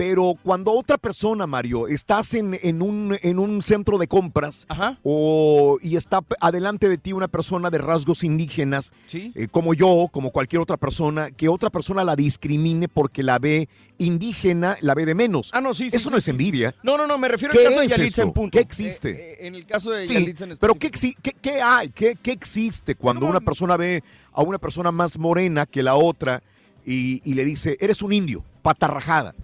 [0.00, 4.66] pero cuando otra persona, Mario, estás en, en un, en un centro de compras
[5.02, 10.30] o, y está adelante de ti una persona de rasgos indígenas, eh, como yo, como
[10.30, 15.14] cualquier otra persona, que otra persona la discrimine porque la ve indígena, la ve de
[15.14, 15.50] menos.
[15.52, 16.30] Ah, no, sí, sí, Eso sí, no es sí, sí.
[16.30, 16.74] envidia.
[16.82, 18.22] No, no, no, me refiero ¿Qué al caso de Yalitza eso?
[18.22, 18.56] en punto.
[18.56, 19.10] ¿Qué existe?
[19.10, 21.90] Eh, eh, en el caso de Sí, Yalitza en pero ¿qué, qué- qué hay?
[21.90, 26.42] ¿Qué, qué existe cuando una persona ve a una persona más morena que la otra
[26.86, 29.34] y, y le dice, eres un indio, patarrajada,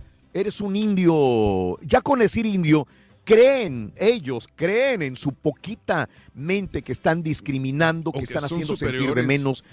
[0.40, 2.86] eres un indio, ya con decir indio,
[3.24, 8.92] creen ellos, creen en su poquita mente que están discriminando, que, que están haciendo sentir
[8.94, 9.26] de superiores.
[9.26, 9.65] menos,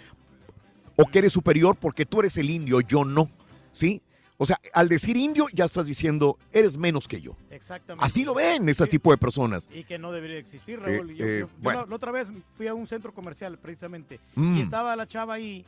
[0.96, 3.30] o que eres superior porque tú eres el indio, yo no,
[3.72, 4.02] ¿sí?
[4.38, 7.38] O sea, al decir indio ya estás diciendo, eres menos que yo.
[7.52, 8.04] Exactamente.
[8.06, 9.70] Así lo ven ese tipo de personas.
[9.72, 11.12] Y que no debería existir, Raúl.
[11.12, 11.82] Eh, Yo- eh, yo- yo bueno.
[11.82, 14.58] la, la otra vez fui a un centro comercial, precisamente, Mm.
[14.58, 15.64] y estaba la chava ahí,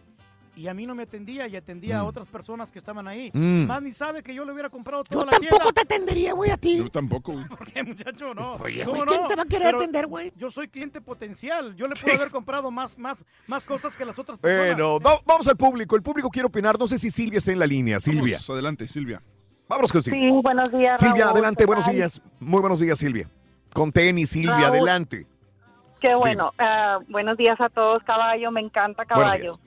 [0.55, 2.07] y a mí no me atendía, y atendía a Mm.
[2.07, 3.29] otras personas que estaban ahí.
[3.33, 3.65] Mm.
[3.67, 5.73] Más ni sabe que yo le hubiera comprado toda Yo la tampoco tienda.
[5.73, 6.77] te atendería, güey, a ti.
[6.77, 7.45] Yo tampoco, güey.
[7.49, 8.33] ¿Por qué, muchacho?
[8.33, 8.53] No.
[8.55, 9.27] Oye, ¿Cómo güey, ¿quién no?
[9.27, 10.33] te va a querer Pero atender, güey?
[10.37, 11.75] Yo soy cliente potencial.
[11.75, 13.17] Yo le puedo haber comprado más, más,
[13.47, 14.75] más cosas que las otras personas.
[14.75, 15.95] Bueno, va- vamos al público.
[15.95, 16.79] El público quiere opinar.
[16.79, 17.99] No sé si Silvia está en la línea.
[17.99, 18.37] Silvia.
[18.37, 19.21] Vamos, adelante, Silvia.
[19.67, 20.21] Vámonos con Silvia.
[20.29, 20.99] Sí, buenos días.
[20.99, 21.63] Silvia, Raúl, adelante.
[21.63, 21.95] ¿qué Buenos tal?
[21.95, 22.21] días.
[22.39, 23.29] Muy buenos días, Silvia.
[23.73, 24.65] Con tenis, Silvia, Raúl.
[24.77, 25.25] adelante.
[25.99, 26.51] Qué bueno.
[26.59, 28.51] Ah, buenos días a todos, caballo.
[28.51, 29.59] Me encanta Buenos caballo.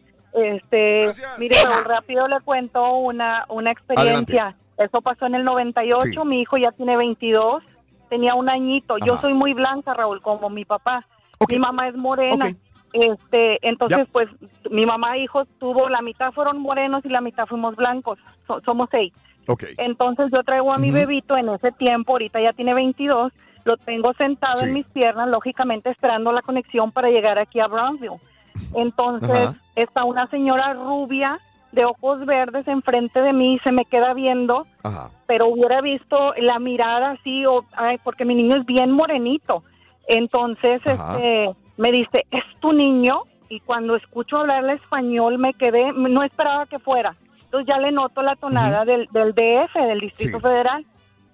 [0.43, 1.07] Este,
[1.39, 4.57] mire, Raúl, rápido le cuento una, una experiencia.
[4.77, 6.01] Eso pasó en el 98.
[6.23, 6.29] Sí.
[6.29, 7.63] Mi hijo ya tiene 22.
[8.09, 8.97] Tenía un añito.
[8.99, 11.05] Yo soy muy blanca, Raúl, como mi papá.
[11.49, 12.53] Mi mamá es morena.
[12.93, 14.29] Este, entonces, pues,
[14.71, 18.19] mi mamá e hijos tuvo, la mitad fueron morenos y la mitad fuimos blancos.
[18.47, 19.13] So- somos seis.
[19.47, 19.65] Ok.
[19.77, 23.33] Entonces yo traigo a mi bebito en ese tiempo, ahorita ya tiene 22,
[23.65, 24.67] lo tengo sentado Sí.
[24.67, 28.21] en mis piernas, lógicamente esperando la conexión para llegar aquí a Brownsville.
[28.75, 29.55] Entonces Ajá.
[29.77, 31.39] está una señora rubia
[31.73, 35.11] de ojos verdes enfrente de mí, se me queda viendo, Ajá.
[35.27, 39.63] pero hubiera visto la mirada así, o, ay, porque mi niño es bien morenito.
[40.07, 43.23] Entonces este, me dice, ¿es tu niño?
[43.51, 47.15] Y cuando escucho hablarle español me quedé, no esperaba que fuera.
[47.45, 50.43] Entonces ya le noto la tonada del, del DF, del Distrito Sí.
[50.43, 50.85] Federal.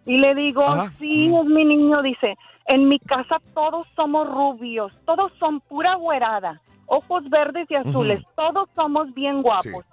[0.06, 0.92] Y le digo, Ajá.
[0.98, 2.02] sí, es mi niño.
[2.02, 2.36] Dice,
[2.66, 8.68] en mi casa todos somos rubios, todos son pura güerada, ojos verdes y azules, todos
[8.74, 9.84] somos bien guapos.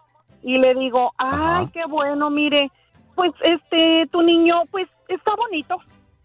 [0.43, 2.71] Y le digo, ay, qué bueno, mire,
[3.15, 5.77] pues este, tu niño, pues está bonito,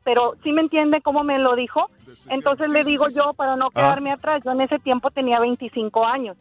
[0.04, 1.90] pero sí me entiende cómo me lo dijo.
[2.28, 6.36] Entonces le digo yo, para no quedarme atrás, yo en ese tiempo tenía 25 años.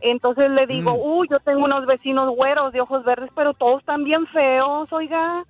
[0.00, 4.02] Entonces le digo, uy, yo tengo unos vecinos güeros de ojos verdes, pero todos están
[4.04, 5.44] bien feos, oiga.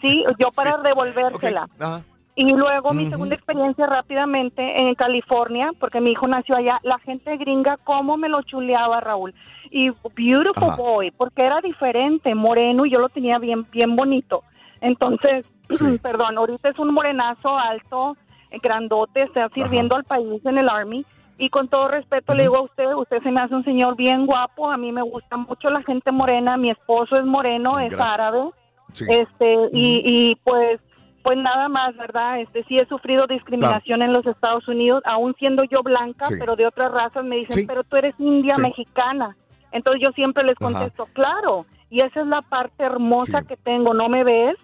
[0.00, 1.68] Sí, yo para devolvérsela.
[1.78, 2.02] Ajá.
[2.34, 7.36] Y luego mi segunda experiencia rápidamente en California, porque mi hijo nació allá, la gente
[7.36, 9.34] gringa, cómo me lo chuleaba Raúl.
[9.70, 10.76] Y beautiful Ajá.
[10.76, 14.44] boy, porque era diferente, moreno, y yo lo tenía bien, bien bonito.
[14.80, 15.44] Entonces,
[16.02, 18.16] perdón, ahorita es un morenazo alto,
[18.62, 21.04] grandote, está sirviendo al país en el Army.
[21.36, 24.26] Y con todo respeto le digo a usted, usted se me hace un señor bien
[24.26, 28.50] guapo, a mí me gusta mucho la gente morena, mi esposo es moreno, es árabe.
[28.92, 29.06] Sí.
[29.08, 30.80] Este, y, y pues
[31.22, 32.40] pues nada más, ¿verdad?
[32.40, 36.34] Este sí he sufrido discriminación en los Estados Unidos, aún siendo yo blanca, Sí.
[36.38, 37.66] pero de otras razas me dicen, Sí.
[37.66, 38.62] pero tú eres india Sí.
[38.62, 39.36] mexicana.
[39.70, 40.64] Entonces yo siempre les Ajá.
[40.72, 43.46] contesto, claro, y esa es la parte hermosa Sí.
[43.46, 44.56] que tengo, ¿no me ves?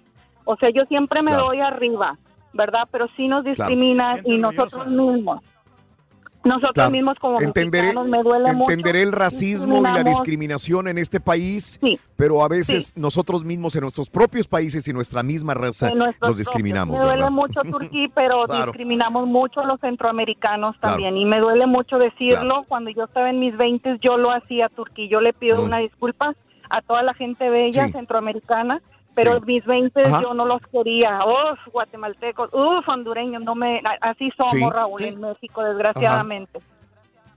[0.45, 1.45] O sea, yo siempre me Claro.
[1.47, 2.19] doy arriba,
[2.53, 2.89] ¿verdad?
[2.91, 3.51] Pero sí nos Claro.
[3.71, 5.41] discriminan y nosotros mismos.
[6.49, 6.91] Nosotros Claro.
[6.91, 8.71] mismos como entenderé, mexicanos me duele mucho.
[8.73, 11.79] entenderé el racismo y la discriminación en este país,
[12.17, 16.97] pero a veces nosotros mismos en nuestros propios países y nuestra misma raza los discriminamos.
[16.97, 17.01] propios.
[17.01, 17.31] Me duele ¿verdad?
[17.31, 18.67] mucho Turquía, pero Claro.
[18.73, 20.95] discriminamos mucho a los centroamericanos Claro.
[20.95, 21.17] también.
[21.17, 22.65] Y me duele mucho decirlo.
[22.69, 25.09] Cuando yo estaba en mis 20 yo lo hacía Turquía.
[25.11, 26.35] Yo le pido una disculpa
[26.71, 27.93] a toda la gente bella Sí.
[27.93, 28.81] centroamericana.
[29.15, 29.41] Pero Sí.
[29.47, 30.23] mis 20 Ajá.
[30.23, 31.21] yo no los quería.
[31.25, 34.69] Uf, guatemaltecos, uf, hondureños, no me, a- así somos, Sí.
[34.71, 36.61] Raúl, en México, desgraciadamente.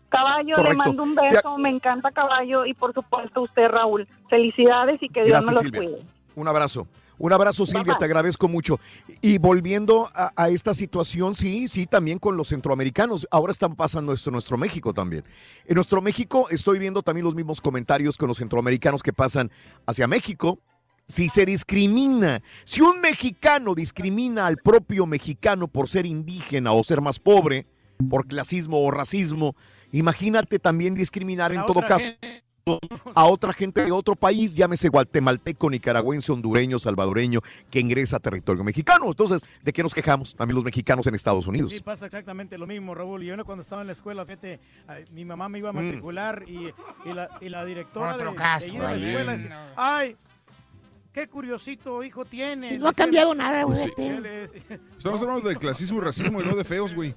[0.10, 4.08] Caballo, le mando un beso, me encanta Caballo y por supuesto usted, Raúl.
[4.30, 5.80] Felicidades y que Dios Gracias, me los Silvia.
[5.80, 6.06] cuide.
[6.36, 6.88] Un abrazo.
[7.18, 8.80] Un abrazo, Silvia, te agradezco mucho.
[9.22, 13.28] Y volviendo a, a esta situación, sí, sí, también con los centroamericanos.
[13.30, 15.24] Ahora están pasando esto en nuestro México también.
[15.68, 19.52] En nuestro México estoy viendo también los mismos comentarios con los centroamericanos que pasan
[19.86, 20.58] hacia México.
[21.12, 27.02] Si se discrimina, si un mexicano discrimina al propio mexicano por ser indígena o ser
[27.02, 27.66] más pobre,
[28.10, 29.56] por clasismo o racismo,
[29.92, 32.16] imagínate también discriminar en todo caso
[33.16, 38.64] a otra gente de otro país, llámese guatemalteco, nicaragüense, hondureño, salvadoreño, que ingresa a territorio
[38.64, 39.08] mexicano.
[39.08, 41.74] Entonces, ¿de qué nos quejamos también los mexicanos en Estados Unidos?
[41.74, 43.24] Sí, pasa exactamente lo mismo, Raúl.
[43.24, 44.60] Yo cuando estaba en la escuela, fíjate,
[45.12, 45.76] mi mamá me iba a Mm.
[45.76, 46.68] matricular y,
[47.10, 50.16] y la, y la directora de, Otro de caso, de la escuela decía, ay,
[51.14, 52.78] qué curiosito hijo tiene.
[52.78, 53.80] No ha cambiado nada, güey.
[54.98, 57.14] Estamos hablando de clasismo y racismo y no de feos, güey.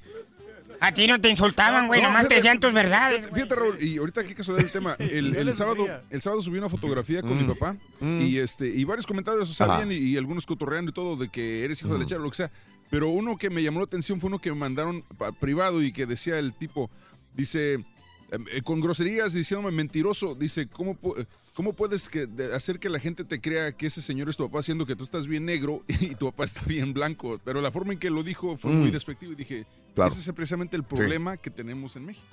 [0.81, 3.19] A ti no te insultaban, güey, No, nomás te decían tus verdades.
[3.21, 4.97] Fíjate, fíjate, Raúl, y ahorita qué casualidad el tema.
[4.99, 7.41] El, el sábado, el sábado subí una fotografía con Mm.
[7.47, 9.85] mi papá y este y varios comentarios o sea, Ajá.
[9.85, 12.31] bien, y, y algunos cotorreando y todo de que eres hijo de lechero o lo
[12.31, 12.51] que sea.
[12.91, 15.93] Pero uno que me llamó la atención fue uno que me mandaron pa- privado y
[15.93, 16.91] que decía el tipo,
[17.35, 22.79] dice, em, eh, con groserías diciéndome mentiroso, dice, ¿cómo, pu- cómo puedes que, de- hacer
[22.79, 25.27] que la gente te crea que ese señor es tu papá siendo que tú estás
[25.27, 27.41] bien negro y tu papá está bien blanco?
[27.45, 28.93] Pero la forma en que lo dijo fue muy Mm.
[28.93, 30.11] despectivo y dije, Claro.
[30.13, 32.27] ese es precisamente el problema que tenemos en México.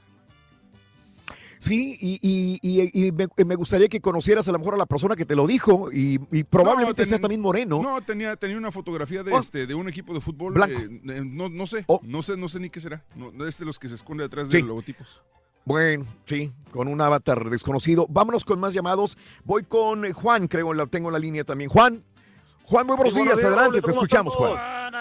[1.60, 4.88] Sí, y, y- y- y me, me gustaría que conocieras a lo mejor a la
[4.88, 7.80] persona que te lo dijo y, probablemente No, sea también moreno.
[7.84, 9.40] No, tenía, tenía una fotografía de Oh.
[9.40, 10.54] este de un equipo de fútbol.
[10.56, 10.80] Blanco.
[10.82, 13.06] eh, no, no sé, no sé, no sé ni qué será.
[13.16, 14.58] No, es de los que se esconde detrás Sí.
[14.58, 15.22] de logotipos.
[15.66, 18.06] Bueno, sí, con un avatar desconocido.
[18.10, 19.18] Vámonos con más llamados.
[19.44, 21.70] Voy con Juan, creo, la tengo en la línea también.
[21.70, 22.04] Juan,
[22.64, 23.44] Juan, muy buenos Sí, días.
[23.44, 24.92] Adelante, te ¿cómo escuchamos, están Juan.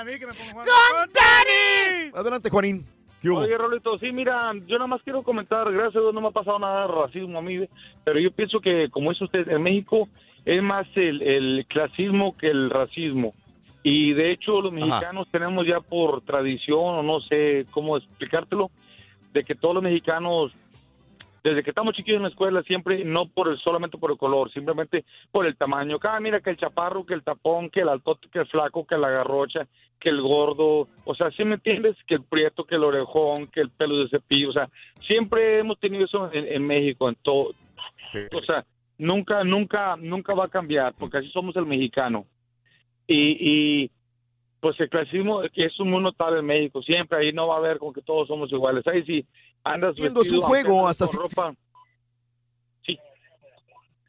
[0.55, 2.14] ¡Con Danis!
[2.14, 2.86] Adelante, Juanín.
[3.22, 6.30] Oye, Rolito, sí, mira, yo nada más quiero comentar, gracias a Dios no me ha
[6.30, 7.68] pasado nada de racismo a mí,
[8.02, 10.08] pero yo pienso que, como dice usted, en México
[10.47, 13.34] es más el, el clasismo que el racismo.
[13.82, 18.70] Y de hecho los mexicanos tenemos ya por tradición, o no sé cómo explicártelo,
[19.33, 20.52] de que todos los mexicanos,
[21.42, 24.52] desde que estamos chiquillos en la escuela, siempre, no por el, solamente por el color,
[24.52, 25.99] simplemente por el tamaño.
[25.99, 28.99] Cada mira que el chaparro, que el tapón, que el altote, que el flaco, que
[28.99, 29.67] la garrocha,
[29.99, 31.97] que el gordo, o sea, ¿sí me entiendes?
[32.07, 34.68] Que el prieto, que el orejón, que el pelo de cepillo, o sea,
[35.00, 37.55] siempre hemos tenido eso en, en México, en todo,
[38.33, 38.65] o sea,
[38.99, 42.26] nunca, nunca, nunca va a cambiar, porque así somos el mexicano.
[43.07, 43.91] Y, y
[44.60, 47.78] pues el clasismo que es muy notable en México, siempre ahí no va a haber
[47.78, 48.86] como que todos somos iguales.
[48.86, 49.26] Ahí sí
[49.64, 50.12] andas vestido,
[50.44, 51.55] aunque juego, hasta con si- ropa,
[52.84, 52.98] sí,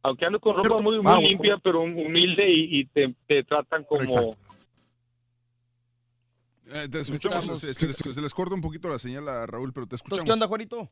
[0.04, 3.84] aunque andes con ropa muy, muy Ah, limpia, pero humilde y, y te, te tratan
[3.86, 4.36] como
[6.74, 9.46] Eh, te escuchamos, Estamos- se, se les, se les corta un poquito la señal a
[9.46, 10.24] Raúl, pero te escuchamos.
[10.24, 10.90] ¿qué onda, Juanito?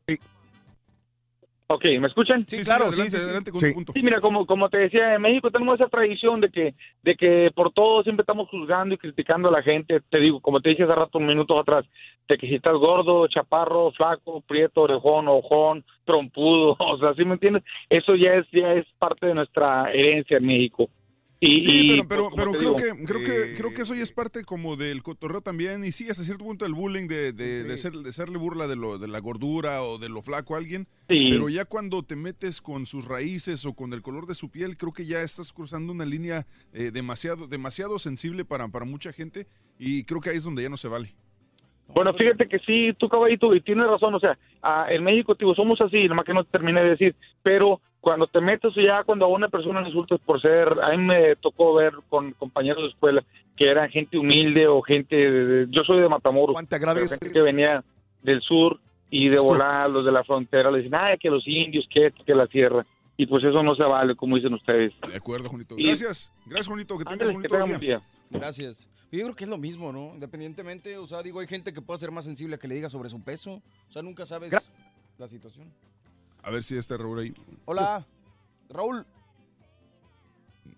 [1.72, 2.44] Ok, ¿me escuchan?
[2.48, 3.24] Sí, Sí, claro, sí, adelante, sí, sí.
[3.24, 3.92] adelante con tu punto.
[3.92, 6.74] Sí, mira, como, como te decía, en México tenemos esa tradición de que,
[7.04, 10.00] de que por todo siempre estamos juzgando y criticando a la gente.
[10.10, 11.84] Te digo, como te dije hace rato, un minuto atrás,
[12.28, 17.34] de que si estás gordo, chaparro, flaco, prieto, orejón, ojón, trompudo, o sea, ¿sí me
[17.34, 17.62] entiendes?
[17.88, 20.90] Eso ya es, ya es parte de nuestra herencia en México.
[21.42, 23.94] Y, Sí, y, pero, pero, pues, pero te creo, que, creo, que, creo que eso
[23.94, 27.32] ya es parte como del cotorreo también, y sí, hasta cierto punto el bullying de,
[27.32, 30.54] de, de, ser- de hacerle burla de, lo, de la gordura o de lo flaco
[30.54, 31.28] a alguien, Sí.
[31.30, 34.76] pero ya cuando te metes con sus raíces o con el color de su piel,
[34.76, 39.46] creo que ya estás cruzando una línea eh, demasiado, demasiado sensible para, para mucha gente,
[39.78, 41.14] y creo que ahí es donde ya no se vale.
[41.94, 44.38] Bueno, fíjate que sí, tú caballito, y tienes razón, o sea,
[44.90, 48.40] en México, tío, somos así, nomás que no te terminé de decir, pero cuando te
[48.40, 51.92] metes ya, cuando a una persona le insultas por ser, a mí me tocó ver
[52.08, 53.22] con compañeros de escuela
[53.56, 57.40] que eran gente humilde o gente, de- de- yo soy de Matamoros, pero gente que
[57.42, 57.84] venía
[58.22, 58.80] del sur
[59.10, 62.24] y de volar, los de la frontera, le dicen, ay, que los indios, que esto,
[62.24, 64.92] que la tierra, y pues eso no se vale, como dicen ustedes.
[65.06, 65.74] De acuerdo, Juanito.
[65.76, 67.66] Y- Gracias, gracias, Juanito, que tengas bonito que día.
[67.66, 68.02] buen día.
[68.30, 68.88] Gracias.
[69.12, 70.12] Yo creo que es lo mismo, ¿no?
[70.14, 72.88] Independientemente, o sea, digo, hay gente que puede ser más sensible a que le diga
[72.88, 73.54] sobre su peso.
[73.88, 74.54] O sea, nunca sabes
[75.18, 75.66] la situación.
[76.42, 77.34] A ver si está Raúl ahí.
[77.64, 78.06] Hola,
[78.68, 79.04] Raúl.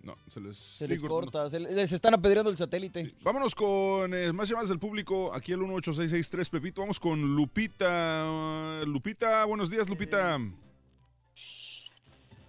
[0.03, 3.15] No, se les, Se les corta, se les están apedreando el satélite.
[3.23, 5.33] Vámonos con eh, más llamadas del público.
[5.33, 6.81] Aquí el 18663 Pepito.
[6.81, 8.83] Vamos con Lupita.
[8.85, 10.39] Lupita, buenos días, Lupita.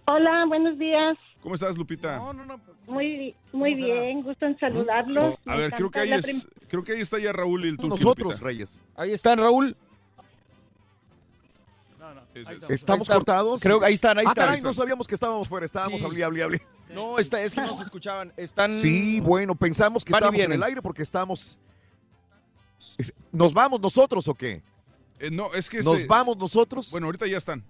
[0.06, 1.16] Hola, buenos días.
[1.40, 2.20] ¿Cómo estás, Lupita?
[2.86, 5.36] Muy, muy bien, gusto en saludarlos.
[5.46, 7.76] A Me ver, creo que, ahí es, creo que ahí está ya Raúl y el
[7.76, 7.96] turco.
[7.96, 8.44] Nosotros, Lupita.
[8.44, 8.80] Reyes.
[8.96, 9.76] Ahí están, Raúl.
[12.68, 13.62] ¿Estamos cortados?
[13.62, 14.46] Creo que ahí están, ahí ah, están.
[14.46, 16.06] caray, no sabíamos que estábamos fuera, estábamos Sí.
[16.06, 16.66] hablé, hablé, hablé.
[16.90, 18.32] No, está, es que no se escuchaban.
[18.36, 18.70] Están.
[18.80, 21.58] Sí, bueno, pensamos que Van estábamos en el aire porque estábamos...
[22.98, 24.62] Es- ¿Nos vamos nosotros o qué?
[25.18, 26.90] Eh, no, es que ¿Nos se- vamos nosotros?
[26.90, 27.64] Bueno, ahorita ya están.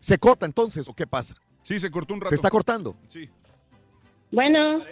[0.00, 1.34] ¿Se corta entonces o qué pasa?
[1.62, 2.30] Sí, se cortó un rato.
[2.30, 2.96] ¿Se está cortando?
[3.08, 3.28] Sí.
[4.30, 4.82] Bueno.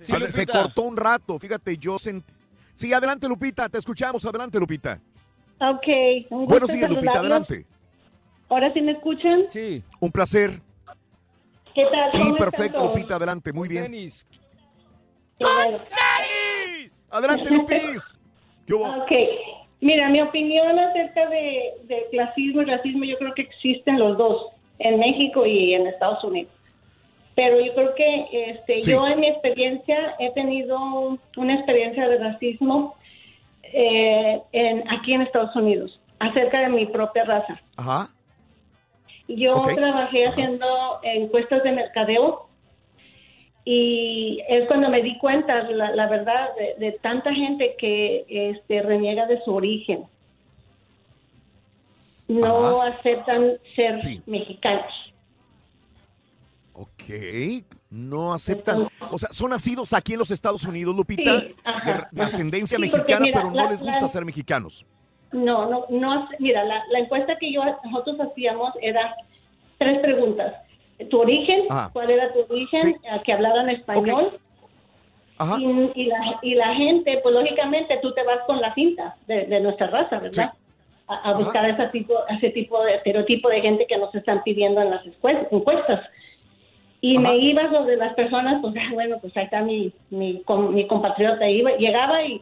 [0.00, 2.34] se, se cortó un rato, fíjate, yo sentí...
[2.74, 5.00] Sí, adelante Lupita, te escuchamos, adelante Lupita.
[5.60, 5.86] Ok,
[6.30, 7.66] un gusto Buenos en días Lupita, adelante.
[8.48, 9.44] ¿Ahora sí me escuchan?
[9.48, 9.82] Sí.
[10.00, 10.60] Un placer.
[11.74, 12.08] ¿Qué tal?
[12.08, 12.88] Sí, ¿Cómo están perfecto todos?
[12.94, 13.90] Lupita, adelante, muy bien.
[15.40, 15.78] Bueno.
[17.10, 18.12] Adelante Lupis.
[18.66, 18.84] ¿Qué hubo?
[18.84, 19.12] Ok,
[19.80, 24.46] mira, mi opinión acerca de, de clasismo y racismo, yo creo que existen los dos,
[24.78, 26.52] en México y en Estados Unidos.
[27.34, 28.90] Pero yo creo que este, Sí.
[28.92, 32.96] yo en mi experiencia he tenido una experiencia de racismo
[33.72, 37.60] eh, en, aquí en Estados Unidos, acerca de mi propia raza.
[37.76, 38.08] Ajá.
[39.28, 40.66] Yo trabajé haciendo
[41.02, 42.48] encuestas de mercadeo
[43.64, 48.80] y es cuando me di cuenta, la, la verdad, de, de tanta gente que este,
[48.80, 50.04] reniega de su origen.
[52.28, 55.07] No aceptan ser mexicanos.
[57.90, 58.86] No aceptan.
[59.10, 62.80] O sea, son nacidos aquí en los Estados Unidos, Lupita, Sí, ajá, de, ascendencia Sí,
[62.82, 64.84] mexicana, mira, pero no la- les gusta la- ser mexicanos.
[65.32, 66.28] No, no, no.
[66.38, 69.14] Mira, la, la encuesta que yo nosotros hacíamos era
[69.78, 70.54] tres preguntas.
[71.10, 71.90] Tu origen, Ajá.
[71.92, 74.38] cuál era tu origen, que hablaran español.
[75.38, 75.56] Ajá.
[75.60, 79.46] Y, y la, y la gente, pues lógicamente tú te vas con la cinta de,
[79.46, 80.52] de nuestra raza, ¿verdad?
[81.06, 84.82] A, a buscar ese tipo, ese tipo de estereotipo de gente que nos están pidiendo
[84.82, 86.00] en las encuestas.
[87.00, 90.74] Y me iba sobre las personas, pues ah, bueno, pues ahí está mi, mi, com-
[90.74, 91.48] mi compatriota.
[91.48, 92.40] Iba, llegaba y,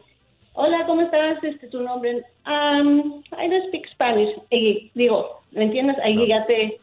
[0.53, 1.43] hola, ¿cómo estás?
[1.43, 2.23] Este, tu nombre.
[2.45, 4.35] Um, I don't speak Spanish.
[4.49, 5.97] Y digo, ¿me entiendes?
[6.03, 6.79] Ahí ya te,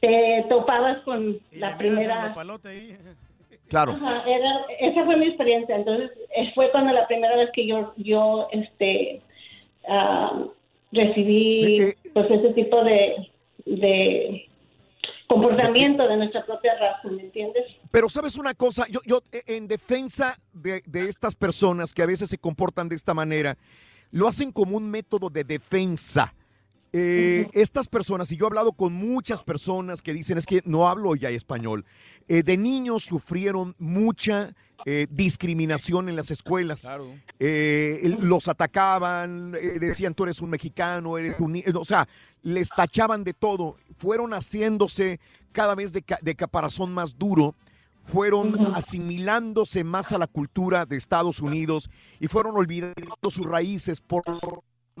[0.00, 2.32] te topabas con la primera...
[3.68, 3.92] Claro.
[3.92, 5.74] Ajá, era- esa fue mi experiencia.
[5.76, 9.22] Entonces, eh, fue cuando la primera vez que yo, yo este,
[9.88, 10.44] ah,
[10.92, 11.78] recibí
[12.12, 13.30] pues ese tipo de,
[13.64, 14.46] de
[15.28, 17.64] comportamiento de nuestra propia raza, ¿me entiendes?
[17.90, 22.06] Pero sabes una cosa, yo, yo eh, en defensa de, de estas personas que a
[22.06, 23.56] veces se comportan de esta manera,
[24.10, 26.34] lo hacen como un método de defensa.
[26.94, 30.86] Eh, Estas personas, y yo he hablado con muchas personas que dicen es que no
[30.86, 31.86] hablo ya español,
[32.28, 34.54] eh, de niños sufrieron mucha
[34.86, 36.84] eh, discriminación en las escuelas.
[37.38, 41.52] Eh, el- los atacaban, eh, decían tú eres un mexicano, eres un...
[41.52, 42.08] ni-", O sea,
[42.42, 43.76] les tachaban de todo.
[43.98, 45.20] Fueron haciéndose
[45.52, 47.54] cada vez de, ca- de caparazón más duro,
[48.02, 51.88] fueron asimilándose más a la cultura de Estados Unidos
[52.18, 54.24] y fueron olvidando sus raíces por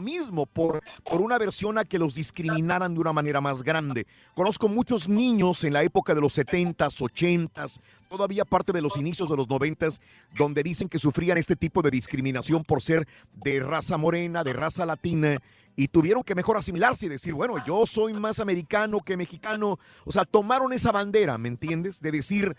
[0.02, 4.06] mismo, por, por una versión a que los discriminaran de una manera más grande.
[4.34, 9.30] Conozco muchos niños en la época de los 70s, 80s, todavía parte de los inicios
[9.30, 10.00] de los 90s,
[10.36, 13.06] donde dicen que sufrían este tipo de discriminación por ser
[13.42, 15.38] de raza morena, de raza latina,
[15.76, 19.78] y tuvieron que mejor asimilarse y decir, bueno, yo soy más americano que mexicano.
[20.04, 22.00] O sea, tomaron esa bandera, ¿me entiendes?
[22.00, 22.56] De decir,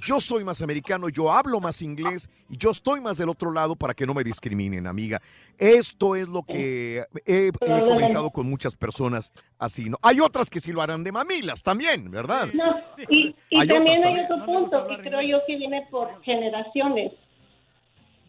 [0.00, 3.76] yo soy más americano, yo hablo más inglés y yo estoy más del otro lado
[3.76, 5.20] para que no me discriminen, amiga.
[5.56, 9.96] Esto es lo que he, he comentado con muchas personas así, ¿no?
[10.02, 12.48] Hay otras que sí lo harán de mamilas también, ¿verdad?
[12.54, 12.76] No,
[13.08, 17.12] y, y Hay también otras hay otro punto que creo yo que viene por generaciones.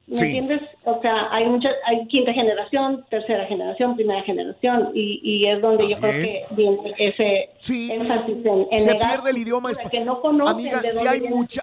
[0.09, 0.25] ¿Me Sí.
[0.25, 0.61] entiendes?
[0.85, 5.87] O sea, hay muchas, hay quinta generación, tercera generación, primera generación, y, y es donde
[5.87, 7.49] yo creo que viene ese
[7.93, 11.09] énfasis en, en Se pierde el idioma cultura, espa- que no conocen Amiga, de dónde
[11.09, 11.61] hay mucha-.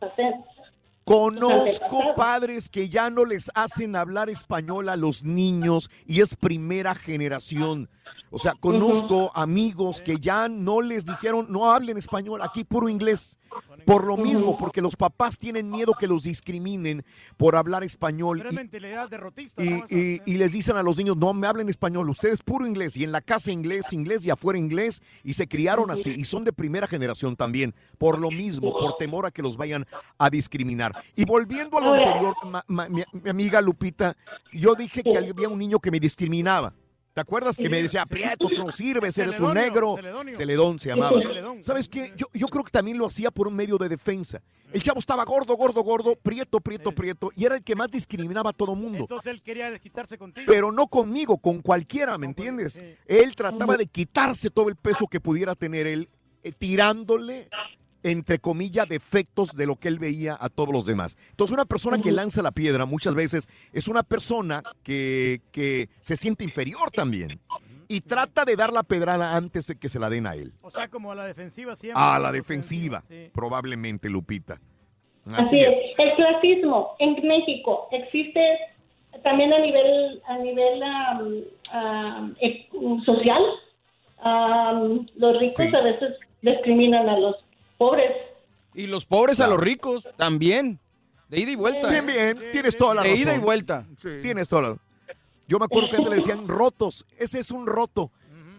[1.05, 6.97] Conozco padres que ya no les hacen hablar español a los niños y es primera
[6.97, 7.89] generación.
[8.31, 13.39] O sea, conozco amigos que ya no les dijeron no hablen español, aquí puro inglés.
[13.87, 17.05] Por lo mismo, porque los papás tienen miedo que los discriminen
[17.37, 18.43] por hablar español.
[18.51, 19.63] Y- mentalidad derrotista.
[19.65, 22.97] y, y- y les dicen a los niños, no me hablen español, ustedes puro inglés,
[22.97, 26.43] y en la casa inglés, inglés y afuera inglés, y se criaron así, y son
[26.45, 29.87] de primera generación también, por lo mismo, por temor a que los vayan
[30.19, 30.93] a discriminar.
[31.15, 34.17] Y volviendo a lo anterior, ma- ma- mi, mi amiga Lupita,
[34.53, 36.73] yo dije que había un niño que me discriminaba.
[37.17, 39.95] ¿Te acuerdas que me decía, Prieto, tú no sirves, eres un negro?
[39.97, 40.37] Celedonio.
[40.37, 41.19] Celedón se llamaba.
[41.19, 41.63] Celedón.
[41.63, 42.13] ¿Sabes qué?
[42.15, 44.43] Yo, yo creo que también lo hacía por un medio de defensa.
[44.71, 48.51] El chavo estaba gordo, gordo, gordo, prieto, prieto, prieto, y era el que más discriminaba
[48.51, 50.45] a todo mundo Entonces él quería desquitarse contigo.
[50.47, 52.79] pero no conmigo, con cualquiera, ¿me entiendes?
[53.07, 56.11] Él trataba de quitarse todo el peso que pudiera tener él,
[56.43, 57.49] eh, tirándole,
[58.11, 61.17] entre comillas, defectos de lo que él veía a todos los demás.
[61.31, 66.17] Entonces, una persona que lanza la piedra muchas veces es una persona que, que se
[66.17, 67.41] siente inferior también
[67.89, 70.53] y trata de dar la pedrada antes de que se la den a él.
[70.63, 72.01] O sea, como a la defensiva siempre.
[72.03, 73.31] A la defensiva, Sí.
[73.35, 74.61] probablemente, Lupita.
[75.33, 75.77] Así es.
[75.99, 78.41] El clasismo en México existe
[79.25, 80.83] también a nivel a nivel
[81.73, 82.69] am, e-
[83.05, 83.43] social.
[85.17, 85.75] Los ricos Sí.
[85.75, 87.37] a veces discriminan a los
[87.77, 88.13] pobres.
[88.75, 90.79] Y los pobres a los ricos también.
[91.29, 91.89] De ida y vuelta.
[91.89, 93.23] Bien, bien, tienes toda la De razón.
[93.23, 93.85] ida y vuelta.
[94.23, 94.77] Tienes toda la
[95.49, 97.05] Yo me acuerdo que antes le decían rotos.
[97.19, 98.11] Ese es un roto,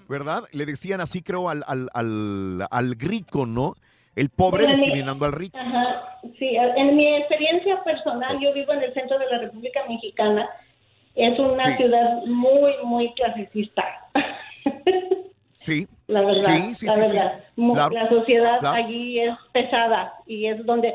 [0.10, 0.44] ¿verdad?
[0.52, 3.76] Le decían así, creo, al, al, al, al rico, ¿no?
[4.16, 5.58] El pobre Pero en mi- discriminando al rico.
[5.58, 10.50] Ajá, sí, en mi experiencia personal, yo vivo en el centro de la República Mexicana.
[11.16, 11.78] Es una Sí.
[11.78, 13.84] ciudad muy, muy clasicista,
[15.60, 15.88] Sí.
[16.08, 16.44] la verdad.
[16.52, 17.44] Sí, sí, la sí, verdad.
[17.56, 18.84] Claro, La sociedad claro.
[18.86, 20.94] allí es pesada y es donde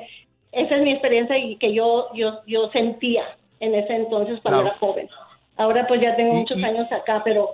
[0.53, 3.25] esa es mi experiencia y que yo yo yo sentía
[3.61, 5.09] en ese entonces cuando era joven.
[5.57, 7.51] Ahora pues ya tengo Y- muchos y- años acá, pero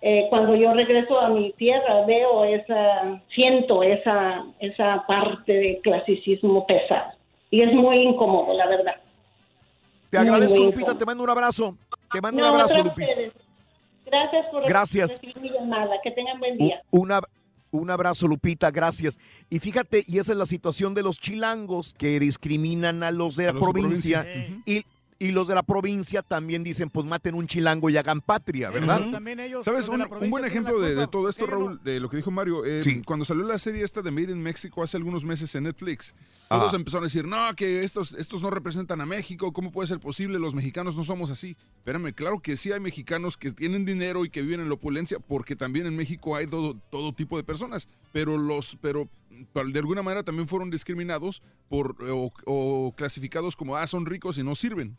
[0.00, 6.66] eh, cuando yo regreso a mi tierra veo esa, siento esa esa parte de clasicismo
[6.66, 7.12] pesado
[7.50, 8.96] y es muy incómodo, la verdad.
[10.10, 10.80] Te agradezco, muy Lupita.
[10.82, 10.98] incómodo.
[10.98, 11.76] Te mando un abrazo.
[12.12, 13.32] Te mando No, un abrazo, ustedes.
[14.06, 15.10] Gracias por Gracias.
[15.10, 15.96] recibir mi llamada.
[16.02, 16.80] Que tengan buen día.
[16.90, 17.20] Una,
[17.70, 19.18] un abrazo, Lupita, gracias.
[19.50, 23.46] Y fíjate, y esa es la situación de los chilangos que discriminan a los de
[23.46, 24.26] la de provincia.
[24.64, 24.84] y,
[25.18, 29.00] y los de la provincia también dicen, pues maten un chilango y hagan patria, ¿verdad?
[29.00, 29.12] Ujú.
[29.12, 29.88] También ellos, ¿Sabes?
[29.88, 31.46] Un, buen ejemplo de, todo esto.
[31.46, 32.64] Raúl, de lo que dijo Mario.
[32.64, 33.02] eh, Sí.
[33.04, 36.14] Cuando salió la serie esta de Made in Mexico hace algunos meses en Netflix,
[36.48, 36.76] todos Ajá.
[36.76, 40.38] empezaron a decir, no, que estos, estos no representan a México, ¿cómo puede ser posible?
[40.38, 41.56] Los mexicanos no somos así.
[41.78, 45.18] Espérame, claro que sí hay mexicanos que tienen dinero y que viven en la opulencia,
[45.18, 49.08] porque también en México hay todo, todo tipo de personas, pero los, pero
[49.54, 54.42] de alguna manera también fueron discriminados por, o, o clasificados como, ah, son ricos y
[54.42, 54.96] no sirven.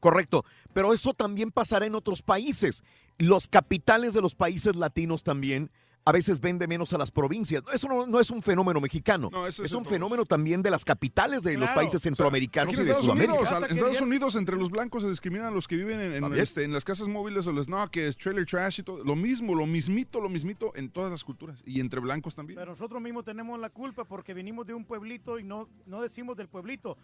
[0.00, 2.82] Correcto, pero eso también pasará en otros países.
[3.18, 5.70] Los capitales de los países latinos también
[6.04, 7.62] a veces vende menos a las provincias.
[7.72, 9.92] Eso no, no es un fenómeno mexicano, No, eso es es un todos.
[9.94, 13.58] fenómeno también de las capitales de los países centroamericanos y de Estados Sudamérica.
[13.68, 16.64] en Estados Unidos, entre los blancos se discriminan a los que viven en, en, este,
[16.64, 19.02] en las casas móviles o les no, que es trailer trash y todo.
[19.04, 22.58] Lo mismo, lo mismito, lo mismito en todas las culturas y entre blancos también.
[22.58, 26.36] Pero nosotros mismos tenemos la culpa porque venimos de un pueblito y no, no decimos
[26.36, 26.96] del pueblito.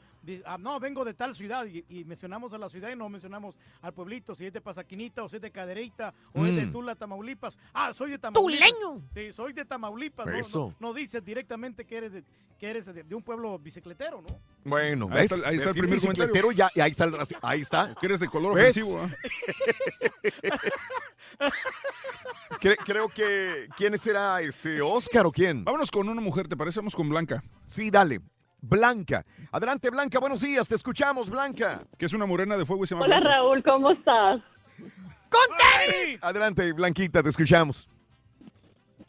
[0.45, 3.57] Ah, no, vengo de tal ciudad y, y mencionamos a la ciudad y no mencionamos
[3.83, 4.35] al pueblito.
[4.35, 6.73] Si es de Pasaquinita o si es de Cadereyta o es de Mm.
[6.73, 7.57] Tula, Tamaulipas.
[7.73, 8.69] Ah, soy de Tamaulipas.
[8.69, 8.88] ¡Tuleño!
[9.15, 10.27] Sí, soy de Tamaulipas.
[10.27, 10.75] No, Eso.
[10.81, 12.25] No, no dices directamente que eres, de,
[12.59, 14.29] que eres de, de un pueblo bicicletero, ¿no?
[14.65, 16.53] Bueno, Ahí está- ahí está el primer bicicletero comentario.
[16.53, 17.95] ya, y ahí está el ahí está.
[17.99, 18.77] Que eres de color ¿Ves?
[18.77, 19.01] ofensivo.
[22.61, 25.65] Cre- creo que quién será este Oscar o quién.
[25.65, 26.81] Vámonos con una mujer, ¿te parece?
[26.81, 28.21] Vamos con Blanca, Sí, dale.
[28.61, 29.25] Blanca.
[29.53, 30.19] Adelante, Blanca.
[30.19, 30.67] Buenos días.
[30.67, 31.85] Te escuchamos, Blanca.
[31.97, 33.37] que es una morena de fuego y se llama Hola Blanca.
[33.37, 34.43] Raúl, ¿cómo estás?
[36.23, 37.23] Adelante, Blanquita.
[37.23, 37.89] Te escuchamos.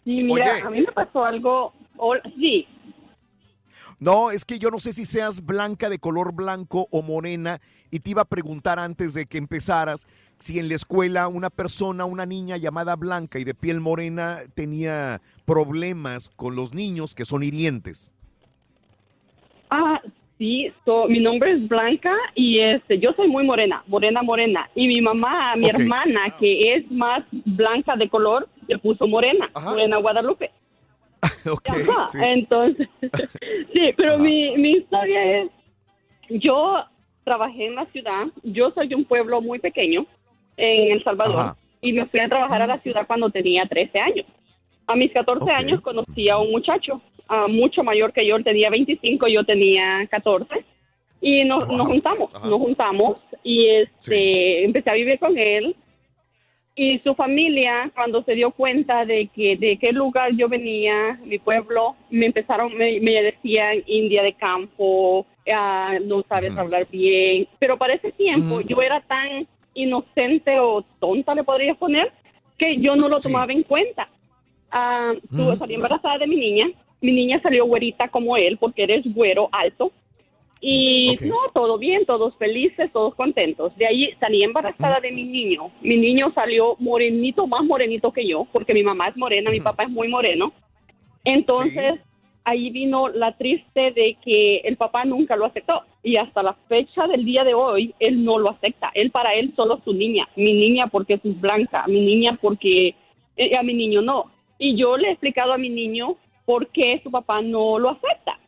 [0.03, 0.61] Sí, mira, Oye.
[0.61, 1.73] a mí me pasó algo,
[2.37, 2.67] sí,
[3.99, 7.59] No, es que yo no sé si seas blanca de color blanco o morena
[7.91, 10.07] y te iba a preguntar antes de que empezaras
[10.39, 15.21] si en la escuela una persona, una niña llamada blanca y de piel morena tenía
[15.45, 18.13] problemas con los niños que son hirientes.
[19.69, 20.01] Ah,
[20.37, 24.69] sí, so, mi nombre es Blanca y este, yo soy muy morena, morena, morena.
[24.73, 29.97] Y mi mamá, mi hermana, que es más blanca de color, le puso morena, morena
[29.97, 30.51] Guadalupe.
[31.51, 32.17] ok, Ajá, sí.
[32.21, 32.87] entonces,
[33.73, 35.49] sí, pero mi, mi historia es,
[36.29, 36.77] yo
[37.23, 40.05] trabajé en la ciudad, yo soy de un pueblo muy pequeño
[40.55, 41.57] en El Salvador Ajá.
[41.81, 44.25] y me fui a trabajar a la ciudad cuando tenía 13 años.
[44.87, 45.51] A mis 14 Ok.
[45.53, 50.07] años conocí a un muchacho ah, mucho mayor que yo, él tenía 25, yo tenía
[50.09, 50.63] 14
[51.21, 52.47] y nos, nos juntamos, Ajá.
[52.47, 55.75] nos juntamos y este empecé a vivir con él
[56.81, 61.37] y su familia cuando se dio cuenta de que de qué lugar yo venía mi
[61.37, 67.47] pueblo me empezaron me, me decían india de campo ah, no sabes hablar bien.
[67.59, 72.11] Pero para ese tiempo yo era tan inocente o tonta le podría poner
[72.57, 74.07] que yo no lo tomaba en cuenta.
[74.71, 76.67] Ah, tuve- salí embarazada de mi niña.
[77.01, 79.91] Mi niña salió güerita como él porque eres güero alto
[80.61, 83.75] y no, todo bien, todos felices, todos contentos.
[83.77, 85.71] De ahí salí embarazada de mi niño.
[85.81, 89.83] Mi niño salió morenito, más morenito que yo, porque mi mamá es morena, mi papá
[89.83, 90.51] es muy moreno.
[91.23, 91.99] Entonces,
[92.43, 95.83] ahí vino la triste de que el papá nunca lo aceptó.
[96.03, 98.91] Y hasta la fecha del día de hoy, él no lo acepta.
[98.93, 100.27] Él para él solo es su niña.
[100.35, 102.95] Mi niña porque es blanca, mi niña porque
[103.37, 104.25] eh, a mi niño no.
[104.57, 108.39] Y yo le he explicado a mi niño por qué su papá no lo acepta.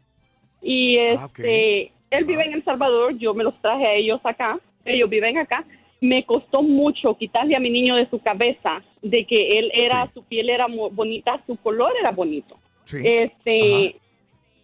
[0.62, 5.10] Y este, él vive en El Salvador, yo me los traje a ellos acá, ellos
[5.10, 5.66] viven acá.
[6.02, 10.24] Me costó mucho quitarle a mi niño de su cabeza de que él era, su
[10.24, 12.58] piel era bonita, su color era bonito.
[12.92, 13.96] Este,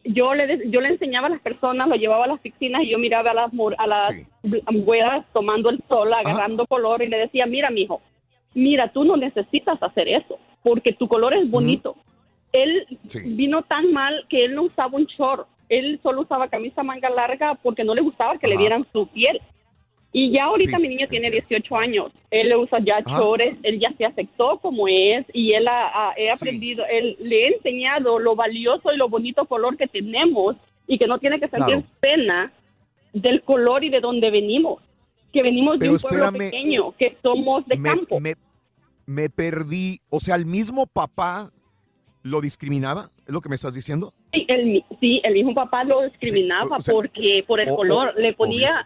[0.04, 2.98] yo le yo le enseñaba a las personas, lo llevaba a las piscinas y yo
[2.98, 4.12] miraba a las a las
[4.74, 8.02] güeras tomando el sol, agarrando color y le decía, mira, mijo,
[8.54, 11.96] mira, tú no necesitas hacer eso porque tu color es bonito.
[12.52, 12.88] Él
[13.26, 17.56] vino tan mal que él no usaba un short, él solo usaba camisa manga larga
[17.56, 19.40] porque no le gustaba que le vieran su piel.
[20.14, 20.82] Y ya ahorita Sí.
[20.82, 22.12] mi niño tiene 18 años.
[22.32, 23.20] Él usa ya Ajá.
[23.20, 27.42] chores, él ya se aceptó como es y él ha, ha- he aprendido, él, le
[27.42, 30.56] he enseñado lo valioso y lo bonito color que tenemos
[30.88, 31.84] y que no tiene que sentir Claro.
[32.00, 32.54] pena
[33.14, 34.82] del color y de donde venimos.
[35.34, 38.20] Que venimos de un pueblo pequeño, que somos de me, campo.
[38.22, 38.36] me-
[39.06, 40.00] me perdí.
[40.10, 41.52] O sea, el mismo papá
[42.30, 44.14] lo discriminaba, ¿es lo que me estás diciendo?
[44.34, 48.14] Sí, el, sí, el mismo papá lo discriminaba o porque por el o- o- color
[48.18, 48.86] le ponía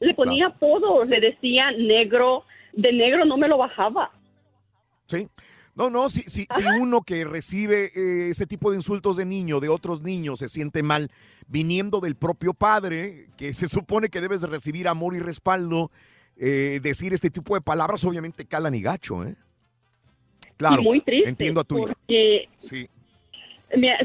[0.00, 4.10] le ponía apodos, le decía negro, de negro no me lo bajaba.
[5.06, 5.28] Sí.
[5.74, 9.60] No, no, si, si, si uno que recibe eh, ese tipo de insultos de niño,
[9.60, 11.10] de otros niños, se siente mal,
[11.48, 15.90] viniendo del propio padre, que se supone que debes de recibir amor y respaldo,
[16.38, 19.36] eh, decir este tipo de palabras obviamente calan y gacho, ¿eh?
[20.56, 22.88] Claro, y muy triste entiendo a tu porque Sí.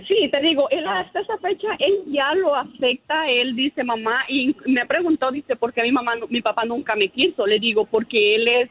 [0.08, 4.56] Sí, te digo, él hasta esa fecha, él ya lo acepta, él dice mamá, y
[4.66, 7.46] me preguntó, dice, ¿por qué mi mamá, mi papá nunca me quiso?
[7.46, 8.70] Le digo, porque él es,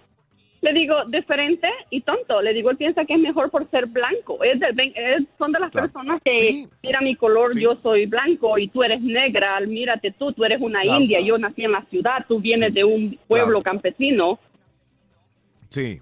[0.60, 4.42] le digo, diferente y tonto, le digo, él piensa que es mejor por ser blanco,
[4.42, 8.66] es ven- es- son de las personas que, mira mi color, yo soy blanco y
[8.66, 11.00] tú eres negra, mírate tú, tú eres una Claro.
[11.00, 14.40] india, yo nací en la ciudad, tú vienes de un pueblo campesino.
[15.68, 16.00] Sí.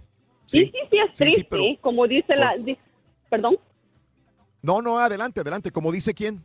[0.49, 2.77] Sí, sí, sí, es Sí, sí, triste, pero- como dice la, di-
[3.28, 3.57] perdón.
[4.62, 5.70] No, no, adelante, adelante.
[5.70, 6.43] Como dice quién.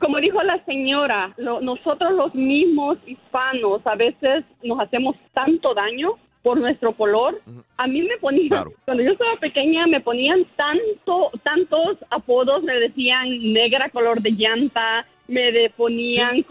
[0.00, 6.12] Como dijo la señora, lo- nosotros los mismos hispanos a veces nos hacemos tanto daño
[6.42, 7.40] por nuestro color.
[7.76, 13.52] A mí me ponían, cuando yo estaba pequeña, me ponían tanto, tantos apodos, me decían
[13.52, 16.44] negra color de llanta, me de- ponían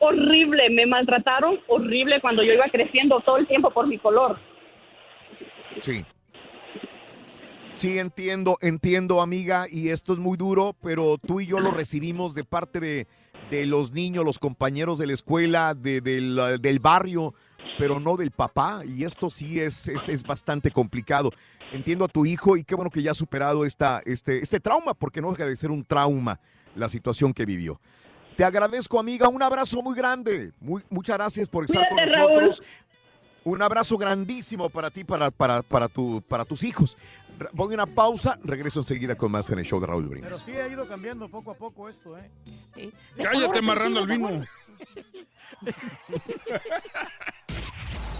[0.00, 4.38] horrible, me maltrataron horrible cuando yo iba creciendo todo el tiempo por mi color.
[5.80, 6.04] Sí.
[7.74, 12.34] Sí, entiendo, entiendo, amiga, y esto es muy duro, pero tú y yo lo recibimos
[12.34, 13.06] de parte de,
[13.50, 17.34] de los niños, los compañeros de la escuela, de- del, del barrio,
[17.76, 21.32] pero no del papá, y esto sí es, es, es bastante complicado.
[21.72, 24.94] Entiendo a tu hijo y qué bueno que ya ha superado esta, este, este trauma,
[24.94, 26.38] porque no deja de ser un trauma
[26.76, 27.80] la situación que vivió.
[28.36, 30.52] Te agradezco, amiga, un abrazo muy grande.
[30.60, 32.54] Muy, muchas gracias por estar Cuídate, con Raúl.
[33.44, 36.96] Un abrazo grandísimo para ti, para, para, para, tu, para tus hijos.
[37.52, 40.24] Voy a una pausa, regreso enseguida con más en el show de Raúl Brindis.
[40.24, 42.30] Pero sí ha ido cambiando poco a poco esto, ¿eh?
[43.16, 44.28] Cállate amarrando el vino.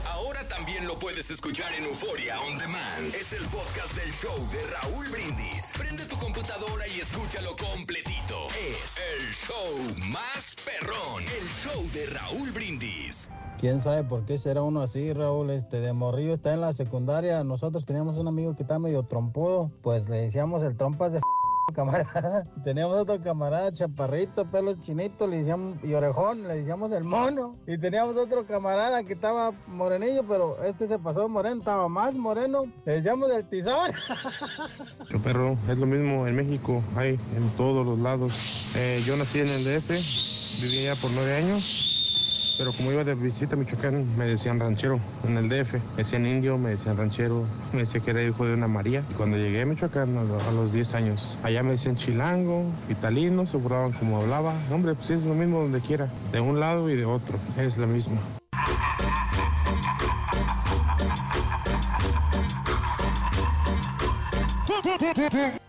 [0.07, 3.15] Ahora también lo puedes escuchar en Euforia On Demand.
[3.15, 5.73] Es el podcast del show de Raúl Brindis.
[5.77, 8.14] Prende tu computadora y escúchalo completito.
[8.55, 11.23] Es el show más perrón.
[11.23, 13.31] El show de Raúl Brindis.
[13.59, 15.51] ¿Quién sabe por qué será uno así, Raúl?
[15.51, 17.43] Este, de morrillo está en la secundaria.
[17.45, 19.71] Nosotros teníamos un amigo que estaba medio trompudo.
[19.83, 21.21] Pues le decíamos el trompas de
[22.65, 27.57] Teníamos otro camarada chaparrito, pelo chinito, le decíamos, y orejón, le decíamos el mono.
[27.67, 32.65] Y teníamos otro camarada que estaba morenillo, pero este se pasó moreno, estaba más moreno.
[32.85, 33.93] Le decíamos el tizón.
[35.11, 38.77] Yo perro, es lo mismo en México, hay en todos los lados.
[38.77, 39.89] Eh, yo nací en el DF,
[40.63, 41.94] viví allá por nueve años.
[42.57, 45.75] Pero como iba de visita a Michoacán, me decían ranchero en el DF.
[45.75, 49.03] Me decían indio, me decían ranchero, me decía que era hijo de una María.
[49.11, 52.65] Y cuando llegué a Michoacán a lo- a los 10 años, allá me decían chilango,
[52.89, 54.55] italino, se burlaban como hablaba.
[54.71, 57.87] Hombre, pues es lo mismo donde quiera, de un lado y de otro, es lo
[57.89, 58.21] mismo.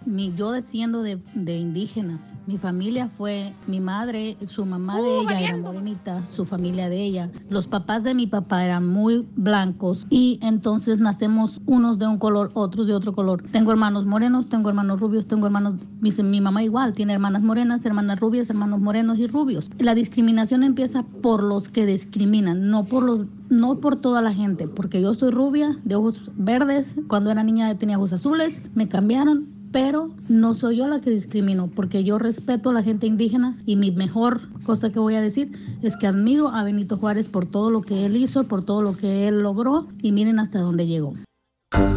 [0.06, 2.34] Mi, yo desciendo de, de indígenas.
[2.48, 7.32] Mi familia fue mi madre, su mamá de ella era morenita, su familia de ella.
[7.50, 12.52] Los papás de mi papá eran muy blancos y entonces nacemos unos de un color,
[12.54, 13.44] otros de otro color.
[13.52, 17.86] Tengo hermanos morenos, tengo hermanos rubios, tengo hermanos, mi, mi mamá igual, tiene hermanas morenas,
[17.86, 19.70] hermanas rubias, hermanos morenos y rubios.
[19.80, 24.68] La discriminación empieza por los que discriminan, no por los no por toda la gente,
[24.68, 29.48] porque yo soy rubia, de ojos verdes, cuando era niña tenía ojos azules, me cambiaron,
[29.76, 33.76] pero no soy yo la que discrimino, porque yo respeto a la gente indígena y
[33.76, 37.72] mi mejor cosa que voy a decir es que admiro a Benito Juárez por todo
[37.72, 41.12] lo que él hizo, por todo lo que él logró y miren hasta dónde llegó.
[41.12, 41.90] Muy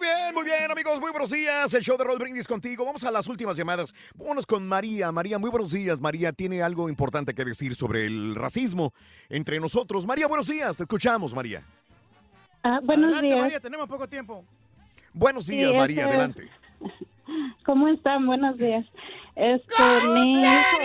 [0.00, 1.72] bien, muy bien, amigos, muy buenos días.
[1.74, 2.84] El show de Roll Brindis contigo.
[2.84, 3.94] Vamos a las últimas llamadas.
[4.16, 5.12] Vámonos con María.
[5.12, 6.00] María, muy buenos días.
[6.00, 8.92] María tiene algo importante que decir sobre el racismo
[9.28, 10.04] entre nosotros.
[10.06, 10.76] María, buenos días.
[10.76, 11.64] Te escuchamos, María.
[12.68, 13.38] Ah, buenos Adelante, días.
[13.38, 14.44] María, tenemos poco tiempo.
[15.14, 16.02] Buenos días, Sí, María.
[16.02, 16.48] este- Adelante.
[17.64, 18.26] ¿Cómo están?
[18.26, 18.84] Buenos días.
[19.36, 19.74] Este,
[20.08, 20.78] mi hijo.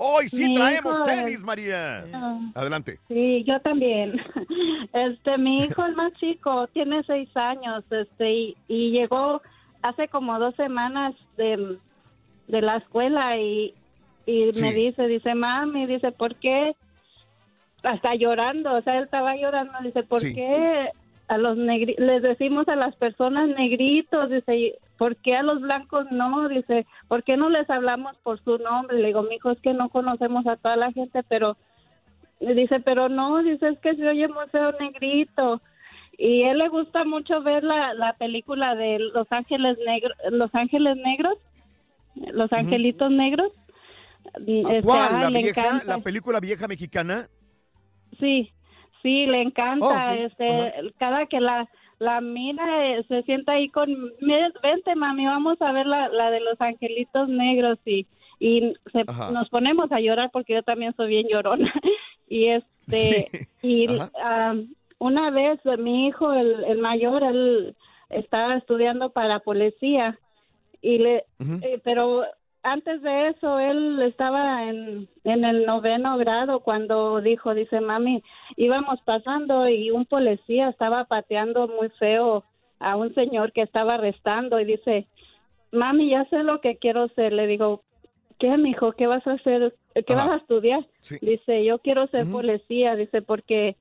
[0.00, 2.04] Hoy sí Mi traemos tenis, es- María.
[2.12, 2.98] Ah, Adelante.
[3.06, 4.20] Sí, yo también.
[4.92, 9.42] Este, mi hijo el más chico tiene seis años, este, y, y llegó
[9.82, 11.76] hace como dos semanas de,
[12.48, 13.74] de la escuela y,
[14.26, 14.62] y Sí.
[14.62, 16.74] me dice, dice, mami, dice, ¿por qué?
[17.82, 20.34] Hasta llorando, o sea, él estaba llorando, dice, ¿por Sí.
[20.34, 20.90] qué
[21.28, 25.60] a los negri les decimos a las personas negritos, dice, "y ¿por qué a los
[25.60, 26.48] blancos no?
[26.48, 28.98] Dice, ¿por qué no les hablamos por su nombre?
[28.98, 31.56] Le digo, mijo, es que no conocemos a toda la gente, pero
[32.40, 35.60] dice, pero no, dice, es que se oye muy feo negrito.
[36.16, 40.96] Y él le gusta mucho ver la, la película de Los Ángeles Negros, Los Ángeles
[40.96, 41.34] Negros,
[42.32, 43.52] Los Angelitos Negros.
[44.46, 45.36] Este, ¿Cuál?
[45.36, 45.84] encanta.
[45.84, 47.28] ¿La película vieja mexicana?
[48.18, 48.50] Sí,
[49.02, 49.86] sí, le encanta.
[49.86, 50.12] Oh.
[50.12, 50.46] Este,
[50.98, 51.68] cada que la
[52.00, 53.88] la mira eh, se sienta ahí con,
[54.20, 58.06] "Ven- vente mami, vamos a ver la, la de los angelitos negros y
[58.40, 61.72] y se- nos ponemos a llorar porque yo también soy bien llorona.
[62.30, 63.26] Y este
[63.62, 63.86] y
[64.98, 67.74] una vez mi hijo el, el mayor él
[68.10, 70.18] estaba estudiando para policía
[70.82, 71.24] y le
[71.62, 72.24] eh, pero
[72.62, 78.22] antes de eso él estaba en, en el noveno grado cuando dijo dice mami
[78.56, 82.44] íbamos pasando y un policía estaba pateando muy feo
[82.80, 85.06] a un señor que estaba arrestando y dice
[85.72, 87.82] mami ya sé lo que quiero ser le digo
[88.38, 89.74] qué mijo qué vas a hacer
[90.06, 90.24] qué Ajá.
[90.26, 91.16] vas a estudiar Sí.
[91.22, 93.76] dice yo quiero ser policía dice porque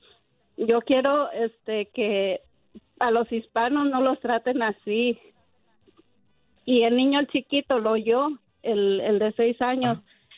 [0.55, 2.41] yo quiero este que
[2.99, 5.19] a los hispanos no los traten así
[6.65, 8.29] y el niño el chiquito lo oyó
[8.63, 9.97] el, el de seis años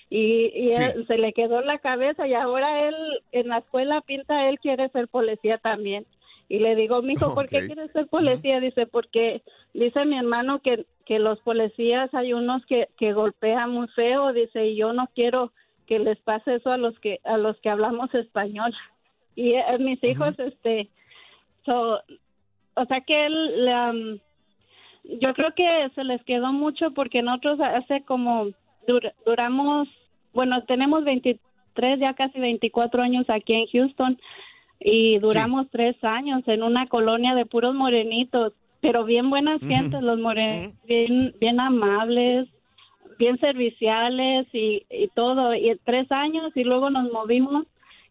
[0.09, 0.81] y, y Sí.
[0.83, 2.95] él- se le quedó en la cabeza y ahora él
[3.31, 6.05] en la escuela pinta él quiere ser policía también
[6.47, 7.65] y le digo mijo ¿por qué Ok.
[7.67, 8.59] quieres ser policía?
[8.59, 9.41] dice porque
[9.73, 14.65] dice mi hermano que que los policías hay unos que que golpean muy feo dice
[14.67, 15.51] y yo no quiero
[15.87, 18.73] que les pase eso a los que a los que hablamos español
[19.35, 20.89] y eh, mis hijos este
[21.65, 21.99] so,
[22.75, 24.19] o sea que él um,
[25.19, 28.47] yo creo que se les quedó mucho porque nosotros hace como
[28.87, 29.87] dur- duramos
[30.33, 34.17] bueno tenemos 23 ya casi 24 años aquí en Houston
[34.79, 40.19] y duramos tres años en una colonia de puros morenitos pero bien buenas gentes los
[40.19, 42.47] morenos bien bien amables
[43.17, 47.65] bien serviciales y, y todo y tres años y luego nos movimos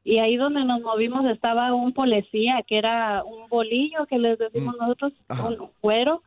[0.04, 4.74] y ahí donde nos movimos estaba un policía que era un bolillo que les decimos
[4.78, 5.12] nosotros
[5.48, 6.22] un cuero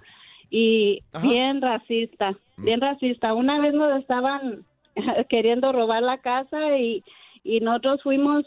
[0.51, 1.27] y Ajá.
[1.27, 4.65] bien racista bien racista una vez nos estaban
[5.29, 7.03] queriendo robar la casa y,
[7.43, 8.45] y nosotros fuimos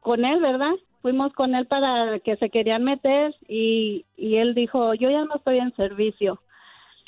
[0.00, 0.72] con él, ¿verdad?
[1.00, 5.36] Fuimos con él para que se querían meter y, y él dijo, yo ya no
[5.36, 6.40] estoy en servicio.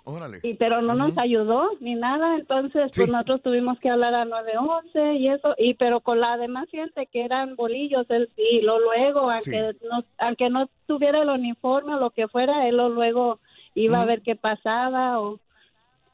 [0.06, 0.40] Órale.
[0.42, 5.14] Y, pero no nos ayudó ni nada, entonces pues nosotros tuvimos que hablar a 911
[5.14, 9.30] y eso, y pero con la demás gente que eran bolillos, él sí, lo luego,
[9.30, 13.38] aunque, no, aunque no tuviera el uniforme o lo que fuera, él lo luego
[13.74, 15.40] iba a ver qué pasaba o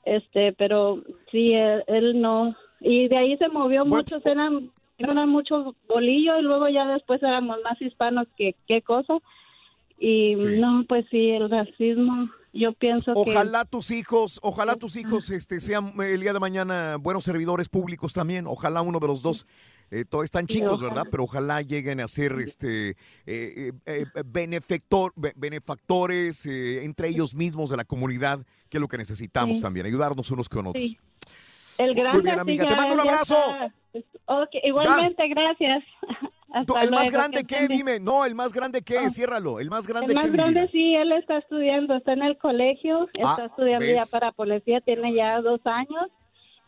[0.05, 5.75] este, pero sí, él, él no, y de ahí se movió muchos, eran, eran muchos
[5.87, 9.19] bolillos y luego ya después éramos más hispanos que qué cosa,
[9.99, 13.33] y no, pues sí, el racismo, yo pienso que...
[13.33, 18.15] Ojalá tus hijos, ojalá tus hijos este, sean el día de mañana buenos servidores públicos
[18.15, 18.47] también.
[18.47, 19.47] Ojalá uno de los dos,
[19.91, 20.81] eh, todos están chicos.
[20.81, 21.07] ¿verdad?
[21.11, 22.97] Pero ojalá lleguen a ser este, eh,
[23.27, 28.89] eh, eh, benefactor- be- benefactores eh, entre ellos mismos de la comunidad, que es lo
[28.89, 29.63] que necesitamos Sí.
[29.63, 30.85] también, ayudarnos unos con otros.
[30.85, 30.99] Sí.
[31.79, 33.37] El grande Muy bien, amiga, te mando un abrazo.
[34.63, 35.85] igualmente, gracias.
[36.53, 37.69] Hasta ¿El más grande que bien.
[37.69, 38.01] Dime.
[38.01, 39.61] No, el más grande qué, ciérralo.
[39.61, 43.09] El más grande El qué, más grande sí, él está estudiando, está en el colegio,
[43.25, 43.97] Ah, está estudiando ¿ves?
[43.97, 46.11] ya para policía, tiene ya dos años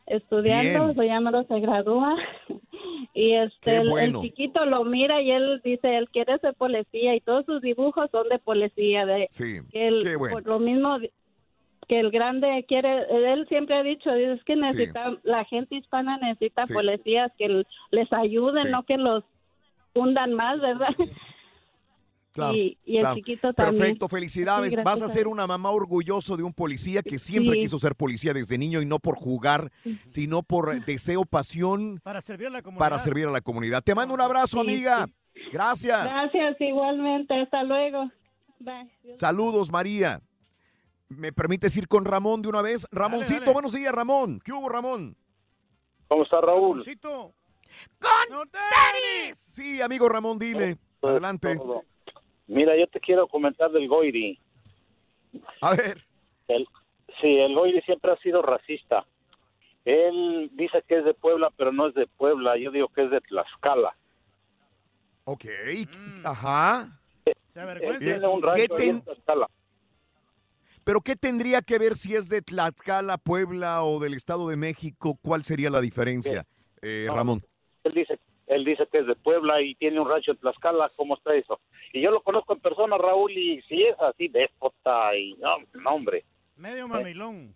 [0.07, 1.09] estudiando, Bien.
[1.09, 2.17] llamado se gradúa
[3.15, 7.47] y este el, chiquito lo mira y él dice él quiere ser policía y todos
[7.47, 10.35] sus dibujos son de policía de Sí, que él, qué bueno.
[10.35, 10.99] por lo mismo
[11.89, 16.65] que el grande quiere, él siempre ha dicho, es que necesita, la gente hispana necesita
[16.65, 16.73] Sí.
[16.75, 18.69] policías que les ayuden, Sí.
[18.71, 19.25] no que los
[19.95, 20.95] hundan más, ¿verdad?
[22.33, 23.17] Claro, y, y el claro.
[23.17, 23.79] chiquito también.
[23.79, 24.73] Perfecto, felicidades.
[24.73, 27.63] Sí, Vas a a ser una mamá orgulloso de un policía que siempre Sí.
[27.63, 29.71] quiso ser policía desde niño y no por jugar,
[30.07, 32.79] sino por eh, deseo, pasión Para servir a la comunidad.
[32.81, 33.83] para servir a la comunidad.
[33.83, 35.07] Te mando un abrazo, amiga.
[35.53, 36.05] Gracias.
[36.05, 38.11] Gracias, igualmente, hasta luego.
[38.61, 38.91] Bye.
[39.17, 40.21] Saludos, María.
[41.09, 42.87] ¿Me permites ir con Ramón de una vez?
[42.91, 43.53] Ramoncito, dale.
[43.53, 44.41] buenos días, Ramón.
[44.43, 45.15] ¿Qué hubo, Ramón?
[46.09, 46.83] ¿Cómo está Raúl?
[47.99, 49.37] ¡Con tenis!
[49.37, 50.79] Sí, amigo Ramón, dile.
[51.03, 51.57] Adelante.
[51.57, 51.83] Todo.
[52.53, 54.39] Mira, yo te quiero comentar del Goiri.
[55.63, 56.05] A ver.
[56.49, 56.67] El,
[57.21, 59.07] sí, el Goiri siempre ha sido racista.
[59.87, 62.59] Él dice que es de Puebla, pero no es de Puebla.
[62.59, 63.97] Yo digo que es de Tlaxcala.
[65.25, 65.47] Ok.
[66.25, 66.89] Ajá.
[67.25, 69.49] Él avergüenza un ¿Qué ten- en Tlaxcala.
[70.85, 75.19] Pero ¿qué tendría que ver si es de Tlaxcala, Puebla o del Estado de México?
[75.23, 76.45] ¿Cuál sería la diferencia,
[76.83, 77.43] eh, No, Ramón?
[77.85, 78.19] Él dice,
[78.55, 80.91] él dice que es de Puebla y tiene un rancho en Tlaxcala.
[80.97, 81.61] ¿Cómo está eso?
[81.93, 85.91] Y yo lo conozco en persona, Raúl, y si es así, déspota y no, no,
[85.91, 86.25] hombre.
[86.57, 87.55] Medio mamilón.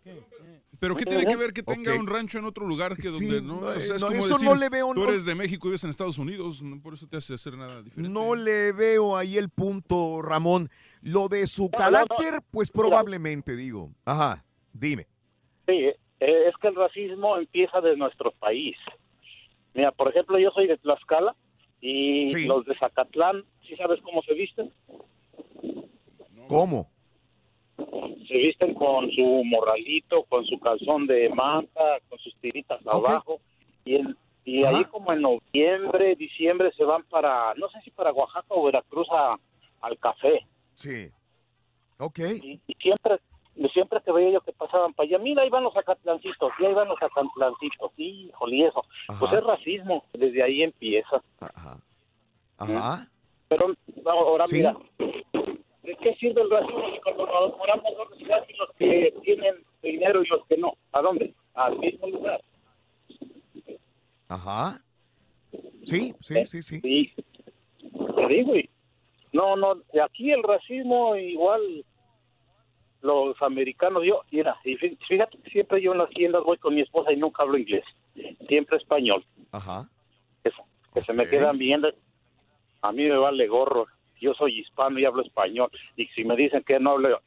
[0.80, 2.00] Pero ¿qué tiene que ver que tenga Ok.
[2.00, 3.58] un rancho en otro lugar que donde no?
[3.58, 5.66] O sea, es no, como eso decir, no le veo, Tú no- eres de México
[5.66, 8.10] y vives en Estados Unidos, no por eso te hace hacer nada diferente.
[8.10, 10.68] No le veo ahí el punto, Ramón.
[11.02, 13.90] Lo de su No, no, carácter, pues probablemente, digo.
[14.04, 15.06] Ajá, dime.
[15.66, 18.76] Sí, eh, es que el racismo empieza de nuestro país.
[19.76, 21.36] Mira, por ejemplo, yo soy de Tlaxcala
[21.82, 24.72] y los de Zacatlán, ¿sí sabes cómo se visten?
[26.48, 26.88] ¿Cómo?
[28.26, 33.40] Se visten con su morralito, con su calzón de manta, con sus tiritas abajo.
[33.84, 38.64] Y, ahí como en noviembre, diciembre se van para, no sé si para Oaxaca o
[38.64, 39.36] Veracruz a-
[39.82, 40.40] al café.
[40.74, 41.10] Sí.
[41.98, 42.18] Ok.
[42.42, 43.18] Y, y siempre
[43.72, 46.74] siempre que veía yo que pasaban para allá, mira, ahí van los acatlancitos, y ahí
[46.74, 48.84] van los acatlancitos, híjole, y eso.
[49.06, 49.38] Pues Ajá.
[49.38, 51.22] es racismo, desde ahí empieza.
[52.58, 53.08] Ajá.
[53.48, 53.74] Pero
[54.06, 54.56] ahora Sí.
[54.56, 54.76] mira,
[55.82, 58.24] ¿de qué sirve el racismo cuando nos moramos dos y
[58.56, 60.74] los que tienen dinero y los que no?
[60.92, 61.32] ¿A dónde?
[61.54, 62.40] Al mismo lugar.
[64.28, 64.80] Ajá.
[65.84, 66.80] Sí, sí, sí, sí.
[66.80, 67.12] Sí,
[68.16, 68.68] te digo, y
[69.32, 71.84] no, no, aquí el racismo igual
[73.02, 76.80] los americanos, yo, mira, y fí- fíjate siempre yo en las tiendas voy con mi
[76.80, 77.84] esposa y nunca hablo inglés,
[78.48, 79.88] siempre español, Ajá.
[80.42, 80.50] que,
[81.02, 81.88] se- me quedan viendo,
[82.82, 83.86] a mí me vale gorro,
[84.20, 87.20] yo soy hispano y hablo español, y si me dicen que no hablo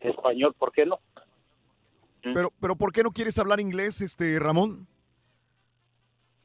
[0.00, 1.00] español, ¿por qué no?
[2.22, 4.86] Pero, pero ¿por qué no quieres hablar inglés, este Ramón?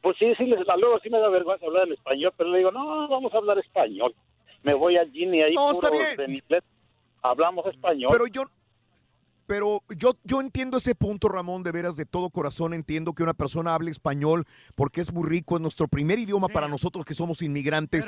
[0.02, 2.72] Pues sí, sí, les, luego sí me da vergüenza hablar en español, pero le digo,
[2.72, 4.14] no, vamos a hablar español.
[4.62, 6.30] Me voy al Gini ahí, No, está puros bien.
[6.30, 6.64] en inglés,
[7.22, 8.12] hablamos español.
[8.12, 8.44] Pero yo,
[9.46, 12.74] pero yo, yo entiendo ese punto, Ramón, de veras, de todo corazón.
[12.74, 16.68] Entiendo que una persona hable español porque es muy rico, es nuestro primer idioma para
[16.68, 18.08] nosotros que somos inmigrantes.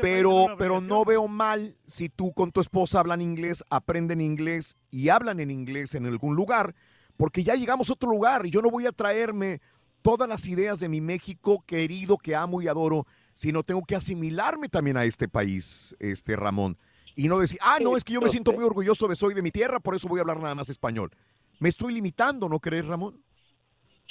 [0.00, 4.76] Pero este Pero, no veo mal si tú con tu esposa hablan inglés, aprenden inglés
[4.90, 6.74] y hablan en inglés en algún lugar,
[7.16, 9.60] porque ya llegamos a otro lugar y yo no voy a traerme
[10.02, 14.68] todas las ideas de mi México querido que amo y adoro, sino tengo que asimilarme
[14.68, 16.78] también a este país, este Ramón.
[17.16, 19.40] Y no decir, ah, no, es que yo me siento muy orgulloso de soy de
[19.40, 21.10] mi tierra, por eso voy a hablar nada más español.
[21.58, 23.22] Me estoy limitando, ¿no crees, Ramón?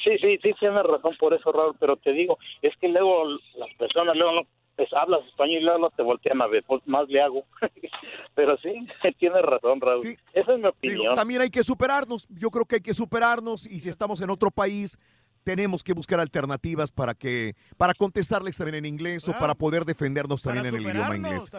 [0.04, 3.26] Sí, sí, sí, tienes razón por eso, Raúl, pero te digo, es que luego
[3.56, 4.42] las personas luego no
[4.76, 7.46] pues, hablas español y luego te voltean a ver, pues más le hago.
[8.36, 8.74] pero sí,
[9.20, 10.18] tienes razón, Raúl.
[10.34, 11.16] Esa es mi Digo, opinión.
[11.16, 12.28] también hay que superarnos.
[12.30, 14.98] Yo creo que hay que superarnos y si estamos en otro país
[15.46, 20.42] tenemos que buscar alternativas para que para contestarles también en inglés o para poder defendernos
[20.42, 21.50] también en el idioma inglés.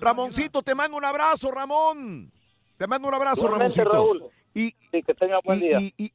[0.00, 2.32] Ramoncito, te mando un abrazo, Ramón.
[2.78, 3.92] Te mando un abrazo, Igualmente, Ramoncito.
[4.20, 4.32] Raúl.
[4.54, 5.80] Y, Sí, que tenga buen y- día.
[5.80, 6.12] y- y-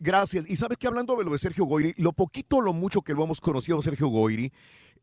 [0.00, 0.44] gracias.
[0.48, 3.14] Y sabes que hablando de lo de Sergio Goyri, lo poquito o lo mucho que
[3.14, 4.52] lo hemos conocido a Sergio Goyri,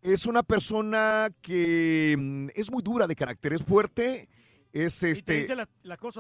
[0.02, 4.28] es una persona que mm, es muy dura de carácter, es fuerte,
[4.74, 5.70] es Y te este dice la,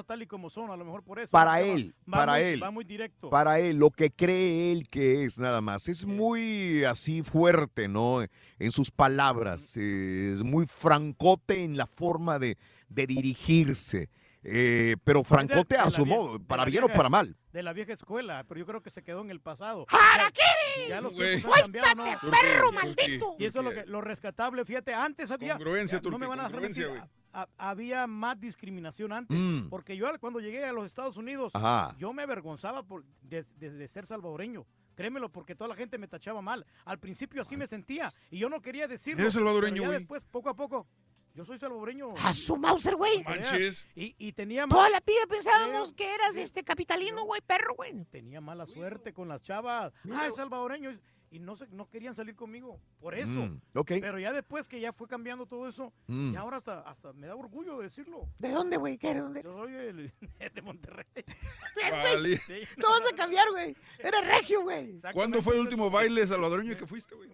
[0.03, 1.32] tal y como son, a lo mejor por eso.
[1.32, 3.30] para él, va para muy- él, Va muy directo.
[3.32, 5.90] para él, lo que cree él que es nada más.
[5.90, 8.19] Es muy así fuerte, ¿no?
[8.59, 12.57] En sus palabras, eh, es muy francote en la forma de,
[12.90, 14.09] de dirigirse,
[14.44, 17.36] eh, pero francote a su modo, para bien o para mal.
[17.52, 19.86] De la vieja escuela, pero yo creo que se quedó en el pasado.
[19.90, 20.90] ¡Harakiri!
[20.90, 22.04] Ya los cambiado, ¿no?
[22.06, 23.36] ¡Suéltate, perro maldito!
[23.40, 25.54] Y eso es lo, que, lo rescatable, fíjate, antes había...
[25.54, 26.50] Congruencia, no me van a
[27.34, 29.38] a- había más discriminación antes.
[29.38, 29.70] Mm.
[29.70, 31.96] Porque yo cuando llegué a los Estados Unidos, Ajá.
[31.98, 34.66] yo me avergonzaba por, de, de- de ser salvadoreño.
[34.96, 36.64] Créemelo, porque toda la gente me tachaba mal.
[36.86, 39.22] Al principio así me sentía y yo no quería decirlo.
[39.22, 40.00] Eres salvadoreño, pero ya güey.
[40.00, 40.88] después, poco a poco,
[41.34, 42.14] yo soy salvadoreño.
[42.24, 43.24] A su Mauser, güey.
[43.24, 43.88] Manches.
[43.95, 48.06] Y, y tenía Toda la piba pensábamos que eras este capitalino, güey, perro, güey.
[48.06, 49.92] tenía mala suerte con las chavas.
[50.14, 50.92] Ah, es salvadoreño.
[51.32, 52.80] Y no, se, no querían salir conmigo.
[53.00, 53.32] Por eso.
[53.32, 53.88] Mm, ok.
[54.00, 56.34] Pero ya después que ya fue cambiando todo eso, Mm.
[56.34, 58.30] y ahora hasta, hasta me da orgullo de decirlo.
[58.38, 59.00] ¿De dónde, güey?
[59.00, 59.24] ¿Qué eres?
[59.24, 59.42] ¿Dónde?
[59.42, 60.14] Yo soy del-
[60.53, 61.08] de Monterrey.
[61.16, 62.03] ¿Ves, güey?
[62.03, 62.38] Vale.
[62.38, 62.53] Sí.
[62.76, 63.76] Tú vas a cambiar, güey.
[63.98, 64.95] Eres regio, güey.
[65.12, 67.32] ¿Cuándo fue el último baile salvadoreño que fuiste, güey?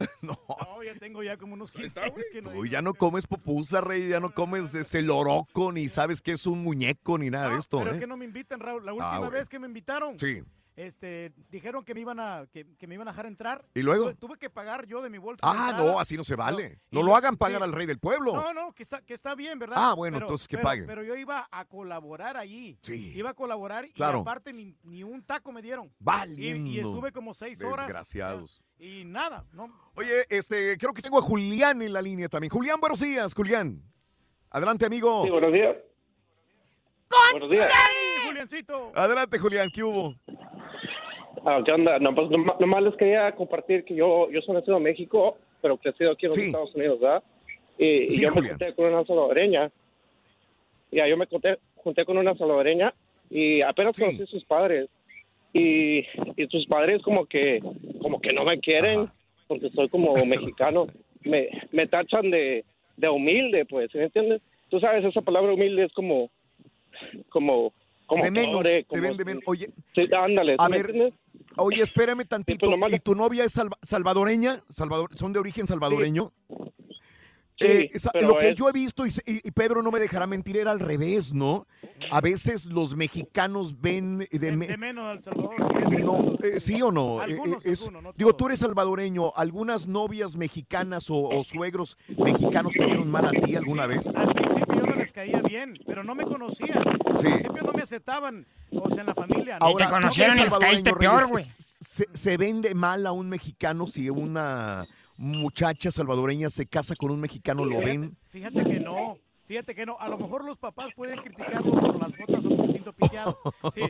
[0.22, 0.36] No,
[0.82, 3.80] ya tengo ya como unos 15 está, años que no Tú ya no comes pupusa,
[3.80, 7.58] rey, ya no comes este loroco, ni sabes que es un muñeco, ni nada de
[7.58, 7.98] esto, Pero ¿eh?
[7.98, 8.84] que no me invitan, Raúl.
[8.84, 9.30] La última güey.
[9.30, 10.42] vez que me invitaron, Sí.
[10.86, 13.64] Este, dijeron que me iban a que, que me iban a dejar entrar.
[13.74, 14.04] ¿Y luego?
[14.04, 15.40] Tuve, tuve que pagar yo de mi bolsa.
[15.42, 16.78] Ah, no, así no se vale.
[16.90, 17.64] y No lo hagan pagar sí.
[17.64, 18.34] al rey del pueblo.
[18.34, 19.76] No, no, que está, que está bien, ¿verdad?
[19.78, 20.86] Ah, bueno, entonces que pero- paguen.
[20.86, 22.78] Pero yo iba a colaborar allí.
[22.82, 23.12] Sí.
[23.16, 24.20] Iba a colaborar y Claro.
[24.20, 25.86] aparte ni, ni un taco me dieron.
[25.86, 26.70] Y, Valiendo.
[26.70, 27.86] y estuve como seis horas.
[27.86, 28.62] Desgraciados.
[28.78, 29.70] Y nada, no.
[29.94, 32.50] Oye, este, creo que tengo a Julián en la línea también.
[32.50, 33.82] Julián, buenos días, Julián.
[34.48, 35.24] Adelante, amigo.
[35.24, 35.76] Sí, buenos días.
[37.32, 37.70] Buenos días.
[37.72, 38.92] ¡Ay, Juliancito!
[38.94, 40.14] Adelante, Julián, ¿qué hubo?
[41.44, 41.98] Ah, ¿Qué onda?
[41.98, 45.76] No, pues, nomás, nomás les quería compartir que yo, yo soy nacido en México, pero
[45.78, 46.46] crecido aquí en los Sí.
[46.46, 47.22] Estados Unidos, ¿verdad?
[47.78, 49.70] Y, y Sí, yo me junté con una salvadoreña.
[50.92, 52.92] Ya, yo me junté, junté con una salvadoreña
[53.30, 54.02] y apenas Sí.
[54.04, 54.88] conocí a sus padres.
[55.52, 56.00] Y,
[56.36, 57.60] y sus padres como que,
[58.00, 59.14] como que no me quieren Ajá.
[59.48, 60.12] porque soy como
[60.54, 60.86] mexicano.
[61.22, 62.64] Me, me tachan de,
[62.96, 64.42] de humilde, pues, ¿sí ¿me entiendes?
[64.68, 66.30] Tú sabes, esa palabra humilde es como,
[67.28, 67.72] como,
[68.06, 69.42] como De menos, pobre, te como- ven de menos.
[69.46, 71.14] Oye, Sí, ándale, A ¿sí me ver, entiendes?
[71.56, 72.66] Oye, espérame tantito.
[72.88, 74.62] ¿Y tu novia es salva- salvadoreña?
[74.68, 76.32] Salvador, ¿Son de origen salvadoreño?
[77.58, 77.90] Sí, Eh,
[78.22, 80.70] lo que es- yo he visto, y, se- y- Pedro no me dejará mentir, era
[80.70, 81.66] al revés, ¿no?
[82.10, 85.56] A veces los mexicanos ven de, De, me- de menos al Salvador.
[85.90, 85.96] sí.
[86.02, 87.18] No, eh, sí o no.
[87.20, 89.34] Eh, Algunos, eh, es- algunos, no digo, tú eres salvadoreño.
[89.36, 94.16] ¿Algunas novias mexicanas o, o suegros mexicanos te vieron mal a ti alguna Sí, vez?
[94.16, 94.69] Al principio
[95.10, 96.78] les caía bien, pero no me conocían.
[96.86, 99.58] Al principio no me aceptaban, o sea, en la familia.
[99.58, 99.66] ¿no?
[99.66, 101.44] Ahora, te tú que conocieron y les caíste salvadoreño, peor, güey.
[101.44, 107.20] Se, se vende mal a un mexicano si una muchacha salvadoreña se casa con un
[107.20, 108.16] mexicano, lo ven.
[108.28, 109.18] Fíjate que no.
[109.46, 112.66] Fíjate que no, a lo mejor los papás pueden criticarlo por las botas o por
[112.66, 113.36] el cinto pillado.
[113.74, 113.82] Sí.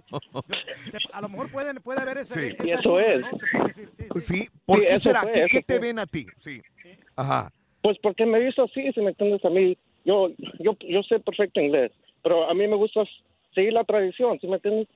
[1.12, 2.54] A lo mejor pueden, puede haber esa, Sí.
[2.58, 3.20] esa Y eso es.
[3.20, 3.30] ¿no?
[3.32, 4.20] Se puede decir, sí, sí.
[4.20, 5.20] Sí, ¿por Sí, qué será?
[5.20, 6.26] fue, ¿Qué, te ven a ti?
[6.38, 6.62] Sí.
[7.14, 7.52] Ajá.
[7.82, 9.76] Pues porque me he visto así, si me entiendes a mí.
[10.04, 13.02] Yo, yo, yo sé perfecto inglés, pero a mí me gusta
[13.54, 14.88] seguir la tradición, ¿sí me entiendes?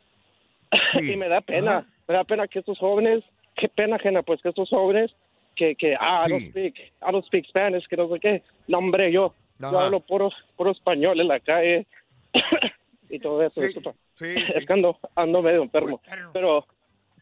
[0.92, 1.12] Sí.
[1.12, 1.86] y me da pena, Ajá.
[2.08, 3.22] me da pena que estos jóvenes,
[3.56, 5.10] qué pena ajena, pues que estos jóvenes
[5.56, 6.50] que, que ah, I don't Sí.
[6.50, 8.42] speak, I don't speak Spanish, que no sé qué.
[8.66, 11.86] No, hombre, yo, hablo puro, puro español en la calle
[13.08, 13.60] y todo eso.
[13.60, 13.94] Sí, disculpa.
[14.14, 16.00] sí, Es que ando, ando medio enfermo.
[16.32, 16.66] Pero,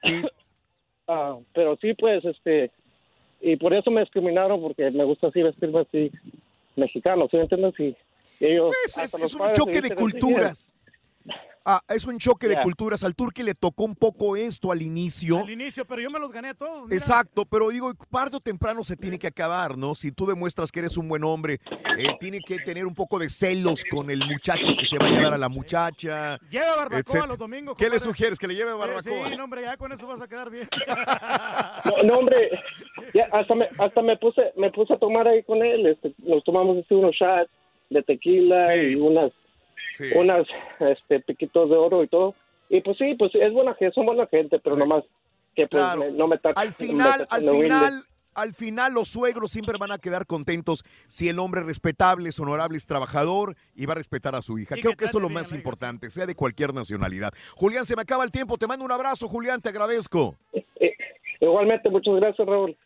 [1.08, 2.70] ah, pero sí, pues, este,
[3.40, 6.10] y por eso me discriminaron, porque me gusta así vestirme así
[6.76, 7.74] mexicano, ¿sí me entiendes?
[7.78, 7.96] Y,
[8.40, 10.74] ellos, Pues es, es un choque de culturas.
[11.64, 13.04] Ah, es un choque de culturas.
[13.04, 15.38] Al turque le tocó un poco esto al inicio.
[15.38, 16.84] Al inicio, pero yo me los gané a todos.
[16.84, 16.96] mira.
[16.96, 19.94] Exacto, pero digo, tarde o temprano se tiene que acabar, ¿no?
[19.94, 21.60] Si tú demuestras que eres un buen hombre,
[21.98, 25.10] eh, tiene que tener un poco de celos con el muchacho que se va a
[25.10, 26.38] llevar a la muchacha.
[26.50, 27.26] Lleva barbacoa etcétera.
[27.26, 27.76] los domingos.
[27.76, 28.38] ¿Qué le sugieres?
[28.38, 29.02] ¿Que le lleve barbacoa?
[29.02, 30.68] Sí, no, hombre, ya con eso vas a quedar bien.
[31.84, 32.50] No, no, hombre,
[33.14, 36.42] ya hasta me, hasta me puse, me puse a tomar ahí con él, este, nos
[36.44, 37.50] tomamos así unos shots
[37.90, 38.80] de tequila Sí.
[38.92, 39.32] y unas,
[39.92, 40.10] Sí.
[40.14, 40.46] unas,
[40.80, 42.34] este, piquitos de oro y todo.
[42.68, 45.04] Y pues sí, pues es buena gente, son buena gente, pero nomás
[45.54, 46.00] que pues Claro.
[46.00, 47.64] me- no me está Al final, al humilde.
[47.64, 48.04] final,
[48.34, 52.40] al final los suegros siempre van a quedar contentos si el hombre es respetable, es
[52.40, 54.74] honorable, es trabajador y va a respetar a su hija.
[54.80, 57.34] Creo que eso es lo más importante, sea de cualquier nacionalidad.
[57.54, 58.56] Julián, se me acaba el tiempo.
[58.56, 60.34] Te mando un abrazo, Julián, te agradezco.
[61.40, 62.76] Igualmente, muchas gracias, Raúl.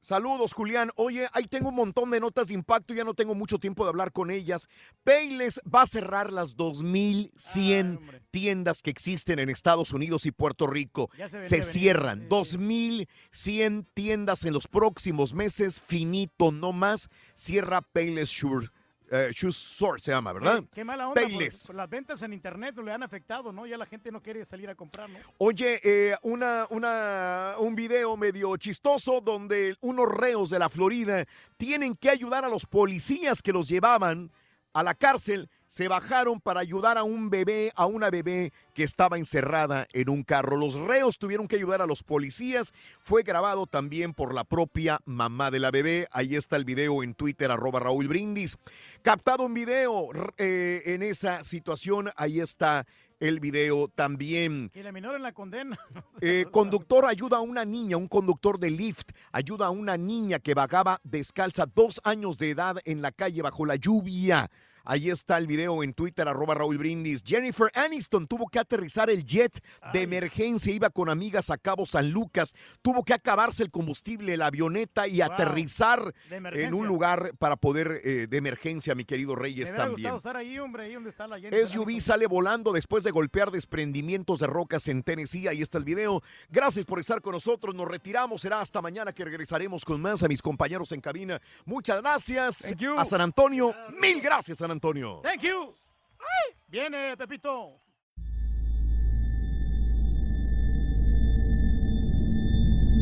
[0.00, 0.90] Saludos, Julián.
[0.96, 3.90] Oye, ahí tengo un montón de notas de impacto, ya no tengo mucho tiempo de
[3.90, 4.66] hablar con ellas.
[5.04, 11.10] Payless va a cerrar las 2100 tiendas que existen en Estados Unidos y Puerto Rico.
[11.18, 17.08] Ya se Se, venía cierran 2100 tiendas en los próximos meses, finito no más.
[17.34, 18.68] Cierra Payless Shoe,
[19.10, 20.60] eh, Shoe Store se llama, ¿verdad?
[20.60, 21.20] Qué, qué mala onda.
[21.20, 21.58] Payless.
[21.62, 23.66] por- por las ventas en internet le han afectado, ¿no?
[23.66, 25.18] Ya la gente no quiere salir a comprar, ¿no?
[25.38, 31.94] Oye, eh, una, una, un video medio chistoso donde unos reos de la Florida tienen
[31.96, 34.30] que ayudar a los policías que los llevaban
[34.72, 35.48] a la cárcel.
[35.66, 40.24] Se bajaron para ayudar a un bebé, a una bebé que estaba encerrada en un
[40.24, 40.56] carro.
[40.56, 42.72] Los reos tuvieron que ayudar a los policías.
[43.02, 46.08] Fue grabado también por la propia mamá de la bebé.
[46.10, 48.58] Ahí está el video en Twitter, arroba Raúl Brindis.
[49.02, 52.10] Captado un video eh, en esa situación.
[52.16, 52.84] Ahí está
[53.20, 54.70] el video también.
[54.74, 55.78] Y la menor en la condena.
[56.22, 60.52] Eh, conductor ayuda a una niña, un conductor de Lyft ayuda a una niña que
[60.52, 64.50] vagaba descalza dos años de edad en la calle bajo la lluvia.
[64.84, 67.22] Ahí está el video en Twitter, arroba Raúl Brindis.
[67.24, 72.10] Jennifer Aniston tuvo que aterrizar el jet de emergencia, iba con amigas a Cabo San
[72.10, 75.32] Lucas, tuvo que acabarse el combustible, la avioneta y Wow.
[75.32, 80.14] aterrizar en un lugar para poder, eh, de emergencia, mi querido Reyes también.
[80.14, 84.40] estar ahí, hombre, ahí donde está la Jennifer SUV sale volando después de golpear desprendimientos
[84.40, 85.46] de rocas en Tennessee.
[85.48, 86.22] Ahí está el video.
[86.48, 87.74] Gracias por estar con nosotros.
[87.74, 88.40] Nos retiramos.
[88.42, 91.40] Será hasta mañana que regresaremos con más a mis compañeros en cabina.
[91.64, 92.72] Muchas gracias.
[92.96, 93.74] A San Antonio.
[94.00, 95.20] Mil gracias, San Antonio.
[95.24, 95.74] Thank you.
[96.20, 97.80] Ay, viene, Pepito.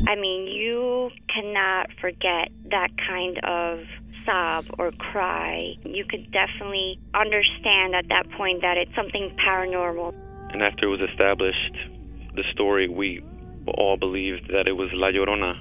[0.07, 3.81] I mean, you cannot forget that kind of
[4.25, 5.75] sob or cry.
[5.85, 10.15] You could definitely understand at that point that it's something paranormal.
[10.51, 11.77] And after it was established,
[12.35, 13.23] the story, we
[13.77, 15.61] all believed that it was La Llorona.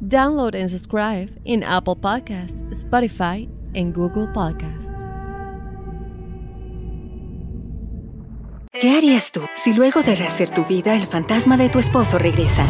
[0.00, 5.04] Download and subscribe in Apple Podcasts, Spotify, and Google Podcasts.
[8.80, 12.64] ¿Qué harías tú si luego de rehacer tu vida el fantasma de tu esposo regresa?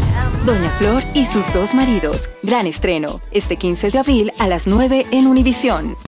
[0.47, 2.31] Doña Flor y sus dos maridos.
[2.43, 6.08] Gran estreno, este 15 de abril a las 9 en Univisión.